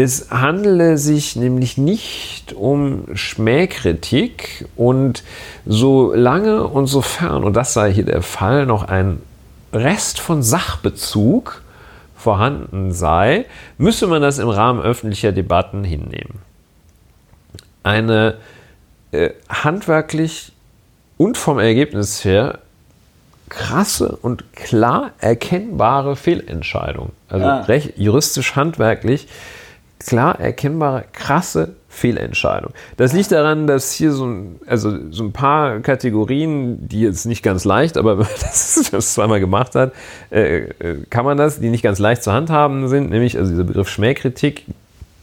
Es 0.00 0.30
handele 0.30 0.96
sich 0.96 1.34
nämlich 1.34 1.76
nicht 1.76 2.52
um 2.52 3.06
Schmähkritik 3.14 4.68
und 4.76 5.24
solange 5.66 6.68
und 6.68 6.86
sofern, 6.86 7.42
und 7.42 7.54
das 7.54 7.72
sei 7.72 7.92
hier 7.92 8.04
der 8.04 8.22
Fall, 8.22 8.64
noch 8.64 8.84
ein 8.84 9.20
Rest 9.72 10.20
von 10.20 10.44
Sachbezug 10.44 11.62
vorhanden 12.16 12.92
sei, 12.92 13.46
müsse 13.76 14.06
man 14.06 14.22
das 14.22 14.38
im 14.38 14.48
Rahmen 14.48 14.80
öffentlicher 14.80 15.32
Debatten 15.32 15.82
hinnehmen. 15.82 16.42
Eine 17.82 18.36
äh, 19.10 19.30
handwerklich 19.48 20.52
und 21.16 21.36
vom 21.36 21.58
Ergebnis 21.58 22.24
her 22.24 22.60
krasse 23.48 24.16
und 24.22 24.52
klar 24.52 25.10
erkennbare 25.18 26.14
Fehlentscheidung. 26.14 27.10
Also 27.28 27.46
ja. 27.46 27.60
recht, 27.62 27.94
juristisch, 27.96 28.54
handwerklich 28.54 29.26
klar 29.98 30.38
erkennbare, 30.40 31.04
krasse 31.12 31.74
Fehlentscheidung. 31.88 32.72
Das 32.96 33.12
liegt 33.12 33.32
daran, 33.32 33.66
dass 33.66 33.92
hier 33.92 34.12
so 34.12 34.26
ein, 34.26 34.60
also 34.66 35.10
so 35.10 35.24
ein 35.24 35.32
paar 35.32 35.80
Kategorien, 35.80 36.88
die 36.88 37.00
jetzt 37.00 37.26
nicht 37.26 37.42
ganz 37.42 37.64
leicht, 37.64 37.96
aber 37.96 38.18
wenn 38.18 38.26
man 38.26 38.34
das, 38.40 38.88
das 38.90 39.14
zweimal 39.14 39.40
gemacht 39.40 39.74
hat, 39.74 39.92
äh, 40.30 40.58
äh, 40.58 41.04
kann 41.10 41.24
man 41.24 41.36
das, 41.36 41.60
die 41.60 41.70
nicht 41.70 41.82
ganz 41.82 41.98
leicht 41.98 42.22
zu 42.22 42.32
handhaben 42.32 42.88
sind, 42.88 43.10
nämlich 43.10 43.36
also 43.36 43.50
dieser 43.50 43.64
Begriff 43.64 43.88
Schmähkritik. 43.88 44.64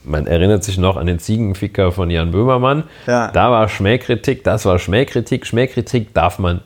Man 0.04 0.28
erinnert 0.28 0.64
sich 0.64 0.78
noch 0.78 0.98
an 0.98 1.08
den 1.08 1.18
Ziegenficker 1.18 1.92
von 1.92 2.12
Jan 2.12 2.32
Böhmermann. 2.32 2.84
Ja. 3.08 3.32
Da 3.32 3.50
war 3.50 3.68
Schmähkritik, 3.70 4.44
das 4.44 4.66
war 4.66 4.78
Schmähkritik. 4.78 5.48
Schmähkritik 5.48 6.14
darf 6.14 6.38
man 6.38 6.62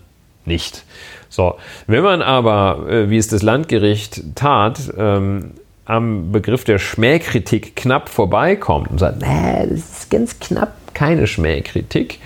nicht. 0.45 0.83
So, 1.29 1.55
wenn 1.87 2.03
man 2.03 2.21
aber, 2.21 2.89
äh, 2.89 3.09
wie 3.09 3.17
es 3.17 3.27
das 3.27 3.43
Landgericht 3.43 4.35
tat, 4.35 4.79
ähm, 4.97 5.51
am 5.89 6.31
Begriff 6.31 6.63
der 6.63 6.77
Schmähkritik 6.77 7.75
knapp 7.75 8.09
vorbeikommt 8.09 8.91
und 8.91 8.99
sagt, 8.99 9.21
nee, 9.21 9.67
das 9.67 9.79
ist 9.79 10.11
ganz 10.11 10.39
knapp 10.39 10.73
keine 10.93 11.25
Schmähkritik, 11.25 12.19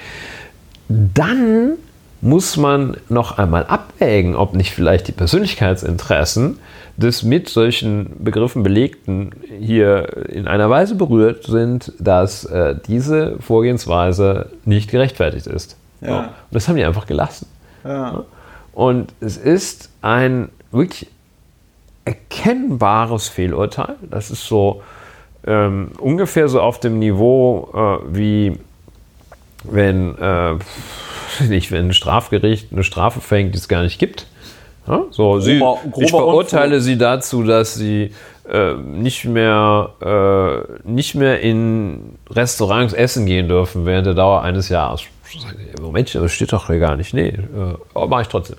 dann 0.90 1.78
muss 2.20 2.58
man 2.58 2.98
noch 3.08 3.38
einmal 3.38 3.66
abwägen, 3.66 4.36
ob 4.36 4.54
nicht 4.54 4.74
vielleicht 4.74 5.08
die 5.08 5.14
Persönlichkeitsinteressen 5.14 6.60
des 6.98 7.24
mit 7.24 7.48
solchen 7.50 8.24
Begriffen 8.24 8.64
belegten 8.64 9.32
hier 9.60 10.28
in 10.28 10.48
einer 10.48 10.70
Weise 10.70 10.96
berührt 10.96 11.46
sind, 11.46 11.94
dass 12.00 12.46
äh, 12.46 12.76
diese 12.86 13.38
Vorgehensweise 13.40 14.50
nicht 14.66 14.92
gerechtfertigt 14.92 15.48
ist. 15.48 15.78
Ja. 16.02 16.18
Und 16.18 16.30
das 16.52 16.68
haben 16.68 16.76
die 16.76 16.84
einfach 16.84 17.08
gelassen. 17.08 17.48
Ja. 17.86 18.26
Und 18.74 19.14
es 19.22 19.38
ist 19.38 19.90
ein 20.02 20.50
wirklich 20.72 21.08
erkennbares 22.06 23.30
Fehlurteil. 23.30 23.96
Das 24.10 24.32
ist 24.32 24.46
so 24.46 24.82
ähm, 25.46 25.92
ungefähr 26.00 26.48
so 26.48 26.62
auf 26.62 26.80
dem 26.80 27.00
Niveau 27.00 27.70
äh, 27.74 28.16
wie 28.16 28.58
wenn, 29.64 30.18
äh, 30.18 30.56
nicht, 31.48 31.72
wenn 31.72 31.88
ein 31.88 31.94
Strafgericht 31.94 32.72
eine 32.72 32.84
Strafe 32.84 33.22
fängt, 33.22 33.54
die 33.54 33.58
es 33.58 33.68
gar 33.68 33.84
nicht 33.84 34.00
gibt. 34.00 34.28
Ja? 34.88 35.04
So, 35.12 35.40
sie, 35.40 35.60
grober, 35.60 35.80
ich 35.98 36.10
verurteile 36.10 36.82
sie 36.82 36.98
dazu, 36.98 37.44
dass 37.44 37.76
sie 37.76 38.12
äh, 38.50 38.74
nicht, 38.74 39.26
mehr, 39.26 39.90
äh, 40.02 40.90
nicht 40.90 41.16
mehr 41.16 41.40
in 41.40 42.18
Restaurants 42.30 42.94
essen 42.94 43.26
gehen 43.26 43.48
dürfen 43.48 43.86
während 43.86 44.08
der 44.08 44.14
Dauer 44.14 44.42
eines 44.42 44.70
Jahres. 44.70 45.04
Moment, 45.82 46.14
das 46.14 46.32
steht 46.32 46.54
doch 46.54 46.68
gar 46.68 46.96
nicht. 46.96 47.14
Nee, 47.14 47.30
äh, 47.30 48.06
mache 48.06 48.22
ich 48.24 48.28
trotzdem. 48.28 48.58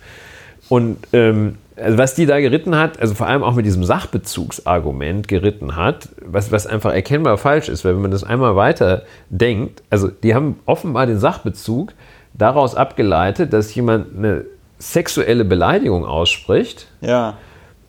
Und 0.69 0.97
ähm, 1.12 1.59
also 1.77 1.99
was 1.99 2.15
die 2.15 2.27
da 2.27 2.39
geritten 2.41 2.77
hat, 2.77 3.01
also 3.01 3.15
vor 3.15 3.27
allem 3.27 3.43
auch 3.43 3.55
mit 3.55 3.67
diesem 3.67 3.85
Sachbezugsargument 3.85 5.29
geritten 5.29 5.77
hat, 5.77 6.09
was, 6.25 6.53
was 6.53 6.67
einfach 6.67 6.93
erkennbar 6.93 7.39
falsch 7.39 7.69
ist, 7.69 7.85
weil 7.85 7.95
wenn 7.95 8.03
man 8.03 8.11
das 8.11 8.25
einmal 8.25 8.57
weiter 8.57 9.03
denkt, 9.29 9.83
also 9.91 10.09
die 10.09 10.35
haben 10.35 10.61
offenbar 10.67 11.07
den 11.07 11.19
Sachbezug 11.19 11.93
daraus 12.33 12.75
abgeleitet, 12.75 13.53
dass 13.53 13.75
jemand 13.75 14.17
eine 14.17 14.45
sexuelle 14.79 15.45
Beleidigung 15.45 16.05
ausspricht. 16.05 16.89
Ja. 17.01 17.39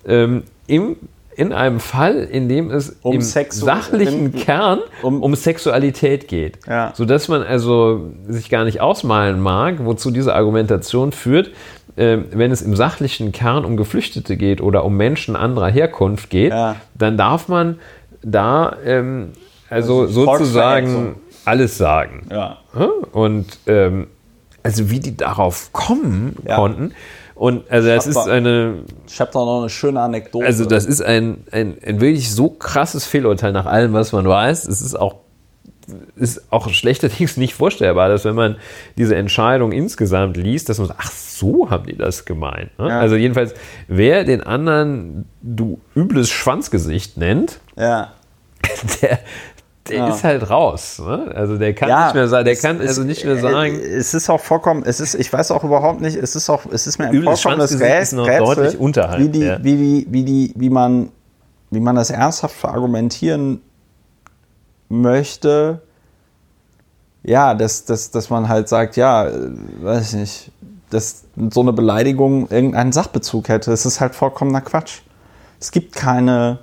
Ähm, 0.07 0.43
Im 0.67 0.97
in 1.35 1.51
einem 1.53 1.79
Fall, 1.79 2.15
in 2.23 2.47
dem 2.47 2.71
es 2.71 2.97
Um 3.01 3.15
im 3.15 3.21
Sexu- 3.21 3.65
sachlichen 3.65 4.27
im- 4.33 4.39
Kern 4.39 4.79
um- 5.01 5.21
um, 5.21 5.35
Sexualität 5.35 6.27
geht. 6.27 6.59
Ja. 6.67 6.93
Sodass 6.95 7.27
man 7.27 7.43
also 7.43 8.11
sich 8.27 8.49
gar 8.49 8.63
nicht 8.63 8.79
ausmalen 8.81 9.39
mag, 9.41 9.83
wozu 9.85 10.11
diese 10.11 10.33
Argumentation 10.33 11.11
führt, 11.11 11.51
äh, 11.97 12.17
wenn 12.31 12.51
es 12.51 12.61
im 12.61 12.75
sachlichen 12.75 13.31
Kern 13.31 13.65
um 13.65 13.75
Geflüchtete 13.77 14.37
geht 14.37 14.61
oder 14.61 14.85
um 14.85 14.95
Menschen 14.97 15.35
anderer 15.35 15.69
Herkunft 15.69 16.29
geht, 16.29 16.51
Ja. 16.51 16.77
dann 16.93 17.17
darf 17.17 17.47
man 17.47 17.79
da 18.23 18.77
ähm, 18.85 19.31
also 19.69 20.01
Also 20.01 20.25
sozusagen 20.25 21.15
alles 21.43 21.77
sagen. 21.77 22.27
Ja. 22.31 22.57
Und 23.11 23.45
ähm, 23.67 24.07
also 24.63 24.89
wie 24.89 24.99
die 24.99 25.15
darauf 25.15 25.71
kommen 25.73 26.35
konnten. 26.55 26.93
Und 27.35 27.69
also 27.69 27.87
das 27.89 28.07
ist 28.07 28.15
da- 28.15 28.25
eine, 28.25 28.83
Ich 29.07 29.19
habe 29.19 29.29
da 29.33 29.39
noch 29.39 29.59
eine 29.59 29.69
schöne 29.69 29.99
Anekdote. 30.01 30.45
also 30.45 30.65
das 30.65 30.85
ist 30.85 31.01
ein, 31.01 31.43
ein, 31.51 31.77
ein 31.85 31.99
wirklich 31.99 32.31
so 32.33 32.49
krasses 32.49 33.05
Fehlurteil 33.05 33.51
nach 33.51 33.65
allem, 33.65 33.91
was 33.93 34.13
man 34.13 34.25
weiß. 34.27 34.65
Es 34.67 34.81
ist 34.81 34.95
auch, 34.95 35.15
ist 36.15 36.43
auch 36.51 36.69
schlechterdings 36.69 37.35
nicht 37.37 37.53
vorstellbar, 37.53 38.07
dass 38.09 38.23
wenn 38.23 38.35
man 38.35 38.55
diese 38.97 39.15
Entscheidung 39.17 39.73
insgesamt 39.73 40.37
liest, 40.37 40.69
dass 40.69 40.77
man 40.77 40.87
sagt, 40.87 40.99
ach 41.03 41.11
so 41.11 41.69
haben 41.69 41.85
die 41.87 41.97
das 41.97 42.23
gemeint. 42.23 42.71
Ne? 42.79 42.87
Ja. 42.87 42.99
Also 43.01 43.17
jedenfalls, 43.17 43.53
wer 43.89 44.23
den 44.23 44.41
anderen 44.41 45.25
du 45.41 45.79
übles 45.93 46.29
Schwanzgesicht 46.29 47.17
nennt, 47.17 47.59
ja. 47.77 48.13
der, 49.01 49.19
der 49.89 49.97
Ja. 49.97 50.07
ist 50.09 50.23
halt 50.23 50.49
raus. 50.49 50.99
Ne? 50.99 51.31
Also 51.35 51.57
der 51.57 51.73
kann 51.75 51.89
Ja, 51.89 52.05
nicht 52.05 52.15
mehr 52.15 52.27
sagen, 52.27 52.45
der 52.45 52.55
kann 52.55 52.79
es- 52.81 52.87
also 52.89 53.03
nicht 53.03 53.23
mehr 53.25 53.35
äh, 53.35 53.39
sagen, 53.41 53.79
Es 53.79 54.13
ist 54.13 54.29
auch 54.29 54.39
vollkommen, 54.41 54.83
es 54.85 54.99
ist, 54.99 55.13
ich 55.15 55.31
weiß 55.31 55.51
auch 55.51 55.63
überhaupt 55.63 56.01
nicht, 56.01 56.15
es 56.17 56.35
ist 56.35 56.49
auch, 56.49 56.61
es 56.71 56.87
ist 56.87 56.97
mir 56.97 57.05
ein 57.07 57.23
vollkommenes 57.23 57.71
deutlich 57.77 58.79
unterhalb, 58.79 59.19
wie 59.21 59.29
die, 59.29 59.39
ja. 59.41 59.63
wie 59.63 59.75
die, 59.75 60.07
wie 60.09 60.23
die, 60.23 60.53
wie 60.55 60.69
man, 60.69 61.09
wie 61.71 61.79
man 61.79 61.95
das 61.95 62.09
ernsthaft 62.09 62.55
verargumentieren 62.55 63.61
möchte. 64.89 65.81
Ja, 67.23 67.53
dass, 67.55 67.85
dass, 67.85 68.11
dass 68.11 68.29
man 68.29 68.47
halt 68.49 68.69
sagt, 68.69 68.97
ja, 68.97 69.27
äh, 69.27 69.33
weiß 69.81 70.13
ich 70.13 70.19
nicht, 70.19 70.51
dass 70.91 71.23
so 71.51 71.61
eine 71.61 71.73
Beleidigung 71.73 72.47
irgendeinen 72.49 72.91
Sachbezug 72.91 73.49
hätte. 73.49 73.71
Es 73.71 73.85
ist 73.85 73.99
halt 73.99 74.13
vollkommener 74.15 74.61
Quatsch. 74.61 74.99
Es 75.59 75.71
gibt 75.71 75.95
keine, 75.95 76.59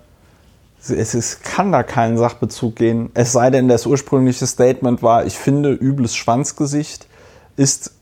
es 0.90 1.14
ist, 1.14 1.44
kann 1.44 1.72
da 1.72 1.82
keinen 1.82 2.18
Sachbezug 2.18 2.76
gehen. 2.76 3.10
Es 3.14 3.32
sei 3.32 3.50
denn, 3.50 3.68
das 3.68 3.86
ursprüngliche 3.86 4.46
Statement 4.46 5.02
war, 5.02 5.24
ich 5.26 5.38
finde, 5.38 5.72
übles 5.72 6.14
Schwanzgesicht 6.16 7.06
ist 7.56 7.92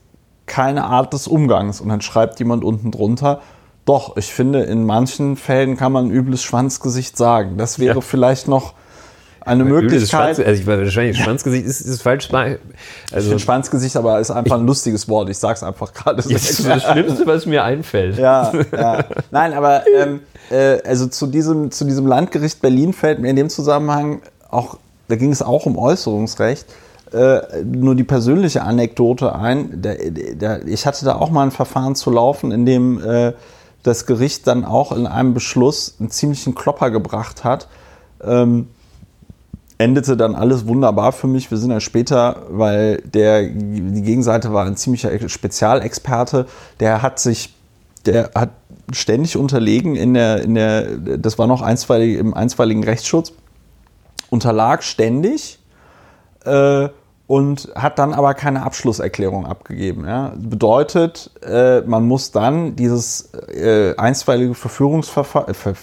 keine 0.45 0.85
Art 0.85 1.13
des 1.13 1.27
Umgangs. 1.27 1.81
Und 1.81 1.89
dann 1.89 2.01
schreibt 2.01 2.39
jemand 2.39 2.63
unten 2.63 2.91
drunter, 2.91 3.41
doch, 3.85 4.17
ich 4.17 4.33
finde, 4.33 4.63
in 4.63 4.85
manchen 4.85 5.35
Fällen 5.37 5.75
kann 5.77 5.91
man 5.91 6.11
übles 6.11 6.43
Schwanzgesicht 6.43 7.17
sagen. 7.17 7.57
Das 7.57 7.79
wäre 7.79 7.95
Ja. 7.95 8.01
vielleicht 8.01 8.47
noch 8.47 8.73
eine 9.41 9.63
Möglichkeit. 9.65 10.35
Schwanz, 10.35 10.39
also 10.39 10.61
ich 10.61 10.67
weiß 10.67 10.79
wahrscheinlich 10.79 11.17
Schwanzgesicht 11.17 11.65
ist, 11.65 11.81
ist 11.81 12.01
falsch. 12.01 12.29
Ich 12.29 12.33
Also 12.33 13.29
finde 13.29 13.39
Schwanzgesicht 13.39 13.95
aber 13.97 14.19
ist 14.19 14.31
einfach 14.31 14.57
ein 14.57 14.65
lustiges 14.65 15.09
Wort. 15.09 15.29
Ich 15.29 15.37
sag's 15.37 15.63
einfach 15.63 15.93
gerade. 15.93 16.17
das 16.17 16.27
ist 16.27 16.67
das 16.67 16.83
Schlimmste, 16.83 17.25
was 17.25 17.45
mir 17.45 17.63
einfällt. 17.63 18.17
Ja, 18.17 18.51
ja. 18.71 19.03
Nein, 19.31 19.53
aber 19.53 19.83
ähm, 19.95 20.21
äh, 20.51 20.81
also 20.85 21.07
zu 21.07 21.27
diesem, 21.27 21.71
zu 21.71 21.85
diesem 21.85 22.05
Landgericht 22.05 22.61
Berlin 22.61 22.93
fällt 22.93 23.19
mir 23.19 23.29
in 23.29 23.35
dem 23.35 23.49
Zusammenhang 23.49 24.21
auch, 24.49 24.77
da 25.07 25.15
ging 25.15 25.31
es 25.31 25.41
auch 25.41 25.65
um 25.65 25.77
Äußerungsrecht, 25.77 26.65
äh, 27.13 27.63
nur 27.63 27.95
die 27.95 28.03
persönliche 28.03 28.61
Anekdote 28.61 29.33
ein. 29.35 29.81
Der, 29.81 29.95
der, 30.11 30.67
ich 30.67 30.85
hatte 30.85 31.03
da 31.03 31.15
auch 31.15 31.31
mal 31.31 31.43
ein 31.43 31.51
Verfahren 31.51 31.95
zu 31.95 32.11
laufen, 32.11 32.51
in 32.51 32.65
dem 32.65 33.03
äh, 33.03 33.33
das 33.83 34.05
Gericht 34.05 34.45
dann 34.47 34.63
auch 34.65 34.91
in 34.91 35.07
einem 35.07 35.33
Beschluss 35.33 35.95
einen 35.99 36.11
ziemlichen 36.11 36.53
Klopper 36.53 36.91
gebracht 36.91 37.43
hat. 37.43 37.67
Ähm, 38.23 38.67
endete 39.81 40.15
dann 40.15 40.35
alles 40.35 40.67
wunderbar 40.67 41.11
für 41.11 41.27
mich. 41.27 41.51
Wir 41.51 41.57
sind 41.57 41.69
dann 41.71 41.81
später, 41.81 42.43
weil 42.49 42.97
der, 43.01 43.43
die 43.43 44.01
Gegenseite 44.01 44.53
war 44.53 44.65
ein 44.65 44.77
ziemlicher 44.77 45.27
Spezialexperte, 45.27 46.45
der 46.79 47.01
hat 47.01 47.19
sich, 47.19 47.53
der 48.05 48.31
hat 48.35 48.51
ständig 48.93 49.37
unterlegen 49.37 49.95
in 49.95 50.13
der, 50.13 50.41
in 50.41 50.55
der, 50.55 50.97
das 51.17 51.37
war 51.37 51.47
noch 51.47 51.61
einstweilig, 51.61 52.17
im 52.17 52.33
einstweiligen 52.33 52.83
Rechtsschutz, 52.83 53.33
unterlag 54.29 54.83
ständig 54.83 55.59
äh, 56.45 56.89
und 57.31 57.71
hat 57.75 57.97
dann 57.97 58.13
aber 58.13 58.33
keine 58.33 58.61
Abschlusserklärung 58.63 59.45
abgegeben. 59.45 60.05
Ja? 60.05 60.33
Bedeutet, 60.35 61.31
äh, 61.41 61.79
man 61.79 62.05
muss 62.05 62.31
dann 62.31 62.75
dieses 62.75 63.31
äh, 63.33 63.95
einstweilige 63.95 64.53
Verfügungsverfahren, 64.53 65.47
äh, 65.47 65.53
ver 65.53 65.75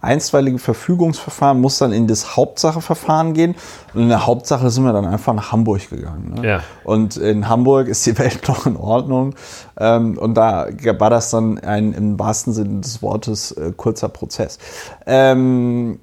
einstweilige 0.00 0.60
Verfügungsverfahren 0.60 1.60
muss 1.60 1.78
dann 1.78 1.90
in 1.90 2.06
das 2.06 2.36
Hauptsacheverfahren 2.36 3.34
gehen. 3.34 3.56
Und 3.92 4.02
in 4.02 4.08
der 4.08 4.24
Hauptsache 4.24 4.70
sind 4.70 4.84
wir 4.84 4.92
dann 4.92 5.04
einfach 5.04 5.34
nach 5.34 5.50
Hamburg 5.50 5.90
gegangen. 5.90 6.34
Ne? 6.36 6.48
Ja. 6.48 6.60
Und 6.84 7.16
in 7.16 7.48
Hamburg 7.48 7.88
ist 7.88 8.06
die 8.06 8.16
Welt 8.20 8.46
noch 8.46 8.64
in 8.64 8.76
Ordnung. 8.76 9.34
Ähm, 9.80 10.16
und 10.16 10.34
da 10.34 10.68
war 10.96 11.10
das 11.10 11.30
dann 11.30 11.58
ein 11.58 11.92
im 11.92 12.20
wahrsten 12.20 12.52
Sinne 12.52 12.82
des 12.82 13.02
Wortes 13.02 13.50
äh, 13.50 13.72
kurzer 13.76 14.08
Prozess. 14.08 14.60
Ähm, 15.06 15.98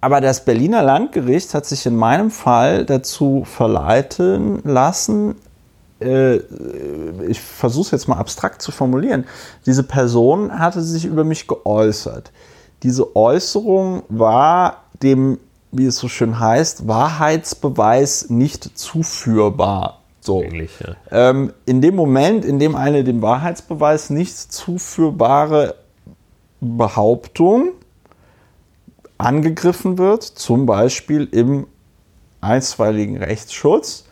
aber 0.00 0.20
das 0.20 0.44
Berliner 0.44 0.82
Landgericht 0.82 1.54
hat 1.54 1.66
sich 1.66 1.86
in 1.86 1.96
meinem 1.96 2.30
Fall 2.30 2.84
dazu 2.84 3.44
verleiten 3.44 4.60
lassen, 4.64 5.34
äh, 6.00 6.36
ich 7.26 7.40
versuche 7.40 7.86
es 7.86 7.90
jetzt 7.90 8.08
mal 8.08 8.18
abstrakt 8.18 8.62
zu 8.62 8.70
formulieren, 8.70 9.24
diese 9.66 9.82
Person 9.82 10.56
hatte 10.56 10.82
sich 10.82 11.04
über 11.04 11.24
mich 11.24 11.48
geäußert. 11.48 12.30
Diese 12.84 13.16
Äußerung 13.16 14.04
war 14.08 14.84
dem, 15.02 15.38
wie 15.72 15.86
es 15.86 15.98
so 15.98 16.08
schön 16.08 16.38
heißt, 16.38 16.86
Wahrheitsbeweis 16.86 18.30
nicht 18.30 18.78
zuführbar. 18.78 20.02
So. 20.20 20.42
Eigentlich, 20.42 20.78
ja. 20.78 20.94
Ähm, 21.10 21.52
in 21.66 21.80
dem 21.80 21.96
Moment, 21.96 22.44
in 22.44 22.58
dem 22.58 22.76
eine 22.76 23.02
dem 23.02 23.20
Wahrheitsbeweis 23.20 24.10
nicht 24.10 24.36
zuführbare 24.52 25.74
Behauptung 26.60 27.70
angegriffen 29.18 29.98
wird, 29.98 30.22
zum 30.22 30.66
Beispiel 30.66 31.28
im 31.30 31.66
einstweiligen 32.40 33.16
Rechtsschutz, 33.16 34.04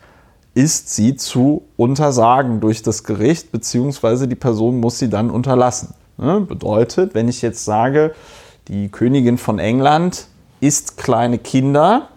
ist 0.53 0.93
sie 0.93 1.15
zu 1.15 1.63
untersagen 1.77 2.59
durch 2.59 2.81
das 2.81 3.03
Gericht, 3.03 3.51
beziehungsweise 3.51 4.27
die 4.27 4.35
Person 4.35 4.79
muss 4.79 4.99
sie 4.99 5.09
dann 5.09 5.29
unterlassen. 5.29 5.93
Ne? 6.17 6.41
Bedeutet, 6.41 7.13
wenn 7.13 7.27
ich 7.27 7.41
jetzt 7.41 7.63
sage, 7.63 8.13
die 8.67 8.89
Königin 8.89 9.37
von 9.37 9.59
England 9.59 10.27
isst 10.59 10.97
kleine 10.97 11.37
Kinder 11.37 12.09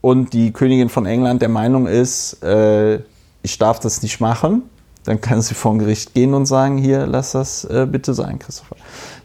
und 0.00 0.32
die 0.34 0.52
Königin 0.52 0.88
von 0.90 1.06
England 1.06 1.42
der 1.42 1.48
Meinung 1.48 1.86
ist, 1.86 2.42
äh, 2.42 3.00
ich 3.42 3.58
darf 3.58 3.80
das 3.80 4.02
nicht 4.02 4.20
machen, 4.20 4.62
dann 5.08 5.20
kann 5.20 5.40
sie 5.40 5.54
vor 5.54 5.72
ein 5.72 5.78
Gericht 5.78 6.14
gehen 6.14 6.34
und 6.34 6.46
sagen, 6.46 6.76
hier, 6.78 7.06
lass 7.06 7.32
das 7.32 7.64
äh, 7.64 7.86
bitte 7.90 8.14
sein, 8.14 8.38
Christopher. 8.38 8.76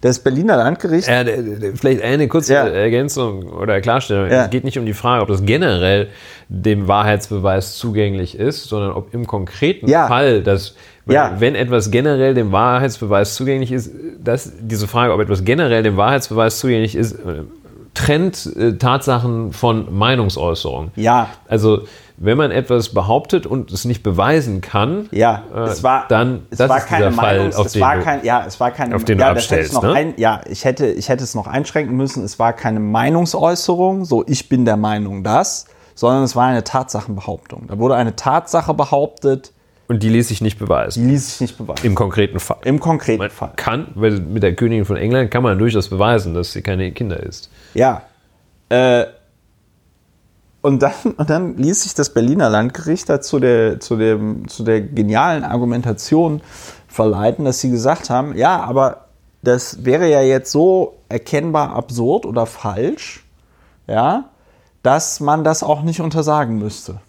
Das 0.01 0.19
Berliner 0.19 0.57
Landgericht 0.57 1.07
d- 1.07 1.73
vielleicht 1.75 2.01
eine 2.01 2.27
kurze 2.27 2.53
Ja. 2.53 2.67
Ergänzung 2.67 3.43
oder 3.43 3.79
Klarstellung. 3.81 4.29
Ja. 4.31 4.45
Es 4.45 4.49
geht 4.49 4.63
nicht 4.63 4.77
um 4.77 4.85
die 4.85 4.93
Frage, 4.93 5.21
ob 5.21 5.27
das 5.29 5.45
generell 5.45 6.07
dem 6.49 6.87
Wahrheitsbeweis 6.87 7.77
zugänglich 7.77 8.37
ist, 8.37 8.65
sondern 8.65 8.91
ob 8.91 9.13
im 9.13 9.27
konkreten 9.27 9.87
Ja. 9.89 10.07
Fall, 10.07 10.41
dass 10.41 10.75
weil 11.05 11.15
Ja. 11.15 11.35
wenn 11.39 11.55
etwas 11.55 11.91
generell 11.91 12.33
dem 12.33 12.51
Wahrheitsbeweis 12.53 13.35
zugänglich 13.35 13.71
ist, 13.73 13.91
dass 14.23 14.53
diese 14.61 14.87
Frage, 14.87 15.11
ob 15.13 15.19
etwas 15.19 15.43
generell 15.43 15.83
dem 15.83 15.97
Wahrheitsbeweis 15.97 16.59
zugänglich 16.59 16.95
ist, 16.95 17.13
äh, 17.13 17.43
trennt 17.93 18.45
äh, 18.55 18.73
Tatsachen 18.77 19.51
von 19.53 19.93
Meinungsäußerung. 19.93 20.91
Ja. 20.95 21.27
Also 21.47 21.81
wenn 22.17 22.37
man 22.37 22.51
etwas 22.51 22.89
behauptet 22.89 23.45
und 23.47 23.71
es 23.71 23.85
nicht 23.85 24.03
beweisen 24.03 24.61
kann, 24.61 25.07
Ja, 25.11 25.43
äh, 25.53 25.59
es 25.61 25.83
war, 25.83 26.07
dann 26.09 26.43
es 26.51 26.59
das 26.59 26.69
war 26.69 26.77
ist 26.77 26.87
keine 26.87 27.11
Fall, 27.11 27.51
auf 27.53 27.65
es 27.65 27.73
den 27.73 27.81
war 27.81 27.95
du- 27.97 28.03
kein, 28.03 28.23
ja, 28.23 28.43
es 28.47 28.59
war 28.59 28.71
keine, 28.71 28.95
auf 28.95 29.03
den 29.03 29.17
du 29.17 29.23
ja, 29.23 29.31
ich 29.31 29.37
abstellst, 29.37 29.73
noch 29.73 29.83
ne? 29.83 29.93
ein, 29.93 30.13
ja, 30.17 30.41
ich 30.49 30.63
hätte, 30.65 30.85
ich 30.87 31.09
hätte 31.09 31.23
es 31.23 31.33
noch 31.35 31.47
einschränken 31.47 31.95
müssen. 31.97 32.23
Es 32.23 32.37
war 32.39 32.53
keine 32.53 32.79
Meinungsäußerung, 32.79 34.05
so 34.05 34.23
ich 34.27 34.49
bin 34.49 34.65
der 34.65 34.77
Meinung 34.77 35.23
das, 35.23 35.65
sondern 35.95 36.23
es 36.23 36.35
war 36.35 36.47
eine 36.47 36.63
Tatsachenbehauptung. 36.63 37.67
Da 37.67 37.77
wurde 37.79 37.95
eine 37.95 38.15
Tatsache 38.15 38.73
behauptet, 38.73 39.51
und 39.89 40.01
die 40.01 40.09
ließ 40.09 40.29
sich 40.29 40.41
nicht 40.41 40.57
beweisen. 40.59 41.03
die 41.05 41.11
ließ 41.11 41.27
sich 41.31 41.41
nicht 41.41 41.57
beweisen. 41.57 41.85
Im 41.85 41.93
konkreten 41.93 42.39
Fall. 42.39 42.57
Im 42.63 42.79
konkreten 42.79 43.19
Man 43.19 43.29
Fall. 43.29 43.51
kann, 43.57 43.87
weil 43.95 44.11
mit 44.21 44.41
der 44.41 44.55
Königin 44.55 44.85
von 44.85 44.95
England 44.95 45.29
kann 45.29 45.43
man 45.43 45.59
durchaus 45.59 45.89
beweisen, 45.89 46.33
dass 46.33 46.53
sie 46.53 46.61
keine 46.61 46.91
Kinder 46.93 47.21
ist. 47.21 47.49
Ja. 47.73 48.03
Äh, 48.69 49.03
und, 50.63 50.81
dann, 50.81 50.93
und 51.17 51.29
dann 51.29 51.57
ließ 51.57 51.83
sich 51.83 51.93
das 51.93 52.09
Berliner 52.11 52.49
Landgericht 52.49 53.09
da 53.09 53.21
zu 53.21 53.39
der, 53.39 53.79
zu, 53.81 53.97
dem, 53.97 54.47
zu 54.47 54.63
der 54.63 54.81
genialen 54.81 55.43
Argumentation 55.43 56.41
verleiten, 56.87 57.43
dass 57.45 57.59
sie 57.59 57.69
gesagt 57.69 58.09
haben, 58.09 58.35
ja, 58.35 58.63
aber 58.63 59.05
das 59.41 59.83
wäre 59.83 60.09
ja 60.09 60.21
jetzt 60.21 60.51
so 60.51 60.95
erkennbar 61.09 61.75
absurd 61.75 62.25
oder 62.25 62.45
falsch, 62.45 63.25
ja, 63.87 64.29
dass 64.83 65.19
man 65.19 65.43
das 65.43 65.63
auch 65.63 65.81
nicht 65.81 65.99
untersagen 65.99 66.57
müsste. 66.57 67.01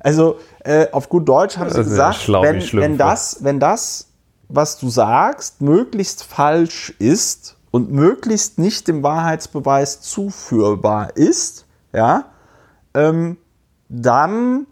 Also 0.00 0.38
äh, 0.64 0.86
auf 0.92 1.10
gut 1.10 1.28
Deutsch 1.28 1.58
haben 1.58 1.68
sie 1.68 1.84
gesagt, 1.84 2.16
schlau 2.16 2.42
wenn, 2.42 2.60
wenn, 2.72 2.96
das, 2.96 3.44
wenn 3.44 3.60
das, 3.60 4.08
was 4.48 4.78
du 4.78 4.88
sagst, 4.88 5.60
möglichst 5.60 6.24
falsch 6.24 6.94
ist 6.98 7.56
und 7.70 7.92
möglichst 7.92 8.58
nicht 8.58 8.88
dem 8.88 9.02
Wahrheitsbeweis 9.02 10.00
zuführbar 10.00 11.16
ist, 11.16 11.66
ja, 11.92 12.24
ähm, 12.94 13.36
dann, 13.88 14.66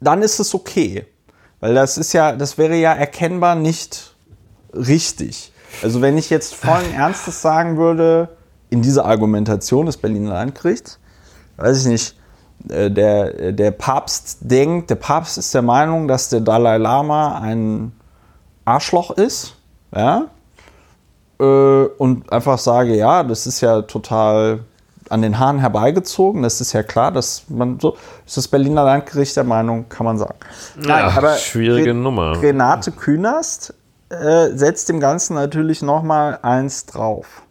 dann 0.00 0.22
ist 0.22 0.38
es 0.38 0.54
okay. 0.54 1.06
Weil 1.60 1.74
das 1.74 1.98
ist 1.98 2.12
ja, 2.12 2.32
das 2.32 2.58
wäre 2.58 2.76
ja 2.76 2.92
erkennbar 2.92 3.54
nicht 3.54 4.14
richtig. 4.72 5.52
Also 5.82 6.00
wenn 6.00 6.18
ich 6.18 6.30
jetzt 6.30 6.54
vollen 6.54 6.92
Ernstes 6.94 7.42
sagen 7.42 7.76
würde, 7.76 8.28
in 8.70 8.82
dieser 8.82 9.04
Argumentation 9.04 9.86
des 9.86 9.96
Berliner 9.96 10.34
Landgerichts, 10.34 10.98
weiß 11.56 11.82
ich 11.82 11.86
nicht, 11.86 12.16
äh, 12.68 12.90
der, 12.90 13.52
der 13.52 13.70
Papst 13.70 14.38
denkt, 14.40 14.90
der 14.90 14.96
Papst 14.96 15.38
ist 15.38 15.54
der 15.54 15.62
Meinung, 15.62 16.08
dass 16.08 16.28
der 16.28 16.40
Dalai 16.40 16.78
Lama 16.78 17.38
ein 17.38 17.92
Arschloch 18.64 19.12
ist, 19.12 19.54
ja, 19.94 20.26
äh, 21.38 21.44
und 21.44 22.32
einfach 22.32 22.58
sage, 22.58 22.96
ja, 22.96 23.22
das 23.22 23.46
ist 23.46 23.60
ja 23.60 23.82
total 23.82 24.60
an 25.10 25.22
den 25.22 25.38
Haaren 25.38 25.58
herbeigezogen, 25.58 26.42
das 26.42 26.60
ist 26.60 26.72
ja 26.72 26.82
klar, 26.82 27.12
dass 27.12 27.44
man 27.48 27.78
so, 27.80 27.96
ist 28.24 28.36
das 28.36 28.48
Berliner 28.48 28.84
Landgericht 28.84 29.36
der 29.36 29.44
Meinung, 29.44 29.88
kann 29.88 30.04
man 30.04 30.18
sagen. 30.18 30.36
Ja, 30.80 31.36
schwierige 31.36 31.90
Re 31.90 31.94
Nummer. 31.94 32.40
Renate 32.40 32.92
Künast 32.92 33.74
äh, 34.08 34.48
setzt 34.54 34.88
dem 34.88 35.00
Ganzen 35.00 35.34
natürlich 35.34 35.82
nochmal 35.82 36.38
eins 36.42 36.86
drauf. 36.86 37.42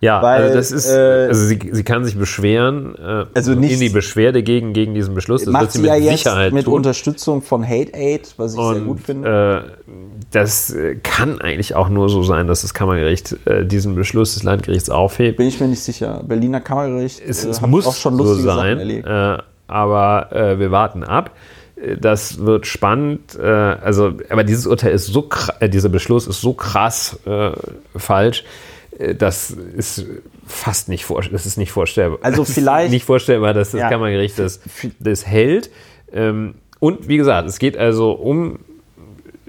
Ja, 0.00 0.22
Weil, 0.22 0.42
also 0.44 0.54
das 0.54 0.70
ist, 0.70 0.88
äh, 0.88 1.26
also 1.28 1.44
sie, 1.44 1.58
sie 1.72 1.82
kann 1.82 2.04
sich 2.04 2.16
beschweren, 2.16 2.94
äh, 2.96 3.24
Also 3.34 3.54
nicht- 3.54 3.72
in 3.72 3.80
die 3.80 3.88
Beschwerde 3.88 4.44
gegen, 4.44 4.72
gegen 4.72 4.94
diesen 4.94 5.14
Beschluss. 5.14 5.42
Das 5.44 5.52
Macht 5.52 5.62
wird 5.62 5.72
sie 5.72 5.78
mit 5.80 5.88
ja 5.90 5.96
jetzt 5.96 6.18
Sicherheit 6.22 6.52
mit 6.52 6.66
tun. 6.66 6.74
Unterstützung 6.74 7.42
von 7.42 7.66
Hate 7.68 7.92
Aid, 7.94 8.32
was 8.36 8.54
ich 8.54 8.60
sehr 8.60 8.80
gut 8.80 9.00
finde. 9.00 9.64
Äh, 9.88 9.92
das 10.30 10.70
äh, 10.70 10.94
kann 11.02 11.40
eigentlich 11.40 11.74
auch 11.74 11.88
nur 11.88 12.08
so 12.08 12.22
sein, 12.22 12.46
dass 12.46 12.62
das 12.62 12.74
Kammergericht 12.74 13.34
äh, 13.44 13.64
diesen 13.66 13.96
Beschluss 13.96 14.34
des 14.34 14.44
Landgerichts 14.44 14.88
aufhebt. 14.88 15.36
Bin 15.38 15.48
ich 15.48 15.58
mir 15.58 15.66
nicht 15.66 15.82
sicher. 15.82 16.22
Berliner 16.26 16.60
Kammergericht 16.60 17.20
Es, 17.26 17.44
äh, 17.44 17.48
es 17.48 17.60
muss 17.60 17.86
auch 17.86 17.94
schon 17.94 18.16
so 18.16 18.22
lustige 18.22 18.42
Sachen 18.44 18.78
sein, 19.04 19.42
aber 19.66 20.56
wir 20.58 20.70
warten 20.70 21.02
ab. 21.04 21.32
Das 22.00 22.38
wird 22.44 22.66
spannend. 22.66 23.38
Also, 23.38 24.12
aber 24.30 24.42
dieses 24.44 24.66
Urteil 24.66 24.92
ist 24.92 25.06
so, 25.06 25.28
dieser 25.62 25.88
Beschluss 25.88 26.26
ist 26.26 26.40
so 26.40 26.52
krass 26.54 27.18
äh, 27.26 27.50
falsch. 27.96 28.44
Äh, 28.98 29.14
Das 29.14 29.50
ist 29.50 30.06
fast 30.46 30.88
nicht, 30.88 31.04
vor, 31.04 31.22
das 31.22 31.46
ist 31.46 31.56
nicht 31.56 31.72
vorstellbar. 31.72 32.18
Also 32.22 32.44
vielleicht- 32.46 32.92
nicht 32.92 33.04
vorstellbar, 33.04 33.54
dass 33.54 33.70
das 33.72 33.80
Ja. 33.80 33.88
Kammergericht 33.88 34.38
das, 34.38 34.60
das 34.98 35.26
hält. 35.26 35.70
Ähm, 36.12 36.54
Und 36.80 37.08
wie 37.08 37.16
gesagt, 37.16 37.48
es 37.48 37.58
geht 37.58 37.76
also 37.76 38.12
um, 38.12 38.58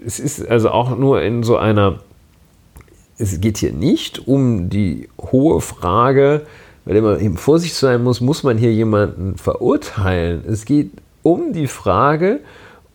es 0.06 0.20
ist 0.20 0.48
also 0.48 0.70
auch 0.72 0.98
nur 0.98 1.22
in 1.22 1.44
so 1.44 1.58
einer 1.58 2.00
es 3.22 3.42
geht 3.42 3.58
hier 3.58 3.74
nicht 3.74 4.28
um 4.30 4.70
die 4.70 5.10
hohe 5.20 5.60
Frage, 5.60 6.46
bei 6.86 6.94
der 6.94 7.02
man 7.02 7.20
eben 7.20 7.36
vorsichtig 7.36 7.78
sein 7.78 8.02
muss, 8.02 8.22
muss 8.22 8.44
man 8.44 8.58
hier 8.58 8.72
jemanden 8.72 9.36
verurteilen? 9.38 10.44
Es 10.48 10.64
geht 10.64 10.92
um 11.22 11.52
die 11.52 11.68
Frage, 11.68 12.40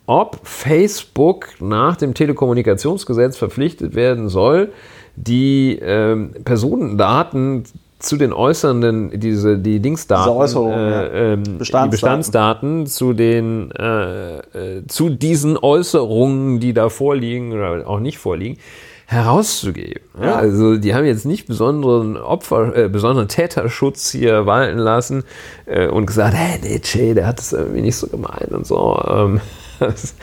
ob 0.06 0.40
Facebook 0.46 1.48
nach 1.60 1.96
dem 1.96 2.14
Telekommunikationsgesetz 2.14 3.36
verpflichtet 3.36 3.94
werden 3.94 4.30
soll, 4.30 4.72
die 5.16 5.78
ähm, 5.80 6.32
Personendaten 6.44 7.64
zu 7.98 8.16
den 8.18 8.32
äußernden, 8.34 9.18
diese, 9.18 9.58
die 9.58 9.80
Dingsdaten, 9.80 10.24
Diese 10.24 10.36
Äußerungen, 10.36 10.78
ja. 10.78 11.02
äh, 11.04 11.32
ähm, 11.34 11.42
Bestandsdaten. 11.58 11.84
die 11.86 11.90
Bestandsdaten 11.90 12.86
zu 12.86 13.12
den, 13.14 13.70
äh, 13.70 14.38
äh, 14.38 14.86
zu 14.88 15.08
diesen 15.08 15.56
Äußerungen, 15.56 16.60
die 16.60 16.74
da 16.74 16.90
vorliegen 16.90 17.52
oder 17.52 17.88
auch 17.88 18.00
nicht 18.00 18.18
vorliegen, 18.18 18.58
herauszugeben. 19.06 20.02
Ja, 20.20 20.26
Ja. 20.26 20.36
also 20.36 20.76
die 20.76 20.94
haben 20.94 21.04
jetzt 21.06 21.24
nicht 21.26 21.46
besonderen 21.46 22.16
Opfer, 22.16 22.76
äh, 22.76 22.88
besonderen 22.88 23.28
Täterschutz 23.28 24.10
hier 24.10 24.44
walten 24.46 24.78
lassen 24.78 25.24
äh, 25.66 25.88
und 25.88 26.06
gesagt, 26.06 26.34
hey, 26.34 26.58
nee, 26.62 26.80
Che, 26.80 27.14
der 27.14 27.26
hat 27.26 27.38
das 27.38 27.52
irgendwie 27.52 27.82
nicht 27.82 27.96
so 27.96 28.06
gemeint 28.06 28.50
und 28.50 28.66
so. 28.66 29.00
Ähm, 29.08 29.40
das, 29.80 30.14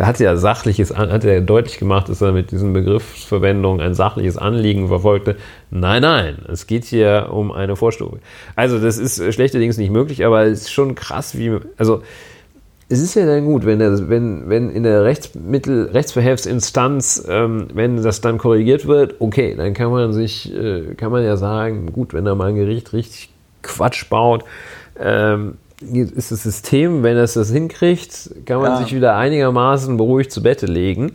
hat 0.00 0.20
ja 0.20 0.36
sachliches, 0.36 0.96
hat 0.96 1.24
er 1.24 1.40
deutlich 1.40 1.78
gemacht, 1.78 2.08
dass 2.08 2.20
er 2.20 2.32
mit 2.32 2.50
diesen 2.50 2.72
Begriffsverwendungen 2.72 3.80
ein 3.80 3.94
sachliches 3.94 4.36
Anliegen 4.36 4.88
verfolgte. 4.88 5.36
Nein, 5.70 6.02
nein, 6.02 6.38
es 6.50 6.66
geht 6.66 6.84
hier 6.84 7.28
um 7.30 7.52
eine 7.52 7.76
Vorstufe. 7.76 8.18
Also 8.56 8.78
das 8.78 8.98
ist 8.98 9.34
schlechterdings 9.34 9.78
nicht 9.78 9.90
möglich, 9.90 10.24
aber 10.24 10.44
es 10.44 10.62
ist 10.62 10.72
schon 10.72 10.94
krass, 10.94 11.38
wie, 11.38 11.58
also 11.76 12.02
es 12.92 13.00
ist 13.00 13.14
ja 13.14 13.24
dann 13.24 13.46
gut, 13.46 13.64
wenn, 13.64 13.78
der, 13.78 14.10
wenn, 14.10 14.50
wenn 14.50 14.68
in 14.68 14.82
der 14.82 15.02
Rechtsmittel, 15.02 15.88
Rechtsverhelfsinstanz, 15.92 17.24
ähm, 17.26 17.68
wenn 17.72 18.02
das 18.02 18.20
dann 18.20 18.36
korrigiert 18.36 18.86
wird, 18.86 19.14
okay, 19.18 19.54
dann 19.56 19.72
kann 19.72 19.90
man 19.90 20.12
sich, 20.12 20.54
äh, 20.54 20.94
kann 20.94 21.10
man 21.10 21.24
ja 21.24 21.38
sagen, 21.38 21.90
gut, 21.90 22.12
wenn 22.12 22.26
da 22.26 22.34
mal 22.34 22.50
ein 22.50 22.54
Gericht 22.54 22.92
richtig 22.92 23.30
Quatsch 23.62 24.10
baut, 24.10 24.44
ähm, 25.00 25.56
ist 25.92 26.30
das 26.32 26.42
System, 26.42 27.02
wenn 27.02 27.16
es 27.16 27.34
das 27.34 27.50
hinkriegt, 27.50 28.30
kann 28.46 28.60
man 28.60 28.72
Ja. 28.72 28.76
sich 28.78 28.94
wieder 28.94 29.16
einigermaßen 29.16 29.96
beruhigt 29.96 30.32
zu 30.32 30.42
Bette 30.42 30.66
legen. 30.66 31.12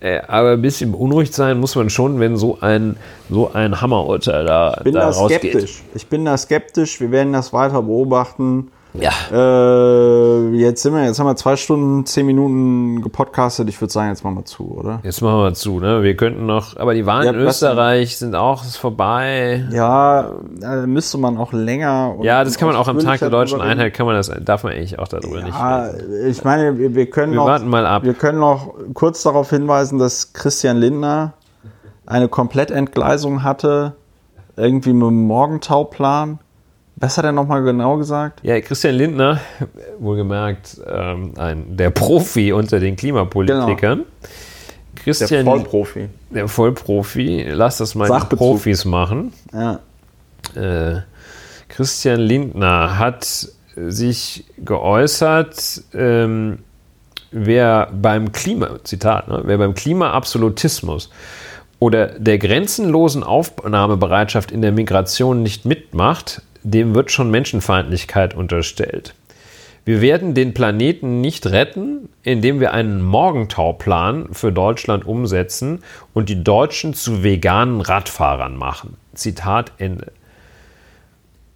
Äh, 0.00 0.20
aber 0.28 0.52
ein 0.52 0.62
bisschen 0.62 0.92
beunruhigt 0.92 1.34
sein 1.34 1.58
muss 1.58 1.74
man 1.74 1.90
schon, 1.90 2.20
wenn 2.20 2.36
so 2.36 2.58
ein, 2.60 2.96
so 3.28 3.50
ein 3.52 3.80
Hammerurteil 3.80 4.44
da, 4.44 4.74
Ich 4.78 4.84
bin 4.84 4.94
da 4.94 5.00
da 5.00 5.06
rausgeht. 5.10 5.40
skeptisch. 5.40 5.82
Ich 5.94 6.06
bin 6.06 6.24
da 6.24 6.36
skeptisch. 6.38 7.00
Wir 7.00 7.10
werden 7.10 7.32
das 7.32 7.52
weiter 7.52 7.82
beobachten. 7.82 8.68
Ja. 8.94 9.10
Äh, 9.30 10.48
jetzt 10.56 10.82
sind 10.82 10.94
wir, 10.94 11.04
jetzt 11.04 11.20
haben 11.20 11.26
wir 11.26 11.36
zwei 11.36 11.56
Stunden, 11.56 12.06
zehn 12.06 12.26
Minuten 12.26 13.02
gepodcastet. 13.02 13.68
Ich 13.68 13.80
würde 13.80 13.92
sagen, 13.92 14.08
jetzt 14.08 14.24
machen 14.24 14.36
wir 14.36 14.44
zu, 14.44 14.64
oder? 14.78 15.00
Jetzt 15.02 15.20
machen 15.20 15.38
wir 15.42 15.54
zu, 15.54 15.78
ne? 15.78 16.02
Wir 16.02 16.16
könnten 16.16 16.46
noch, 16.46 16.76
aber 16.76 16.94
die 16.94 17.04
Wahlen 17.06 17.26
Ja, 17.26 17.32
in 17.32 17.38
Österreich 17.38 18.16
sind 18.16 18.34
auch 18.34 18.64
vorbei. 18.64 19.66
Ja, 19.70 20.32
da 20.58 20.86
müsste 20.86 21.18
man 21.18 21.36
auch 21.36 21.52
länger. 21.52 22.16
Ja, 22.22 22.42
das 22.44 22.56
kann 22.56 22.66
man 22.68 22.76
auch 22.76 22.88
am 22.88 22.98
Tag 22.98 23.18
der 23.20 23.30
deutschen 23.30 23.60
reden. 23.60 23.70
Einheit, 23.72 23.94
kann 23.94 24.06
man 24.06 24.14
das, 24.16 24.32
darf 24.40 24.64
man 24.64 24.72
eigentlich 24.72 24.98
auch 24.98 25.08
darüber 25.08 25.38
Ja, 25.40 25.88
nicht. 25.92 26.38
ich 26.38 26.44
meine, 26.44 26.78
wir, 26.78 26.94
wir 26.94 27.10
können 27.10 27.32
Wir 27.32 27.36
noch, 27.40 27.46
warten 27.46 27.68
mal 27.68 27.86
ab. 27.86 28.04
Wir 28.04 28.14
können 28.14 28.38
noch 28.38 28.74
kurz 28.94 29.22
darauf 29.22 29.50
hinweisen, 29.50 29.98
dass 29.98 30.32
Christian 30.32 30.78
Lindner 30.78 31.34
eine 32.06 32.28
Komplettentgleisung 32.28 33.42
hatte, 33.42 33.94
irgendwie 34.56 34.94
mit 34.94 35.06
dem 35.06 35.26
Morgentauplan. 35.26 36.38
Was 37.00 37.16
hat 37.16 37.24
er 37.24 37.32
nochmal 37.32 37.62
genau 37.62 37.96
gesagt? 37.96 38.40
Ja, 38.42 38.60
Christian 38.60 38.96
Lindner, 38.96 39.40
wohlgemerkt, 40.00 40.80
ähm, 40.86 41.32
ein, 41.36 41.76
der 41.76 41.90
Profi 41.90 42.52
unter 42.52 42.80
den 42.80 42.96
Klimapolitikern. 42.96 44.04
Christian, 44.96 45.44
Vollprofi. 45.44 46.08
der 46.30 46.48
Vollprofi, 46.48 47.46
lass 47.48 47.78
das 47.78 47.94
mal 47.94 48.08
die. 48.08 48.36
Profis 48.36 48.84
machen. 48.84 49.32
Ja. 49.52 49.78
Äh, 50.54 51.02
Christian 51.68 52.20
Lindner 52.20 52.98
hat 52.98 53.48
sich 53.76 54.44
geäußert, 54.58 55.82
ähm, 55.94 56.58
wer 57.30 57.90
beim 57.92 58.32
Klima, 58.32 58.82
Zitat, 58.82 59.28
ne, 59.28 59.42
wer 59.44 59.58
beim 59.58 59.74
Klimaabsolutismus 59.74 61.10
oder 61.78 62.18
der 62.18 62.38
grenzenlosen 62.38 63.22
Aufnahmebereitschaft 63.22 64.50
in 64.50 64.62
der 64.62 64.72
Migration 64.72 65.42
nicht 65.42 65.64
mitmacht, 65.64 66.42
dem 66.62 66.94
wird 66.94 67.10
schon 67.10 67.30
Menschenfeindlichkeit 67.30 68.34
unterstellt. 68.34 69.14
Wir 69.84 70.02
werden 70.02 70.34
den 70.34 70.52
Planeten 70.52 71.22
nicht 71.22 71.46
retten, 71.46 72.10
indem 72.22 72.60
wir 72.60 72.74
einen 72.74 73.00
Morgentauplan 73.02 74.28
für 74.32 74.52
Deutschland 74.52 75.06
umsetzen 75.06 75.82
und 76.12 76.28
die 76.28 76.44
Deutschen 76.44 76.92
zu 76.92 77.22
veganen 77.22 77.80
Radfahrern 77.80 78.54
machen. 78.54 78.98
Zitat 79.14 79.72
Ende. 79.78 80.12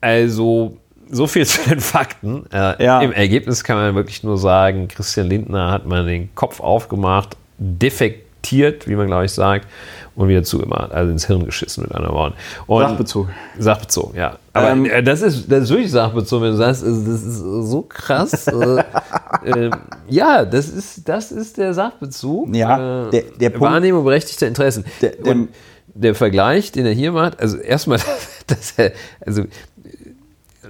Also, 0.01 0.79
so 1.11 1.27
viel 1.27 1.45
zu 1.47 1.69
den 1.69 1.81
Fakten. 1.81 2.47
Äh, 2.51 2.83
Ja. 2.83 3.03
Im 3.03 3.13
Ergebnis 3.13 3.65
kann 3.65 3.77
man 3.77 3.95
wirklich 3.95 4.23
nur 4.25 4.39
sagen, 4.39 4.89
Christian 4.89 5.27
Lindner 5.27 5.71
hat 5.71 5.87
mal 5.87 6.07
den 6.07 6.35
Kopf 6.35 6.61
aufgemacht, 6.61 7.37
defektiert, 7.59 8.89
wie 8.89 8.97
man 8.97 9.09
glaube 9.09 9.27
ich 9.27 9.33
sagt, 9.33 9.69
und 10.15 10.29
wieder 10.29 10.43
zugemacht, 10.43 10.93
also 10.93 11.11
ins 11.11 11.27
Hirn 11.27 11.45
geschissen 11.45 11.83
mit 11.85 11.93
anderen 11.95 12.15
Worten. 12.15 12.35
Und 12.67 12.83
Sachbezug. 12.83 13.29
Sachbezogen, 13.59 14.17
ja. 14.17 14.37
Aber 14.53 14.71
Ähm, 14.71 14.85
äh, 14.85 15.03
das, 15.03 15.23
ist, 15.23 15.51
das 15.51 15.65
ist 15.65 15.71
wirklich 15.71 15.91
sachbezogen, 15.91 16.45
wenn 16.45 16.51
du 16.53 16.57
sagst, 16.59 16.85
also 16.85 17.11
das 17.11 17.23
ist 17.23 17.39
so 17.39 17.83
krass. 17.89 18.47
äh, 18.49 18.85
ähm, 19.47 19.71
ja, 20.09 20.45
das 20.45 20.69
ist, 20.69 21.09
das 21.09 21.33
ist 21.33 21.57
der 21.57 21.73
Sachbezug. 21.75 22.55
Ja, 22.55 23.07
äh, 23.07 23.11
der- 23.11 23.23
der 23.41 23.51
Punkt- 23.51 23.63
Wahrnehmung 23.73 24.05
berechtigter 24.05 24.47
Interessen. 24.47 24.85
Der- 25.01 25.11
der- 25.13 25.33
Und 25.33 25.49
der 25.95 26.15
Vergleich, 26.15 26.73
den 26.73 26.87
er 26.87 26.93
hier 26.93 27.13
macht, 27.13 27.41
also 27.41 27.57
erstmal, 27.59 27.99
dass 28.47 28.73
er, 28.79 28.93
also 29.25 29.45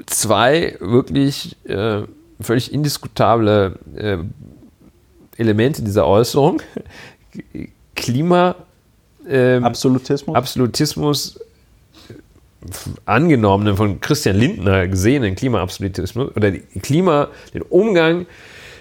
zwei 0.06 0.76
wirklich 0.80 1.56
äh, 1.64 2.02
völlig 2.40 2.72
indiskutable 2.72 3.78
äh, 3.96 4.18
Elemente 5.36 5.82
dieser 5.82 6.06
Äußerung. 6.06 6.60
Klima, 7.94 8.56
ähm, 9.28 9.64
Absolutismus. 9.64 10.36
Absolutismus 10.36 11.40
angenommenen, 13.06 13.76
von 13.76 14.00
Christian 14.00 14.36
Lindner 14.36 14.86
gesehenen 14.86 15.34
Klimaabsolutismus 15.34 16.36
oder 16.36 16.52
Klima, 16.80 17.28
den 17.54 17.62
Umgang 17.62 18.26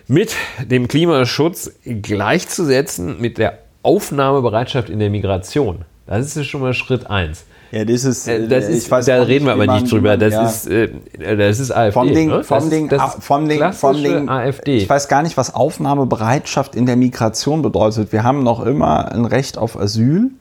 mit 0.08 0.36
dem 0.66 0.88
Klimaschutz 0.88 1.72
gleichzusetzen 1.84 3.20
mit 3.20 3.38
der 3.38 3.60
Aufnahmebereitschaft 3.84 4.90
in 4.90 5.00
der 5.00 5.10
Migration. 5.10 5.86
Das 6.06 6.26
ist 6.26 6.36
ja 6.36 6.44
schon 6.44 6.62
mal 6.62 6.74
Schritt 6.74 7.08
eins. 7.08 7.46
Ja, 7.72 7.86
das 7.86 8.04
ist, 8.04 8.28
Äh, 8.28 8.48
Das 8.48 8.68
ich 8.68 8.78
ist, 8.78 8.92
weiß 8.92 9.06
da 9.06 9.22
reden 9.22 9.46
wir 9.46 9.54
aber 9.54 9.66
nicht 9.68 9.92
drüber. 9.92 10.18
Das, 10.18 10.34
ja. 10.34 10.46
ist, 10.46 10.68
äh, 10.68 10.90
das 11.38 11.60
ist 11.60 11.72
AfD. 11.72 11.94
vom 11.94 12.14
Ding, 12.14 12.30
ne? 12.30 12.44
vom 12.44 12.60
das 12.60 12.70
Ding, 12.70 12.92
ah, 12.92 13.08
vom 13.08 13.48
Ding, 13.48 13.74
vom 13.74 14.04
Ding, 14.04 14.30
AfD. 14.30 14.78
Ich 14.78 14.90
weiß 14.90 15.08
gar 15.08 15.24
nicht, 15.24 15.38
was 15.38 15.56
Aufnahmebereitschaft 15.56 16.76
in 16.76 16.86
der 16.86 16.98
Migration 16.98 17.62
bedeutet. 17.62 18.12
Wir 18.12 18.24
haben 18.24 18.44
noch 18.44 18.66
immer 18.66 19.12
ein 19.12 19.26
Recht 19.26 19.58
auf 19.58 19.80
Asyl, 19.80 20.32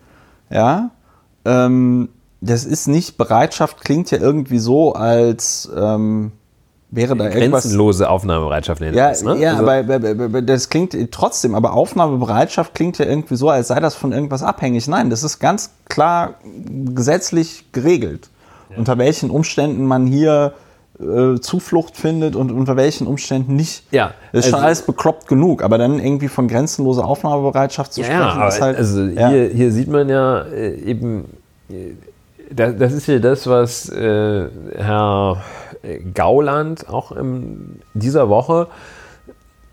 ja. 0.50 0.90
Ähm, 1.44 2.08
das 2.40 2.64
ist 2.64 2.88
nicht, 2.88 3.16
Bereitschaft 3.16 3.82
klingt 3.84 4.10
ja 4.10 4.18
irgendwie 4.18 4.58
so, 4.58 4.94
als 4.94 5.70
ähm, 5.76 6.32
wäre 6.90 7.16
da. 7.16 7.28
Grenzenlose 7.28 8.08
Aufnahmebereitschaft 8.10 8.80
nennt 8.80 8.96
Ja, 8.96 9.10
das, 9.10 9.22
ne? 9.22 9.36
ja 9.38 9.56
Also- 9.56 9.62
aber, 9.70 10.42
das 10.42 10.68
klingt 10.68 10.96
trotzdem, 11.12 11.54
aber 11.54 11.72
Aufnahmebereitschaft 11.72 12.74
klingt 12.74 12.98
ja 12.98 13.06
irgendwie 13.06 13.36
so, 13.36 13.48
als 13.48 13.68
sei 13.68 13.80
das 13.80 13.94
von 13.94 14.12
irgendwas 14.12 14.42
abhängig. 14.42 14.88
Nein, 14.88 15.10
das 15.10 15.22
ist 15.22 15.38
ganz 15.38 15.70
klar 15.88 16.34
gesetzlich 16.94 17.72
geregelt. 17.72 18.28
Unter 18.76 18.98
welchen 18.98 19.30
Umständen 19.30 19.84
man 19.84 20.06
hier 20.06 20.52
äh, 21.00 21.40
Zuflucht 21.40 21.96
findet 21.96 22.36
und 22.36 22.52
unter 22.52 22.76
welchen 22.76 23.06
Umständen 23.06 23.56
nicht. 23.56 23.84
Ja, 23.90 24.12
Das 24.32 24.40
ist 24.44 24.50
schon 24.50 24.56
also- 24.56 24.66
alles 24.66 24.82
bekloppt 24.82 25.26
genug, 25.28 25.62
aber 25.62 25.78
dann 25.78 25.98
irgendwie 25.98 26.28
von 26.28 26.46
grenzenloser 26.46 27.04
Aufnahmebereitschaft 27.06 27.92
zu 27.94 28.02
Ja, 28.02 28.06
sprechen, 28.30 28.48
ist 28.48 28.60
halt. 28.60 28.76
also 28.76 29.02
ja. 29.04 29.28
hier, 29.30 29.48
hier 29.48 29.72
sieht 29.72 29.88
man 29.88 30.08
ja 30.08 30.42
äh, 30.42 30.74
eben, 30.74 31.24
äh, 31.70 31.94
das, 32.54 32.76
das 32.78 32.92
ist 32.92 33.06
ja 33.06 33.18
das, 33.18 33.46
was 33.46 33.88
äh, 33.88 34.48
Herr 34.76 35.38
Gauland 36.14 36.88
auch 36.88 37.12
in 37.12 37.80
dieser 37.94 38.28
Woche 38.28 38.68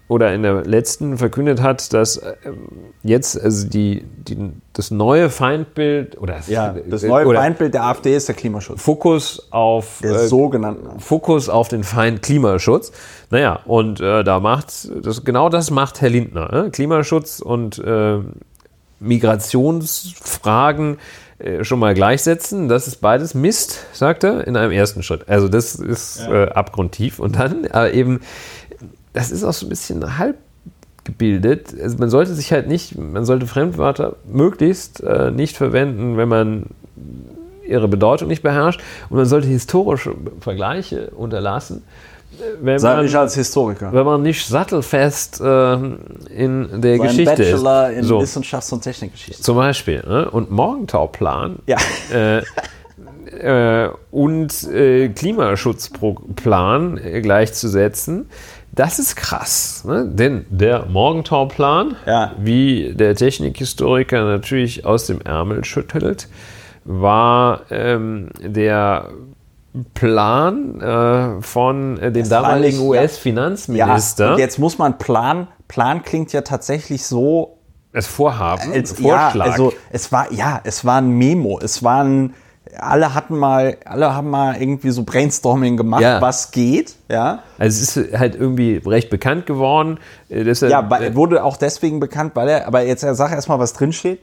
oder 0.08 0.34
in 0.34 0.42
der 0.42 0.64
letzten 0.64 1.18
verkündet 1.18 1.62
hat, 1.62 1.94
dass 1.94 2.22
ähm, 2.46 2.70
jetzt 3.04 3.40
also 3.42 3.68
die, 3.68 4.04
die, 4.04 4.52
das 4.72 4.90
neue 4.90 5.30
Feindbild 5.30 6.18
oder 6.18 6.40
ja, 6.48 6.74
das 6.86 7.04
neue 7.04 7.34
Feindbild 7.34 7.74
der 7.74 7.84
AfD 7.84 8.16
ist 8.16 8.30
der 8.30 8.36
Klimaschutz. 8.36 8.82
Fokus 8.82 9.48
auf 9.52 10.00
Der 10.02 10.12
äh, 10.12 10.28
sogenannten. 10.28 11.00
Fokus 11.02 11.50
auf 11.50 11.68
den 11.68 11.84
Feind 11.84 12.22
Klimaschutz. 12.22 12.94
Naja, 13.32 13.60
und 13.66 14.00
äh, 14.00 14.24
da 14.24 14.40
macht 14.40 14.68
das 15.04 15.26
genau 15.26 15.50
das 15.50 15.72
macht 15.72 16.00
Herr 16.00 16.10
Lindner. 16.10 16.52
Ne? 16.52 16.72
Klimaschutz 16.72 17.42
und 17.42 17.78
äh, 17.80 18.20
Migrationsfragen 19.00 20.96
äh, 20.96 20.98
schon 21.62 21.80
mal 21.80 21.94
gleichsetzen. 21.94 22.68
Das 22.68 22.88
ist 22.88 22.98
beides 22.98 23.34
Mist, 23.34 23.86
sagt 23.94 24.24
er, 24.24 24.48
in 24.48 24.56
einem 24.56 24.72
ersten 24.72 25.04
Schritt. 25.04 25.30
Also 25.30 25.48
das 25.48 25.76
ist 25.76 26.22
äh, 26.28 26.50
abgrundtief. 26.50 27.20
Und 27.20 27.38
dann 27.38 27.66
äh, 27.66 27.92
eben, 27.92 28.22
das 29.14 29.32
ist 29.32 29.44
auch 29.44 29.54
so 29.54 29.66
ein 29.66 29.70
bisschen 29.70 30.18
halb 30.18 30.38
gebildet. 31.04 31.74
Also 31.82 31.98
man 31.98 32.10
sollte 32.10 32.34
sich 32.34 32.52
halt 32.52 32.68
nicht, 32.68 32.98
man 32.98 33.26
sollte 33.26 33.48
Fremdwörter 33.48 34.16
möglichst 34.26 35.02
äh, 35.02 35.32
nicht 35.32 35.56
verwenden, 35.56 36.18
wenn 36.18 36.28
man 36.28 36.66
ihre 37.66 37.88
Bedeutung 37.88 38.28
nicht 38.28 38.44
beherrscht. 38.44 38.82
Und 39.10 39.18
man 39.18 39.26
sollte 39.26 39.48
historische 39.48 40.16
Vergleiche 40.40 41.12
unterlassen, 41.12 41.78
äh, 41.78 42.17
wenn 42.62 42.80
Sag 42.80 42.98
man, 42.98 43.06
ich 43.06 43.18
als 43.18 43.36
Historiker. 43.36 43.92
wenn 43.94 44.06
man 44.06 44.22
nicht 44.22 44.46
sattelfest 44.46 45.42
äh, 45.42 45.74
in 45.74 46.82
der 46.82 46.98
So 46.98 47.04
ein 47.04 47.08
Geschichte 47.10 47.26
Bachelor 47.36 47.90
ist. 47.92 47.98
in 47.98 48.04
So, 48.04 48.20
Wissenschafts- 48.22 48.72
und 48.74 48.82
Technikgeschichte. 48.82 49.42
zum 49.42 49.58
Beispiel. 49.58 50.04
Ne? 50.08 50.30
Und 50.30 50.52
Morgentauplan 50.52 51.58
Ja. 51.68 51.78
äh, 52.14 52.42
äh, 53.86 53.90
und 54.12 54.64
äh, 54.72 55.10
Klimaschutzplan 55.10 56.98
äh, 56.98 57.22
gleichzusetzen, 57.22 58.30
das 58.72 59.00
ist 59.00 59.16
krass. 59.16 59.84
Ne? 59.86 60.08
Denn 60.08 60.46
der 60.50 60.86
Morgentauplan, 60.86 61.96
Ja. 62.06 62.34
wie 62.40 62.94
der 62.94 63.16
Technikhistoriker 63.16 64.24
natürlich 64.26 64.86
aus 64.86 65.08
dem 65.08 65.22
Ärmel 65.22 65.64
schüttelt, 65.66 66.28
war 66.86 67.62
ähm, 67.70 68.30
der 68.42 69.10
Plan 69.94 70.80
äh, 70.82 71.42
von 71.42 71.98
äh, 72.00 72.12
dem 72.12 72.24
Das 72.24 72.30
damaligen. 72.30 72.80
US-Finanzminister, 72.80 74.32
Ja, 74.34 74.38
jetzt 74.38 74.60
muss 74.60 74.78
man 74.78 74.98
Plan. 74.98 75.48
Plan 75.68 76.04
klingt 76.04 76.34
ja 76.34 76.42
tatsächlich 76.42 77.06
so, 77.06 77.58
das 77.94 78.08
Vorhaben, 78.08 78.72
als 78.74 78.92
Vorschlag. 78.92 79.36
Ja, 79.36 79.42
also 79.52 79.74
es 79.92 80.12
war 80.12 80.32
ja, 80.32 80.62
es 80.64 80.86
war 80.86 80.98
ein 80.98 81.10
Memo. 81.10 81.60
Es 81.62 81.84
waren 81.84 82.34
alle 82.78 83.14
hatten 83.16 83.38
mal, 83.38 83.78
alle 83.86 84.14
haben 84.14 84.30
mal 84.30 84.56
irgendwie 84.62 84.90
so 84.92 85.04
Brainstorming 85.04 85.78
gemacht, 85.78 86.02
Ja. 86.02 86.22
was 86.22 86.52
geht. 86.52 86.96
Ja, 87.10 87.40
Also 87.58 87.82
es 87.82 87.96
ist 87.98 88.20
halt 88.20 88.36
irgendwie 88.36 88.82
recht 88.86 89.10
bekannt 89.10 89.46
geworden. 89.46 90.00
äh, 90.30 90.44
Deshalb, 90.44 90.72
ja, 90.72 90.82
äh, 91.00 91.16
wurde 91.16 91.44
auch 91.44 91.58
deswegen 91.58 92.00
bekannt, 92.00 92.34
weil 92.36 92.50
er. 92.50 92.68
Aber 92.68 92.84
jetzt 92.84 93.02
sag 93.02 93.32
erst 93.32 93.48
mal, 93.50 93.58
was 93.58 93.74
drin 93.74 93.94
steht. 93.94 94.20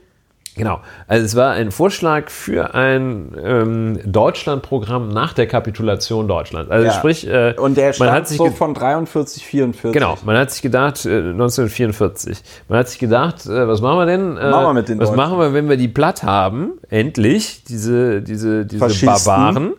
Genau. 0.57 0.81
Also 1.07 1.25
es 1.25 1.37
war 1.37 1.53
ein 1.53 1.71
Vorschlag 1.71 2.31
für 2.31 2.75
ein 2.75 3.35
ähm, 3.43 4.01
Deutschlandprogramm 4.05 5.09
nach 5.09 5.33
der 5.33 5.47
Kapitulation 5.47 6.29
Deutschlands. 6.29 6.71
Also 6.71 6.87
Ja. 6.87 6.93
sprich, 6.93 7.27
äh, 7.27 7.55
Und 7.57 7.77
der 7.77 7.95
man 7.99 8.11
hat 8.13 8.29
sich 8.29 8.39
so 8.39 8.51
von 8.51 8.75
43, 8.75 9.45
44. 9.47 9.93
Genau, 9.93 10.17
man 10.25 10.37
hat 10.37 10.51
sich 10.51 10.63
gedacht, 10.63 11.05
äh, 11.07 11.33
1944, 11.33 12.43
man 12.69 12.79
hat 12.79 12.89
sich 12.89 12.99
gedacht, 12.99 13.47
äh, 13.47 13.69
was 13.69 13.81
machen 13.81 13.99
wir 13.99 14.07
denn? 14.07 14.37
Äh, 14.37 14.51
Machen 14.51 14.67
wir 14.67 14.75
mit 14.75 14.89
den 14.89 14.99
was 15.01 15.15
machen 15.15 15.39
wir, 15.39 15.53
wenn 15.55 15.69
wir 15.69 15.77
die 15.77 15.89
platt 15.89 16.23
haben? 16.23 16.73
Endlich, 16.91 17.65
diese, 17.65 18.23
diese, 18.23 18.67
diese 18.67 18.81
Faschisten. 18.81 19.07
Barbaren. 19.07 19.73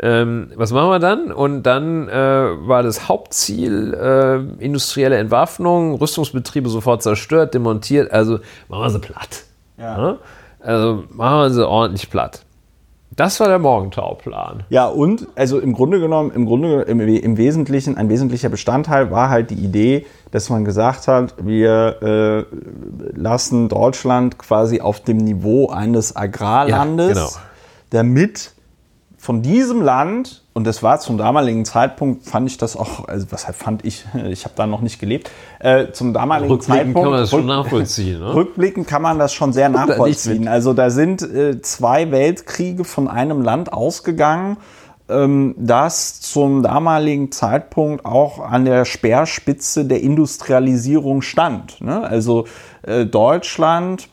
Ähm, 0.00 0.52
was 0.54 0.70
machen 0.72 0.90
wir 0.90 1.00
dann? 1.00 1.32
Und 1.32 1.64
dann 1.64 2.08
äh, 2.08 2.12
war 2.12 2.84
das 2.84 3.08
Hauptziel 3.08 3.94
äh, 3.94 4.64
industrielle 4.64 5.16
Entwaffnung, 5.16 5.96
Rüstungsbetriebe 5.96 6.68
sofort 6.68 7.02
zerstört, 7.02 7.52
demontiert, 7.52 8.12
also 8.12 8.38
machen 8.68 8.82
wir 8.82 8.90
sie 8.90 9.00
platt. 9.00 9.42
Ja. 9.78 10.18
Also 10.60 11.04
machen 11.10 11.38
wir 11.38 11.50
sie 11.50 11.66
ordentlich 11.66 12.10
platt. 12.10 12.44
Das 13.18 13.40
war 13.40 13.48
der 13.48 13.58
Morgentauplan. 13.58 14.62
Ja, 14.68 14.86
und 14.86 15.26
also 15.34 15.58
im 15.58 15.72
Grunde 15.72 15.98
genommen, 15.98 16.30
im 16.30 16.46
Grunde 16.46 16.82
im, 16.82 17.00
im 17.00 17.36
Wesentlichen, 17.36 17.96
ein 17.96 18.08
wesentlicher 18.08 18.48
Bestandteil 18.48 19.10
war 19.10 19.28
halt 19.28 19.50
die 19.50 19.56
Idee, 19.56 20.06
dass 20.30 20.50
man 20.50 20.64
gesagt 20.64 21.08
hat, 21.08 21.34
wir 21.44 22.02
äh, 22.02 22.44
lassen 23.18 23.68
Deutschland 23.68 24.38
quasi 24.38 24.80
auf 24.80 25.00
dem 25.00 25.16
Niveau 25.16 25.68
eines 25.68 26.14
Agrarlandes, 26.14 27.16
Ja, 27.16 27.24
genau. 27.24 27.30
damit 27.90 28.52
von 29.16 29.42
diesem 29.42 29.82
Land, 29.82 30.44
und 30.58 30.66
das 30.66 30.82
war 30.82 30.98
zum 30.98 31.18
damaligen 31.18 31.64
Zeitpunkt, 31.64 32.26
fand 32.26 32.50
ich 32.50 32.58
das 32.58 32.76
auch, 32.76 33.06
also 33.06 33.28
was 33.30 33.44
fand 33.44 33.84
ich, 33.84 34.04
ich 34.28 34.44
habe 34.44 34.54
da 34.56 34.66
noch 34.66 34.80
nicht 34.80 34.98
gelebt, 34.98 35.30
äh, 35.60 35.92
zum 35.92 36.12
damaligen 36.12 36.50
Rückblickend 36.50 36.96
Zeitpunkt. 36.96 37.04
kann 37.04 37.10
man 37.12 37.20
das 37.20 37.30
schon 37.30 37.46
nachvollziehen. 37.46 38.18
Ne? 38.18 38.34
Rückblickend 38.34 38.88
kann 38.88 39.02
man 39.02 39.20
das 39.20 39.32
schon 39.32 39.52
sehr 39.52 39.68
nachvollziehen. 39.68 40.48
Also 40.48 40.72
da 40.72 40.90
sind 40.90 41.22
äh, 41.22 41.62
zwei 41.62 42.10
Weltkriege 42.10 42.82
von 42.82 43.06
einem 43.06 43.40
Land 43.40 43.72
ausgegangen, 43.72 44.56
ähm, 45.08 45.54
das 45.58 46.20
zum 46.22 46.64
damaligen 46.64 47.30
Zeitpunkt 47.30 48.04
auch 48.04 48.40
an 48.40 48.64
der 48.64 48.84
Speerspitze 48.84 49.84
der 49.84 50.00
Industrialisierung 50.00 51.22
stand. 51.22 51.80
Ne? 51.80 52.02
Also 52.02 52.48
äh, 52.82 53.06
Deutschland 53.06 54.08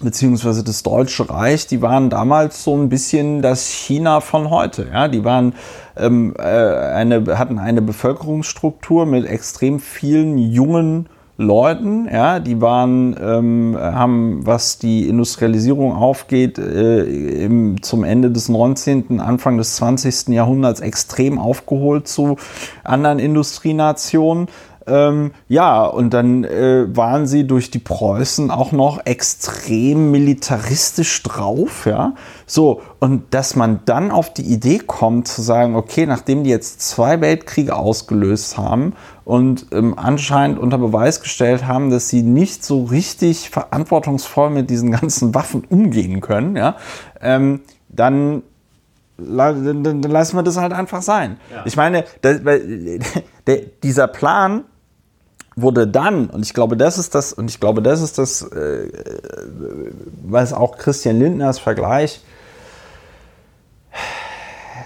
beziehungsweise 0.00 0.64
das 0.64 0.82
Deutsche 0.82 1.28
Reich, 1.28 1.66
die 1.66 1.82
waren 1.82 2.10
damals 2.10 2.64
so 2.64 2.76
ein 2.76 2.88
bisschen 2.88 3.42
das 3.42 3.68
China 3.68 4.20
von 4.20 4.50
heute. 4.50 4.88
Ja, 4.92 5.08
die 5.08 5.24
waren 5.24 5.54
ähm, 5.96 6.34
äh, 6.38 6.42
eine 6.42 7.38
hatten 7.38 7.58
eine 7.58 7.82
Bevölkerungsstruktur 7.82 9.06
mit 9.06 9.26
extrem 9.26 9.80
vielen 9.80 10.38
jungen 10.38 11.08
Leuten. 11.38 12.08
Ja, 12.10 12.40
die 12.40 12.60
waren 12.62 13.14
ähm, 13.20 13.76
haben 13.78 14.46
was 14.46 14.78
die 14.78 15.06
Industrialisierung 15.06 15.92
aufgeht 15.92 16.58
äh, 16.58 17.02
im, 17.44 17.82
zum 17.82 18.04
Ende 18.04 18.30
des 18.30 18.48
19., 18.48 19.20
Anfang 19.20 19.58
des 19.58 19.76
20. 19.76 20.28
Jahrhunderts 20.28 20.80
extrem 20.80 21.38
aufgeholt 21.38 22.08
zu 22.08 22.36
anderen 22.84 23.18
Industrienationen. 23.18 24.48
Ähm, 24.88 25.32
ja, 25.48 25.84
und 25.84 26.14
dann 26.14 26.44
äh, 26.44 26.86
waren 26.96 27.26
sie 27.26 27.44
durch 27.46 27.70
die 27.72 27.80
Preußen 27.80 28.52
auch 28.52 28.70
noch 28.70 29.04
extrem 29.04 30.12
militaristisch 30.12 31.24
drauf, 31.24 31.86
ja. 31.86 32.14
So, 32.46 32.82
und 33.00 33.34
dass 33.34 33.56
man 33.56 33.80
dann 33.84 34.12
auf 34.12 34.32
die 34.32 34.42
Idee 34.42 34.78
kommt 34.78 35.26
zu 35.26 35.42
sagen, 35.42 35.74
okay, 35.74 36.06
nachdem 36.06 36.44
die 36.44 36.50
jetzt 36.50 36.80
zwei 36.82 37.20
Weltkriege 37.20 37.74
ausgelöst 37.74 38.58
haben 38.58 38.92
und 39.24 39.66
ähm, 39.72 39.98
anscheinend 39.98 40.60
unter 40.60 40.78
Beweis 40.78 41.20
gestellt 41.20 41.66
haben, 41.66 41.90
dass 41.90 42.08
sie 42.08 42.22
nicht 42.22 42.64
so 42.64 42.84
richtig 42.84 43.50
verantwortungsvoll 43.50 44.50
mit 44.50 44.70
diesen 44.70 44.92
ganzen 44.92 45.34
Waffen 45.34 45.64
umgehen 45.68 46.20
können, 46.20 46.54
ja, 46.54 46.76
ähm, 47.20 47.62
dann 47.88 48.42
dann, 49.18 50.02
lassen 50.02 50.36
wir 50.36 50.42
das 50.42 50.58
halt 50.58 50.74
einfach 50.74 51.00
sein. 51.00 51.38
Ich 51.64 51.74
meine, 51.74 52.04
das, 52.20 52.40
der, 53.46 53.56
dieser 53.82 54.08
Plan 54.08 54.64
wurde 55.56 55.88
dann, 55.88 56.26
und 56.26 56.44
ich 56.44 56.52
glaube, 56.52 56.76
das 56.76 56.98
ist 56.98 57.14
das, 57.14 57.32
und 57.32 57.50
ich 57.50 57.58
glaube, 57.58 57.80
das 57.80 58.02
ist 58.02 58.18
das, 58.18 58.42
äh, 58.42 58.90
was 60.22 60.52
auch 60.52 60.76
Christian 60.76 61.18
Lindners 61.18 61.58
Vergleich, 61.58 62.20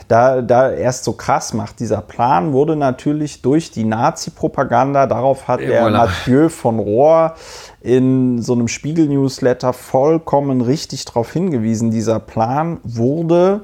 da, 0.07 0.43
da 0.43 0.71
erst 0.71 1.05
so 1.05 1.13
krass 1.13 1.55
macht. 1.55 1.79
Dieser 1.79 2.01
Plan 2.01 2.53
wurde 2.53 2.75
natürlich 2.77 3.43
durch 3.43 3.71
die 3.71 3.85
Nazi-Propaganda, 3.85 5.07
darauf 5.07 5.47
hat 5.47 5.61
der 5.61 5.85
voilà. 5.85 5.91
Mathieu 5.91 6.49
von 6.49 6.79
Rohr 6.79 7.35
in 7.81 8.43
so 8.43 8.53
einem 8.55 8.69
Spiegel-Newsletter 8.69 9.73
vollkommen 9.73 10.61
richtig 10.61 11.05
darauf 11.05 11.33
hingewiesen. 11.33 11.91
Dieser 11.91 12.19
Plan 12.19 12.79
wurde 12.83 13.63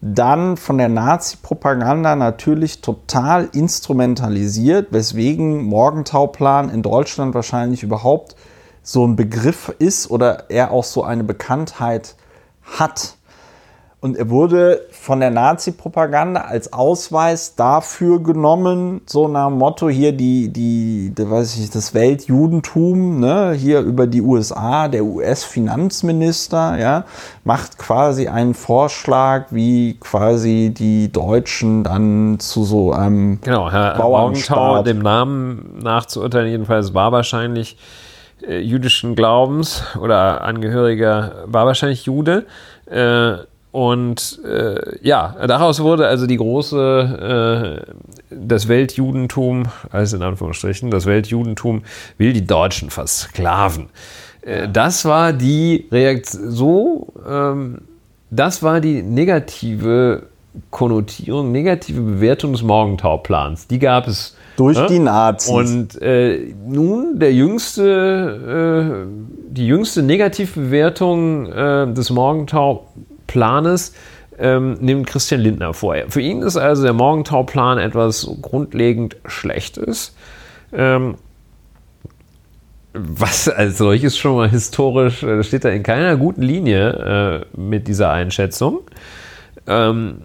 dann 0.00 0.56
von 0.56 0.78
der 0.78 0.88
Nazi-Propaganda 0.88 2.14
natürlich 2.14 2.80
total 2.80 3.48
instrumentalisiert, 3.52 4.88
weswegen 4.92 5.64
Morgentauplan 5.64 6.70
in 6.70 6.82
Deutschland 6.82 7.34
wahrscheinlich 7.34 7.82
überhaupt 7.82 8.36
so 8.82 9.06
ein 9.06 9.16
Begriff 9.16 9.74
ist 9.78 10.10
oder 10.10 10.44
er 10.50 10.70
auch 10.70 10.84
so 10.84 11.02
eine 11.02 11.24
Bekanntheit 11.24 12.14
hat. 12.62 13.17
Und 14.00 14.16
er 14.16 14.30
wurde 14.30 14.82
von 14.92 15.18
der 15.18 15.32
Nazi-Propaganda 15.32 16.42
als 16.42 16.72
Ausweis 16.72 17.56
dafür 17.56 18.22
genommen, 18.22 19.00
so 19.06 19.26
nach 19.26 19.48
dem 19.48 19.58
Motto 19.58 19.88
hier 19.88 20.12
die, 20.12 20.52
die, 20.52 21.12
die 21.18 21.28
weiß 21.28 21.54
ich 21.54 21.62
nicht, 21.62 21.74
das 21.74 21.94
Weltjudentum, 21.94 23.18
ne, 23.18 23.54
hier 23.54 23.80
über 23.80 24.06
die 24.06 24.22
USA, 24.22 24.86
der 24.86 25.02
US-Finanzminister, 25.02 26.78
ja, 26.78 27.06
macht 27.42 27.76
quasi 27.78 28.28
einen 28.28 28.54
Vorschlag, 28.54 29.46
wie 29.50 29.98
quasi 29.98 30.72
die 30.72 31.10
Deutschen 31.10 31.82
dann 31.82 32.38
zu 32.38 32.62
so 32.62 32.92
einem 32.92 33.40
Genau, 33.40 33.68
Herr 33.68 33.96
Bauernstaat. 33.96 34.86
Dem 34.86 35.00
Namen 35.00 35.80
nachzuurteilen, 35.82 36.48
jedenfalls 36.48 36.94
war 36.94 37.10
wahrscheinlich 37.10 37.76
äh, 38.46 38.60
jüdischen 38.60 39.16
Glaubens 39.16 39.82
oder 40.00 40.44
Angehöriger, 40.44 41.46
war 41.46 41.66
wahrscheinlich 41.66 42.04
Jude. 42.04 42.46
Äh, 42.86 43.38
und 43.70 44.40
äh, 44.44 44.98
ja, 45.02 45.36
daraus 45.46 45.80
wurde 45.80 46.06
also 46.06 46.26
die 46.26 46.38
große, 46.38 47.84
äh, 47.88 47.94
das 48.30 48.68
Weltjudentum, 48.68 49.64
also 49.90 50.16
in 50.16 50.22
Anführungsstrichen, 50.22 50.90
das 50.90 51.06
Weltjudentum 51.06 51.82
will 52.16 52.32
die 52.32 52.46
Deutschen 52.46 52.90
versklaven. 52.90 53.90
Äh, 54.40 54.68
das 54.68 55.04
war 55.04 55.32
die 55.32 55.86
Reaktion, 55.92 56.50
so, 56.50 57.12
ähm, 57.28 57.82
das 58.30 58.62
war 58.62 58.80
die 58.80 59.02
negative 59.02 60.24
Konnotierung, 60.70 61.52
negative 61.52 62.00
Bewertung 62.00 62.52
des 62.52 62.62
Morgentauplans. 62.62 63.66
Die 63.68 63.78
gab 63.78 64.08
es 64.08 64.34
durch 64.56 64.76
Ja? 64.76 64.86
die 64.86 64.98
Nazis. 64.98 65.50
und 65.50 66.02
äh, 66.02 66.52
nun 66.66 67.18
der 67.18 67.32
jüngste, 67.32 69.06
äh, 69.06 69.54
die 69.54 69.66
jüngste 69.66 70.02
Negativbewertung 70.02 71.46
äh, 71.46 71.92
des 71.92 72.10
Morgentau-Planes 73.28 73.94
ähm, 74.38 74.74
nimmt 74.80 75.06
Christian 75.06 75.40
Lindner 75.40 75.74
vor. 75.74 75.96
Für 76.08 76.20
ihn 76.20 76.42
ist 76.42 76.56
also 76.56 76.82
der 76.84 76.92
Morgentau-Plan 76.92 77.78
etwas 77.78 78.28
grundlegend 78.40 79.16
Schlechtes. 79.26 80.14
Ähm, 80.72 81.16
was 82.92 83.48
als 83.48 83.78
solches 83.78 84.16
schon 84.16 84.36
mal 84.36 84.48
historisch, 84.48 85.22
äh, 85.22 85.42
steht 85.42 85.64
da 85.64 85.68
in 85.68 85.82
keiner 85.82 86.16
guten 86.16 86.42
Linie 86.42 87.44
äh, 87.54 87.58
mit 87.60 87.86
dieser 87.86 88.10
Einschätzung. 88.10 88.80
Ähm, 89.66 90.22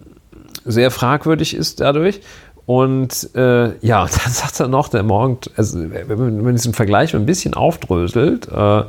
sehr 0.64 0.90
fragwürdig 0.90 1.54
ist 1.54 1.80
dadurch. 1.80 2.20
Und 2.66 3.30
äh, 3.34 3.76
ja, 3.86 4.06
dann 4.24 4.32
sagt 4.32 4.60
er 4.60 4.68
noch, 4.68 4.88
der 4.88 5.02
Morgen, 5.02 5.38
also 5.56 5.78
wenn 5.90 6.42
man, 6.42 6.54
diesen 6.54 6.72
Vergleich 6.72 7.14
ein 7.14 7.26
bisschen 7.26 7.54
aufdröselt, 7.54 8.48
äh, 8.48 8.84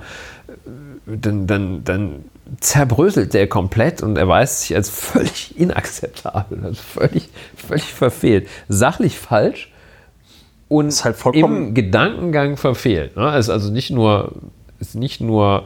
dann, 1.05 1.47
dann, 1.47 1.83
dann 1.83 2.25
zerbröselt 2.59 3.33
der 3.33 3.47
komplett 3.47 4.01
und 4.01 4.17
erweist 4.17 4.61
sich 4.61 4.75
als 4.75 4.89
völlig 4.89 5.57
inakzeptabel, 5.59 6.63
also 6.63 6.81
völlig, 6.81 7.29
völlig 7.55 7.93
verfehlt. 7.93 8.47
Sachlich 8.67 9.17
falsch 9.17 9.71
und 10.67 10.87
Ist 10.87 11.05
halt 11.05 11.17
im 11.33 11.73
Gedankengang 11.73 12.57
verfehlt. 12.57 13.15
Ne? 13.15 13.27
Also, 13.27 13.51
also 13.51 13.71
nicht 13.71 13.91
nur, 13.91 14.31
ist 14.79 14.95
nicht 14.95 15.21
nur 15.21 15.65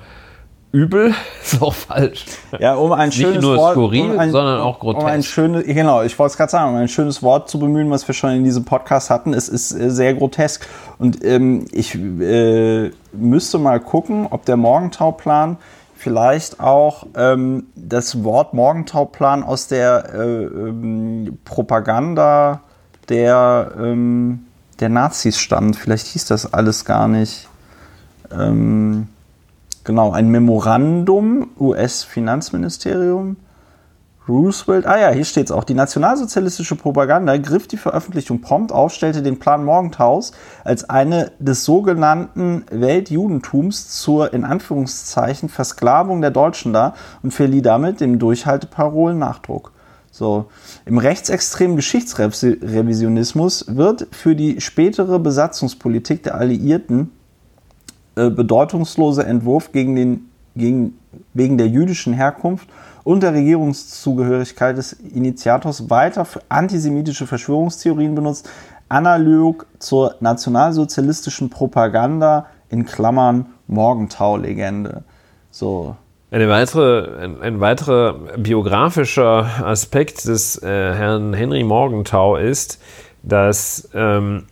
übel, 0.72 1.14
ist 1.44 1.62
auch 1.62 1.74
falsch. 1.74 2.26
Ja, 2.60 2.76
um 2.76 2.92
ein 2.92 3.10
Nicht 3.10 3.20
schönes 3.20 3.42
nur 3.42 3.58
Wort, 3.58 3.74
skurril, 3.74 4.12
um 4.12 4.20
ein, 4.20 4.32
sondern 4.32 4.62
auch 4.62 4.84
Um 4.84 4.90
ein 4.90 5.00
grotesk. 5.02 5.28
schönes, 5.30 5.66
genau, 5.66 6.04
ich 6.04 6.18
wollte 6.20 6.32
es 6.32 6.38
gerade 6.38 6.52
sagen, 6.52 6.74
um 6.74 6.76
ein 6.76 6.88
schönes 6.88 7.24
Wort 7.24 7.50
zu 7.50 7.60
bemühen, 7.60 7.90
was 7.90 8.08
wir 8.08 8.14
schon 8.14 8.32
in 8.32 8.44
diesem 8.44 8.66
Podcast 8.66 9.10
hatten, 9.10 9.34
es 9.34 9.50
ist 9.50 9.72
äh, 9.72 9.90
sehr 9.90 10.14
grotesk. 10.14 10.68
Und 10.98 11.24
ähm, 11.24 11.66
ich 11.72 11.96
äh, 11.96 12.92
müsste 13.14 13.58
mal 13.58 13.80
gucken, 13.80 14.28
ob 14.30 14.46
der 14.46 14.58
Morgentauplan 14.58 15.58
vielleicht 16.00 16.60
auch 16.60 17.06
ähm, 17.16 17.68
das 17.76 18.24
Wort 18.24 18.54
Morgentauplan 18.54 19.44
aus 19.44 19.68
der 19.68 20.14
äh, 20.14 20.44
ähm, 20.44 21.38
Propaganda 21.46 22.62
der, 23.10 23.72
ähm, 23.78 24.46
der 24.80 24.90
Nazis 24.90 25.40
stammt. 25.40 25.76
Vielleicht 25.76 26.08
hieß 26.08 26.26
das 26.26 26.54
alles 26.54 26.86
gar 26.86 27.08
nicht. 27.08 27.48
Ähm, 28.32 29.08
Genau, 29.90 30.12
ein 30.12 30.30
Memorandum, 30.30 31.50
US-Finanzministerium, 31.60 33.38
Roosevelt. 34.30 34.86
Ah 34.86 35.00
ja, 35.00 35.10
hier 35.10 35.26
steht 35.26 35.46
es 35.46 35.52
auch. 35.52 35.64
Die 35.64 35.74
nationalsozialistische 35.74 36.76
Propaganda 36.76 37.36
griff 37.38 37.68
die 37.68 37.78
Veröffentlichung 37.78 38.42
prompt 38.42 38.72
auf, 38.72 38.94
stellte 38.94 39.22
den 39.22 39.40
Plan 39.40 39.66
Morgenthaus 39.66 40.32
als 40.64 40.90
eine 40.90 41.32
des 41.40 41.66
sogenannten 41.66 42.64
Weltjudentums 42.72 43.90
zur 43.90 44.34
in 44.34 44.46
Anführungszeichen 44.46 45.50
Versklavung 45.50 46.22
der 46.22 46.32
Deutschen 46.32 46.72
dar 46.72 46.94
und 47.24 47.32
verlieh 47.32 47.62
damit 47.62 48.00
dem 48.00 48.20
Durchhalteparolen 48.20 49.18
Nachdruck. 49.18 49.74
So. 50.12 50.46
Im 50.86 50.98
rechtsextremen 50.98 51.76
Geschichtsrevisionismus 51.76 53.66
wird 53.76 54.08
für 54.12 54.36
die 54.36 54.62
spätere 54.62 55.20
Besatzungspolitik 55.20 56.24
der 56.24 56.36
Alliierten 56.36 57.12
äh, 58.16 58.30
bedeutungslose 58.30 59.24
Entwurf 59.26 59.72
gegen 59.72 59.96
den, 59.96 60.26
gegen, 60.56 60.98
wegen 61.34 61.58
der 61.58 61.68
jüdischen 61.68 62.14
Herkunft 62.14 62.68
und 63.10 63.24
der 63.24 63.34
Regierungszugehörigkeit 63.34 64.78
des 64.78 64.94
Initiators 64.94 65.90
weiter 65.90 66.26
für 66.26 66.44
antisemitische 66.48 67.26
Verschwörungstheorien 67.26 68.14
benutzt, 68.14 68.48
analog 68.88 69.66
zur 69.80 70.14
nationalsozialistischen 70.20 71.50
Propaganda 71.50 72.46
in 72.70 72.86
Klammern 72.86 73.48
Morgentau-Legende. 73.66 75.04
So. 75.50 75.96
Eine 76.30 76.50
weitere, 76.50 77.24
ein, 77.24 77.42
ein 77.42 77.60
weiterer 77.60 78.14
biografischer 78.38 79.66
Aspekt 79.66 80.28
des 80.28 80.62
äh, 80.62 80.68
Herrn 80.68 81.34
Henry 81.34 81.64
Morgenthau 81.64 82.36
ist, 82.36 82.80
dass 83.24 83.90
ähm, 83.96 84.46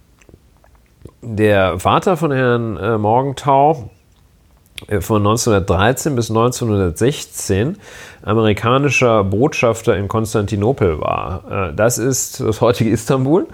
der 1.22 1.77
Vater 1.77 2.18
von 2.18 2.32
Herrn 2.32 2.76
äh, 2.77 2.98
Morgenthau 2.98 3.92
von 5.00 5.26
1913 5.26 6.16
bis 6.16 6.30
1916 6.30 7.78
amerikanischer 8.22 9.24
Botschafter 9.24 9.98
in 9.98 10.08
Konstantinopel 10.08 11.00
war. 11.00 11.70
Äh, 11.70 11.74
das 11.76 11.98
ist 11.98 12.40
das 12.40 12.62
heutige 12.62 12.90
Istanbul. 12.90 13.48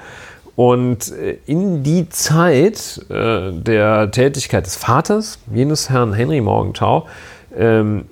Und 0.55 1.11
äh, 1.11 1.37
in 1.45 1.83
die 1.83 2.09
Zeit 2.09 3.01
äh, 3.09 3.51
der 3.51 4.11
Tätigkeit 4.11 4.65
des 4.65 4.75
Vaters, 4.75 5.39
jenes 5.53 5.89
Herrn 5.89 6.13
Henry 6.13 6.41
Morgenthau, 6.41 7.07
ähm, 7.55 8.05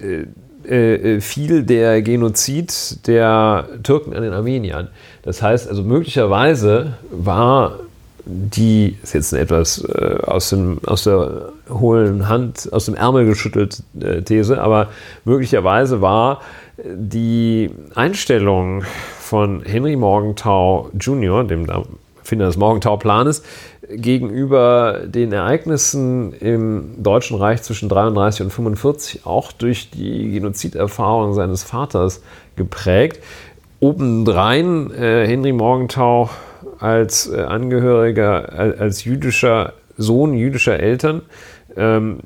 äh, 0.00 0.24
äh, 0.68 1.20
fiel 1.20 1.62
der 1.62 2.02
Genozid 2.02 3.06
der 3.06 3.68
Türken 3.82 4.14
an 4.14 4.22
den 4.22 4.32
Armeniern. 4.32 4.88
Das 5.22 5.42
heißt 5.42 5.68
also 5.68 5.82
möglicherweise 5.82 6.94
war 7.10 7.80
die, 8.24 8.96
ist 9.02 9.14
jetzt 9.14 9.32
eine 9.32 9.42
etwas 9.42 9.84
äh, 9.84 10.18
aus, 10.24 10.50
dem, 10.50 10.78
aus 10.86 11.04
der 11.04 11.52
hohlen 11.68 12.28
Hand, 12.28 12.68
aus 12.72 12.86
dem 12.86 12.94
Ärmel 12.94 13.26
geschüttelt 13.26 13.82
äh, 14.00 14.22
These, 14.22 14.60
aber 14.60 14.88
möglicherweise 15.24 16.00
war 16.00 16.40
die 16.84 17.70
Einstellung 17.94 18.84
von 19.18 19.62
Henry 19.62 19.96
Morgenthau 19.96 20.90
Jr., 20.98 21.44
dem 21.44 21.66
Erfinder 21.68 22.46
des 22.46 22.56
Morgenthau-Planes, 22.56 23.42
gegenüber 23.88 25.00
den 25.04 25.32
Ereignissen 25.32 26.32
im 26.34 27.02
Deutschen 27.02 27.36
Reich 27.36 27.62
zwischen 27.62 27.88
33 27.88 28.42
und 28.42 28.50
45 28.50 29.26
auch 29.26 29.52
durch 29.52 29.90
die 29.90 30.30
Genoziderfahrung 30.32 31.34
seines 31.34 31.64
Vaters 31.64 32.22
geprägt. 32.56 33.20
Obendrein 33.80 34.92
äh, 34.92 35.26
Henry 35.26 35.52
Morgenthau 35.52 36.30
als 36.78 37.30
äh, 37.30 37.40
Angehöriger, 37.40 38.52
als, 38.52 38.78
als 38.80 39.04
jüdischer 39.04 39.74
Sohn 39.96 40.34
jüdischer 40.34 40.80
Eltern, 40.80 41.22
ähm, 41.76 42.20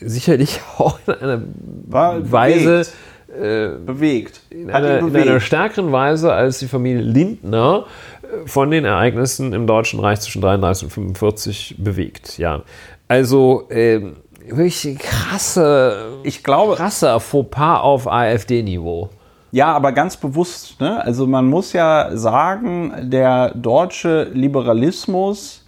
sicherlich 0.00 0.60
auch 0.78 0.98
in 1.06 1.14
einer 1.14 1.42
War 1.88 2.30
Weise, 2.30 2.86
bewegt. 3.28 3.42
äh, 3.42 3.84
bewegt. 3.84 4.40
in 4.50 4.70
einer, 4.70 4.98
in 4.98 5.06
bewegt. 5.06 5.28
einer 5.28 5.40
stärkeren 5.40 5.92
Weise 5.92 6.32
als 6.32 6.58
die 6.58 6.68
Familie 6.68 7.02
Lindner 7.02 7.86
äh, 8.22 8.46
von 8.46 8.70
den 8.70 8.84
Ereignissen 8.84 9.52
im 9.52 9.66
Deutschen 9.66 10.00
Reich 10.00 10.20
zwischen 10.20 10.42
33 10.42 10.84
und 10.84 10.90
45 10.90 11.76
bewegt. 11.78 12.38
Ja, 12.38 12.62
also 13.08 13.66
ähm, 13.70 14.16
wirklich 14.48 14.98
krasse, 14.98 16.18
Ich 16.22 16.42
glaube, 16.42 16.76
krasser 16.76 17.20
Fauxpas 17.20 17.80
auf 17.80 18.06
AfD-Niveau. 18.06 19.10
Ja, 19.52 19.72
aber 19.72 19.92
ganz 19.92 20.16
bewusst. 20.16 20.80
Ne? 20.80 21.02
Also 21.04 21.26
man 21.26 21.46
muss 21.46 21.72
ja 21.72 22.10
sagen, 22.16 22.92
der 23.10 23.52
deutsche 23.54 24.24
Liberalismus 24.32 25.64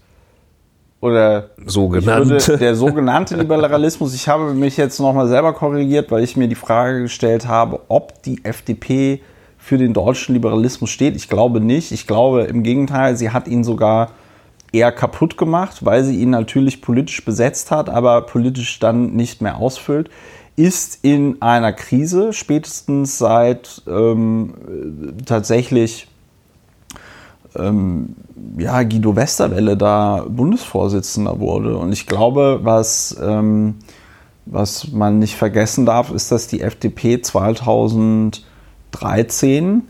oder 1.00 1.50
sogenannte. 1.66 2.58
Der 2.58 2.76
sogenannte 2.76 3.36
Liberalismus, 3.36 4.14
ich 4.14 4.28
habe 4.28 4.54
mich 4.54 4.76
jetzt 4.76 5.00
nochmal 5.00 5.26
selber 5.26 5.52
korrigiert, 5.52 6.12
weil 6.12 6.22
ich 6.22 6.36
mir 6.36 6.46
die 6.46 6.54
Frage 6.54 7.02
gestellt 7.02 7.48
habe, 7.48 7.80
ob 7.88 8.22
die 8.22 8.44
FDP 8.44 9.20
für 9.58 9.78
den 9.78 9.92
deutschen 9.92 10.34
Liberalismus 10.34 10.90
steht. 10.90 11.16
Ich 11.16 11.28
glaube 11.28 11.60
nicht. 11.60 11.90
Ich 11.90 12.06
glaube 12.06 12.42
im 12.42 12.62
Gegenteil, 12.62 13.16
sie 13.16 13.30
hat 13.30 13.48
ihn 13.48 13.64
sogar 13.64 14.10
eher 14.72 14.92
kaputt 14.92 15.36
gemacht, 15.36 15.84
weil 15.84 16.04
sie 16.04 16.20
ihn 16.20 16.30
natürlich 16.30 16.80
politisch 16.82 17.24
besetzt 17.24 17.70
hat, 17.70 17.90
aber 17.90 18.22
politisch 18.22 18.78
dann 18.78 19.12
nicht 19.14 19.42
mehr 19.42 19.56
ausfüllt 19.56 20.08
ist 20.56 20.98
in 21.02 21.40
einer 21.40 21.72
Krise, 21.72 22.32
spätestens 22.32 23.18
seit 23.18 23.82
ähm, 23.86 25.14
tatsächlich 25.24 26.08
ähm, 27.56 28.16
ja, 28.58 28.82
Guido 28.82 29.14
Westerwelle 29.16 29.76
da 29.76 30.26
Bundesvorsitzender 30.28 31.40
wurde. 31.40 31.76
Und 31.76 31.92
ich 31.92 32.06
glaube, 32.06 32.60
was, 32.62 33.16
ähm, 33.22 33.76
was 34.46 34.90
man 34.92 35.18
nicht 35.18 35.36
vergessen 35.36 35.84
darf, 35.86 36.10
ist, 36.10 36.32
dass 36.32 36.48
die 36.48 36.60
FDP 36.60 37.22
2013 37.22 39.82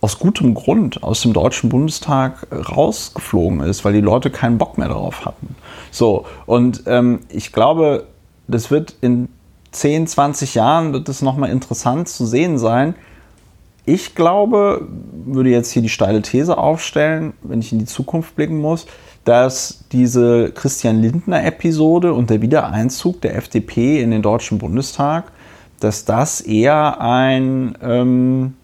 aus 0.00 0.18
gutem 0.18 0.54
Grund 0.54 1.02
aus 1.02 1.22
dem 1.22 1.32
Deutschen 1.32 1.70
Bundestag 1.70 2.46
rausgeflogen 2.52 3.60
ist, 3.60 3.86
weil 3.86 3.94
die 3.94 4.02
Leute 4.02 4.30
keinen 4.30 4.58
Bock 4.58 4.76
mehr 4.76 4.88
darauf 4.88 5.24
hatten. 5.24 5.56
So, 5.90 6.26
und 6.44 6.82
ähm, 6.86 7.20
ich 7.30 7.52
glaube, 7.52 8.06
das 8.46 8.70
wird 8.70 8.94
in 9.00 9.30
10, 9.74 10.06
20 10.06 10.54
Jahren 10.54 10.92
wird 10.92 11.08
es 11.08 11.22
nochmal 11.22 11.50
interessant 11.50 12.08
zu 12.08 12.26
sehen 12.26 12.58
sein. 12.58 12.94
Ich 13.86 14.14
glaube, 14.14 14.88
würde 15.26 15.50
jetzt 15.50 15.70
hier 15.70 15.82
die 15.82 15.90
steile 15.90 16.22
These 16.22 16.56
aufstellen, 16.56 17.34
wenn 17.42 17.60
ich 17.60 17.72
in 17.72 17.78
die 17.78 17.84
Zukunft 17.84 18.34
blicken 18.34 18.58
muss, 18.58 18.86
dass 19.24 19.84
diese 19.92 20.52
Christian 20.52 21.02
Lindner-Episode 21.02 22.14
und 22.14 22.30
der 22.30 22.40
Wiedereinzug 22.40 23.20
der 23.20 23.36
FDP 23.36 24.00
in 24.00 24.10
den 24.10 24.22
Deutschen 24.22 24.58
Bundestag, 24.58 25.32
dass 25.80 26.04
das 26.04 26.40
eher 26.40 27.00
ein 27.00 27.76
ähm, 27.82 28.54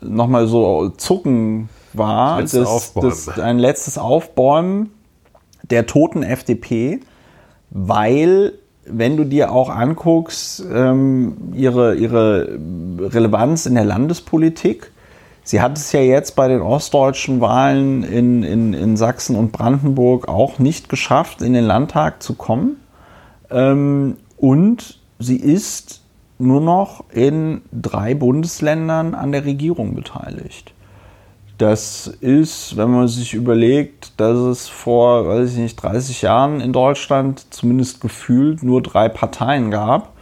nochmal 0.00 0.46
so 0.48 0.88
Zucken 0.90 1.68
war, 1.92 2.40
das 2.40 2.52
das, 2.52 2.94
das, 2.94 3.28
ein 3.38 3.58
letztes 3.58 3.98
Aufbäumen 3.98 4.90
der 5.70 5.86
toten 5.86 6.22
FDP, 6.22 7.00
weil 7.70 8.54
wenn 8.88 9.16
du 9.16 9.24
dir 9.24 9.52
auch 9.52 9.68
anguckst, 9.68 10.64
ähm, 10.72 11.52
ihre, 11.54 11.94
ihre 11.96 12.58
Relevanz 13.00 13.66
in 13.66 13.74
der 13.74 13.84
Landespolitik, 13.84 14.92
sie 15.42 15.60
hat 15.60 15.76
es 15.76 15.92
ja 15.92 16.00
jetzt 16.00 16.36
bei 16.36 16.48
den 16.48 16.60
ostdeutschen 16.60 17.40
Wahlen 17.40 18.02
in, 18.02 18.42
in, 18.42 18.74
in 18.74 18.96
Sachsen 18.96 19.36
und 19.36 19.52
Brandenburg 19.52 20.28
auch 20.28 20.58
nicht 20.58 20.88
geschafft, 20.88 21.42
in 21.42 21.52
den 21.52 21.64
Landtag 21.64 22.22
zu 22.22 22.34
kommen. 22.34 22.76
Ähm, 23.50 24.16
und 24.36 24.98
sie 25.18 25.36
ist 25.36 26.02
nur 26.38 26.60
noch 26.60 27.04
in 27.10 27.62
drei 27.72 28.14
Bundesländern 28.14 29.14
an 29.14 29.32
der 29.32 29.44
Regierung 29.44 29.94
beteiligt. 29.94 30.72
Das 31.58 32.06
ist, 32.06 32.76
wenn 32.76 32.90
man 32.90 33.08
sich 33.08 33.32
überlegt, 33.32 34.20
dass 34.20 34.36
es 34.36 34.68
vor, 34.68 35.26
weiß 35.26 35.52
ich 35.52 35.58
nicht, 35.58 35.76
30 35.76 36.22
Jahren 36.22 36.60
in 36.60 36.72
Deutschland 36.72 37.46
zumindest 37.50 38.00
gefühlt 38.00 38.62
nur 38.62 38.82
drei 38.82 39.08
Parteien 39.08 39.70
gab 39.70 40.12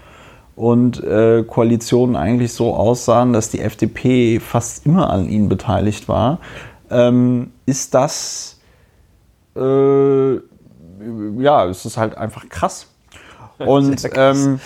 und 0.54 1.02
äh, 1.02 1.42
Koalitionen 1.42 2.14
eigentlich 2.14 2.52
so 2.52 2.74
aussahen, 2.74 3.32
dass 3.32 3.50
die 3.50 3.60
FDP 3.60 4.38
fast 4.38 4.86
immer 4.86 5.10
an 5.10 5.28
ihnen 5.28 5.48
beteiligt 5.48 6.08
war, 6.08 6.38
ähm, 6.90 7.50
ist 7.66 7.94
das, 7.94 8.60
äh, 9.56 10.34
ja, 10.34 11.66
es 11.66 11.84
ist 11.84 11.96
halt 11.96 12.16
einfach 12.16 12.48
krass. 12.48 12.88
Und 13.58 14.08
ähm, 14.14 14.58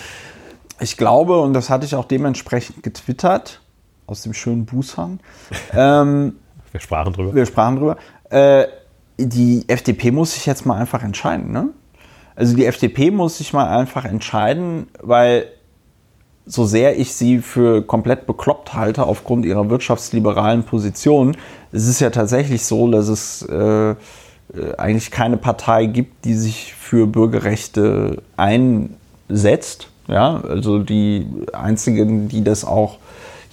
ich 0.79 0.97
glaube, 0.97 1.39
und 1.41 1.53
das 1.53 1.69
hatte 1.69 1.85
ich 1.85 1.93
auch 1.93 2.05
dementsprechend 2.05 2.81
getwittert, 2.81 3.61
aus 4.07 4.23
dem 4.23 4.33
schönen 4.33 4.65
Bußhang, 4.65 5.19
ähm, 5.73 6.37
wir 6.71 6.79
sprachen 6.79 7.13
drüber. 7.13 7.33
Wir 7.33 7.45
sprachen 7.45 7.77
drüber. 7.77 7.97
Äh, 8.29 8.67
die 9.17 9.65
FDP 9.67 10.11
muss 10.11 10.33
sich 10.33 10.45
jetzt 10.45 10.65
mal 10.65 10.77
einfach 10.77 11.03
entscheiden. 11.03 11.51
Ne? 11.51 11.69
Also 12.35 12.55
die 12.55 12.65
FDP 12.65 13.11
muss 13.11 13.37
sich 13.37 13.53
mal 13.53 13.67
einfach 13.67 14.05
entscheiden, 14.05 14.87
weil 15.01 15.47
so 16.45 16.65
sehr 16.65 16.97
ich 16.97 17.13
sie 17.13 17.39
für 17.39 17.83
komplett 17.83 18.25
bekloppt 18.25 18.73
halte 18.73 19.03
aufgrund 19.03 19.45
ihrer 19.45 19.69
wirtschaftsliberalen 19.69 20.63
Position, 20.63 21.37
es 21.71 21.87
ist 21.87 21.99
ja 21.99 22.09
tatsächlich 22.09 22.63
so, 22.65 22.89
dass 22.89 23.07
es 23.07 23.43
äh, 23.43 23.95
eigentlich 24.77 25.11
keine 25.11 25.37
Partei 25.37 25.85
gibt, 25.85 26.25
die 26.25 26.33
sich 26.33 26.73
für 26.73 27.05
Bürgerrechte 27.05 28.23
einsetzt. 28.35 29.89
Ja, 30.07 30.41
also 30.41 30.79
die 30.79 31.27
einzigen, 31.53 32.29
die 32.29 32.43
das 32.43 32.65
auch 32.65 32.97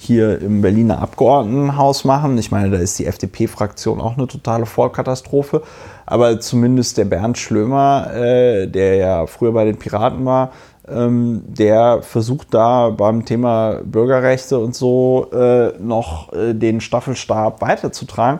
hier 0.07 0.41
im 0.41 0.61
Berliner 0.61 0.99
Abgeordnetenhaus 0.99 2.05
machen. 2.05 2.37
Ich 2.37 2.49
meine, 2.49 2.71
da 2.71 2.77
ist 2.77 2.97
die 2.97 3.05
FDP-Fraktion 3.05 4.01
auch 4.01 4.17
eine 4.17 4.27
totale 4.27 4.65
Vollkatastrophe. 4.65 5.61
Aber 6.05 6.39
zumindest 6.39 6.97
der 6.97 7.05
Bernd 7.05 7.37
Schlömer, 7.37 8.13
äh, 8.15 8.67
der 8.67 8.95
ja 8.95 9.27
früher 9.27 9.51
bei 9.51 9.65
den 9.65 9.77
Piraten 9.77 10.25
war, 10.25 10.51
ähm, 10.87 11.43
der 11.47 12.01
versucht 12.01 12.53
da 12.53 12.89
beim 12.89 13.25
Thema 13.25 13.81
Bürgerrechte 13.83 14.57
und 14.57 14.73
so 14.73 15.27
äh, 15.33 15.73
noch 15.79 16.31
äh, 16.33 16.53
den 16.53 16.79
Staffelstab 16.81 17.61
weiterzutragen. 17.61 18.39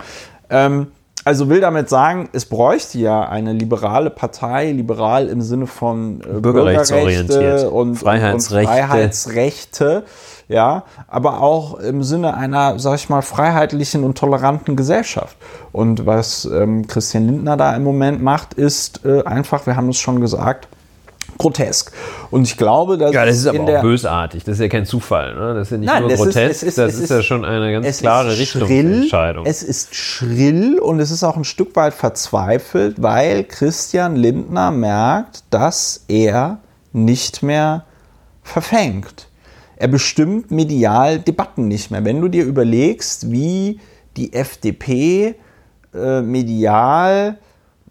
Ähm, 0.50 0.88
also 1.26 1.50
will 1.50 1.60
damit 1.60 1.90
sagen, 1.90 2.30
es 2.32 2.46
bräuchte 2.46 3.00
ja 3.00 3.28
eine 3.28 3.52
liberale 3.52 4.10
Partei, 4.10 4.72
liberal 4.72 5.28
im 5.28 5.42
Sinne 5.42 5.68
von 5.68 6.22
äh, 6.22 6.40
Bürgerrechte 6.40 7.70
und 7.70 7.96
Freiheitsrechte. 7.96 8.64
Und 8.64 8.68
Freiheitsrechte 8.68 10.04
ja, 10.48 10.84
aber 11.08 11.42
auch 11.42 11.80
im 11.80 12.04
Sinne 12.04 12.36
einer, 12.36 12.80
sag 12.80 12.96
ich 12.96 13.10
mal, 13.10 13.22
freiheitlichen 13.22 14.04
und 14.04 14.18
toleranten 14.18 14.76
Gesellschaft. 14.76 15.36
Und 15.74 16.06
was 16.06 16.46
ähm, 16.46 16.88
Christian 16.88 17.26
Lindner 17.26 17.58
da 17.58 17.76
im 17.76 17.84
Moment 17.84 18.24
macht, 18.24 18.54
ist 18.54 19.06
äh, 19.06 19.24
einfach, 19.24 19.66
wir 19.66 19.76
haben 19.76 19.90
es 19.90 19.98
schon 19.98 20.22
gesagt, 20.22 20.70
grotesk. 21.38 21.92
Und 22.32 22.44
ich 22.44 22.58
glaube, 22.58 22.98
dass. 22.98 23.14
Ja, 23.14 23.26
das 23.26 23.38
ist 23.38 23.48
aber 23.48 23.60
auch 23.60 23.82
bösartig. 23.82 24.46
Das 24.46 24.54
ist 24.54 24.62
ja 24.62 24.70
kein 24.70 24.86
Zufall. 24.86 25.36
Ne? 25.36 25.54
Das 25.54 25.68
ist 25.68 25.72
ja 25.72 25.78
nicht 25.78 25.88
Nein, 25.88 26.04
nur 26.04 26.14
grotesk, 26.14 26.50
ist, 26.50 26.64
ist, 26.64 26.78
das 26.78 26.94
ist, 26.94 27.02
ist, 27.02 27.10
ja 27.10 27.22
schon 27.22 27.44
eine 27.44 27.72
ganz 27.74 28.00
klare 28.00 28.38
Richtungsentscheidung. 28.38 29.46
Es 29.46 29.64
ist 29.64 29.96
schrill 29.96 30.80
und 30.80 31.02
es 31.02 31.12
ist 31.12 31.24
auch 31.26 31.36
ein 31.36 31.44
Stück 31.44 31.76
weit 31.76 31.94
verzweifelt, 31.94 33.02
weil 33.02 33.44
Christian 33.44 34.16
Lindner 34.16 34.72
merkt, 34.72 35.44
dass 35.50 36.06
er 36.08 36.60
nicht 36.94 37.44
mehr 37.44 37.84
verfängt 38.44 39.27
er 39.78 39.88
bestimmt 39.88 40.52
medial 40.52 41.20
Debatten 41.20 41.68
nicht 41.68 41.92
mehr. 41.92 42.04
Wenn 42.04 42.22
du 42.22 42.28
dir 42.28 42.46
überlegst, 42.46 43.32
wie 43.32 43.80
die 44.18 44.34
FDP 44.34 45.36
äh, 45.94 46.22
medial 46.22 47.38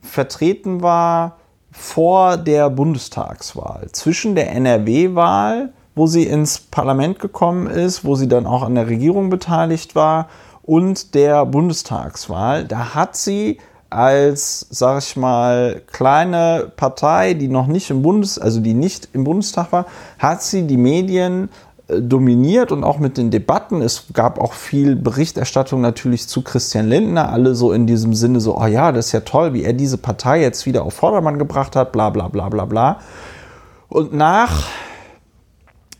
vertreten 0.00 0.82
war 0.82 1.38
vor 1.70 2.36
der 2.36 2.70
Bundestagswahl, 2.70 3.88
zwischen 3.92 4.34
der 4.34 4.50
NRW-Wahl, 4.52 5.72
wo 5.94 6.06
sie 6.06 6.24
ins 6.24 6.58
Parlament 6.58 7.18
gekommen 7.18 7.66
ist, 7.66 8.04
wo 8.04 8.14
sie 8.16 8.28
dann 8.28 8.46
auch 8.46 8.62
an 8.62 8.74
der 8.74 8.88
Regierung 8.88 9.30
beteiligt 9.30 9.94
war, 9.94 10.28
und 10.62 11.14
der 11.14 11.46
Bundestagswahl, 11.46 12.64
da 12.64 12.94
hat 12.94 13.16
sie 13.16 13.58
als, 13.88 14.66
sag 14.68 14.98
ich 14.98 15.16
mal, 15.16 15.82
kleine 15.86 16.72
Partei, 16.76 17.34
die 17.34 17.48
noch 17.48 17.68
nicht 17.68 17.90
im 17.90 18.02
Bundes, 18.02 18.38
also 18.38 18.60
die 18.60 18.74
nicht 18.74 19.08
im 19.12 19.24
Bundestag 19.24 19.70
war, 19.70 19.86
hat 20.18 20.42
sie 20.42 20.66
die 20.66 20.76
Medien 20.76 21.48
dominiert 21.88 22.72
und 22.72 22.82
auch 22.82 22.98
mit 22.98 23.16
den 23.16 23.30
Debatten. 23.30 23.80
Es 23.80 24.06
gab 24.12 24.40
auch 24.40 24.54
viel 24.54 24.96
Berichterstattung 24.96 25.80
natürlich 25.80 26.26
zu 26.26 26.42
Christian 26.42 26.88
Lindner, 26.88 27.30
alle 27.30 27.54
so 27.54 27.72
in 27.72 27.86
diesem 27.86 28.14
Sinne 28.14 28.40
so, 28.40 28.58
oh 28.58 28.66
ja, 28.66 28.90
das 28.90 29.06
ist 29.06 29.12
ja 29.12 29.20
toll, 29.20 29.52
wie 29.52 29.62
er 29.62 29.72
diese 29.72 29.98
Partei 29.98 30.40
jetzt 30.40 30.66
wieder 30.66 30.82
auf 30.82 30.94
Vordermann 30.94 31.38
gebracht 31.38 31.76
hat, 31.76 31.92
bla 31.92 32.10
bla 32.10 32.28
bla 32.28 32.48
bla 32.48 32.64
bla. 32.64 33.00
Und 33.88 34.12
nach 34.12 34.66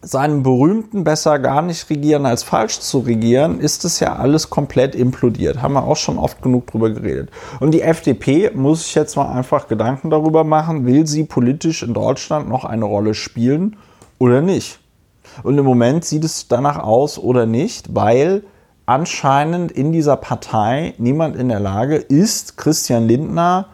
seinem 0.02 0.42
berühmten 0.42 1.04
besser 1.04 1.38
gar 1.38 1.62
nicht 1.62 1.88
regieren 1.88 2.26
als 2.26 2.42
falsch 2.42 2.80
zu 2.80 3.00
regieren, 3.00 3.60
ist 3.60 3.84
es 3.84 4.00
ja 4.00 4.16
alles 4.16 4.50
komplett 4.50 4.94
implodiert. 4.94 5.62
Haben 5.62 5.74
wir 5.74 5.84
auch 5.84 5.96
schon 5.96 6.18
oft 6.18 6.42
genug 6.42 6.66
drüber 6.68 6.90
geredet. 6.90 7.30
Und 7.60 7.72
die 7.72 7.82
FDP 7.82 8.50
muss 8.54 8.84
sich 8.84 8.94
jetzt 8.94 9.16
mal 9.16 9.32
einfach 9.32 9.68
Gedanken 9.68 10.10
darüber 10.10 10.44
machen, 10.44 10.86
will 10.86 11.06
sie 11.06 11.24
politisch 11.24 11.82
in 11.82 11.94
Deutschland 11.94 12.48
noch 12.48 12.64
eine 12.64 12.84
Rolle 12.84 13.14
spielen 13.14 13.76
oder 14.18 14.42
nicht? 14.42 14.80
Und 15.42 15.58
im 15.58 15.64
Moment 15.64 16.04
sieht 16.04 16.24
es 16.24 16.48
danach 16.48 16.78
aus 16.78 17.18
oder 17.18 17.46
nicht, 17.46 17.94
weil 17.94 18.42
anscheinend 18.86 19.72
in 19.72 19.92
dieser 19.92 20.16
Partei 20.16 20.94
niemand 20.98 21.36
in 21.36 21.48
der 21.48 21.60
Lage 21.60 21.96
ist, 21.96 22.56
Christian 22.56 23.08
Lindner 23.08 23.66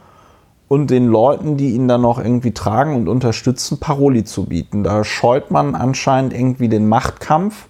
und 0.68 0.91
den 0.91 1.07
Leuten, 1.07 1.58
die 1.58 1.74
ihn 1.74 1.86
dann 1.86 2.00
noch 2.00 2.18
irgendwie 2.18 2.52
tragen 2.52 2.97
und 2.97 3.08
unterstützen, 3.08 3.78
Paroli 3.78 4.24
zu 4.24 4.47
bieten. 4.47 4.84
Da 4.84 5.05
scheut 5.05 5.50
man 5.50 5.74
anscheinend 5.74 6.32
irgendwie 6.32 6.68
den 6.70 6.89
Machtkampf 6.89 7.68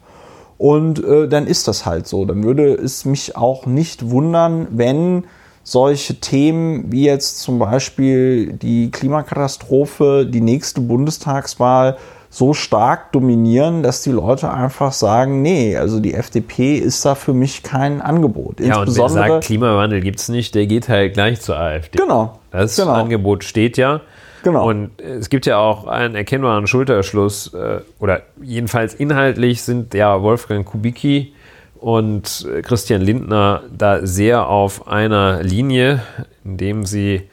Und 0.57 1.03
äh, 1.03 1.27
dann 1.29 1.49
ist 1.49 1.67
das 1.67 1.85
halt 1.87 2.07
so. 2.07 2.25
Dann 2.25 2.45
würde 2.45 2.73
es 2.73 3.05
mich 3.05 3.37
auch 3.37 3.67
nicht 3.67 4.11
wundern, 4.11 4.69
wenn 4.71 5.25
solche 5.65 6.21
Themen 6.21 6.93
wie 6.93 7.05
jetzt 7.05 7.41
zum 7.41 7.59
Beispiel 7.59 8.53
die 8.53 8.93
Klimakatastrophe, 8.93 10.25
die 10.25 10.41
nächste 10.41 10.81
Bundestagswahl 10.81 11.97
so 12.33 12.55
stark 12.55 13.13
dominieren, 13.13 13.83
dass 13.83 14.01
die 14.01 14.11
Leute 14.11 14.51
einfach 14.51 14.93
sagen, 14.93 15.43
nee, 15.43 15.77
also 15.77 16.01
die 16.01 16.15
FDP 16.15 16.79
ist 16.79 17.05
da 17.05 17.15
für 17.15 17.35
mich 17.35 17.63
kein 17.63 18.01
Angebot. 18.01 18.59
Ja, 18.59 18.81
und 18.81 18.97
wer 18.97 19.09
sagt, 19.11 19.45
Klimawandel 19.45 20.01
gibt 20.01 20.19
es 20.19 20.31
nicht, 20.31 20.55
der 20.55 20.67
geht 20.67 20.89
halt 20.89 21.13
gleich 21.13 21.43
zur 21.43 21.59
AfD. 21.59 21.99
Genau. 21.99 22.39
Das 22.51 22.77
genau. 22.77 22.93
Angebot 22.93 23.45
steht 23.45 23.77
ja. 23.77 24.01
Genau. 24.45 24.67
Und 24.67 24.99
es 24.99 25.29
gibt 25.29 25.45
ja 25.45 25.59
auch 25.59 25.87
einen 25.87 26.15
erkennbaren 26.15 26.67
Schulterschluss, 26.67 27.53
äh, 27.53 27.81
oder 28.01 28.23
jedenfalls 28.41 28.95
inhaltlich 28.95 29.63
sind 29.63 29.93
ja 29.93 30.23
Wolfgang 30.23 30.65
Kubicki 30.65 31.35
und 31.81 32.49
Christian 32.63 33.03
Lindner 33.03 33.65
da 33.77 34.07
sehr 34.07 34.49
auf 34.49 34.89
einer 34.89 35.43
Linie, 35.43 36.03
indem 36.45 36.87
sie 36.87 37.29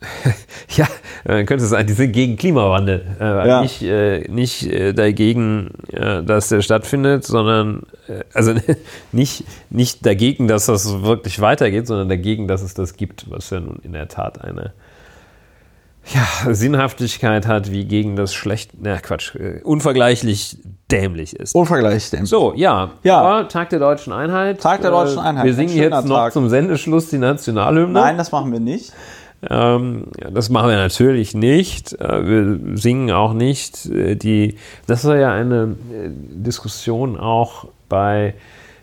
ja, 0.70 0.86
man 1.34 1.46
könnte 1.46 1.64
sagen, 1.66 1.86
die 1.86 1.92
sind 1.92 2.12
gegen 2.12 2.36
Klimawandel. 2.36 3.04
Äh, 3.20 3.48
Ja. 3.48 3.60
Nicht, 3.62 3.82
äh, 3.82 4.20
nicht 4.28 4.66
äh, 4.66 4.92
dagegen, 4.94 5.70
äh, 5.92 6.22
dass 6.22 6.48
der 6.48 6.62
stattfindet, 6.62 7.24
sondern 7.24 7.82
äh, 8.08 8.24
also 8.34 8.54
nicht, 9.12 9.44
nicht 9.70 10.04
dagegen, 10.06 10.48
dass 10.48 10.66
das 10.66 11.02
wirklich 11.02 11.40
weitergeht, 11.40 11.86
sondern 11.86 12.08
dagegen, 12.08 12.48
dass 12.48 12.62
es 12.62 12.74
das 12.74 12.96
gibt, 12.96 13.30
was 13.30 13.50
ja 13.50 13.60
nun 13.60 13.78
in 13.82 13.92
der 13.92 14.08
Tat 14.08 14.42
eine 14.42 14.72
ja, 16.14 16.54
Sinnhaftigkeit 16.54 17.46
hat, 17.46 17.70
wie 17.70 17.84
gegen 17.84 18.16
das 18.16 18.32
schlecht, 18.32 18.70
na 18.80 18.96
Quatsch, 18.98 19.34
äh, 19.34 19.60
unvergleichlich 19.62 20.56
dämlich 20.90 21.36
ist. 21.36 21.54
Unvergleichlich 21.54 22.08
dem. 22.10 22.24
So, 22.24 22.54
ja. 22.56 22.92
Ja. 23.02 23.20
Aber 23.20 23.48
Tag 23.48 23.68
der 23.68 23.78
deutschen 23.78 24.14
Einheit. 24.14 24.60
Tag 24.62 24.80
der 24.80 24.90
deutschen 24.90 25.18
Äh, 25.18 25.22
Einheit. 25.28 25.44
Wir 25.44 25.52
singen 25.52 25.76
jetzt 25.76 26.06
noch 26.06 26.16
Tag. 26.16 26.32
zum 26.32 26.48
Sendeschluss 26.48 27.10
die 27.10 27.18
Nationalhymne. 27.18 27.92
Nein, 27.92 28.16
das 28.16 28.32
machen 28.32 28.50
wir 28.52 28.60
nicht. 28.60 28.92
Ähm, 29.48 30.08
das 30.32 30.48
machen 30.50 30.70
wir 30.70 30.76
natürlich 30.76 31.34
nicht. 31.34 31.92
Äh, 32.00 32.26
wir 32.26 32.76
singen 32.76 33.10
auch 33.12 33.32
nicht 33.32 33.86
äh, 33.86 34.16
die. 34.16 34.56
Das 34.86 35.04
war 35.04 35.16
ja 35.16 35.32
eine 35.32 35.76
äh, 35.92 36.10
Diskussion 36.10 37.16
auch 37.16 37.66
bei 37.88 38.34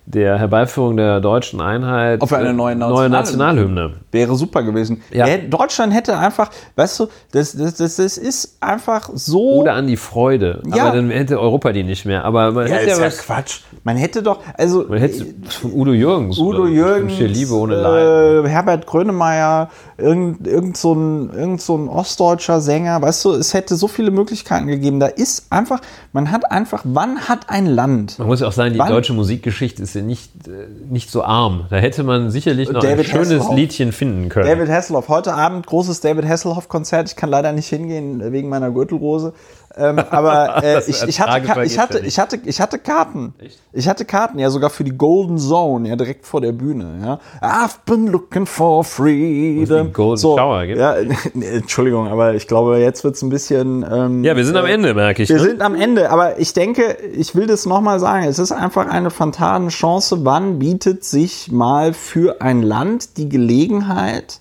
der 0.07 0.37
Herbeiführung 0.37 0.97
der 0.97 1.19
deutschen 1.19 1.61
Einheit. 1.61 2.21
Wir 2.21 2.37
eine 2.37 2.53
neue 2.53 2.75
neue 2.75 3.09
Nationalhymne-. 3.09 3.93
Wäre 4.11 4.35
super 4.35 4.61
gewesen. 4.63 5.01
Ja. 5.11 5.25
Deutschland 5.37 5.93
hätte 5.93 6.17
einfach, 6.17 6.51
weißt 6.75 6.99
du, 6.99 7.07
das, 7.31 7.53
das, 7.57 7.75
das, 7.75 7.95
das 7.95 8.17
ist 8.17 8.57
einfach 8.61 9.09
so. 9.13 9.61
Oder 9.61 9.73
an 9.73 9.87
die 9.87 9.97
Freude. 9.97 10.61
Ja. 10.73 10.85
Aber 10.85 10.95
dann 10.97 11.09
hätte 11.09 11.39
Europa 11.39 11.71
die 11.71 11.83
nicht 11.83 12.05
mehr. 12.05 12.23
Aber 12.23 12.51
man 12.51 12.67
ja, 12.67 12.75
hätte 12.75 12.91
ist 12.91 12.99
ja 12.99 13.05
was. 13.05 13.17
Quatsch. 13.17 13.61
Man 13.83 13.97
hätte 13.97 14.21
doch, 14.21 14.39
also 14.57 14.85
Man 14.87 14.99
hätte 14.99 15.25
von 15.61 15.73
Udo 15.73 15.91
Jürgens. 15.91 16.37
Udo 16.37 16.67
Jürgens, 16.67 17.17
Liebe 17.19 17.53
ohne 17.53 17.75
Leiden. 17.75 18.45
äh, 18.45 18.49
Herbert 18.49 18.85
Grönemeyer, 18.85 19.69
irgend, 19.97 20.45
irgend, 20.47 20.77
so 20.77 20.93
ein, 20.93 21.31
irgend 21.33 21.61
so 21.61 21.75
ein 21.77 21.87
ostdeutscher 21.89 22.61
Sänger, 22.61 23.01
weißt 23.01 23.25
du, 23.25 23.31
es 23.33 23.53
hätte 23.53 23.75
so 23.75 23.87
viele 23.87 24.11
Möglichkeiten 24.11 24.67
gegeben. 24.67 24.99
Da 24.99 25.07
ist 25.07 25.47
einfach, 25.51 25.81
man 26.13 26.31
hat 26.31 26.51
einfach, 26.51 26.81
wann 26.85 27.19
hat 27.27 27.49
ein 27.49 27.65
Land, 27.65 28.19
Man 28.19 28.27
muss 28.27 28.39
ja 28.41 28.47
auch 28.47 28.51
sagen, 28.51 28.73
die 28.73 28.79
Wann- 28.79 28.89
deutsche 28.89 29.13
Musikgeschichte 29.13 29.81
ist 29.83 29.94
ja 29.95 30.01
nicht, 30.01 30.47
äh, 30.47 30.67
nicht 30.89 31.09
so 31.09 31.23
arm. 31.23 31.65
Da 31.69 31.77
hätte 31.77 32.03
man 32.03 32.29
sicherlich 32.29 32.69
noch 32.69 32.81
David 32.81 32.99
ein 32.99 33.05
schönes 33.05 33.29
Hasselhoff. 33.29 33.55
Liedchen 33.55 33.91
finden 33.91 34.29
können. 34.29 34.47
David 34.47 34.69
Hasselhoff, 34.69 35.09
heute 35.09 35.33
Abend 35.33 35.65
großes 35.65 36.01
David 36.01 36.25
Hasselhoff-Konzert. 36.25 37.09
Ich 37.09 37.15
kann 37.15 37.29
leider 37.29 37.51
nicht 37.51 37.67
hingehen 37.67 38.31
wegen 38.31 38.49
meiner 38.49 38.71
Gürtelrose. 38.71 39.33
Ähm, 39.77 39.99
aber 39.99 40.57
äh, 40.63 40.79
ich, 40.87 41.03
ich, 41.03 41.19
hatte, 41.19 41.63
ich, 41.63 41.77
hatte, 41.77 41.99
ich, 41.99 42.19
hatte, 42.19 42.39
ich 42.43 42.61
hatte 42.61 42.79
Karten. 42.79 43.33
Ich 43.73 43.89
hatte 43.89 44.05
Karten, 44.05 44.39
ja 44.39 44.49
sogar 44.49 44.69
für 44.69 44.83
die 44.83 44.97
Golden 44.97 45.37
Zone, 45.37 45.89
ja 45.89 45.95
direkt 45.95 46.25
vor 46.25 46.41
der 46.41 46.53
Bühne. 46.53 46.99
Ja. 47.03 47.19
I've 47.41 47.77
been 47.85 48.07
looking 48.07 48.45
for 48.45 48.83
freedom. 48.83 49.91
Golden 49.91 50.21
Shower 50.21 50.65
gibt? 50.65 50.79
Ja, 50.79 50.95
nee, 51.33 51.47
Entschuldigung, 51.47 52.07
aber 52.07 52.35
ich 52.35 52.47
glaube, 52.47 52.77
jetzt 52.79 53.03
wird 53.03 53.15
es 53.15 53.21
ein 53.21 53.29
bisschen... 53.29 53.85
Ähm, 53.89 54.23
ja, 54.23 54.35
wir 54.35 54.45
sind 54.45 54.55
am 54.55 54.65
Ende, 54.65 54.93
merke 54.93 55.23
ich. 55.23 55.29
wir 55.29 55.37
ne? 55.37 55.43
sind 55.43 55.61
am 55.61 55.75
Ende, 55.75 56.09
aber 56.09 56.39
ich 56.39 56.53
denke, 56.53 56.97
ich 57.13 57.35
will 57.35 57.47
das 57.47 57.65
nochmal 57.65 57.99
sagen, 57.99 58.25
es 58.25 58.39
ist 58.39 58.51
einfach 58.51 58.87
eine 58.87 59.09
fantane 59.09 59.67
Chance. 59.69 60.19
Wann 60.23 60.59
bietet 60.59 61.03
sich 61.03 61.51
mal 61.51 61.93
für 61.93 62.41
ein 62.41 62.61
Land 62.61 63.17
die 63.17 63.27
Gelegenheit, 63.27 64.39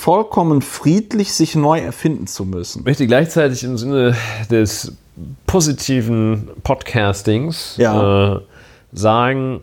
vollkommen 0.00 0.62
friedlich 0.62 1.32
sich 1.34 1.54
neu 1.56 1.78
erfinden 1.80 2.26
zu 2.26 2.44
müssen? 2.46 2.80
Ich 2.80 2.84
möchte 2.86 3.06
gleichzeitig 3.06 3.62
im 3.64 3.76
Sinne 3.76 4.16
des 4.50 4.92
positiven 5.46 6.48
Podcastings 6.62 7.74
Ja. 7.76 8.36
äh, 8.36 8.40
sagen, 8.92 9.60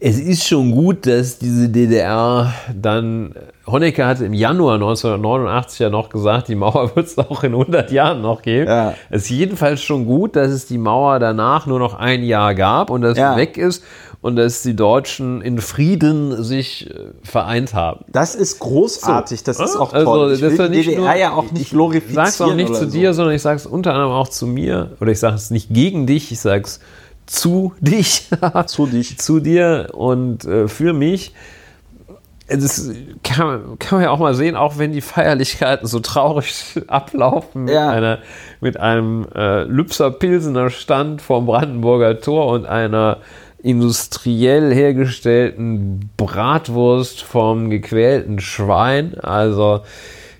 es 0.00 0.18
ist 0.18 0.46
schon 0.46 0.70
gut, 0.72 1.06
dass 1.06 1.38
diese 1.38 1.68
DDR 1.68 2.52
dann, 2.74 3.34
Honecker 3.66 4.06
hatte 4.06 4.24
im 4.24 4.32
Januar 4.34 4.74
1989 4.74 5.78
ja 5.80 5.90
noch 5.90 6.08
gesagt, 6.08 6.46
die 6.48 6.54
Mauer 6.54 6.90
wird 6.96 7.06
es 7.06 7.18
auch 7.18 7.42
in 7.42 7.52
100 7.52 7.90
Jahren 7.90 8.20
noch 8.22 8.42
geben. 8.42 8.68
Ja. 8.68 8.94
Es 9.10 9.24
ist 9.24 9.30
jedenfalls 9.30 9.82
schon 9.82 10.06
gut, 10.06 10.36
dass 10.36 10.50
es 10.52 10.66
die 10.66 10.78
Mauer 10.78 11.18
danach 11.18 11.66
nur 11.66 11.78
noch 11.80 11.94
ein 11.94 12.22
Jahr 12.22 12.54
gab 12.54 12.90
und 12.90 13.02
dass 13.02 13.18
Ja. 13.18 13.36
weg 13.36 13.56
ist 13.56 13.84
und 14.22 14.36
dass 14.36 14.62
die 14.62 14.74
Deutschen 14.74 15.42
in 15.42 15.58
Frieden 15.58 16.42
sich 16.42 16.88
äh, 16.88 16.94
vereint 17.22 17.74
haben. 17.74 18.04
Das 18.08 18.34
ist 18.34 18.60
großartig, 18.60 19.42
das 19.44 19.58
ist 19.60 19.76
auch 19.76 19.92
Also, 19.92 20.06
toll. 20.06 20.32
Ich 20.32 20.40
das 20.40 20.56
will 20.58 20.68
die 20.70 20.76
nicht 20.78 20.88
DDR 20.90 21.00
nur- 21.00 21.14
ja 21.16 21.32
auch 21.32 21.50
nicht 21.52 21.62
Ich 21.62 21.70
glorifizieren. 21.70 22.14
sag's 22.26 22.40
auch 22.40 22.54
nicht 22.54 22.74
zu 22.74 22.84
so. 22.84 22.90
dir, 22.90 23.12
sondern 23.14 23.34
ich 23.34 23.42
sag's 23.42 23.66
unter 23.66 23.92
anderem 23.92 24.12
auch 24.12 24.28
zu 24.28 24.46
mir. 24.46 24.92
Oder 25.00 25.10
ich 25.12 25.18
sage 25.18 25.34
es 25.34 25.50
nicht 25.50 25.68
gegen 25.70 26.06
dich, 26.06 26.32
ich 26.32 26.40
sag's 26.40 26.80
zu 27.26 27.72
dich. 27.80 28.28
Zu 28.66 28.86
dich. 28.86 29.18
zu 29.18 29.40
dir 29.40 29.88
und 29.92 30.44
äh, 30.44 30.66
für 30.68 30.92
mich. 30.92 31.32
Das 32.48 32.90
kann, 33.22 33.78
kann 33.78 33.98
man 33.98 34.02
ja 34.02 34.10
auch 34.10 34.18
mal 34.18 34.34
sehen, 34.34 34.56
auch 34.56 34.76
wenn 34.76 34.92
die 34.92 35.00
Feierlichkeiten 35.00 35.86
so 35.86 36.00
traurig 36.00 36.54
ablaufen 36.88 37.64
mit, 37.64 37.74
Ja. 37.74 37.88
einer, 37.90 38.18
mit 38.60 38.78
einem 38.78 39.26
äh, 39.34 39.62
Lübser 39.62 40.10
Pilsener 40.10 40.68
Stand 40.68 41.22
vom 41.22 41.46
Brandenburger 41.46 42.20
Tor 42.20 42.48
und 42.48 42.66
einer 42.66 43.18
industriell 43.62 44.74
hergestellten 44.74 46.10
Bratwurst 46.16 47.22
vom 47.22 47.70
gequälten 47.70 48.40
Schwein. 48.40 49.14
Also 49.20 49.80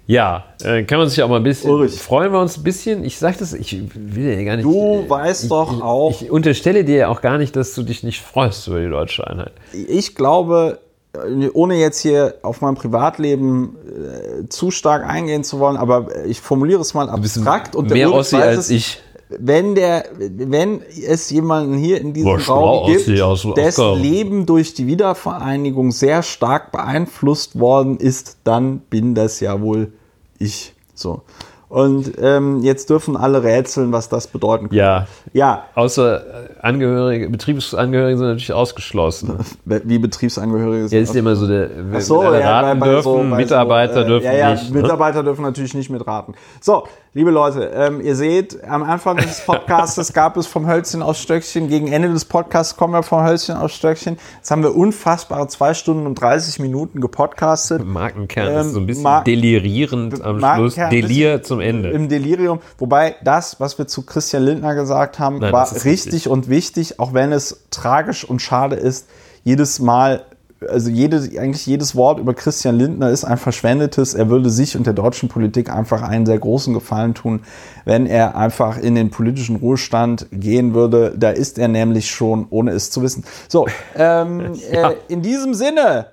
ja, 0.07 0.44
äh, 0.62 0.83
kann 0.83 0.99
man 0.99 1.09
sich 1.09 1.23
auch 1.23 1.28
mal 1.28 1.36
ein 1.36 1.44
bisschen 1.44 1.70
Ulrich. 1.70 1.92
freuen 2.01 2.33
wir 2.33 2.41
uns 2.41 2.59
ein 2.59 2.65
bisschen. 2.65 3.05
Ich 3.05 3.18
sag 3.18 3.39
das, 3.39 3.52
ich 3.55 3.81
will 3.94 4.36
ja 4.36 4.42
gar 4.44 4.57
nicht. 4.57 4.65
Du 4.65 5.05
äh, 5.07 5.09
weißt 5.10 5.44
ich, 5.44 5.49
doch 5.49 5.76
ich, 5.76 5.83
auch- 5.83 6.20
Ich 6.23 6.31
unterstelle 6.31 6.84
dir 6.84 6.97
ja 6.97 7.09
auch 7.09 7.20
gar 7.20 7.39
nicht, 7.39 7.55
dass 7.55 7.75
du 7.75 7.83
dich 7.84 8.02
nicht 8.02 8.20
freust 8.20 8.67
über 8.67 8.81
die 8.81 8.89
deutsche 8.89 9.26
Einheit. 9.26 9.52
ich 9.73 10.15
glaube, 10.17 10.81
äh, 11.15 11.49
ohne 11.52 11.76
jetzt 11.76 12.01
hier 12.01 12.34
auf 12.42 12.60
mein 12.60 12.75
Privatleben 12.75 13.76
äh, 13.86 14.49
zu 14.49 14.70
stark 14.73 15.07
eingehen 15.09 15.44
zu 15.44 15.60
wollen, 15.60 15.76
aber 15.76 16.09
ich 16.26 16.41
formuliere 16.41 16.81
es 16.81 16.94
mal 16.94 17.09
abstrakt 17.09 17.76
und 17.76 17.89
der 17.89 17.97
mehr 17.99 18.09
Ulrich 18.09 18.20
Ossi 18.20 18.36
weiß 18.36 18.42
als 18.49 18.59
es, 18.59 18.70
ich. 18.70 19.01
Wenn 19.39 19.75
der, 19.75 20.05
wenn 20.19 20.83
es 21.09 21.31
jemanden 21.31 21.75
hier 21.75 22.01
in 22.01 22.12
diesem 22.12 22.36
Boah, 22.36 22.41
Raum 22.55 22.86
gibt, 22.93 23.09
dessen. 23.57 24.01
Leben 24.01 24.47
durch 24.47 24.75
die 24.75 24.86
Wiedervereinigung 24.86 25.91
sehr 25.93 26.23
stark 26.23 26.73
beeinflusst 26.73 27.59
worden 27.59 27.97
ist, 27.99 28.39
dann 28.44 28.78
bin 28.91 29.15
das 29.15 29.41
ja 29.41 29.61
wohl 29.61 29.93
ich. 30.39 30.75
So. 30.94 31.23
Und 31.69 32.12
ähm, 32.20 32.61
jetzt 32.62 32.91
dürfen 32.91 33.17
alle 33.17 33.43
rätseln, 33.44 33.93
was 33.93 34.11
das 34.11 34.27
bedeuten 34.27 34.65
könnte. 34.65 34.77
Ja, 34.77 35.07
Ja, 35.33 35.65
außer 35.75 36.20
äh, 36.20 36.49
Angehörige, 36.61 37.31
Betriebsangehörige 37.31 38.19
sind 38.19 38.27
natürlich 38.27 38.52
ausgeschlossen. 38.52 39.39
wie 39.65 39.99
Betriebsangehörige 39.99 40.94
Ja, 40.94 41.01
ist 41.02 41.15
ja 41.15 41.20
immer 41.20 41.35
so 41.35 41.47
der, 41.47 41.70
Ach 41.94 42.01
so, 42.02 42.23
ja, 42.25 42.61
raten 42.61 42.78
bei- 42.78 42.86
bei 42.86 42.93
dürfen, 42.93 43.02
so- 43.05 43.17
bei 43.31 43.36
Mitarbeiter 43.39 43.94
so, 43.94 44.01
äh, 44.01 44.07
dürfen 44.07 44.25
ja, 44.27 44.33
ja, 44.35 44.51
nicht. 44.52 44.70
Ne? 44.75 44.83
Mitarbeiter 44.83 45.23
dürfen 45.23 45.43
natürlich 45.43 45.73
nicht 45.73 45.89
mitraten. 45.89 46.35
So, 46.61 46.85
liebe 47.15 47.31
Leute, 47.31 47.70
ähm, 47.74 48.00
ihr 48.00 48.16
seht, 48.16 48.65
am 48.65 48.82
Anfang 48.82 49.16
des 49.18 49.41
Podcasts 49.44 50.12
gab 50.15 50.36
es 50.39 50.47
vom 50.47 50.66
Hölzchen 50.66 51.02
aufs 51.02 51.20
Stöckchen. 51.20 51.68
Gegen 51.68 51.89
Ende 51.89 52.10
des 52.10 52.24
Podcasts 52.24 52.76
kommen 52.76 52.94
wir 52.94 53.02
vom 53.02 53.23
Hölzchen 53.23 53.57
aufs 53.57 53.74
Stöckchen. 53.74 54.18
Jetzt 54.36 54.50
haben 54.50 54.62
wir 54.62 54.74
unfassbare 54.74 55.47
zwei 55.49 55.74
Stunden 55.74 56.07
und 56.07 56.15
30 56.15 56.58
Minuten 56.60 57.00
gepodcastet. 57.00 57.84
Markenkern 57.84 58.55
ist 58.66 58.73
so 58.73 58.81
ein 58.81 58.86
bisschen 58.86 59.00
Ähm, 59.00 59.12
Ma- 59.12 59.20
delirierend 59.20 60.23
am 60.23 60.41
Schluss. 60.41 60.74
Delir 60.74 61.42
zum 61.42 61.60
Ende. 61.60 61.91
Im 61.91 62.08
Delirium. 62.08 62.60
Wobei 62.78 63.16
das, 63.23 63.60
was 63.60 63.76
wir 63.78 63.86
zu 63.86 64.02
Christian 64.07 64.42
Lindner 64.44 64.74
gesagt 64.74 65.18
haben, 65.18 65.39
Nein, 65.39 65.52
war 65.52 65.70
richtig, 65.70 65.84
richtig. 65.84 66.28
und 66.28 66.49
wichtig, 66.49 66.99
auch 66.99 67.12
wenn 67.12 67.32
es 67.32 67.65
tragisch 67.70 68.24
und 68.24 68.41
schade 68.41 68.76
ist. 68.76 69.07
Jedes 69.44 69.81
Mal, 69.81 70.24
also 70.68 70.91
jede, 70.91 71.16
eigentlich 71.39 71.66
jedes 71.66 71.94
Wort 71.94 72.18
über 72.18 72.34
Christian 72.34 72.76
Lindner 72.76 73.10
ist 73.10 73.24
ein 73.24 73.36
verschwendetes. 73.36 74.15
Er 74.15 74.28
würde 74.28 74.50
sich 74.50 74.76
und 74.76 74.86
der 74.86 74.92
deutschen 74.94 75.28
Politik 75.28 75.70
einfach 75.70 76.02
einen 76.02 76.26
sehr 76.26 76.39
großen 76.39 76.74
Gefallen 76.74 77.15
tun, 77.15 77.41
wenn 77.84 78.07
er 78.07 78.36
einfach 78.36 78.78
in 78.78 78.94
den 78.94 79.10
politischen 79.10 79.57
Ruhestand 79.57 80.26
gehen 80.31 80.74
würde. 80.74 81.15
Da 81.16 81.31
ist 81.31 81.58
er 81.58 81.68
nämlich 81.68 82.10
schon, 82.10 82.47
ohne 82.50 82.73
es 82.73 82.91
zu 82.91 83.02
wissen. 83.02 83.24
So, 83.49 83.66
ähm, 83.97 84.52
äh, 84.70 84.94
in 85.08 85.23
diesem 85.23 85.55
Sinne. 85.55 86.07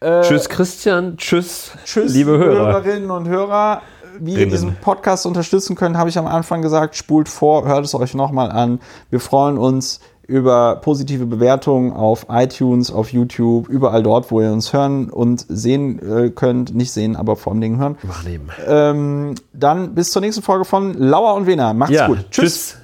tschüss 0.00 0.48
Christian, 0.48 1.16
tschüss, 1.16 1.72
Tschüss, 1.84 2.12
liebe 2.12 2.38
Hörer. 2.38 2.72
Hörerinnen 2.74 3.10
und 3.10 3.28
Hörer. 3.28 3.82
wie 4.18 4.34
ihr 4.34 4.48
diesen 4.48 4.76
Podcast 4.76 5.26
unterstützen 5.26 5.76
könnt, 5.76 5.96
habe 5.96 6.08
ich 6.08 6.18
am 6.18 6.26
Anfang 6.26 6.62
gesagt. 6.62 6.96
Spult 6.96 7.28
vor, 7.28 7.66
hört 7.66 7.84
es 7.84 7.94
euch 7.94 8.14
nochmal 8.14 8.50
an. 8.50 8.80
Wir 9.10 9.20
freuen 9.20 9.58
uns 9.58 10.00
über 10.26 10.76
positive 10.76 11.26
Bewertungen 11.26 11.92
auf 11.92 12.26
iTunes, 12.28 12.90
auf 12.90 13.12
YouTube, 13.12 13.68
überall 13.68 14.02
dort, 14.02 14.30
wo 14.30 14.40
ihr 14.40 14.52
uns 14.52 14.72
hören 14.72 15.10
und 15.10 15.44
sehen 15.48 15.98
äh, 16.00 16.30
könnt. 16.30 16.74
Nicht 16.74 16.92
sehen, 16.92 17.16
aber 17.16 17.36
vor 17.36 17.52
allem 17.52 17.60
Dingen 17.60 17.78
hören. 17.78 17.96
Wahrnehmen. 18.02 18.50
Ähm, 18.66 19.34
dann 19.52 19.94
bis 19.94 20.10
zur 20.12 20.22
nächsten 20.22 20.42
Folge 20.42 20.64
von 20.64 20.94
Lauer 20.94 21.34
und 21.34 21.46
Wena. 21.46 21.72
Macht's 21.72 21.94
Ja, 21.94 22.06
gut. 22.08 22.26
tschüss. 22.30 22.76